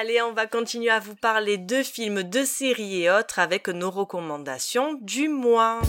Allez, 0.00 0.20
on 0.22 0.32
va 0.32 0.46
continuer 0.46 0.90
à 0.90 0.98
vous 1.00 1.14
parler 1.14 1.56
de 1.56 1.82
films, 1.82 2.22
de 2.22 2.44
séries 2.44 3.04
et 3.04 3.10
autres 3.10 3.38
avec 3.38 3.68
nos 3.68 3.90
recommandations 3.90 4.98
du 5.00 5.28
mois. 5.28 5.80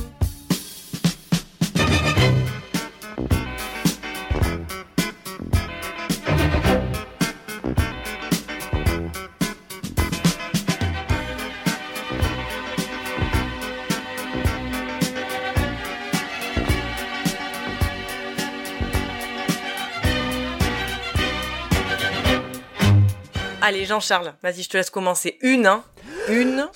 Allez, 23.69 23.85
Jean-Charles, 23.85 24.33
vas-y, 24.41 24.63
je 24.63 24.69
te 24.69 24.77
laisse 24.77 24.89
commencer. 24.89 25.37
Une, 25.43 25.67
hein 25.67 25.83
Une, 26.27 26.67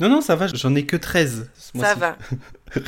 Non, 0.00 0.08
non, 0.08 0.20
ça 0.20 0.34
va, 0.34 0.48
j'en 0.48 0.74
ai 0.74 0.84
que 0.86 0.96
13. 0.96 1.48
ce 1.56 1.78
ça 1.78 1.94
va. 1.94 2.18
Je 2.74 2.80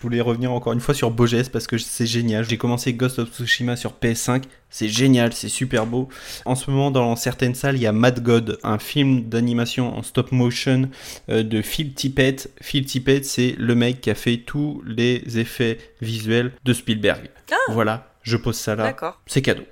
voulais 0.00 0.22
revenir 0.22 0.50
encore 0.50 0.72
une 0.72 0.80
fois 0.80 0.94
sur 0.94 1.10
Boges 1.10 1.50
parce 1.50 1.66
que 1.66 1.76
c'est 1.76 2.06
génial. 2.06 2.48
J'ai 2.48 2.56
commencé 2.56 2.94
Ghost 2.94 3.18
of 3.18 3.30
Tsushima 3.30 3.76
sur 3.76 3.92
PS5. 4.00 4.44
C'est 4.70 4.88
génial, 4.88 5.34
c'est 5.34 5.50
super 5.50 5.84
beau. 5.84 6.08
En 6.46 6.54
ce 6.54 6.70
moment, 6.70 6.90
dans 6.90 7.16
certaines 7.16 7.54
salles, 7.54 7.76
il 7.76 7.82
y 7.82 7.86
a 7.86 7.92
Mad 7.92 8.22
God, 8.22 8.58
un 8.62 8.78
film 8.78 9.28
d'animation 9.28 9.94
en 9.94 10.02
stop 10.02 10.32
motion 10.32 10.88
euh, 11.28 11.42
de 11.42 11.60
Phil 11.60 11.92
Tippett. 11.92 12.50
Phil 12.62 12.86
Tippett, 12.86 13.26
c'est 13.26 13.56
le 13.58 13.74
mec 13.74 14.00
qui 14.00 14.08
a 14.08 14.14
fait 14.14 14.38
tous 14.38 14.82
les 14.86 15.38
effets 15.38 15.76
visuels 16.00 16.52
de 16.64 16.72
Spielberg. 16.72 17.28
Ah. 17.50 17.56
Voilà, 17.68 18.10
je 18.22 18.38
pose 18.38 18.56
ça 18.56 18.74
là. 18.74 18.84
D'accord. 18.84 19.20
C'est 19.26 19.42
cadeau. 19.42 19.64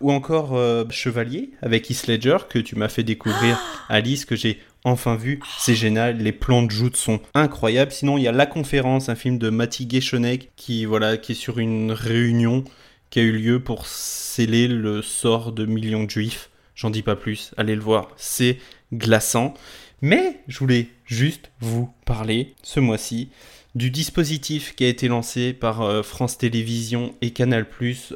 Ou 0.00 0.12
encore 0.12 0.56
euh, 0.56 0.84
Chevalier 0.90 1.50
avec 1.62 1.90
Heath 1.90 2.06
Ledger 2.06 2.38
que 2.48 2.58
tu 2.58 2.76
m'as 2.76 2.88
fait 2.88 3.02
découvrir 3.02 3.58
Alice 3.88 4.24
que 4.24 4.36
j'ai 4.36 4.60
enfin 4.84 5.16
vu. 5.16 5.40
C'est 5.58 5.74
génial, 5.74 6.18
les 6.18 6.32
plans 6.32 6.62
de 6.62 6.70
joutes 6.70 6.96
sont 6.96 7.20
incroyables. 7.34 7.92
Sinon, 7.92 8.18
il 8.18 8.24
y 8.24 8.28
a 8.28 8.32
La 8.32 8.46
Conférence, 8.46 9.08
un 9.08 9.14
film 9.14 9.38
de 9.38 9.50
Matti 9.50 9.88
Geshonek 9.90 10.50
qui 10.56 10.84
voilà 10.84 11.16
qui 11.16 11.32
est 11.32 11.34
sur 11.34 11.58
une 11.58 11.92
réunion 11.92 12.64
qui 13.10 13.20
a 13.20 13.22
eu 13.22 13.32
lieu 13.32 13.60
pour 13.60 13.86
sceller 13.86 14.68
le 14.68 15.02
sort 15.02 15.52
de 15.52 15.66
millions 15.66 16.04
de 16.04 16.10
juifs. 16.10 16.50
J'en 16.74 16.90
dis 16.90 17.02
pas 17.02 17.16
plus, 17.16 17.52
allez 17.56 17.74
le 17.74 17.80
voir, 17.80 18.08
c'est 18.16 18.58
glaçant. 18.92 19.54
Mais 20.00 20.40
je 20.46 20.58
voulais 20.60 20.88
juste 21.06 21.50
vous 21.60 21.90
parler 22.04 22.54
ce 22.62 22.78
mois-ci 22.78 23.30
du 23.78 23.90
dispositif 23.90 24.74
qui 24.74 24.84
a 24.84 24.88
été 24.88 25.06
lancé 25.06 25.52
par 25.52 25.82
euh, 25.82 26.02
France 26.02 26.36
Télévisions 26.36 27.14
et 27.22 27.30
Canal+ 27.30 27.64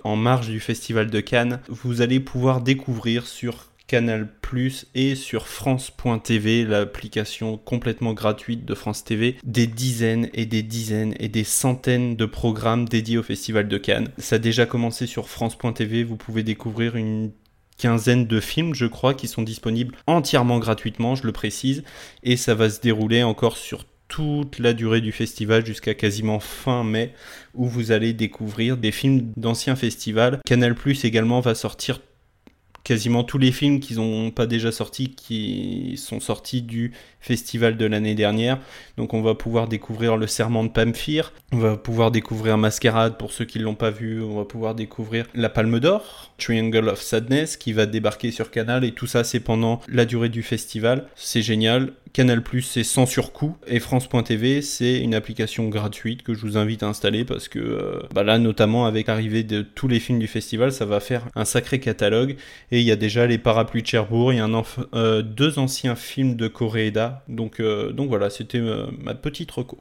en 0.02 0.16
marge 0.16 0.48
du 0.48 0.58
Festival 0.58 1.08
de 1.08 1.20
Cannes. 1.20 1.60
Vous 1.68 2.02
allez 2.02 2.18
pouvoir 2.18 2.60
découvrir 2.60 3.28
sur 3.28 3.68
Canal+ 3.86 4.28
et 4.94 5.14
sur 5.14 5.46
France.tv, 5.46 6.64
l'application 6.64 7.56
complètement 7.56 8.12
gratuite 8.12 8.64
de 8.64 8.74
France 8.74 9.04
TV, 9.04 9.36
des 9.44 9.66
dizaines 9.66 10.28
et 10.34 10.46
des 10.46 10.62
dizaines 10.62 11.14
et 11.20 11.28
des 11.28 11.44
centaines 11.44 12.16
de 12.16 12.26
programmes 12.26 12.86
dédiés 12.86 13.18
au 13.18 13.22
Festival 13.22 13.68
de 13.68 13.78
Cannes. 13.78 14.08
Ça 14.18 14.36
a 14.36 14.38
déjà 14.40 14.66
commencé 14.66 15.06
sur 15.06 15.28
France.tv, 15.28 16.02
vous 16.02 16.16
pouvez 16.16 16.42
découvrir 16.42 16.96
une 16.96 17.30
quinzaine 17.78 18.26
de 18.26 18.40
films, 18.40 18.74
je 18.74 18.86
crois, 18.86 19.14
qui 19.14 19.28
sont 19.28 19.42
disponibles 19.42 19.96
entièrement 20.06 20.58
gratuitement, 20.58 21.14
je 21.14 21.24
le 21.24 21.32
précise, 21.32 21.82
et 22.24 22.36
ça 22.36 22.54
va 22.54 22.68
se 22.68 22.80
dérouler 22.80 23.22
encore 23.22 23.56
sur 23.56 23.84
toute 24.12 24.58
la 24.58 24.74
durée 24.74 25.00
du 25.00 25.10
festival 25.10 25.64
jusqu'à 25.64 25.94
quasiment 25.94 26.38
fin 26.38 26.84
mai 26.84 27.14
où 27.54 27.66
vous 27.66 27.92
allez 27.92 28.12
découvrir 28.12 28.76
des 28.76 28.92
films 28.92 29.32
d'anciens 29.38 29.74
festivals. 29.74 30.38
Canal 30.44 30.74
Plus 30.74 31.06
également 31.06 31.40
va 31.40 31.54
sortir 31.54 31.98
quasiment 32.85 33.24
tous 33.24 33.39
les 33.39 33.53
films 33.53 33.80
qui 33.80 33.95
n'ont 33.95 34.30
pas 34.30 34.47
déjà 34.47 34.72
sortis, 34.72 35.11
qui 35.11 35.95
sont 35.97 36.20
sortis 36.20 36.62
du 36.62 36.93
festival 37.20 37.76
de 37.76 37.87
l'année 37.87 38.14
dernière. 38.14 38.59
Donc 38.97 39.14
on 39.14 39.22
va 39.22 39.35
pouvoir 39.35 39.68
découvrir 39.68 40.16
Le 40.16 40.26
Serment 40.26 40.64
de 40.64 40.68
Pamphire, 40.68 41.33
on 41.53 41.59
va 41.59 41.76
pouvoir 41.76 42.11
découvrir 42.11 42.59
Mascarade 42.59 43.16
pour 43.16 43.33
ceux 43.33 43.45
qui 43.45 43.59
ne 43.59 43.64
l'ont 43.64 43.74
pas 43.74 43.91
vu, 43.91 44.22
on 44.22 44.37
va 44.37 44.45
pouvoir 44.45 44.74
découvrir 44.74 45.26
La 45.35 45.49
Palme 45.49 45.78
d'Or, 45.78 46.33
Triangle 46.39 46.89
of 46.89 47.01
Sadness 47.01 47.57
qui 47.57 47.72
va 47.72 47.87
débarquer 47.87 48.33
sur 48.33 48.51
Canal 48.51 48.85
et 48.85 48.93
tout 48.93 49.07
ça 49.07 49.24
c'est 49.24 49.41
pendant 49.41 49.80
la 49.89 50.05
durée 50.05 50.28
du 50.28 50.43
festival. 50.43 51.07
C'est 51.14 51.43
génial. 51.43 51.93
Canal 52.12 52.43
Plus 52.43 52.62
c'est 52.62 52.85
sans 52.85 53.07
surcoût 53.07 53.57
et 53.66 53.80
France.tv 53.80 54.61
c'est 54.61 54.99
une 54.99 55.14
application 55.14 55.68
gratuite 55.68 56.22
que 56.22 56.35
je 56.35 56.41
vous 56.41 56.59
invite 56.59 56.83
à 56.83 56.89
installer 56.89 57.24
parce 57.24 57.49
que 57.49 57.59
euh, 57.59 58.01
bah 58.14 58.22
là 58.22 58.39
notamment 58.39 58.85
avec 58.85 59.07
l'arrivée 59.07 59.45
de 59.45 59.62
tous 59.62 59.89
les 59.89 59.99
films 59.99 60.18
du 60.18 60.26
festival 60.26 60.72
ça 60.72 60.85
va 60.85 61.01
faire 61.01 61.28
un 61.35 61.47
sacré 61.47 61.80
catalogue 61.80 62.37
et 62.73 62.81
il 62.81 62.87
y 62.87 62.93
a 62.93 62.97
déjà 62.97 63.29
les 63.29 63.39
parapluies 63.39 63.83
de 63.83 63.87
Cherbourg, 63.89 64.33
il 64.33 64.39
y 64.39 64.41
a 64.41 64.47
un 64.47 64.64
euh, 64.95 65.23
deux 65.23 65.61
anciens 65.61 65.97
films 65.97 66.37
de 66.37 66.49
Koreeda 66.49 67.25
donc, 67.29 67.61
euh, 67.61 67.93
donc 67.93 68.09
voilà 68.09 68.31
c'était 68.31 68.59
euh, 68.59 68.87
ma 68.99 69.14
petite 69.14 69.53
reco. 69.53 69.79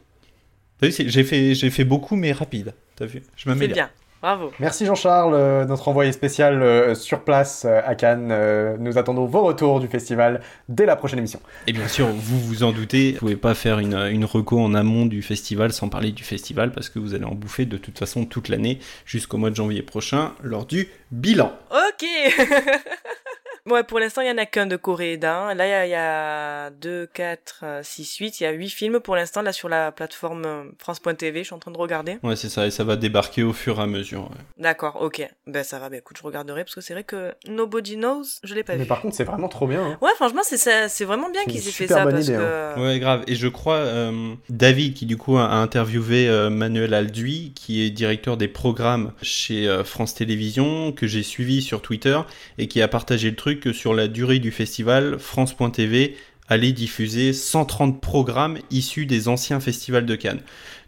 T'as 0.79 0.87
vu, 0.87 0.93
c'est- 0.93 1.09
j'ai 1.09 1.23
fait, 1.23 1.55
j'ai 1.55 1.69
fait 1.69 1.85
beaucoup 1.85 2.15
mais 2.15 2.31
rapide, 2.33 2.73
t'as 2.95 3.05
vu? 3.05 3.23
Je 3.37 3.43
C'est 3.43 3.49
m'améliore. 3.49 3.79
Bravo. 4.21 4.51
Merci 4.59 4.85
Jean-Charles, 4.85 5.33
euh, 5.33 5.65
notre 5.65 5.87
envoyé 5.87 6.11
spécial 6.11 6.61
euh, 6.61 6.93
sur 6.93 7.23
place 7.23 7.65
euh, 7.65 7.81
à 7.83 7.95
Cannes. 7.95 8.29
Euh, 8.31 8.77
nous 8.79 8.99
attendons 8.99 9.25
vos 9.25 9.41
retours 9.41 9.79
du 9.79 9.87
festival 9.87 10.41
dès 10.69 10.85
la 10.85 10.95
prochaine 10.95 11.17
émission. 11.17 11.41
Et 11.65 11.73
bien 11.73 11.87
sûr, 11.87 12.05
vous 12.07 12.39
vous 12.39 12.61
en 12.61 12.71
doutez, 12.71 13.13
vous 13.13 13.19
pouvez 13.19 13.35
pas 13.35 13.55
faire 13.55 13.79
une, 13.79 13.95
une 13.95 14.25
reco 14.25 14.59
en 14.59 14.75
amont 14.75 15.07
du 15.07 15.23
festival 15.23 15.73
sans 15.73 15.89
parler 15.89 16.11
du 16.11 16.23
festival 16.23 16.71
parce 16.71 16.89
que 16.89 16.99
vous 16.99 17.15
allez 17.15 17.25
en 17.25 17.33
bouffer 17.33 17.65
de 17.65 17.77
toute 17.77 17.97
façon 17.97 18.25
toute 18.25 18.49
l'année 18.49 18.77
jusqu'au 19.05 19.37
mois 19.37 19.49
de 19.49 19.55
janvier 19.55 19.81
prochain 19.81 20.33
lors 20.43 20.67
du 20.67 20.89
bilan. 21.09 21.51
Ok 21.71 22.07
Ouais, 23.69 23.83
pour 23.83 23.99
l'instant, 23.99 24.21
il 24.21 24.27
y 24.27 24.31
en 24.31 24.37
a 24.37 24.45
qu'un 24.45 24.65
de 24.65 24.75
Coréeda. 24.75 25.53
Là, 25.53 25.65
il 25.67 25.69
y 25.69 25.73
a- 25.73 25.85
il 25.85 25.89
y, 25.91 25.95
a 25.95 26.69
2, 26.71 27.07
4, 27.13 27.63
6, 27.83 28.17
8. 28.17 28.39
Il 28.39 28.43
y 28.43 28.45
a 28.47 28.51
8 28.51 28.69
films 28.69 28.99
pour 28.99 29.15
l'instant, 29.15 29.41
là, 29.41 29.51
sur 29.53 29.69
la 29.69 29.91
plateforme 29.91 30.45
euh, 30.45 30.63
France.tv. 30.79 31.39
Je 31.39 31.43
suis 31.45 31.53
en 31.53 31.59
train 31.59 31.71
de 31.71 31.77
regarder. 31.77 32.17
Ouais, 32.23 32.35
c'est 32.35 32.49
ça, 32.49 32.65
et 32.67 32.71
ça 32.71 32.83
va 32.83 32.95
débarquer 32.95 33.43
au 33.43 33.53
fur 33.53 33.79
et 33.79 33.83
à 33.83 33.87
mesure. 33.87 34.23
ouais. 34.23 34.37
D'accord, 34.57 34.97
ok. 35.01 35.27
Ben, 35.47 35.63
ça 35.63 35.79
va. 35.79 35.89
Ben, 35.89 35.97
écoute, 35.97 36.17
je 36.19 36.23
regarderai 36.23 36.63
parce 36.63 36.75
que 36.75 36.81
c'est 36.81 36.93
vrai 36.93 37.03
que 37.03 37.33
Nobody 37.47 37.95
Knows, 37.97 38.23
je 38.43 38.53
l'ai 38.55 38.63
pas 38.63 38.73
Mais 38.73 38.83
vu. 38.83 38.87
par 38.87 39.01
contre, 39.01 39.15
c'est 39.15 39.23
vraiment 39.23 39.49
trop 39.49 39.67
bien. 39.67 39.83
hein. 39.83 39.97
Ouais, 40.01 40.11
franchement, 40.15 40.41
c'est 40.43 41.03
vraiment 41.05 41.29
bien 41.29 41.43
qu'ils 41.45 41.57
aient 41.67 41.71
fait 41.71 41.87
ça 41.87 42.03
bonne 42.03 42.13
parce 42.13 42.25
idée, 42.27 42.37
que. 42.37 42.79
Ouais, 42.79 42.99
grave. 42.99 43.23
Et 43.27 43.35
je 43.35 43.47
crois, 43.47 43.75
euh, 43.77 44.33
David, 44.49 44.93
qui 44.93 45.05
du 45.05 45.17
coup 45.17 45.37
a 45.37 45.43
interviewé 45.51 46.27
euh, 46.29 46.49
Manuel 46.49 46.93
Alduy, 46.93 47.51
qui 47.55 47.83
est 47.83 47.89
directeur 47.89 48.37
des 48.37 48.47
programmes 48.47 49.13
chez 49.21 49.67
euh, 49.67 49.83
France 49.83 50.15
Télévisions, 50.15 50.91
que 50.91 51.05
j'ai 51.07 51.23
suivi 51.23 51.61
sur 51.61 51.81
Twitter, 51.81 52.19
et 52.57 52.67
qui 52.67 52.81
a 52.81 52.87
partagé 52.87 53.29
le 53.29 53.35
truc 53.35 53.50
que 53.59 53.73
sur 53.73 53.93
la 53.93 54.07
durée 54.07 54.39
du 54.39 54.51
festival, 54.51 55.19
France.tv 55.19 56.17
allait 56.47 56.73
diffuser 56.73 57.31
130 57.33 58.01
programmes 58.01 58.57
issus 58.71 59.05
des 59.05 59.27
anciens 59.27 59.59
festivals 59.59 60.05
de 60.05 60.15
Cannes. 60.15 60.41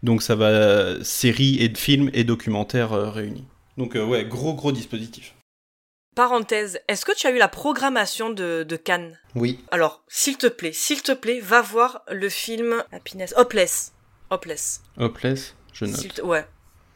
Donc 0.04 0.22
ça 0.22 0.36
va 0.36 1.04
séries 1.04 1.58
et 1.62 1.70
de 1.70 1.78
films 1.78 2.10
et 2.14 2.24
documentaires 2.24 2.94
euh, 2.94 3.10
réunis. 3.10 3.46
Donc 3.78 3.96
euh, 3.96 4.04
ouais, 4.06 4.26
gros 4.26 4.54
gros 4.54 4.72
dispositif. 4.72 5.34
Parenthèse, 6.16 6.80
est-ce 6.88 7.06
que 7.06 7.16
tu 7.16 7.26
as 7.28 7.32
eu 7.32 7.38
la 7.40 7.48
programmation 7.48 8.30
de, 8.30 8.64
de 8.68 8.76
Cannes? 8.76 9.18
Oui. 9.36 9.60
Alors, 9.72 10.04
s'il 10.08 10.38
te 10.38 10.46
plaît, 10.48 10.72
s'il 10.74 11.02
te 11.02 11.12
plaît, 11.12 11.40
va 11.40 11.62
voir 11.62 12.04
le 12.12 12.30
film 12.30 12.84
Happiness. 12.92 13.34
Hopeless. 13.36 13.94
Hopeless. 14.30 14.82
Hopeless, 14.98 15.56
je 15.74 15.86
note. 15.86 16.14
te- 16.14 16.22
Ouais, 16.22 16.46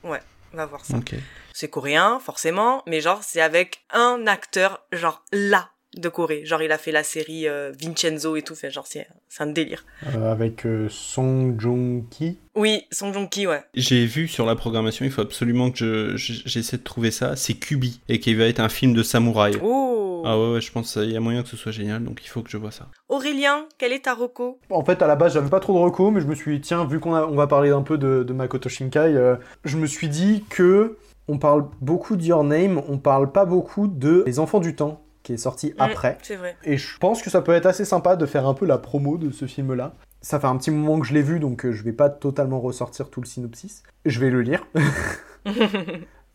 ouais, 0.03 0.20
va 0.53 0.65
voir 0.68 0.86
ça. 0.86 0.97
Ok. 0.97 1.15
C'est 1.60 1.70
coréen, 1.70 2.20
forcément, 2.20 2.84
mais 2.86 3.01
genre, 3.01 3.24
c'est 3.24 3.41
avec 3.41 3.80
un 3.91 4.28
acteur, 4.28 4.86
genre, 4.91 5.24
là, 5.34 5.70
de 5.97 6.08
Corée. 6.08 6.45
Genre, 6.45 6.62
il 6.62 6.72
a 6.72 6.78
fait 6.78 6.91
la 6.91 7.01
série 7.01 7.47
euh, 7.47 7.72
Vincenzo 7.82 8.36
et 8.36 8.43
tout, 8.43 8.53
fait 8.53 8.70
genre, 8.70 8.86
c'est 8.86 9.08
c'est 9.28 9.41
un 9.41 9.47
délire. 9.47 9.84
Euh, 10.16 10.32
avec 10.32 10.68
euh, 10.68 10.88
Song 10.88 11.60
Joong-ki. 11.60 12.38
Oui, 12.53 12.84
Song 12.91 13.12
Joong-ki, 13.12 13.47
ouais. 13.47 13.64
J'ai 13.74 14.05
vu 14.05 14.28
sur 14.28 14.45
la 14.45 14.55
programmation, 14.55 15.03
il 15.03 15.10
faut 15.12 15.22
absolument 15.24 15.72
que 15.72 15.78
je- 15.78 16.16
je- 16.16 16.41
j'essaie 16.45 16.78
de 16.78 16.84
trouver 16.84 17.10
ça. 17.10 17.36
C'est 17.36 17.55
Kubi 17.55 18.01
et 18.08 18.20
qui 18.20 18.36
va 18.36 18.45
être 18.45 18.60
un 18.60 18.70
film 18.70 18.93
de 18.93 19.01
samouraï. 19.01 19.58
Oh 19.64 20.22
Ah 20.28 20.38
ouais, 20.38 20.53
ouais, 20.53 20.62
je 20.62 20.72
pense 20.72 20.93
qu'il 20.93 21.12
y 21.12 21.18
a 21.18 21.20
moyen 21.20 21.41
que 21.41 21.49
ce 21.49 21.58
soit 21.58 21.72
génial, 21.72 22.03
donc 22.03 22.20
il 22.24 22.28
faut 22.28 22.43
que 22.43 22.51
je 22.51 22.58
vois 22.58 22.72
ça. 22.72 22.88
Aurélien, 23.10 23.66
quel 23.80 23.93
est 23.93 24.05
ta 24.05 24.14
reco? 24.14 24.60
En 24.70 24.86
fait, 24.86 25.01
à 25.01 25.08
la 25.08 25.16
base, 25.16 25.34
j'avais 25.34 25.49
pas 25.49 25.60
trop 25.60 25.74
de 25.74 25.80
recos, 25.80 26.14
mais 26.14 26.22
je 26.22 26.28
me 26.28 26.36
suis 26.36 26.58
dit, 26.60 26.62
tiens, 26.62 26.86
vu 26.86 26.99
qu'on 26.99 27.16
a- 27.16 27.26
on 27.26 27.36
va 27.36 27.47
parler 27.47 27.72
un 27.72 27.82
peu 27.82 27.97
de, 27.97 28.22
de 28.22 28.34
Makoto 28.34 28.70
Shinkai, 28.70 29.16
euh, 29.16 29.38
je 29.64 29.78
me 29.78 29.88
suis 29.88 30.10
dit 30.10 30.43
que 30.49 30.97
on 31.28 31.38
parle 31.38 31.67
beaucoup 31.82 32.15
de 32.15 32.23
Your 32.23 32.43
Name, 32.43 32.82
on 32.88 32.97
parle 32.97 33.32
pas 33.32 33.45
beaucoup 33.45 33.88
de 33.88 34.23
Les 34.25 34.39
Enfants 34.39 34.59
du 34.59 34.75
Temps, 34.75 35.01
qui 35.23 35.34
est 35.34 35.38
sorti 35.38 35.73
Mm, 35.78 35.82
après. 35.82 36.17
c'est 36.23 36.36
vrai. 36.36 36.55
Et 36.63 36.78
je 36.78 36.97
pense 36.97 37.21
que 37.21 37.30
ça 37.30 37.41
peut 37.41 37.51
être 37.53 37.65
assez 37.65 37.86
sympa 37.86 38.15
de 38.15 38.25
faire 38.25 38.47
un 38.47 38.53
peu 38.53 38.65
la 38.65 38.78
promo 38.78 39.17
de 39.17 39.32
ce 39.32 39.45
film-là. 39.45 39.93
Ça 40.21 40.39
fait 40.39 40.47
un 40.47 40.57
petit 40.57 40.71
moment 40.71 40.99
que 40.99 41.05
je 41.05 41.13
l'ai 41.13 41.21
vu, 41.21 41.39
donc 41.39 41.65
euh, 41.65 41.71
je 41.71 41.84
vais 41.84 41.93
pas 41.93 42.09
totalement 42.09 42.59
ressortir 42.59 43.09
tout 43.09 43.21
le 43.21 43.28
synopsis. 43.28 43.84
Je 44.05 44.19
vais 44.19 44.30
le 44.30 44.41
lire. 44.41 44.65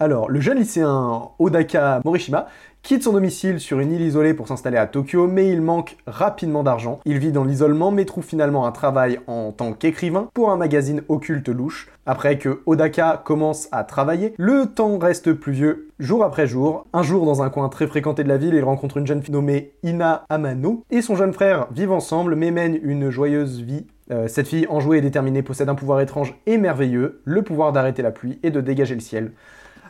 Alors, 0.03 0.29
le 0.29 0.41
jeune 0.41 0.59
lycéen 0.59 1.29
Odaka 1.39 2.01
Morishima 2.05 2.49
quitte 2.83 3.05
son 3.05 3.13
domicile 3.13 3.61
sur 3.61 3.79
une 3.79 3.93
île 3.93 4.01
isolée 4.01 4.35
pour 4.35 4.49
s'installer 4.49 4.77
à 4.77 4.89
Tokyo, 4.89 5.29
mais 5.29 5.49
il 5.49 5.63
manque 5.63 5.97
rapidement 6.09 6.65
d'argent. 6.65 6.99
Il 7.05 7.19
vit 7.19 7.31
dans 7.31 7.45
l'isolement, 7.45 7.93
mais 7.93 8.05
trouve 8.05 8.25
finalement 8.25 8.67
un 8.67 8.73
travail 8.73 9.21
en 9.29 9.53
tant 9.53 9.73
qu'écrivain 9.75 10.29
pour 10.35 10.51
un 10.51 10.57
magazine 10.57 11.03
occulte 11.09 11.49
louche. 11.49 11.89
Après 12.05 12.37
que 12.37 12.63
Odaka 12.67 13.23
commence 13.25 13.69
à 13.71 13.85
travailler, 13.85 14.35
le 14.39 14.67
temps 14.67 14.99
reste 14.99 15.35
pluvieux 15.35 15.91
jour 16.01 16.25
après 16.25 16.49
jour. 16.49 16.85
Un 16.93 17.05
jour, 17.05 17.25
dans 17.25 17.41
un 17.43 17.51
coin 17.51 17.69
très 17.69 17.87
fréquenté 17.87 18.25
de 18.25 18.29
la 18.29 18.39
ville, 18.39 18.55
il 18.55 18.65
rencontre 18.65 18.97
une 18.97 19.07
jeune 19.07 19.23
fille 19.23 19.33
nommée 19.33 19.71
Ina 19.85 20.25
Amano 20.29 20.83
et 20.91 21.01
son 21.01 21.15
jeune 21.15 21.33
frère 21.33 21.69
vivent 21.71 21.93
ensemble, 21.93 22.35
mais 22.35 22.51
mènent 22.51 22.81
une 22.83 23.09
joyeuse 23.09 23.61
vie 23.61 23.87
euh, 24.11 24.27
cette 24.29 24.49
fille 24.49 24.67
enjouée 24.69 24.99
et 24.99 25.01
déterminée 25.01 25.43
possède 25.43 25.69
un 25.69 25.75
pouvoir 25.75 26.01
étrange 26.01 26.35
et 26.47 26.59
merveilleux, 26.59 27.23
le 27.25 27.43
pouvoir 27.43 27.73
d'arrêter 27.73 28.03
la 28.03 28.11
pluie 28.11 28.39
et 28.43 28.51
de 28.51 28.61
dégager 28.61 28.95
le 28.95 29.01
ciel. 29.01 29.33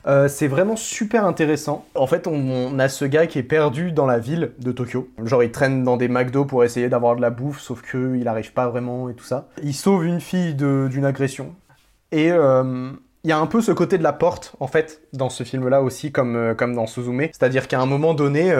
Euh, 0.06 0.28
c'est 0.28 0.48
vraiment 0.48 0.76
super 0.76 1.24
intéressant. 1.24 1.84
En 1.94 2.06
fait, 2.06 2.26
on, 2.26 2.78
a 2.78 2.88
ce 2.88 3.04
gars 3.04 3.26
qui 3.26 3.38
est 3.38 3.44
perdu 3.44 3.92
dans 3.92 4.06
la 4.06 4.18
ville 4.18 4.52
de 4.58 4.72
Tokyo. 4.72 5.08
Genre, 5.24 5.42
il 5.42 5.52
traîne 5.52 5.84
dans 5.84 5.96
des 5.96 6.08
McDo 6.08 6.44
pour 6.44 6.64
essayer 6.64 6.88
d'avoir 6.88 7.16
de 7.16 7.20
la 7.20 7.30
bouffe, 7.30 7.60
sauf 7.60 7.82
que 7.82 8.16
il 8.16 8.26
arrive 8.28 8.52
pas 8.52 8.68
vraiment 8.68 9.08
et 9.08 9.14
tout 9.14 9.24
ça. 9.24 9.48
Il 9.62 9.74
sauve 9.74 10.04
une 10.04 10.20
fille 10.20 10.54
d'une 10.54 11.04
agression. 11.04 11.54
Et 12.10 12.32
euh, 12.32 12.90
il 13.24 13.30
y 13.30 13.32
a 13.32 13.38
un 13.38 13.46
peu 13.46 13.60
ce 13.60 13.72
côté 13.72 13.96
de 13.98 14.02
la 14.02 14.12
porte, 14.12 14.54
en 14.60 14.66
fait, 14.66 15.02
dans 15.12 15.30
ce 15.30 15.44
film-là 15.44 15.82
aussi, 15.82 16.10
comme, 16.10 16.36
euh, 16.36 16.54
comme 16.54 16.74
dans 16.74 16.86
Suzume. 16.86 17.22
C'est-à-dire 17.22 17.68
qu'à 17.68 17.80
un 17.80 17.86
moment 17.86 18.14
donné, 18.14 18.52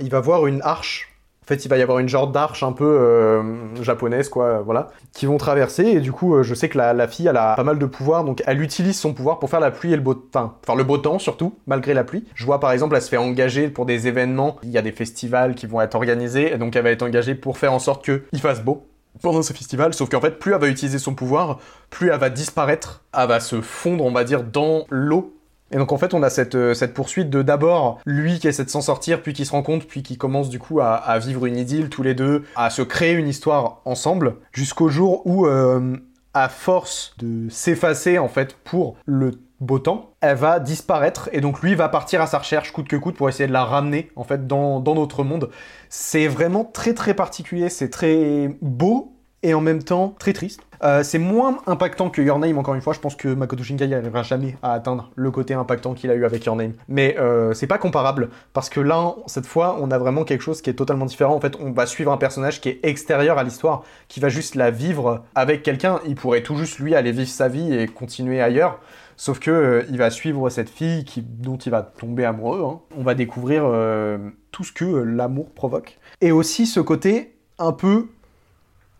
il 0.00 0.10
va 0.10 0.20
voir 0.20 0.46
une 0.46 0.60
arche. 0.62 1.11
En 1.42 1.46
fait, 1.46 1.64
il 1.64 1.68
va 1.68 1.76
y 1.76 1.82
avoir 1.82 1.98
une 1.98 2.08
genre 2.08 2.28
d'arche 2.28 2.62
un 2.62 2.70
peu 2.70 2.84
euh, 2.84 3.74
japonaise, 3.82 4.28
quoi, 4.28 4.44
euh, 4.44 4.62
voilà, 4.62 4.88
qui 5.12 5.26
vont 5.26 5.38
traverser. 5.38 5.82
Et 5.82 6.00
du 6.00 6.12
coup, 6.12 6.36
euh, 6.36 6.44
je 6.44 6.54
sais 6.54 6.68
que 6.68 6.78
la, 6.78 7.08
fille, 7.08 7.26
elle 7.26 7.36
a 7.36 7.56
pas 7.56 7.64
mal 7.64 7.78
de 7.80 7.86
pouvoir, 7.86 8.22
donc 8.22 8.42
elle 8.46 8.62
utilise 8.62 8.98
son 8.98 9.12
pouvoir 9.12 9.40
pour 9.40 9.50
faire 9.50 9.58
la 9.58 9.72
pluie 9.72 9.92
et 9.92 9.96
le 9.96 10.02
beau, 10.02 10.14
enfin, 10.32 10.54
faire 10.64 10.76
le 10.76 10.84
beau 10.84 10.98
temps 10.98 11.18
surtout, 11.18 11.54
malgré 11.66 11.94
la 11.94 12.04
pluie. 12.04 12.24
Je 12.34 12.46
vois 12.46 12.60
par 12.60 12.70
exemple, 12.70 12.94
elle 12.94 13.02
se 13.02 13.08
fait 13.08 13.16
engager 13.16 13.68
pour 13.68 13.86
des 13.86 14.06
événements. 14.06 14.56
Il 14.62 14.70
y 14.70 14.78
a 14.78 14.82
des 14.82 14.92
festivals 14.92 15.56
qui 15.56 15.66
vont 15.66 15.80
être 15.80 15.96
organisés, 15.96 16.52
et 16.52 16.58
donc 16.58 16.76
elle 16.76 16.84
va 16.84 16.90
être 16.90 17.02
engagée 17.02 17.34
pour 17.34 17.58
faire 17.58 17.72
en 17.72 17.80
sorte 17.80 18.04
que 18.04 18.22
il 18.32 18.40
fasse 18.40 18.62
beau 18.62 18.86
pendant 19.20 19.42
ce 19.42 19.52
festival, 19.52 19.94
sauf 19.94 20.08
qu'en 20.08 20.20
fait, 20.20 20.38
plus 20.38 20.52
elle 20.52 20.60
va 20.60 20.68
utiliser 20.68 20.98
son 20.98 21.14
pouvoir, 21.14 21.58
plus 21.90 22.10
elle 22.10 22.18
va 22.18 22.30
disparaître, 22.30 23.02
elle 23.16 23.28
va 23.28 23.40
se 23.40 23.60
fondre, 23.60 24.04
on 24.04 24.12
va 24.12 24.24
dire, 24.24 24.42
dans 24.42 24.86
l'eau. 24.90 25.34
Et 25.72 25.78
donc 25.78 25.92
en 25.92 25.98
fait, 25.98 26.14
on 26.14 26.22
a 26.22 26.30
cette, 26.30 26.54
euh, 26.54 26.74
cette 26.74 26.94
poursuite 26.94 27.30
de 27.30 27.42
d'abord 27.42 28.00
lui 28.04 28.38
qui 28.38 28.48
essaie 28.48 28.64
de 28.64 28.70
s'en 28.70 28.82
sortir, 28.82 29.22
puis 29.22 29.32
qui 29.32 29.44
se 29.44 29.52
rend 29.52 29.62
compte, 29.62 29.86
puis 29.86 30.02
qui 30.02 30.16
commence 30.18 30.48
du 30.48 30.58
coup 30.58 30.80
à, 30.80 30.94
à 30.94 31.18
vivre 31.18 31.46
une 31.46 31.56
idylle 31.56 31.88
tous 31.88 32.02
les 32.02 32.14
deux, 32.14 32.44
à 32.56 32.70
se 32.70 32.82
créer 32.82 33.12
une 33.12 33.28
histoire 33.28 33.80
ensemble, 33.84 34.36
jusqu'au 34.52 34.88
jour 34.88 35.26
où, 35.26 35.46
euh, 35.46 35.96
à 36.34 36.48
force 36.48 37.14
de 37.18 37.48
s'effacer 37.50 38.18
en 38.18 38.28
fait 38.28 38.56
pour 38.64 38.96
le 39.06 39.32
beau 39.60 39.78
temps, 39.78 40.10
elle 40.20 40.36
va 40.36 40.60
disparaître 40.60 41.28
et 41.32 41.40
donc 41.40 41.62
lui 41.62 41.74
va 41.74 41.88
partir 41.88 42.20
à 42.20 42.26
sa 42.26 42.38
recherche 42.38 42.72
coûte 42.72 42.88
que 42.88 42.96
coûte 42.96 43.16
pour 43.16 43.28
essayer 43.28 43.46
de 43.46 43.52
la 43.52 43.64
ramener 43.64 44.10
en 44.16 44.24
fait 44.24 44.46
dans, 44.46 44.80
dans 44.80 44.94
notre 44.94 45.24
monde. 45.24 45.50
C'est 45.88 46.26
vraiment 46.26 46.64
très 46.64 46.94
très 46.94 47.14
particulier, 47.14 47.68
c'est 47.68 47.88
très 47.88 48.56
beau 48.60 49.11
et 49.42 49.54
en 49.54 49.60
même 49.60 49.82
temps 49.82 50.14
très 50.18 50.32
triste. 50.32 50.60
Euh, 50.82 51.04
c'est 51.04 51.18
moins 51.18 51.58
impactant 51.66 52.10
que 52.10 52.20
Your 52.20 52.40
Name, 52.40 52.58
encore 52.58 52.74
une 52.74 52.80
fois. 52.80 52.92
Je 52.92 52.98
pense 52.98 53.14
que 53.14 53.28
Makoto 53.28 53.62
Shinkai 53.62 53.86
n'arrivera 53.86 54.24
jamais 54.24 54.56
à 54.62 54.72
atteindre 54.72 55.10
le 55.14 55.30
côté 55.30 55.54
impactant 55.54 55.94
qu'il 55.94 56.10
a 56.10 56.14
eu 56.14 56.24
avec 56.24 56.44
Your 56.44 56.56
Name. 56.56 56.72
Mais 56.88 57.16
euh, 57.20 57.54
c'est 57.54 57.68
pas 57.68 57.78
comparable, 57.78 58.30
parce 58.52 58.68
que 58.68 58.80
là, 58.80 59.14
cette 59.26 59.46
fois, 59.46 59.78
on 59.80 59.92
a 59.92 59.98
vraiment 59.98 60.24
quelque 60.24 60.42
chose 60.42 60.60
qui 60.60 60.70
est 60.70 60.74
totalement 60.74 61.06
différent. 61.06 61.34
En 61.34 61.40
fait, 61.40 61.56
on 61.60 61.70
va 61.70 61.86
suivre 61.86 62.10
un 62.10 62.16
personnage 62.16 62.60
qui 62.60 62.68
est 62.68 62.80
extérieur 62.82 63.38
à 63.38 63.44
l'histoire, 63.44 63.84
qui 64.08 64.18
va 64.18 64.28
juste 64.28 64.56
la 64.56 64.72
vivre 64.72 65.22
avec 65.36 65.62
quelqu'un. 65.62 66.00
Il 66.04 66.16
pourrait 66.16 66.42
tout 66.42 66.56
juste, 66.56 66.80
lui, 66.80 66.96
aller 66.96 67.12
vivre 67.12 67.30
sa 67.30 67.46
vie 67.46 67.72
et 67.72 67.86
continuer 67.86 68.40
ailleurs. 68.40 68.80
Sauf 69.16 69.38
que 69.38 69.52
euh, 69.52 69.84
il 69.88 69.98
va 69.98 70.10
suivre 70.10 70.50
cette 70.50 70.68
fille 70.68 71.04
dont 71.16 71.58
il 71.58 71.70
va 71.70 71.82
tomber 71.82 72.24
amoureux. 72.24 72.64
hein. 72.64 72.80
On 72.98 73.04
va 73.04 73.14
découvrir 73.14 73.62
euh, 73.64 74.18
tout 74.50 74.64
ce 74.64 74.72
que 74.72 74.84
l'amour 74.84 75.50
provoque. 75.50 76.00
Et 76.20 76.32
aussi 76.32 76.66
ce 76.66 76.80
côté 76.80 77.36
un 77.60 77.72
peu 77.72 78.08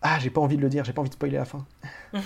ah, 0.03 0.19
j'ai 0.19 0.29
pas 0.29 0.41
envie 0.41 0.57
de 0.57 0.61
le 0.61 0.69
dire, 0.69 0.83
j'ai 0.83 0.93
pas 0.93 1.01
envie 1.01 1.09
de 1.09 1.15
spoiler 1.15 1.37
la 1.37 1.45
fin. 1.45 1.65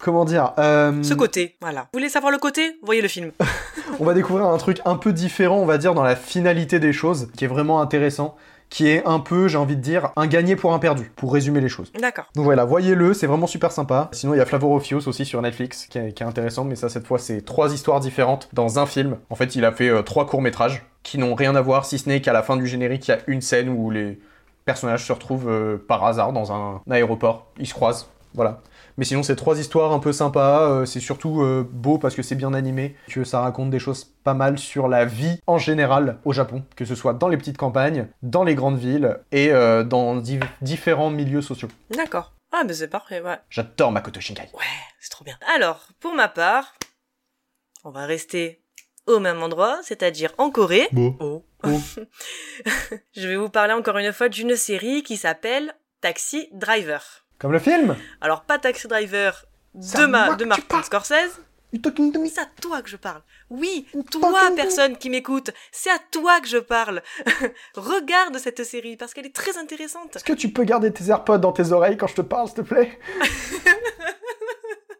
Comment 0.00 0.24
dire 0.24 0.54
euh, 0.58 1.02
Ce 1.02 1.14
côté, 1.14 1.56
voilà. 1.60 1.82
Vous 1.82 1.98
voulez 1.98 2.08
savoir 2.08 2.32
le 2.32 2.38
côté? 2.38 2.78
Voyez 2.82 3.02
le 3.02 3.08
film. 3.08 3.32
On 4.00 4.04
va 4.04 4.14
découvrir 4.14 4.46
un 4.46 4.56
truc 4.56 4.80
un 4.84 4.96
peu 4.96 5.12
différent, 5.12 5.58
on 5.58 5.66
va 5.66 5.76
dire, 5.76 5.94
dans 5.94 6.02
la 6.02 6.16
finalité 6.16 6.80
des 6.80 6.92
choses, 6.92 7.28
qui 7.36 7.44
est 7.44 7.48
vraiment 7.48 7.82
intéressant, 7.82 8.34
qui 8.70 8.88
est 8.88 9.04
un 9.04 9.18
peu, 9.18 9.46
j'ai 9.46 9.58
envie 9.58 9.76
de 9.76 9.82
dire, 9.82 10.10
un 10.16 10.26
gagné 10.26 10.56
pour 10.56 10.72
un 10.72 10.78
perdu, 10.78 11.12
pour 11.16 11.34
résumer 11.34 11.60
les 11.60 11.68
choses. 11.68 11.92
D'accord. 12.00 12.24
Donc 12.34 12.44
voilà, 12.44 12.64
voyez-le, 12.64 13.12
c'est 13.12 13.26
vraiment 13.26 13.46
super 13.46 13.72
sympa. 13.72 14.08
Sinon, 14.12 14.32
il 14.32 14.38
y 14.38 14.40
a 14.40 14.46
Flavorofios 14.46 15.06
aussi 15.06 15.26
sur 15.26 15.42
Netflix, 15.42 15.86
qui 15.86 15.98
est, 15.98 16.12
qui 16.12 16.22
est 16.22 16.26
intéressant, 16.26 16.64
mais 16.64 16.76
ça, 16.76 16.88
cette 16.88 17.06
fois, 17.06 17.18
c'est 17.18 17.42
trois 17.42 17.74
histoires 17.74 18.00
différentes 18.00 18.48
dans 18.54 18.78
un 18.78 18.86
film. 18.86 19.18
En 19.28 19.34
fait, 19.34 19.54
il 19.54 19.66
a 19.66 19.72
fait 19.72 19.90
euh, 19.90 20.02
trois 20.02 20.24
courts-métrages 20.24 20.82
qui 21.02 21.18
n'ont 21.18 21.34
rien 21.34 21.54
à 21.56 21.60
voir, 21.60 21.84
si 21.84 21.98
ce 21.98 22.08
n'est 22.08 22.22
qu'à 22.22 22.32
la 22.32 22.42
fin 22.42 22.56
du 22.56 22.66
générique, 22.66 23.06
il 23.08 23.10
y 23.10 23.14
a 23.14 23.18
une 23.26 23.42
scène 23.42 23.68
où 23.68 23.90
les 23.90 24.18
personnages 24.64 25.04
se 25.04 25.12
retrouvent 25.12 25.48
euh, 25.48 25.76
par 25.78 26.04
hasard 26.04 26.32
dans 26.32 26.52
un 26.52 26.80
aéroport. 26.90 27.46
Ils 27.58 27.66
se 27.66 27.74
croisent, 27.74 28.08
voilà. 28.34 28.60
Mais 28.96 29.04
sinon, 29.06 29.22
c'est 29.22 29.36
trois 29.36 29.58
histoires 29.58 29.92
un 29.92 29.98
peu 29.98 30.12
sympas. 30.12 30.60
euh, 30.68 30.84
c'est 30.84 31.00
surtout 31.00 31.40
euh, 31.42 31.66
beau 31.70 31.96
parce 31.96 32.14
que 32.14 32.22
c'est 32.22 32.34
bien 32.34 32.52
animé, 32.52 32.96
que 33.08 33.24
ça 33.24 33.40
raconte 33.40 33.70
des 33.70 33.78
choses 33.78 34.04
pas 34.24 34.34
mal 34.34 34.58
sur 34.58 34.88
la 34.88 35.04
vie 35.06 35.40
en 35.46 35.56
général 35.56 36.18
au 36.24 36.32
Japon, 36.32 36.64
que 36.76 36.84
ce 36.84 36.94
soit 36.94 37.14
dans 37.14 37.28
les 37.28 37.38
petites 37.38 37.56
campagnes, 37.56 38.08
dans 38.22 38.44
les 38.44 38.54
grandes 38.54 38.76
villes 38.78 39.18
et 39.32 39.50
euh, 39.52 39.84
dans 39.84 40.16
di- 40.16 40.40
différents 40.60 41.08
milieux 41.10 41.40
sociaux. 41.40 41.68
D'accord. 41.96 42.32
Ah, 42.52 42.62
mais 42.66 42.74
c'est 42.74 42.88
parfait, 42.88 43.20
ouais. 43.22 43.38
J'adore 43.48 43.92
Makoto 43.92 44.20
Shinkai. 44.20 44.50
Ouais, 44.54 44.64
c'est 45.00 45.10
trop 45.10 45.24
bien. 45.24 45.36
Alors, 45.54 45.86
pour 46.00 46.14
ma 46.14 46.28
part, 46.28 46.74
on 47.84 47.90
va 47.90 48.04
rester 48.04 48.60
au 49.06 49.18
même 49.20 49.42
endroit, 49.42 49.78
c'est-à-dire 49.82 50.32
en 50.36 50.50
Corée. 50.50 50.88
Beau. 50.92 51.16
Oh. 51.20 51.44
Je 53.16 53.28
vais 53.28 53.36
vous 53.36 53.48
parler 53.48 53.72
encore 53.72 53.98
une 53.98 54.12
fois 54.12 54.28
d'une 54.28 54.56
série 54.56 55.02
qui 55.02 55.16
s'appelle 55.16 55.74
Taxi 56.00 56.48
Driver. 56.52 57.26
Comme 57.38 57.52
le 57.52 57.58
film 57.58 57.96
Alors, 58.20 58.42
pas 58.42 58.58
Taxi 58.58 58.88
Driver 58.88 59.44
de, 59.74 60.06
ma, 60.06 60.34
de 60.34 60.44
Martin 60.44 60.82
Scorsese. 60.82 61.40
You 61.72 61.80
talking 61.80 62.12
to 62.12 62.20
me 62.20 62.26
C'est 62.28 62.40
à 62.40 62.48
toi 62.60 62.82
que 62.82 62.88
je 62.88 62.96
parle. 62.96 63.22
Oui, 63.48 63.86
toi, 64.10 64.50
personne 64.56 64.96
qui 64.96 65.08
m'écoute, 65.08 65.50
c'est 65.70 65.90
à 65.90 65.98
toi 66.10 66.40
que 66.40 66.48
je 66.48 66.58
parle. 66.58 67.00
Regarde 67.76 68.36
cette 68.38 68.64
série 68.64 68.96
parce 68.96 69.14
qu'elle 69.14 69.26
est 69.26 69.34
très 69.34 69.56
intéressante. 69.56 70.16
Est-ce 70.16 70.24
que 70.24 70.32
tu 70.32 70.50
peux 70.50 70.64
garder 70.64 70.92
tes 70.92 71.08
AirPods 71.08 71.38
dans 71.38 71.52
tes 71.52 71.70
oreilles 71.70 71.96
quand 71.96 72.08
je 72.08 72.16
te 72.16 72.22
parle, 72.22 72.48
s'il 72.48 72.56
te 72.56 72.62
plaît? 72.62 72.98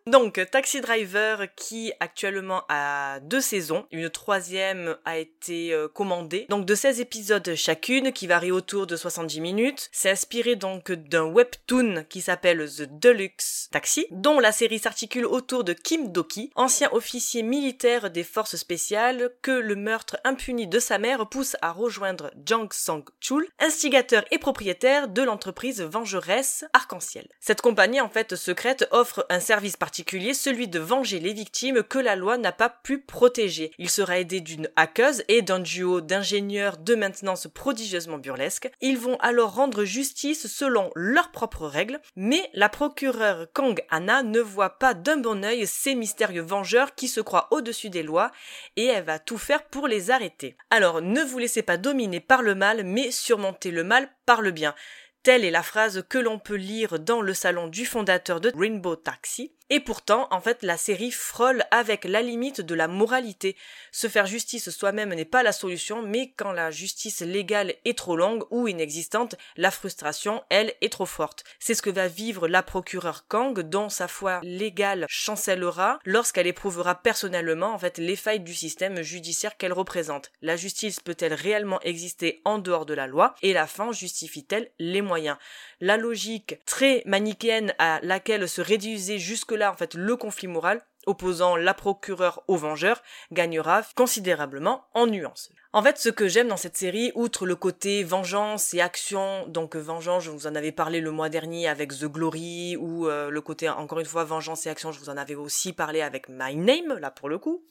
Donc, 0.06 0.40
Taxi 0.50 0.80
Driver 0.80 1.46
qui 1.56 1.92
actuellement 2.00 2.62
a 2.68 3.20
deux 3.20 3.40
saisons. 3.40 3.86
Une 3.92 4.10
troisième 4.10 4.96
a 5.04 5.18
été 5.18 5.72
euh, 5.72 5.88
commandée. 5.88 6.46
Donc, 6.48 6.66
de 6.66 6.74
16 6.74 7.00
épisodes 7.00 7.54
chacune 7.54 8.12
qui 8.12 8.26
varient 8.26 8.50
autour 8.50 8.86
de 8.86 8.96
70 8.96 9.40
minutes. 9.40 9.88
C'est 9.92 10.10
inspiré 10.10 10.56
donc 10.56 10.90
d'un 10.90 11.24
webtoon 11.24 12.04
qui 12.08 12.22
s'appelle 12.22 12.68
The 12.68 12.82
Deluxe 12.98 13.68
Taxi, 13.70 14.06
dont 14.10 14.40
la 14.40 14.52
série 14.52 14.78
s'articule 14.78 15.26
autour 15.26 15.64
de 15.64 15.72
Kim 15.72 16.10
Doki, 16.10 16.50
ancien 16.54 16.88
officier 16.92 17.42
militaire 17.42 18.10
des 18.10 18.24
forces 18.24 18.56
spéciales 18.56 19.30
que 19.42 19.50
le 19.50 19.76
meurtre 19.76 20.18
impuni 20.24 20.66
de 20.66 20.78
sa 20.78 20.98
mère 20.98 21.28
pousse 21.28 21.56
à 21.62 21.72
rejoindre 21.72 22.30
Jang 22.44 22.72
Sang-chul, 22.72 23.46
instigateur 23.58 24.24
et 24.30 24.38
propriétaire 24.38 25.08
de 25.08 25.22
l'entreprise 25.22 25.82
vengeresse 25.82 26.64
Arc-en-Ciel. 26.72 27.28
Cette 27.40 27.60
compagnie 27.60 28.00
en 28.00 28.08
fait 28.08 28.34
secrète 28.34 28.88
offre 28.90 29.26
un 29.28 29.40
service 29.40 29.76
particulier 29.76 29.89
celui 30.34 30.68
de 30.68 30.78
venger 30.78 31.20
les 31.20 31.32
victimes 31.32 31.82
que 31.82 31.98
la 31.98 32.16
loi 32.16 32.38
n'a 32.38 32.52
pas 32.52 32.68
pu 32.68 32.98
protéger. 32.98 33.72
Il 33.78 33.90
sera 33.90 34.18
aidé 34.18 34.40
d'une 34.40 34.68
hackeuse 34.76 35.24
et 35.28 35.42
d'un 35.42 35.60
duo 35.60 36.00
d'ingénieurs 36.00 36.76
de 36.76 36.94
maintenance 36.94 37.48
prodigieusement 37.52 38.18
burlesques. 38.18 38.70
Ils 38.80 38.98
vont 38.98 39.16
alors 39.20 39.54
rendre 39.54 39.84
justice 39.84 40.46
selon 40.46 40.90
leurs 40.94 41.30
propres 41.30 41.66
règles, 41.66 42.00
mais 42.16 42.50
la 42.54 42.68
procureure 42.68 43.46
Kang 43.52 43.80
Anna 43.90 44.22
ne 44.22 44.40
voit 44.40 44.78
pas 44.78 44.94
d'un 44.94 45.16
bon 45.16 45.44
œil 45.44 45.66
ces 45.66 45.94
mystérieux 45.94 46.42
vengeurs 46.42 46.94
qui 46.94 47.08
se 47.08 47.20
croient 47.20 47.48
au-dessus 47.50 47.90
des 47.90 48.02
lois 48.02 48.30
et 48.76 48.86
elle 48.86 49.04
va 49.04 49.18
tout 49.18 49.38
faire 49.38 49.64
pour 49.64 49.88
les 49.88 50.10
arrêter. 50.10 50.56
Alors 50.70 51.02
ne 51.02 51.22
vous 51.22 51.38
laissez 51.38 51.62
pas 51.62 51.76
dominer 51.76 52.20
par 52.20 52.42
le 52.42 52.54
mal, 52.54 52.84
mais 52.84 53.10
surmontez 53.10 53.70
le 53.70 53.84
mal 53.84 54.10
par 54.26 54.42
le 54.42 54.50
bien. 54.50 54.74
Telle 55.22 55.44
est 55.44 55.50
la 55.50 55.62
phrase 55.62 56.02
que 56.08 56.16
l'on 56.16 56.38
peut 56.38 56.54
lire 56.54 56.98
dans 56.98 57.20
le 57.20 57.34
salon 57.34 57.68
du 57.68 57.84
fondateur 57.84 58.40
de 58.40 58.50
Rainbow 58.56 58.96
Taxi. 58.96 59.52
Et 59.72 59.78
pourtant, 59.78 60.26
en 60.32 60.40
fait, 60.40 60.64
la 60.64 60.76
série 60.76 61.12
frôle 61.12 61.64
avec 61.70 62.04
la 62.04 62.22
limite 62.22 62.60
de 62.60 62.74
la 62.74 62.88
moralité. 62.88 63.56
Se 63.92 64.08
faire 64.08 64.26
justice 64.26 64.68
soi-même 64.70 65.14
n'est 65.14 65.24
pas 65.24 65.44
la 65.44 65.52
solution, 65.52 66.02
mais 66.02 66.32
quand 66.36 66.50
la 66.50 66.72
justice 66.72 67.20
légale 67.20 67.74
est 67.84 67.96
trop 67.96 68.16
longue 68.16 68.42
ou 68.50 68.66
inexistante, 68.66 69.36
la 69.56 69.70
frustration, 69.70 70.42
elle, 70.50 70.74
est 70.80 70.92
trop 70.92 71.06
forte. 71.06 71.44
C'est 71.60 71.74
ce 71.74 71.82
que 71.82 71.90
va 71.90 72.08
vivre 72.08 72.48
la 72.48 72.64
procureure 72.64 73.28
Kang, 73.28 73.60
dont 73.60 73.88
sa 73.88 74.08
foi 74.08 74.40
légale 74.42 75.06
chancellera 75.08 76.00
lorsqu'elle 76.04 76.48
éprouvera 76.48 76.96
personnellement, 76.96 77.72
en 77.72 77.78
fait, 77.78 77.98
les 77.98 78.16
failles 78.16 78.40
du 78.40 78.54
système 78.54 79.02
judiciaire 79.02 79.56
qu'elle 79.56 79.72
représente. 79.72 80.32
La 80.42 80.56
justice 80.56 80.98
peut-elle 80.98 81.34
réellement 81.34 81.80
exister 81.82 82.42
en 82.44 82.58
dehors 82.58 82.86
de 82.86 82.94
la 82.94 83.06
loi, 83.06 83.36
et 83.42 83.52
la 83.52 83.68
fin 83.68 83.92
justifie-t-elle 83.92 84.72
les 84.80 85.00
moyens? 85.00 85.36
La 85.80 85.96
logique 85.96 86.60
très 86.66 87.02
manichéenne 87.06 87.74
à 87.78 88.00
laquelle 88.02 88.48
se 88.48 88.60
réduisait 88.60 89.18
jusque 89.18 89.52
là 89.52 89.72
en 89.72 89.76
fait 89.76 89.94
le 89.94 90.16
conflit 90.16 90.48
moral 90.48 90.82
opposant 91.06 91.56
la 91.56 91.74
procureure 91.74 92.42
au 92.46 92.56
vengeur 92.56 93.02
gagnera 93.32 93.82
considérablement 93.96 94.84
en 94.94 95.06
nuances. 95.06 95.50
En 95.72 95.82
fait, 95.82 95.98
ce 95.98 96.08
que 96.08 96.28
j'aime 96.28 96.48
dans 96.48 96.56
cette 96.56 96.76
série, 96.76 97.12
outre 97.14 97.46
le 97.46 97.54
côté 97.54 98.02
vengeance 98.02 98.74
et 98.74 98.80
action, 98.80 99.46
donc 99.46 99.76
vengeance, 99.76 100.24
je 100.24 100.30
vous 100.30 100.46
en 100.46 100.54
avais 100.54 100.72
parlé 100.72 101.00
le 101.00 101.12
mois 101.12 101.28
dernier 101.28 101.68
avec 101.68 101.92
The 101.92 102.06
Glory, 102.06 102.76
ou 102.76 103.06
euh, 103.06 103.30
le 103.30 103.40
côté, 103.40 103.68
encore 103.68 104.00
une 104.00 104.06
fois, 104.06 104.24
vengeance 104.24 104.66
et 104.66 104.70
action, 104.70 104.90
je 104.90 104.98
vous 104.98 105.10
en 105.10 105.16
avais 105.16 105.36
aussi 105.36 105.72
parlé 105.72 106.02
avec 106.02 106.28
My 106.28 106.56
Name, 106.56 106.98
là 106.98 107.12
pour 107.12 107.28
le 107.28 107.38
coup. 107.38 107.64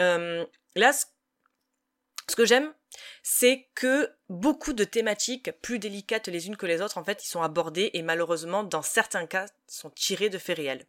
Euh, 0.00 0.44
là, 0.74 0.92
ce 0.92 1.06
que 2.34 2.44
j'aime, 2.44 2.72
c'est 3.22 3.68
que 3.74 4.10
beaucoup 4.28 4.72
de 4.72 4.84
thématiques 4.84 5.50
plus 5.62 5.78
délicates 5.78 6.28
les 6.28 6.46
unes 6.46 6.56
que 6.56 6.66
les 6.66 6.80
autres, 6.80 6.98
en 6.98 7.04
fait, 7.04 7.22
ils 7.24 7.28
sont 7.28 7.42
abordées 7.42 7.90
et 7.94 8.02
malheureusement, 8.02 8.64
dans 8.64 8.82
certains 8.82 9.26
cas, 9.26 9.46
sont 9.68 9.90
tirés 9.90 10.30
de 10.30 10.38
faits 10.38 10.56
réels. 10.56 10.86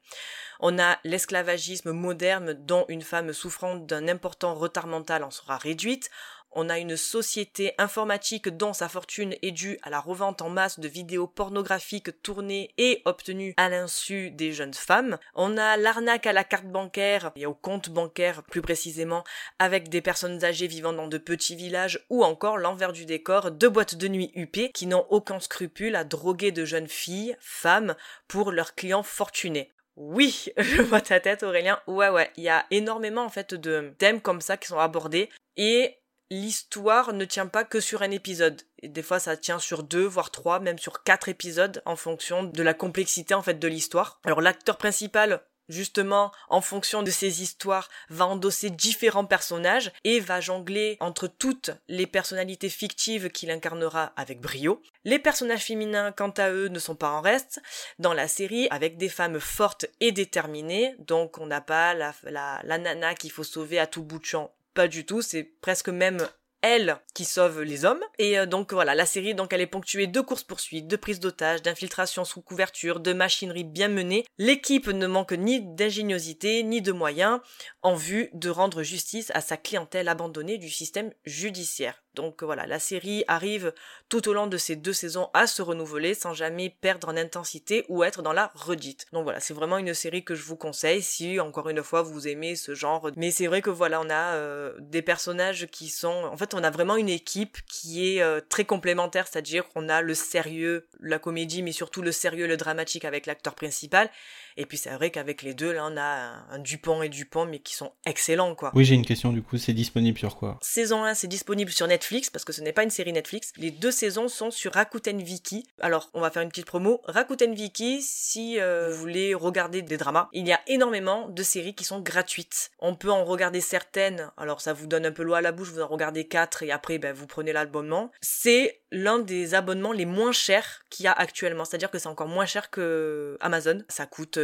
On 0.60 0.80
a 0.80 1.00
l'esclavagisme 1.04 1.92
moderne 1.92 2.54
dont 2.54 2.86
une 2.88 3.02
femme 3.02 3.34
souffrant 3.34 3.76
d'un 3.76 4.08
important 4.08 4.56
retard 4.56 4.88
mental 4.88 5.24
en 5.24 5.32
sera 5.32 5.58
réduite. 5.58 6.10
On 6.52 6.70
a 6.70 6.80
une 6.80 6.98
société 6.98 7.74
informatique 7.78 8.50
dont 8.50 8.74
sa 8.74 8.90
fortune 8.90 9.36
est 9.42 9.52
due 9.52 9.78
à 9.84 9.90
la 9.90 10.00
revente 10.00 10.42
en 10.42 10.50
masse 10.50 10.80
de 10.80 10.88
vidéos 10.88 11.28
pornographiques 11.28 12.22
tournées 12.22 12.74
et 12.78 13.02
obtenues 13.06 13.54
à 13.58 13.70
l'insu 13.70 14.32
des 14.32 14.54
jeunes 14.54 14.74
femmes. 14.74 15.18
On 15.36 15.58
a 15.58 15.78
l'arnaque 15.78 16.26
à 16.26 16.34
la 16.34 16.44
carte 16.44 16.66
bancaire 16.66 17.32
et 17.36 17.46
au 17.46 17.54
compte 17.54 17.90
bancaire 17.90 18.44
plus 18.44 18.62
précisément 18.62 19.24
avec 19.60 19.90
des 19.90 20.02
personnes 20.02 20.44
âgées 20.44 20.68
vivant 20.68 20.94
dans 20.94 21.08
de 21.08 21.18
petits 21.18 21.56
villages 21.56 22.06
ou 22.10 22.24
encore 22.24 22.58
l'envers 22.58 22.94
du 22.94 23.06
décor 23.06 23.52
de 23.52 23.68
boîtes 23.68 23.96
de 23.96 24.08
nuit 24.08 24.32
huppées 24.34 24.72
qui 24.72 24.88
n'ont 24.88 25.06
aucun 25.10 25.40
scrupule 25.40 25.96
à 25.96 26.04
droguer 26.04 26.52
de 26.52 26.66
jeunes 26.66 26.88
filles, 26.88 27.36
femmes, 27.40 27.96
pour 28.28 28.52
leurs 28.52 28.76
clients 28.76 29.04
fortunés. 29.04 29.72
Oui, 29.96 30.46
je 30.58 30.82
vois 30.82 31.02
ta 31.02 31.20
tête 31.20 31.44
Aurélien. 31.44 31.80
Ouais 31.88 32.10
ouais, 32.10 32.32
il 32.38 32.44
y 32.44 32.50
a 32.50 32.66
énormément 32.72 33.24
en 33.24 33.30
fait 33.30 33.54
de 33.54 33.94
thèmes 33.98 34.22
comme 34.22 34.42
ça 34.42 34.56
qui 34.56 34.68
sont 34.68 34.80
abordés 34.80 35.30
et 35.58 35.98
l'histoire 36.30 37.14
ne 37.14 37.26
tient 37.26 37.48
pas 37.48 37.64
que 37.64 37.80
sur 37.80 38.02
un 38.02 38.12
épisode. 38.12 38.62
Des 38.84 39.04
fois, 39.04 39.20
ça 39.20 39.38
tient 39.38 39.60
sur 39.60 39.84
deux, 39.84 40.06
voire 40.06 40.32
trois, 40.32 40.60
même 40.60 40.80
sur 40.80 41.04
quatre 41.04 41.30
épisodes, 41.30 41.82
en 41.86 41.96
fonction 41.96 42.44
de 42.44 42.64
la 42.64 42.74
complexité, 42.74 43.34
en 43.34 43.42
fait, 43.42 43.60
de 43.60 43.68
l'histoire. 43.68 44.20
Alors, 44.24 44.42
l'acteur 44.42 44.78
principal, 44.78 45.42
justement, 45.70 46.32
en 46.50 46.62
fonction 46.62 47.04
de 47.04 47.12
ses 47.12 47.42
histoires, 47.42 47.90
va 48.10 48.26
endosser 48.26 48.70
différents 48.70 49.26
personnages 49.26 49.92
et 50.04 50.20
va 50.20 50.40
jongler 50.40 50.98
entre 51.00 51.28
toutes 51.28 51.72
les 51.88 52.08
personnalités 52.08 52.70
fictives 52.70 53.30
qu'il 53.30 53.52
incarnera 53.52 54.14
avec 54.16 54.40
brio. 54.40 54.82
Les 55.04 55.20
personnages 55.20 55.64
féminins, 55.66 56.12
quant 56.12 56.34
à 56.38 56.52
eux, 56.52 56.68
ne 56.68 56.80
sont 56.80 56.96
pas 56.96 57.12
en 57.12 57.22
reste 57.22 57.62
dans 58.00 58.14
la 58.14 58.28
série 58.28 58.68
avec 58.70 58.98
des 58.98 59.10
femmes 59.10 59.40
fortes 59.40 59.86
et 60.00 60.12
déterminées. 60.12 60.96
Donc, 61.00 61.38
on 61.38 61.48
n'a 61.48 61.62
pas 61.62 61.94
la, 61.94 62.14
la, 62.24 62.62
la 62.64 62.78
nana 62.78 63.16
qu'il 63.16 63.32
faut 63.32 63.44
sauver 63.44 63.80
à 63.80 63.88
tout 63.88 64.04
bout 64.04 64.20
de 64.20 64.26
champ 64.26 64.54
pas 64.78 64.88
du 64.88 65.08
tout, 65.08 65.24
c'est 65.24 65.44
presque 65.44 65.90
même 65.90 66.28
elle 66.62 67.00
qui 67.16 67.26
sauve 67.26 67.64
les 67.64 67.84
hommes. 67.84 68.04
Et 68.20 68.38
euh, 68.38 68.46
donc 68.46 68.74
voilà, 68.74 68.94
la 68.94 69.08
série 69.08 69.34
donc 69.34 69.52
elle 69.52 69.62
est 69.62 69.66
ponctuée 69.66 70.06
de 70.06 70.22
courses-poursuites, 70.22 70.88
de 70.88 70.96
prises 70.96 71.20
d'otages, 71.20 71.64
d'infiltrations 71.64 72.26
sous 72.26 72.44
couverture, 72.44 73.00
de 73.00 73.12
machinerie 73.12 73.64
bien 73.64 73.88
menée. 73.88 74.24
L'équipe 74.38 74.86
ne 74.86 75.08
manque 75.08 75.32
ni 75.32 75.62
d'ingéniosité 75.62 76.62
ni 76.62 76.84
de 76.84 76.92
moyens 76.92 77.40
en 77.82 77.96
vue 77.96 78.30
de 78.34 78.52
rendre 78.52 78.84
justice 78.84 79.32
à 79.34 79.42
sa 79.42 79.58
clientèle 79.58 80.10
abandonnée 80.10 80.60
du 80.60 80.70
système 80.70 81.12
judiciaire. 81.26 82.04
Donc 82.18 82.44
voilà, 82.44 82.66
la 82.66 82.80
série 82.80 83.24
arrive 83.28 83.74
tout 84.10 84.28
au 84.28 84.34
long 84.34 84.48
de 84.48 84.58
ces 84.58 84.76
deux 84.76 84.92
saisons 84.92 85.30
à 85.36 85.46
se 85.46 85.62
renouveler 85.62 86.16
sans 86.16 86.34
jamais 86.34 86.70
perdre 86.70 87.10
en 87.10 87.16
intensité 87.16 87.86
ou 87.90 88.04
être 88.04 88.24
dans 88.24 88.34
la 88.34 88.52
redite. 88.56 89.06
Donc 89.14 89.24
voilà, 89.24 89.40
c'est 89.40 89.54
vraiment 89.54 89.78
une 89.78 89.94
série 89.94 90.24
que 90.24 90.34
je 90.34 90.44
vous 90.44 90.56
conseille 90.56 91.04
si 91.04 91.40
encore 91.40 91.70
une 91.70 91.84
fois 91.84 92.02
vous 92.02 92.28
aimez 92.28 92.56
ce 92.56 92.74
genre. 92.74 93.12
Mais 93.16 93.30
c'est 93.30 93.46
vrai 93.46 93.62
que 93.62 93.70
voilà, 93.70 94.02
on 94.02 94.10
a 94.10 94.34
euh, 94.34 94.74
des 94.80 95.04
personnages 95.04 95.68
qui 95.68 95.90
sont, 95.90 96.24
en 96.32 96.36
fait, 96.38 96.56
on 96.56 96.64
a 96.64 96.72
vraiment 96.72 96.96
une 96.96 97.10
équipe 97.10 97.58
qui 97.68 98.16
est 98.16 98.22
euh, 98.24 98.42
très 98.50 98.66
complémentaire, 98.66 99.28
c'est-à-dire 99.28 99.68
qu'on 99.70 99.88
a 99.88 100.02
le 100.02 100.16
sérieux, 100.16 100.88
la 101.00 101.20
comédie, 101.20 101.62
mais 101.62 101.72
surtout 101.72 102.02
le 102.02 102.12
sérieux, 102.12 102.48
le 102.48 102.58
dramatique 102.58 103.06
avec 103.06 103.28
l'acteur 103.28 103.54
principal. 103.54 104.10
Et 104.58 104.66
puis 104.66 104.78
c'est 104.78 104.90
vrai 104.90 105.12
qu'avec 105.12 105.44
les 105.44 105.54
deux, 105.54 105.72
là, 105.72 105.88
on 105.90 105.96
a 105.98 106.46
un, 106.52 106.60
Dupont 106.60 107.04
et 107.04 107.10
Dupont, 107.10 107.46
mais 107.46 107.60
qui 107.60 107.76
sont 107.76 107.92
excellents, 108.06 108.56
quoi. 108.56 108.72
Oui, 108.74 108.84
j'ai 108.84 108.96
une 108.96 109.06
question 109.06 109.32
du 109.32 109.44
coup, 109.44 109.58
c'est 109.58 109.74
disponible 109.74 110.18
sur 110.18 110.36
quoi? 110.36 110.58
Saison 110.62 111.04
1, 111.04 111.14
c'est 111.14 111.28
disponible 111.28 111.72
sur 111.72 111.88
Netflix, 111.88 112.30
parce 112.30 112.44
que 112.44 112.52
ce 112.52 112.62
n'est 112.62 112.74
pas 112.74 112.84
une 112.84 112.90
série 112.90 113.14
Netflix. 113.14 113.54
Les 113.58 113.72
deux 113.72 113.92
saisons 113.92 114.28
sont 114.28 114.50
sur 114.50 114.74
Rakuten 114.74 115.22
Viki. 115.22 115.66
Alors, 115.80 116.10
on 116.14 116.22
va 116.22 116.32
faire 116.32 116.42
une 116.42 116.50
petite 116.50 116.66
promo. 116.66 117.02
Rakuten 117.06 117.54
Viki, 117.54 118.02
si 118.02 118.60
euh, 118.60 118.90
vous 118.92 119.00
voulez 119.00 119.36
regarder 119.36 119.84
des 119.84 119.98
dramas, 119.98 120.30
il 120.34 120.48
y 120.48 120.52
a 120.52 120.60
énormément 120.68 121.30
de 121.30 121.44
séries 121.44 121.76
qui 121.76 121.84
sont 121.84 122.02
gratuites. 122.02 122.72
On 122.80 122.96
peut 122.96 123.12
en 123.12 123.24
regarder 123.24 123.62
certaines, 123.62 124.32
alors 124.38 124.62
ça 124.62 124.74
vous 124.74 124.88
donne 124.88 125.06
un 125.06 125.12
peu 125.12 125.24
l'eau 125.24 125.36
à 125.36 125.42
la 125.42 125.52
bouche, 125.52 125.70
vous 125.70 125.82
en 125.82 125.88
regardez 125.88 126.28
quatre 126.28 126.64
et 126.64 126.72
après, 126.72 126.98
ben, 126.98 127.14
vous 127.14 127.28
prenez 127.28 127.54
l'abonnement. 127.54 128.12
C'est 128.22 128.82
l'un 128.92 129.20
des 129.20 129.54
abonnements 129.54 129.92
les 129.92 130.06
moins 130.06 130.32
chers 130.32 130.84
qu'il 130.90 131.06
y 131.06 131.08
a 131.08 131.12
actuellement. 131.12 131.66
C'est-à-dire 131.66 131.92
que 131.92 132.00
c'est 132.00 132.08
encore 132.08 132.28
moins 132.28 132.46
cher 132.46 132.70
que 132.70 133.38
Amazon. 133.40 133.84
Ça 133.90 134.06
coûte 134.06 134.40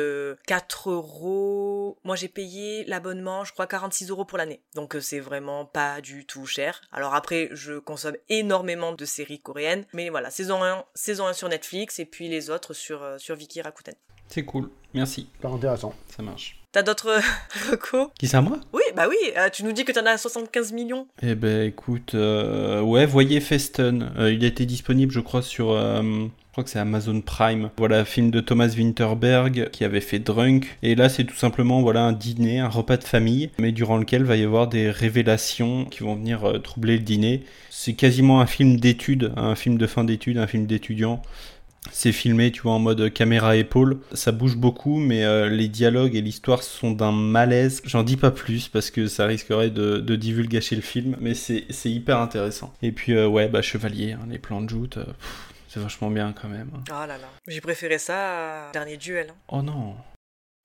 4 0.48 0.90
euros. 0.92 1.98
Moi, 2.04 2.16
j'ai 2.16 2.28
payé 2.28 2.84
l'abonnement, 2.86 3.44
je 3.44 3.54
crois, 3.54 3.68
46 3.68 4.10
euros 4.10 4.26
pour 4.26 4.38
l'année. 4.38 4.62
Donc, 4.76 4.96
euh, 4.96 5.02
c'est 5.02 5.20
vraiment 5.20 5.66
pas 5.66 6.02
du 6.02 6.26
tout 6.26 6.46
cher. 6.46 6.82
Alors 6.92 7.16
après, 7.16 7.50
je 7.52 7.80
consomme 7.80 8.18
énormément 8.30 8.94
de 8.94 9.06
séries 9.06 9.40
coréennes. 9.40 9.86
Mais 9.94 10.10
voilà, 10.10 10.30
saison 10.30 10.64
1, 10.64 10.86
saison 10.96 11.28
1 11.28 11.34
sur 11.34 11.50
Netflix 11.50 12.00
et 12.00 12.06
puis 12.06 12.28
les 12.28 12.50
autres 12.50 12.74
sur, 12.74 13.04
euh, 13.04 13.18
sur 13.18 13.36
Viki 13.36 13.62
Rakuten. 13.62 13.96
C'est 14.28 14.44
cool. 14.44 14.70
Merci. 14.94 15.28
Pas 15.42 15.50
intéressant. 15.50 15.94
Ça 16.16 16.24
marche. 16.24 16.60
T'as 16.72 16.84
d'autres 16.84 17.20
recos? 17.72 18.08
Qui 18.20 18.28
c'est 18.28 18.38
à 18.38 18.42
moi? 18.42 18.60
Oui, 18.74 18.82
bah 18.96 19.06
oui, 19.10 19.16
euh, 19.38 19.50
tu 19.50 19.64
nous 19.64 19.72
dis 19.72 19.86
que 19.86 19.92
t'en 19.92 20.06
as 20.06 20.18
75 20.18 20.72
millions. 20.74 21.08
Eh 21.22 21.36
ben 21.36 21.68
écoute, 21.68 22.14
ouais, 22.14 23.06
voyez 23.06 23.40
Festen. 23.40 24.12
il 24.20 24.44
était 24.44 24.66
disponible, 24.66 25.12
je 25.12 25.20
crois, 25.20 25.42
sur 25.42 25.76
je 26.54 26.56
crois 26.56 26.66
que 26.66 26.70
c'est 26.70 26.78
Amazon 26.78 27.20
Prime. 27.20 27.72
Voilà, 27.78 28.06
film 28.06 28.30
de 28.30 28.40
Thomas 28.40 28.68
Winterberg 28.78 29.72
qui 29.72 29.84
avait 29.84 30.02
fait 30.02 30.20
Drunk. 30.20 30.78
Et 30.84 30.94
là, 30.94 31.10
c'est 31.10 31.24
tout 31.24 31.36
simplement 31.36 31.82
voilà 31.82 32.04
un 32.04 32.12
dîner, 32.12 32.60
un 32.60 32.70
repas 32.70 32.98
de 32.98 33.04
famille, 33.04 33.50
mais 33.58 33.72
durant 33.72 33.98
lequel 33.98 34.24
va 34.24 34.36
y 34.36 34.44
avoir 34.44 34.68
des 34.68 34.92
révélations 34.92 35.86
qui 35.86 36.04
vont 36.04 36.14
venir 36.14 36.46
euh, 36.48 36.60
troubler 36.60 36.98
le 36.98 37.04
dîner. 37.04 37.44
C'est 37.72 37.94
quasiment 37.94 38.40
un 38.40 38.46
film 38.46 38.80
d'études, 38.80 39.34
un 39.36 39.56
film 39.56 39.80
de 39.80 39.88
fin 39.88 40.04
d'études, 40.04 40.38
un 40.38 40.46
film 40.46 40.68
d'étudiant. 40.68 41.24
C'est 41.92 42.12
filmé, 42.12 42.52
tu 42.52 42.62
vois, 42.62 42.74
en 42.74 42.80
mode 42.80 43.12
caméra 43.14 43.56
épaule. 43.56 44.00
Ça 44.14 44.32
bouge 44.32 44.56
beaucoup, 44.56 44.98
mais 45.00 45.24
euh, 45.24 45.50
les 45.50 45.68
dialogues 45.68 46.16
et 46.16 46.22
l'histoire 46.22 46.64
sont 46.64 46.92
d'un 46.92 47.12
malaise. 47.12 47.82
J'en 47.86 48.04
dis 48.04 48.18
pas 48.18 48.32
plus 48.32 48.68
parce 48.68 48.90
que 48.90 49.08
ça 49.08 49.26
risquerait 49.26 49.70
de, 49.70 49.98
de 49.98 50.16
divulgacher 50.16 50.76
le 50.76 50.82
film, 50.82 51.18
mais 51.20 51.34
c'est 51.34 51.66
hyper 51.86 52.20
intéressant. 52.20 52.74
Et 52.82 52.92
puis, 52.92 53.14
euh, 53.14 53.28
ouais, 53.28 53.48
bah, 53.48 53.62
Chevalier, 53.62 54.14
hein, 54.14 54.26
les 54.30 54.40
plans 54.40 54.62
de 54.62 54.70
joute. 54.70 54.98
C'est 55.68 55.80
vachement 55.80 56.12
bien 56.12 56.34
quand 56.40 56.50
même. 56.50 56.70
Oh 56.90 57.06
là 57.08 57.08
là. 57.08 57.30
J'ai 57.48 57.62
préféré 57.62 57.98
ça 57.98 58.68
à 58.68 58.72
Dernier 58.72 58.98
Duel. 58.98 59.28
Hein. 59.32 59.36
Oh 59.48 59.62
non. 59.62 59.96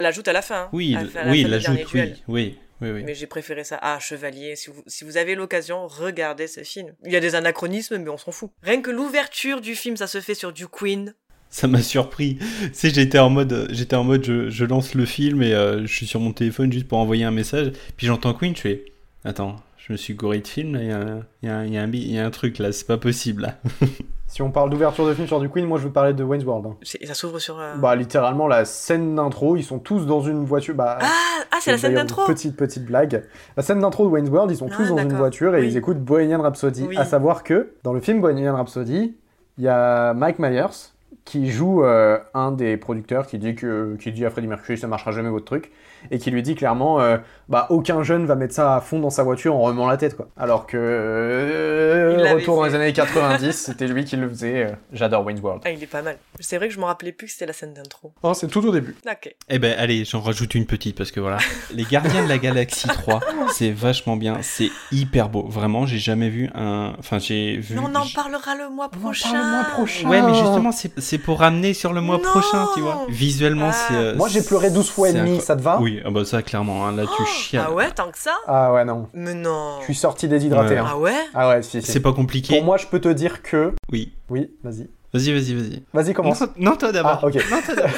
L'ajoute 0.01 0.29
à 0.29 0.33
la 0.33 0.43
fin. 0.43 0.65
Hein. 0.65 0.69
Oui, 0.73 0.97
oui, 1.27 1.45
l'ajoute, 1.45 1.79
oui, 1.95 2.13
oui, 2.29 2.59
oui, 2.81 2.91
oui. 2.91 3.03
Mais 3.05 3.15
j'ai 3.15 3.27
préféré 3.27 3.65
ça 3.65 3.79
à 3.83 3.99
Chevalier. 3.99 4.55
Si 4.57 4.71
vous, 4.71 4.83
si 4.87 5.05
vous 5.05 5.17
avez 5.17 5.35
l'occasion, 5.35 5.87
regardez 5.87 6.47
ce 6.47 6.63
film. 6.63 6.95
Il 7.05 7.13
y 7.13 7.17
a 7.17 7.21
des 7.21 7.35
anacronismes, 7.35 7.99
mais 7.99 8.09
on 8.11 8.19
s'en 8.19 8.31
fout. 8.33 8.51
Rien 8.63 8.81
que 8.83 8.91
l'ouverture 8.91 9.61
du 9.61 9.75
film, 9.75 9.97
ça 9.97 10.07
se 10.07 10.21
fait 10.21 10.35
sur 10.35 10.53
du 10.53 10.69
Queen. 10.69 11.15
ça 11.51 11.67
m'a 11.67 11.83
surpris. 11.83 12.37
Tu 12.39 12.71
sais, 12.75 12.91
j'étais 12.91 13.19
en 13.19 13.31
mode, 13.31 13.69
j'étais 13.71 13.97
en 13.97 14.05
mode, 14.05 14.25
je, 14.25 14.49
je 14.51 14.65
lance 14.65 14.95
le 14.95 15.07
film 15.07 15.43
et 15.43 15.53
euh, 15.55 15.87
je 15.87 15.93
suis 15.93 16.07
sur 16.07 16.21
mon 16.21 16.33
téléphone 16.33 16.73
juste 16.73 16.87
pour 16.87 16.99
envoyer 16.99 17.25
un 17.25 17.31
message. 17.31 17.73
Puis 17.97 18.07
j'entends 18.07 18.35
Queen, 18.35 18.55
je 18.55 18.61
fais, 18.61 18.85
attends, 19.25 19.57
je 19.79 19.93
me 19.93 19.97
suis 19.97 20.15
goré 20.15 20.41
de 20.41 20.47
film, 20.47 20.79
il 20.81 20.87
y, 20.89 20.93
a 20.93 20.99
un- 20.99 21.27
il 21.43 21.95
y, 21.95 21.99
y, 21.99 22.13
y 22.13 22.19
a 22.19 22.27
un 22.27 22.31
truc 22.31 22.59
là, 22.59 22.71
c'est 22.73 22.87
pas 22.87 22.99
possible 22.99 23.43
là. 23.43 23.59
Si 24.31 24.43
on 24.43 24.51
parle 24.51 24.69
d'ouverture 24.69 25.07
de 25.07 25.15
film 25.15 25.27
sur 25.27 25.41
du 25.41 25.49
Queen, 25.49 25.65
moi 25.65 25.79
je 25.79 25.85
veux 25.85 25.93
parler 25.93 26.13
de 26.13 26.23
Wayne's 26.23 26.45
World. 26.45 26.67
hein. 26.67 26.77
Ça 26.83 27.15
s'ouvre 27.15 27.39
sur. 27.39 27.59
euh, 27.59 27.77
Bah 27.77 27.97
littéralement 27.97 28.47
la 28.47 28.67
scène 28.67 29.15
d'intro, 29.15 29.57
ils 29.57 29.65
sont 29.65 29.79
tous 29.79 30.05
dans 30.05 30.21
une 30.21 30.45
voiture. 30.45 30.75
Bah, 30.75 30.99
Ah, 31.01 31.07
ah, 31.51 31.57
c'est 31.61 31.73
la 31.73 31.79
scène 31.79 31.95
d'intro. 31.95 32.27
Petite 32.27 32.55
petite 32.57 32.85
blague. 32.85 33.25
La 33.57 33.63
scène 33.63 33.81
d'intro 33.81 34.05
de 34.05 34.11
Wayne's 34.11 34.29
World, 34.31 34.51
ils 34.51 34.57
sont 34.59 34.69
Ah, 34.71 34.77
tous 34.77 34.89
dans 34.91 34.99
une 34.99 35.15
voiture 35.15 35.57
et 35.57 35.61
Oui. 35.61 35.69
ils 35.69 35.77
écoutent 35.79 35.99
Bohemian 36.01 36.43
Rhapsody. 36.43 36.87
Oui. 36.89 36.97
À 36.99 37.05
savoir 37.07 37.43
que 37.43 37.73
dans 37.85 37.95
le 37.95 38.01
film 38.01 38.21
Bohemian 38.21 38.55
Rhapsody, 38.55 39.17
il 39.57 39.65
y 39.65 39.69
a 39.69 40.13
Mike 40.13 40.39
Myers 40.39 40.93
qui 41.25 41.51
joue 41.51 41.83
euh, 41.85 42.19
un 42.35 42.53
des 42.53 42.77
producteurs 42.77 43.27
qui 43.27 43.39
dit 43.39 43.55
que 43.55 43.97
qui 43.99 44.13
dit 44.13 44.25
à 44.25 44.31
Freddie 44.31 44.47
Mercury 44.47 44.79
ça 44.79 44.87
marchera 44.87 45.11
jamais 45.11 45.29
votre 45.31 45.45
truc 45.45 45.71
et 46.11 46.19
qui 46.19 46.31
lui 46.31 46.43
dit 46.43 46.55
clairement 46.55 47.01
euh, 47.01 47.19
bah 47.49 47.67
aucun 47.71 48.03
jeune 48.03 48.27
va 48.27 48.35
mettre 48.35 48.55
ça 48.55 48.75
à 48.77 48.81
fond 48.81 48.99
dans 48.99 49.11
sa 49.11 49.23
voiture 49.23 49.55
en 49.55 49.61
remuant 49.63 49.87
la 49.87 49.97
tête 49.97 50.17
quoi. 50.17 50.29
Alors 50.37 50.67
que 50.67 50.77
euh, 50.77 52.35
retour 52.35 52.57
dans 52.57 52.65
les 52.65 52.75
années 52.75 52.93
90, 52.93 53.53
c'était 53.53 53.87
lui 53.87 54.05
qui 54.05 54.17
le 54.17 54.29
faisait. 54.29 54.65
euh, 54.67 54.71
J'adore 54.93 55.25
Wayne's 55.25 55.41
World. 55.41 55.63
Ah, 55.65 55.71
il 55.71 55.83
est 55.83 55.87
pas 55.87 56.03
mal. 56.03 56.19
C'est 56.41 56.57
vrai 56.59 56.69
que 56.69 56.75
je 56.75 56.79
me 56.81 56.85
rappelais 56.85 57.13
plus 57.13 57.27
que 57.27 57.33
c'était 57.33 57.47
la 57.47 57.53
scène 57.53 57.75
d'intro. 57.75 58.13
Oh, 58.23 58.35
c'est 58.35 58.49
tout 58.49 58.65
au 58.67 58.73
début. 58.73 58.97
Ok. 59.11 59.35
Eh 59.49 59.59
ben 59.59 59.75
allez, 59.79 60.05
j'en 60.05 60.21
rajoute 60.21 60.55
une 60.55 60.67
petite 60.67 60.97
parce 60.97 61.11
que 61.11 61.21
voilà, 61.21 61.39
les 61.75 61.85
Gardiens 61.85 62.23
de 62.25 62.29
la 62.29 62.39
Galaxie 62.39 62.89
3, 62.89 63.21
c'est 63.53 63.71
vachement 63.71 64.17
bien, 64.17 64.39
c'est 64.43 64.71
hyper 64.93 65.29
beau. 65.29 65.47
Vraiment, 65.49 65.87
j'ai 65.87 65.99
jamais 65.99 66.29
vu 66.29 66.51
un, 66.55 66.93
enfin 66.99 67.19
j'ai 67.19 67.57
vu. 67.57 67.75
Mais 67.75 67.81
on 67.81 67.95
en 67.95 68.07
parlera 68.15 68.55
le 68.57 68.69
mois 68.71 68.89
prochain. 68.91 69.33
le 69.33 69.39
mois 69.51 69.65
prochain. 69.73 70.09
Ouais, 70.09 70.23
mais 70.23 70.35
justement, 70.35 70.73
c'est 70.73 70.99
c'est 71.01 71.19
pour 71.19 71.41
ramener 71.41 71.75
sur 71.75 71.93
le 71.93 72.01
mois 72.01 72.17
Non. 72.17 72.23
prochain, 72.23 72.67
tu 72.75 72.81
vois. 72.81 73.07
Visuellement, 73.09 73.71
Ah. 73.71 73.87
c'est. 73.89 73.95
euh, 73.95 74.17
Moi, 74.17 74.29
j'ai 74.29 74.43
pleuré 74.43 74.71
12 74.71 74.91
fois 74.91 75.09
et 75.11 75.13
demi, 75.13 75.41
ça 75.41 75.57
te 75.57 75.63
va? 75.63 75.79
Oui, 75.81 76.01
ah 76.05 76.11
bah 76.11 76.25
ça 76.25 76.43
clairement, 76.43 76.87
hein, 76.87 76.93
là 76.93 77.05
tu 77.17 77.23
Ah 77.59 77.73
ouais, 77.73 77.91
tant 77.91 78.11
que 78.11 78.19
ça 78.19 78.37
Ah 78.47 78.73
ouais 78.73 78.85
non. 78.85 79.09
Mais 79.15 79.35
non. 79.35 79.79
Je 79.81 79.85
suis 79.85 79.95
sorti 79.95 80.29
déshydraté. 80.29 80.75
Ouais. 80.75 80.79
hein. 80.79 80.87
Ah 80.89 80.99
ouais 80.99 81.15
Ah 81.35 81.49
ouais, 81.49 81.63
si, 81.63 81.83
si. 81.83 81.91
C'est 81.93 82.01
pas 82.01 82.13
compliqué. 82.13 82.57
Pour 82.57 82.65
moi, 82.65 82.77
je 82.77 82.87
peux 82.87 83.01
te 83.01 83.09
dire 83.09 83.43
que. 83.43 83.75
Oui. 83.93 84.13
Oui, 84.29 84.51
vas-y. 84.63 84.89
Vas-y, 85.15 85.33
vas-y, 85.33 85.55
vas-y. 85.55 85.83
Vas-y, 85.93 86.13
commence. 86.15 86.41
Non, 86.41 86.49
non, 86.59 86.77
toi 86.77 86.93
d'abord. 86.93 87.21
Ah, 87.23 87.27
ok. 87.27 87.35
Non, 87.51 87.61
toi 87.65 87.75
d'abord. 87.75 87.91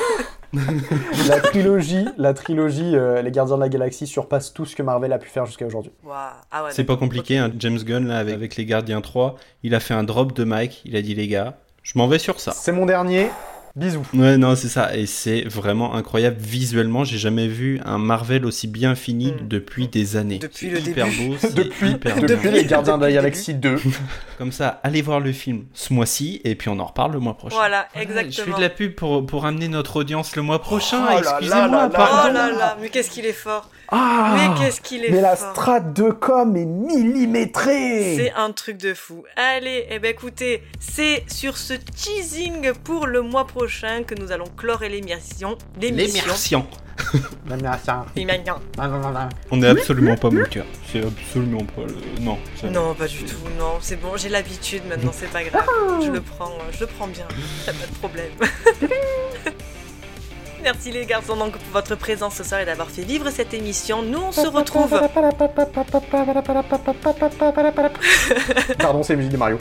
la 1.29 1.41
trilogie, 1.41 2.07
la 2.17 2.35
trilogie 2.35 2.97
euh, 2.97 3.23
Les 3.23 3.31
Gardiens 3.31 3.55
de 3.57 3.61
la 3.61 3.69
Galaxie 3.69 4.07
surpasse 4.07 4.53
tout 4.53 4.65
ce 4.67 4.75
que 4.75 4.83
Marvel 4.83 5.13
a 5.13 5.19
pu 5.19 5.29
faire 5.29 5.47
jusqu'à 5.47 5.67
aujourd'hui. 5.67 5.93
Waouh. 6.05 6.17
Ah 6.51 6.65
ouais. 6.65 6.71
C'est 6.73 6.85
pas 6.85 6.97
compliqué, 6.97 7.39
hein. 7.39 7.53
James 7.59 7.79
Gunn 7.79 8.09
là 8.09 8.19
avec, 8.19 8.35
avec 8.35 8.57
les 8.57 8.65
Gardiens 8.65 9.01
3, 9.01 9.37
il 9.63 9.75
a 9.75 9.81
fait 9.81 9.95
un 9.95 10.03
drop 10.03 10.33
de 10.33 10.43
Mike, 10.45 10.83
il 10.85 10.97
a 10.97 11.03
dit 11.03 11.15
les 11.15 11.29
gars, 11.29 11.59
je 11.83 11.97
m'en 11.99 12.09
vais 12.09 12.19
sur 12.19 12.41
ça. 12.41 12.53
C'est 12.53 12.73
mon 12.73 12.85
dernier. 12.87 13.29
Bisous. 13.77 14.03
Ouais, 14.15 14.37
non, 14.37 14.57
c'est 14.57 14.69
ça. 14.69 14.97
Et 14.97 15.07
c'est 15.07 15.43
vraiment 15.43 15.95
incroyable. 15.95 16.37
Visuellement, 16.41 17.05
j'ai 17.05 17.19
jamais 17.19 17.47
vu 17.47 17.81
un 17.85 17.99
Marvel 17.99 18.45
aussi 18.45 18.67
bien 18.67 18.97
fini 18.97 19.33
depuis 19.43 19.87
des 19.87 20.17
années. 20.17 20.37
Hmm. 20.37 20.41
Depuis 20.41 20.71
le 20.71 20.81
hyper 20.81 21.07
début. 21.07 21.29
beau. 21.29 21.37
c'est 21.39 21.55
Depuis, 21.61 21.91
hyper 21.91 22.17
depuis 22.21 22.37
bien. 22.37 22.51
Les 22.51 22.65
Gardiens 22.65 22.99
de 22.99 23.05
la 23.07 23.13
Galaxie 23.13 23.55
2. 23.55 23.77
Comme 24.39 24.51
ça, 24.51 24.81
allez 24.83 25.03
voir 25.03 25.21
le 25.21 25.31
film 25.33 25.67
ce 25.73 25.93
mois-ci 25.93 26.41
et 26.45 26.57
puis 26.57 26.69
on 26.69 26.79
en 26.81 26.85
reparle 26.87 27.13
le 27.13 27.21
mois 27.21 27.37
prochain. 27.37 27.57
Voilà, 27.57 27.87
Je 27.95 27.99
fais 27.99 28.05
exactement. 28.05 28.57
de 28.57 28.63
la 28.63 28.71
pub 28.71 28.95
pour, 28.95 29.25
pour 29.25 29.47
amener 29.47 29.69
notre 29.69 29.97
audience 30.01 30.35
le 30.35 30.43
mois 30.43 30.61
prochain. 30.61 31.05
Oh 31.09 31.19
Excusez-moi, 31.19 31.91
pardon. 31.91 32.29
Oh 32.31 32.33
là 32.33 32.51
là, 32.51 32.77
mais 32.81 32.89
qu'est-ce 32.89 33.11
qu'il 33.11 33.27
est 33.27 33.33
fort. 33.33 33.71
Ah 33.93 34.35
Mais 34.37 34.61
qu'est-ce 34.65 34.81
qu'il 34.81 35.05
est 35.05 35.11
Mais 35.11 35.21
la 35.21 35.37
fort. 35.37 35.51
strate 35.53 35.93
de 35.93 36.11
com 36.11 36.57
est 36.57 36.65
millimétrée 36.65 38.15
C'est 38.17 38.33
un 38.33 38.53
truc 38.53 38.79
de 38.79 38.95
fou. 38.95 39.25
Allez, 39.37 39.85
eh 39.91 39.99
ben 39.99 40.11
écoutez, 40.11 40.63
c'est 40.79 41.25
sur 41.29 41.57
ce 41.57 41.75
teasing 41.75 42.73
pour 42.85 43.07
le 43.07 43.21
mois 43.23 43.47
prochain 43.47 43.60
que 43.67 44.15
nous 44.15 44.33
allons 44.33 44.47
clore 44.57 44.81
l'émission. 44.81 45.59
L'émission. 45.81 46.25
L'émission. 46.25 46.67
L'émission. 48.17 48.55
On 49.51 49.57
n'est 49.57 49.67
absolument 49.69 50.17
pas 50.17 50.31
mon 50.31 50.45
cœur. 50.45 50.65
C'est 50.91 51.05
absolument 51.05 51.65
pas 51.65 51.83
le. 51.83 52.23
Non. 52.23 52.39
Non, 52.71 52.95
pas 52.95 53.07
du 53.07 53.25
tout, 53.25 53.37
non, 53.59 53.79
c'est 53.81 53.97
bon, 53.97 54.17
j'ai 54.17 54.29
l'habitude 54.29 54.83
maintenant, 54.89 55.13
c'est 55.13 55.31
pas 55.31 55.45
grave. 55.45 55.65
Je 56.05 56.11
le 56.11 56.21
prends, 56.21 56.53
je 56.73 56.81
le 56.81 56.87
prends 56.87 57.09
bien, 57.09 57.27
pas 57.67 57.73
de 57.73 57.99
problème. 57.99 58.33
Merci 60.63 60.91
les 60.93 61.07
garçons 61.07 61.37
donc 61.37 61.53
pour 61.53 61.73
votre 61.73 61.95
présence 61.97 62.35
ce 62.35 62.45
soir 62.45 62.61
et 62.61 62.65
d'avoir 62.67 62.89
fait 62.91 63.03
vivre 63.03 63.31
cette 63.31 63.55
émission. 63.55 64.03
Nous 64.03 64.19
on 64.21 64.33
se 64.33 64.47
retrouve. 64.47 64.91
Pardon, 68.79 69.03
c'est 69.03 69.13
la 69.15 69.17
musique 69.19 69.33
de 69.33 69.37
Mario. 69.37 69.59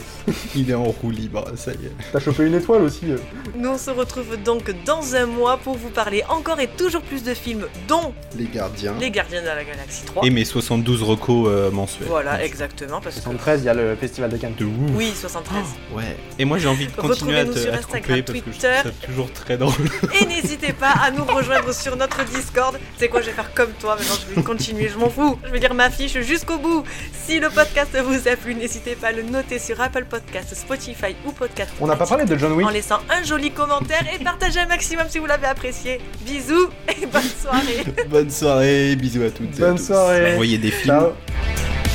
Il 0.54 0.70
est 0.70 0.74
en 0.74 0.84
roue 0.84 1.10
libre, 1.10 1.44
ça 1.56 1.72
y 1.72 1.86
est. 1.86 1.92
T'as 2.12 2.20
chopé 2.20 2.44
une 2.46 2.54
étoile 2.54 2.82
aussi. 2.82 3.10
euh. 3.12 3.16
Nous 3.56 3.70
on 3.70 3.78
se 3.78 3.90
retrouve 3.90 4.36
donc 4.42 4.70
dans 4.84 5.14
un 5.14 5.26
mois 5.26 5.56
pour 5.56 5.76
vous 5.76 5.90
parler 5.90 6.22
encore 6.28 6.60
et 6.60 6.68
toujours 6.68 7.02
plus 7.02 7.22
de 7.22 7.34
films, 7.34 7.66
dont 7.88 8.12
Les 8.36 8.44
gardiens. 8.46 8.94
Les 9.00 9.10
Gardiens 9.10 9.40
de 9.42 9.46
la 9.46 9.64
Galaxie 9.64 10.04
3. 10.04 10.24
Et 10.26 10.30
mes 10.30 10.44
72 10.44 11.02
recos 11.02 11.48
euh, 11.48 11.70
mensuels. 11.70 12.08
Voilà, 12.08 12.44
exactement, 12.44 13.00
parce 13.00 13.16
que 13.16 13.22
73, 13.22 13.62
il 13.62 13.66
y 13.66 13.68
a 13.68 13.74
le 13.74 13.96
Festival 13.96 14.30
de 14.30 14.36
Cannes. 14.36 14.54
De 14.58 14.64
ouf. 14.64 14.72
oui, 14.94 15.12
73. 15.18 15.62
Ouais. 15.94 16.16
Et 16.38 16.44
moi 16.44 16.58
j'ai 16.58 16.68
envie 16.68 16.86
de 16.86 16.92
continuer 16.92 17.38
à 17.38 17.44
te, 17.44 17.52
sur 17.58 17.72
à 17.72 17.78
te 17.78 17.84
Instagram, 17.84 18.20
couper 18.22 18.22
parce 18.22 18.38
que 18.40 18.44
je 18.46 18.50
Twitter. 18.60 18.68
trouve 18.80 18.92
ça 19.00 19.06
toujours 19.06 19.32
très 19.32 19.56
drôle. 19.56 19.72
Et 20.20 20.26
n'hésitez 20.26 20.72
pas 20.72 20.89
à 20.92 21.10
nous 21.10 21.24
rejoindre 21.24 21.72
sur 21.72 21.96
notre 21.96 22.24
Discord. 22.24 22.78
C'est 22.98 23.08
quoi, 23.08 23.20
je 23.20 23.26
vais 23.26 23.32
faire 23.32 23.52
comme 23.54 23.72
toi 23.80 23.96
maintenant, 23.96 24.14
je 24.28 24.34
vais 24.34 24.42
continuer, 24.42 24.88
je 24.88 24.98
m'en 24.98 25.08
fous. 25.10 25.38
Je 25.44 25.50
vais 25.50 25.58
lire 25.58 25.74
ma 25.74 25.90
fiche 25.90 26.18
jusqu'au 26.20 26.58
bout. 26.58 26.84
Si 27.26 27.38
le 27.40 27.48
podcast 27.50 27.96
vous 28.04 28.28
a 28.28 28.36
plu, 28.36 28.54
n'hésitez 28.54 28.94
pas 28.96 29.08
à 29.08 29.12
le 29.12 29.22
noter 29.22 29.58
sur 29.58 29.80
Apple 29.80 30.04
Podcast, 30.04 30.54
Spotify 30.54 31.14
ou 31.26 31.32
Podcast. 31.32 31.70
On 31.80 31.86
n'a 31.86 31.96
pas 31.96 32.06
parlé 32.06 32.24
de 32.24 32.36
John 32.36 32.52
Wick. 32.52 32.66
En 32.66 32.70
laissant 32.70 32.98
un 33.10 33.22
joli 33.22 33.50
commentaire 33.50 34.04
et 34.14 34.22
partagez 34.22 34.60
un 34.60 34.66
maximum 34.66 35.06
si 35.08 35.18
vous 35.18 35.26
l'avez 35.26 35.46
apprécié. 35.46 36.00
Bisous 36.22 36.70
et 36.88 37.06
bonne 37.06 37.22
soirée. 37.22 37.84
Bonne 38.08 38.30
soirée, 38.30 38.96
bisous 38.96 39.22
à 39.22 39.30
toutes 39.30 39.58
et 39.58 39.62
à 39.62 39.66
Bonne 39.68 39.76
tous. 39.76 39.86
soirée. 39.86 40.32
Envoyez 40.32 40.58
des 40.58 40.70
films. 40.70 40.98
Ciao. 40.98 41.89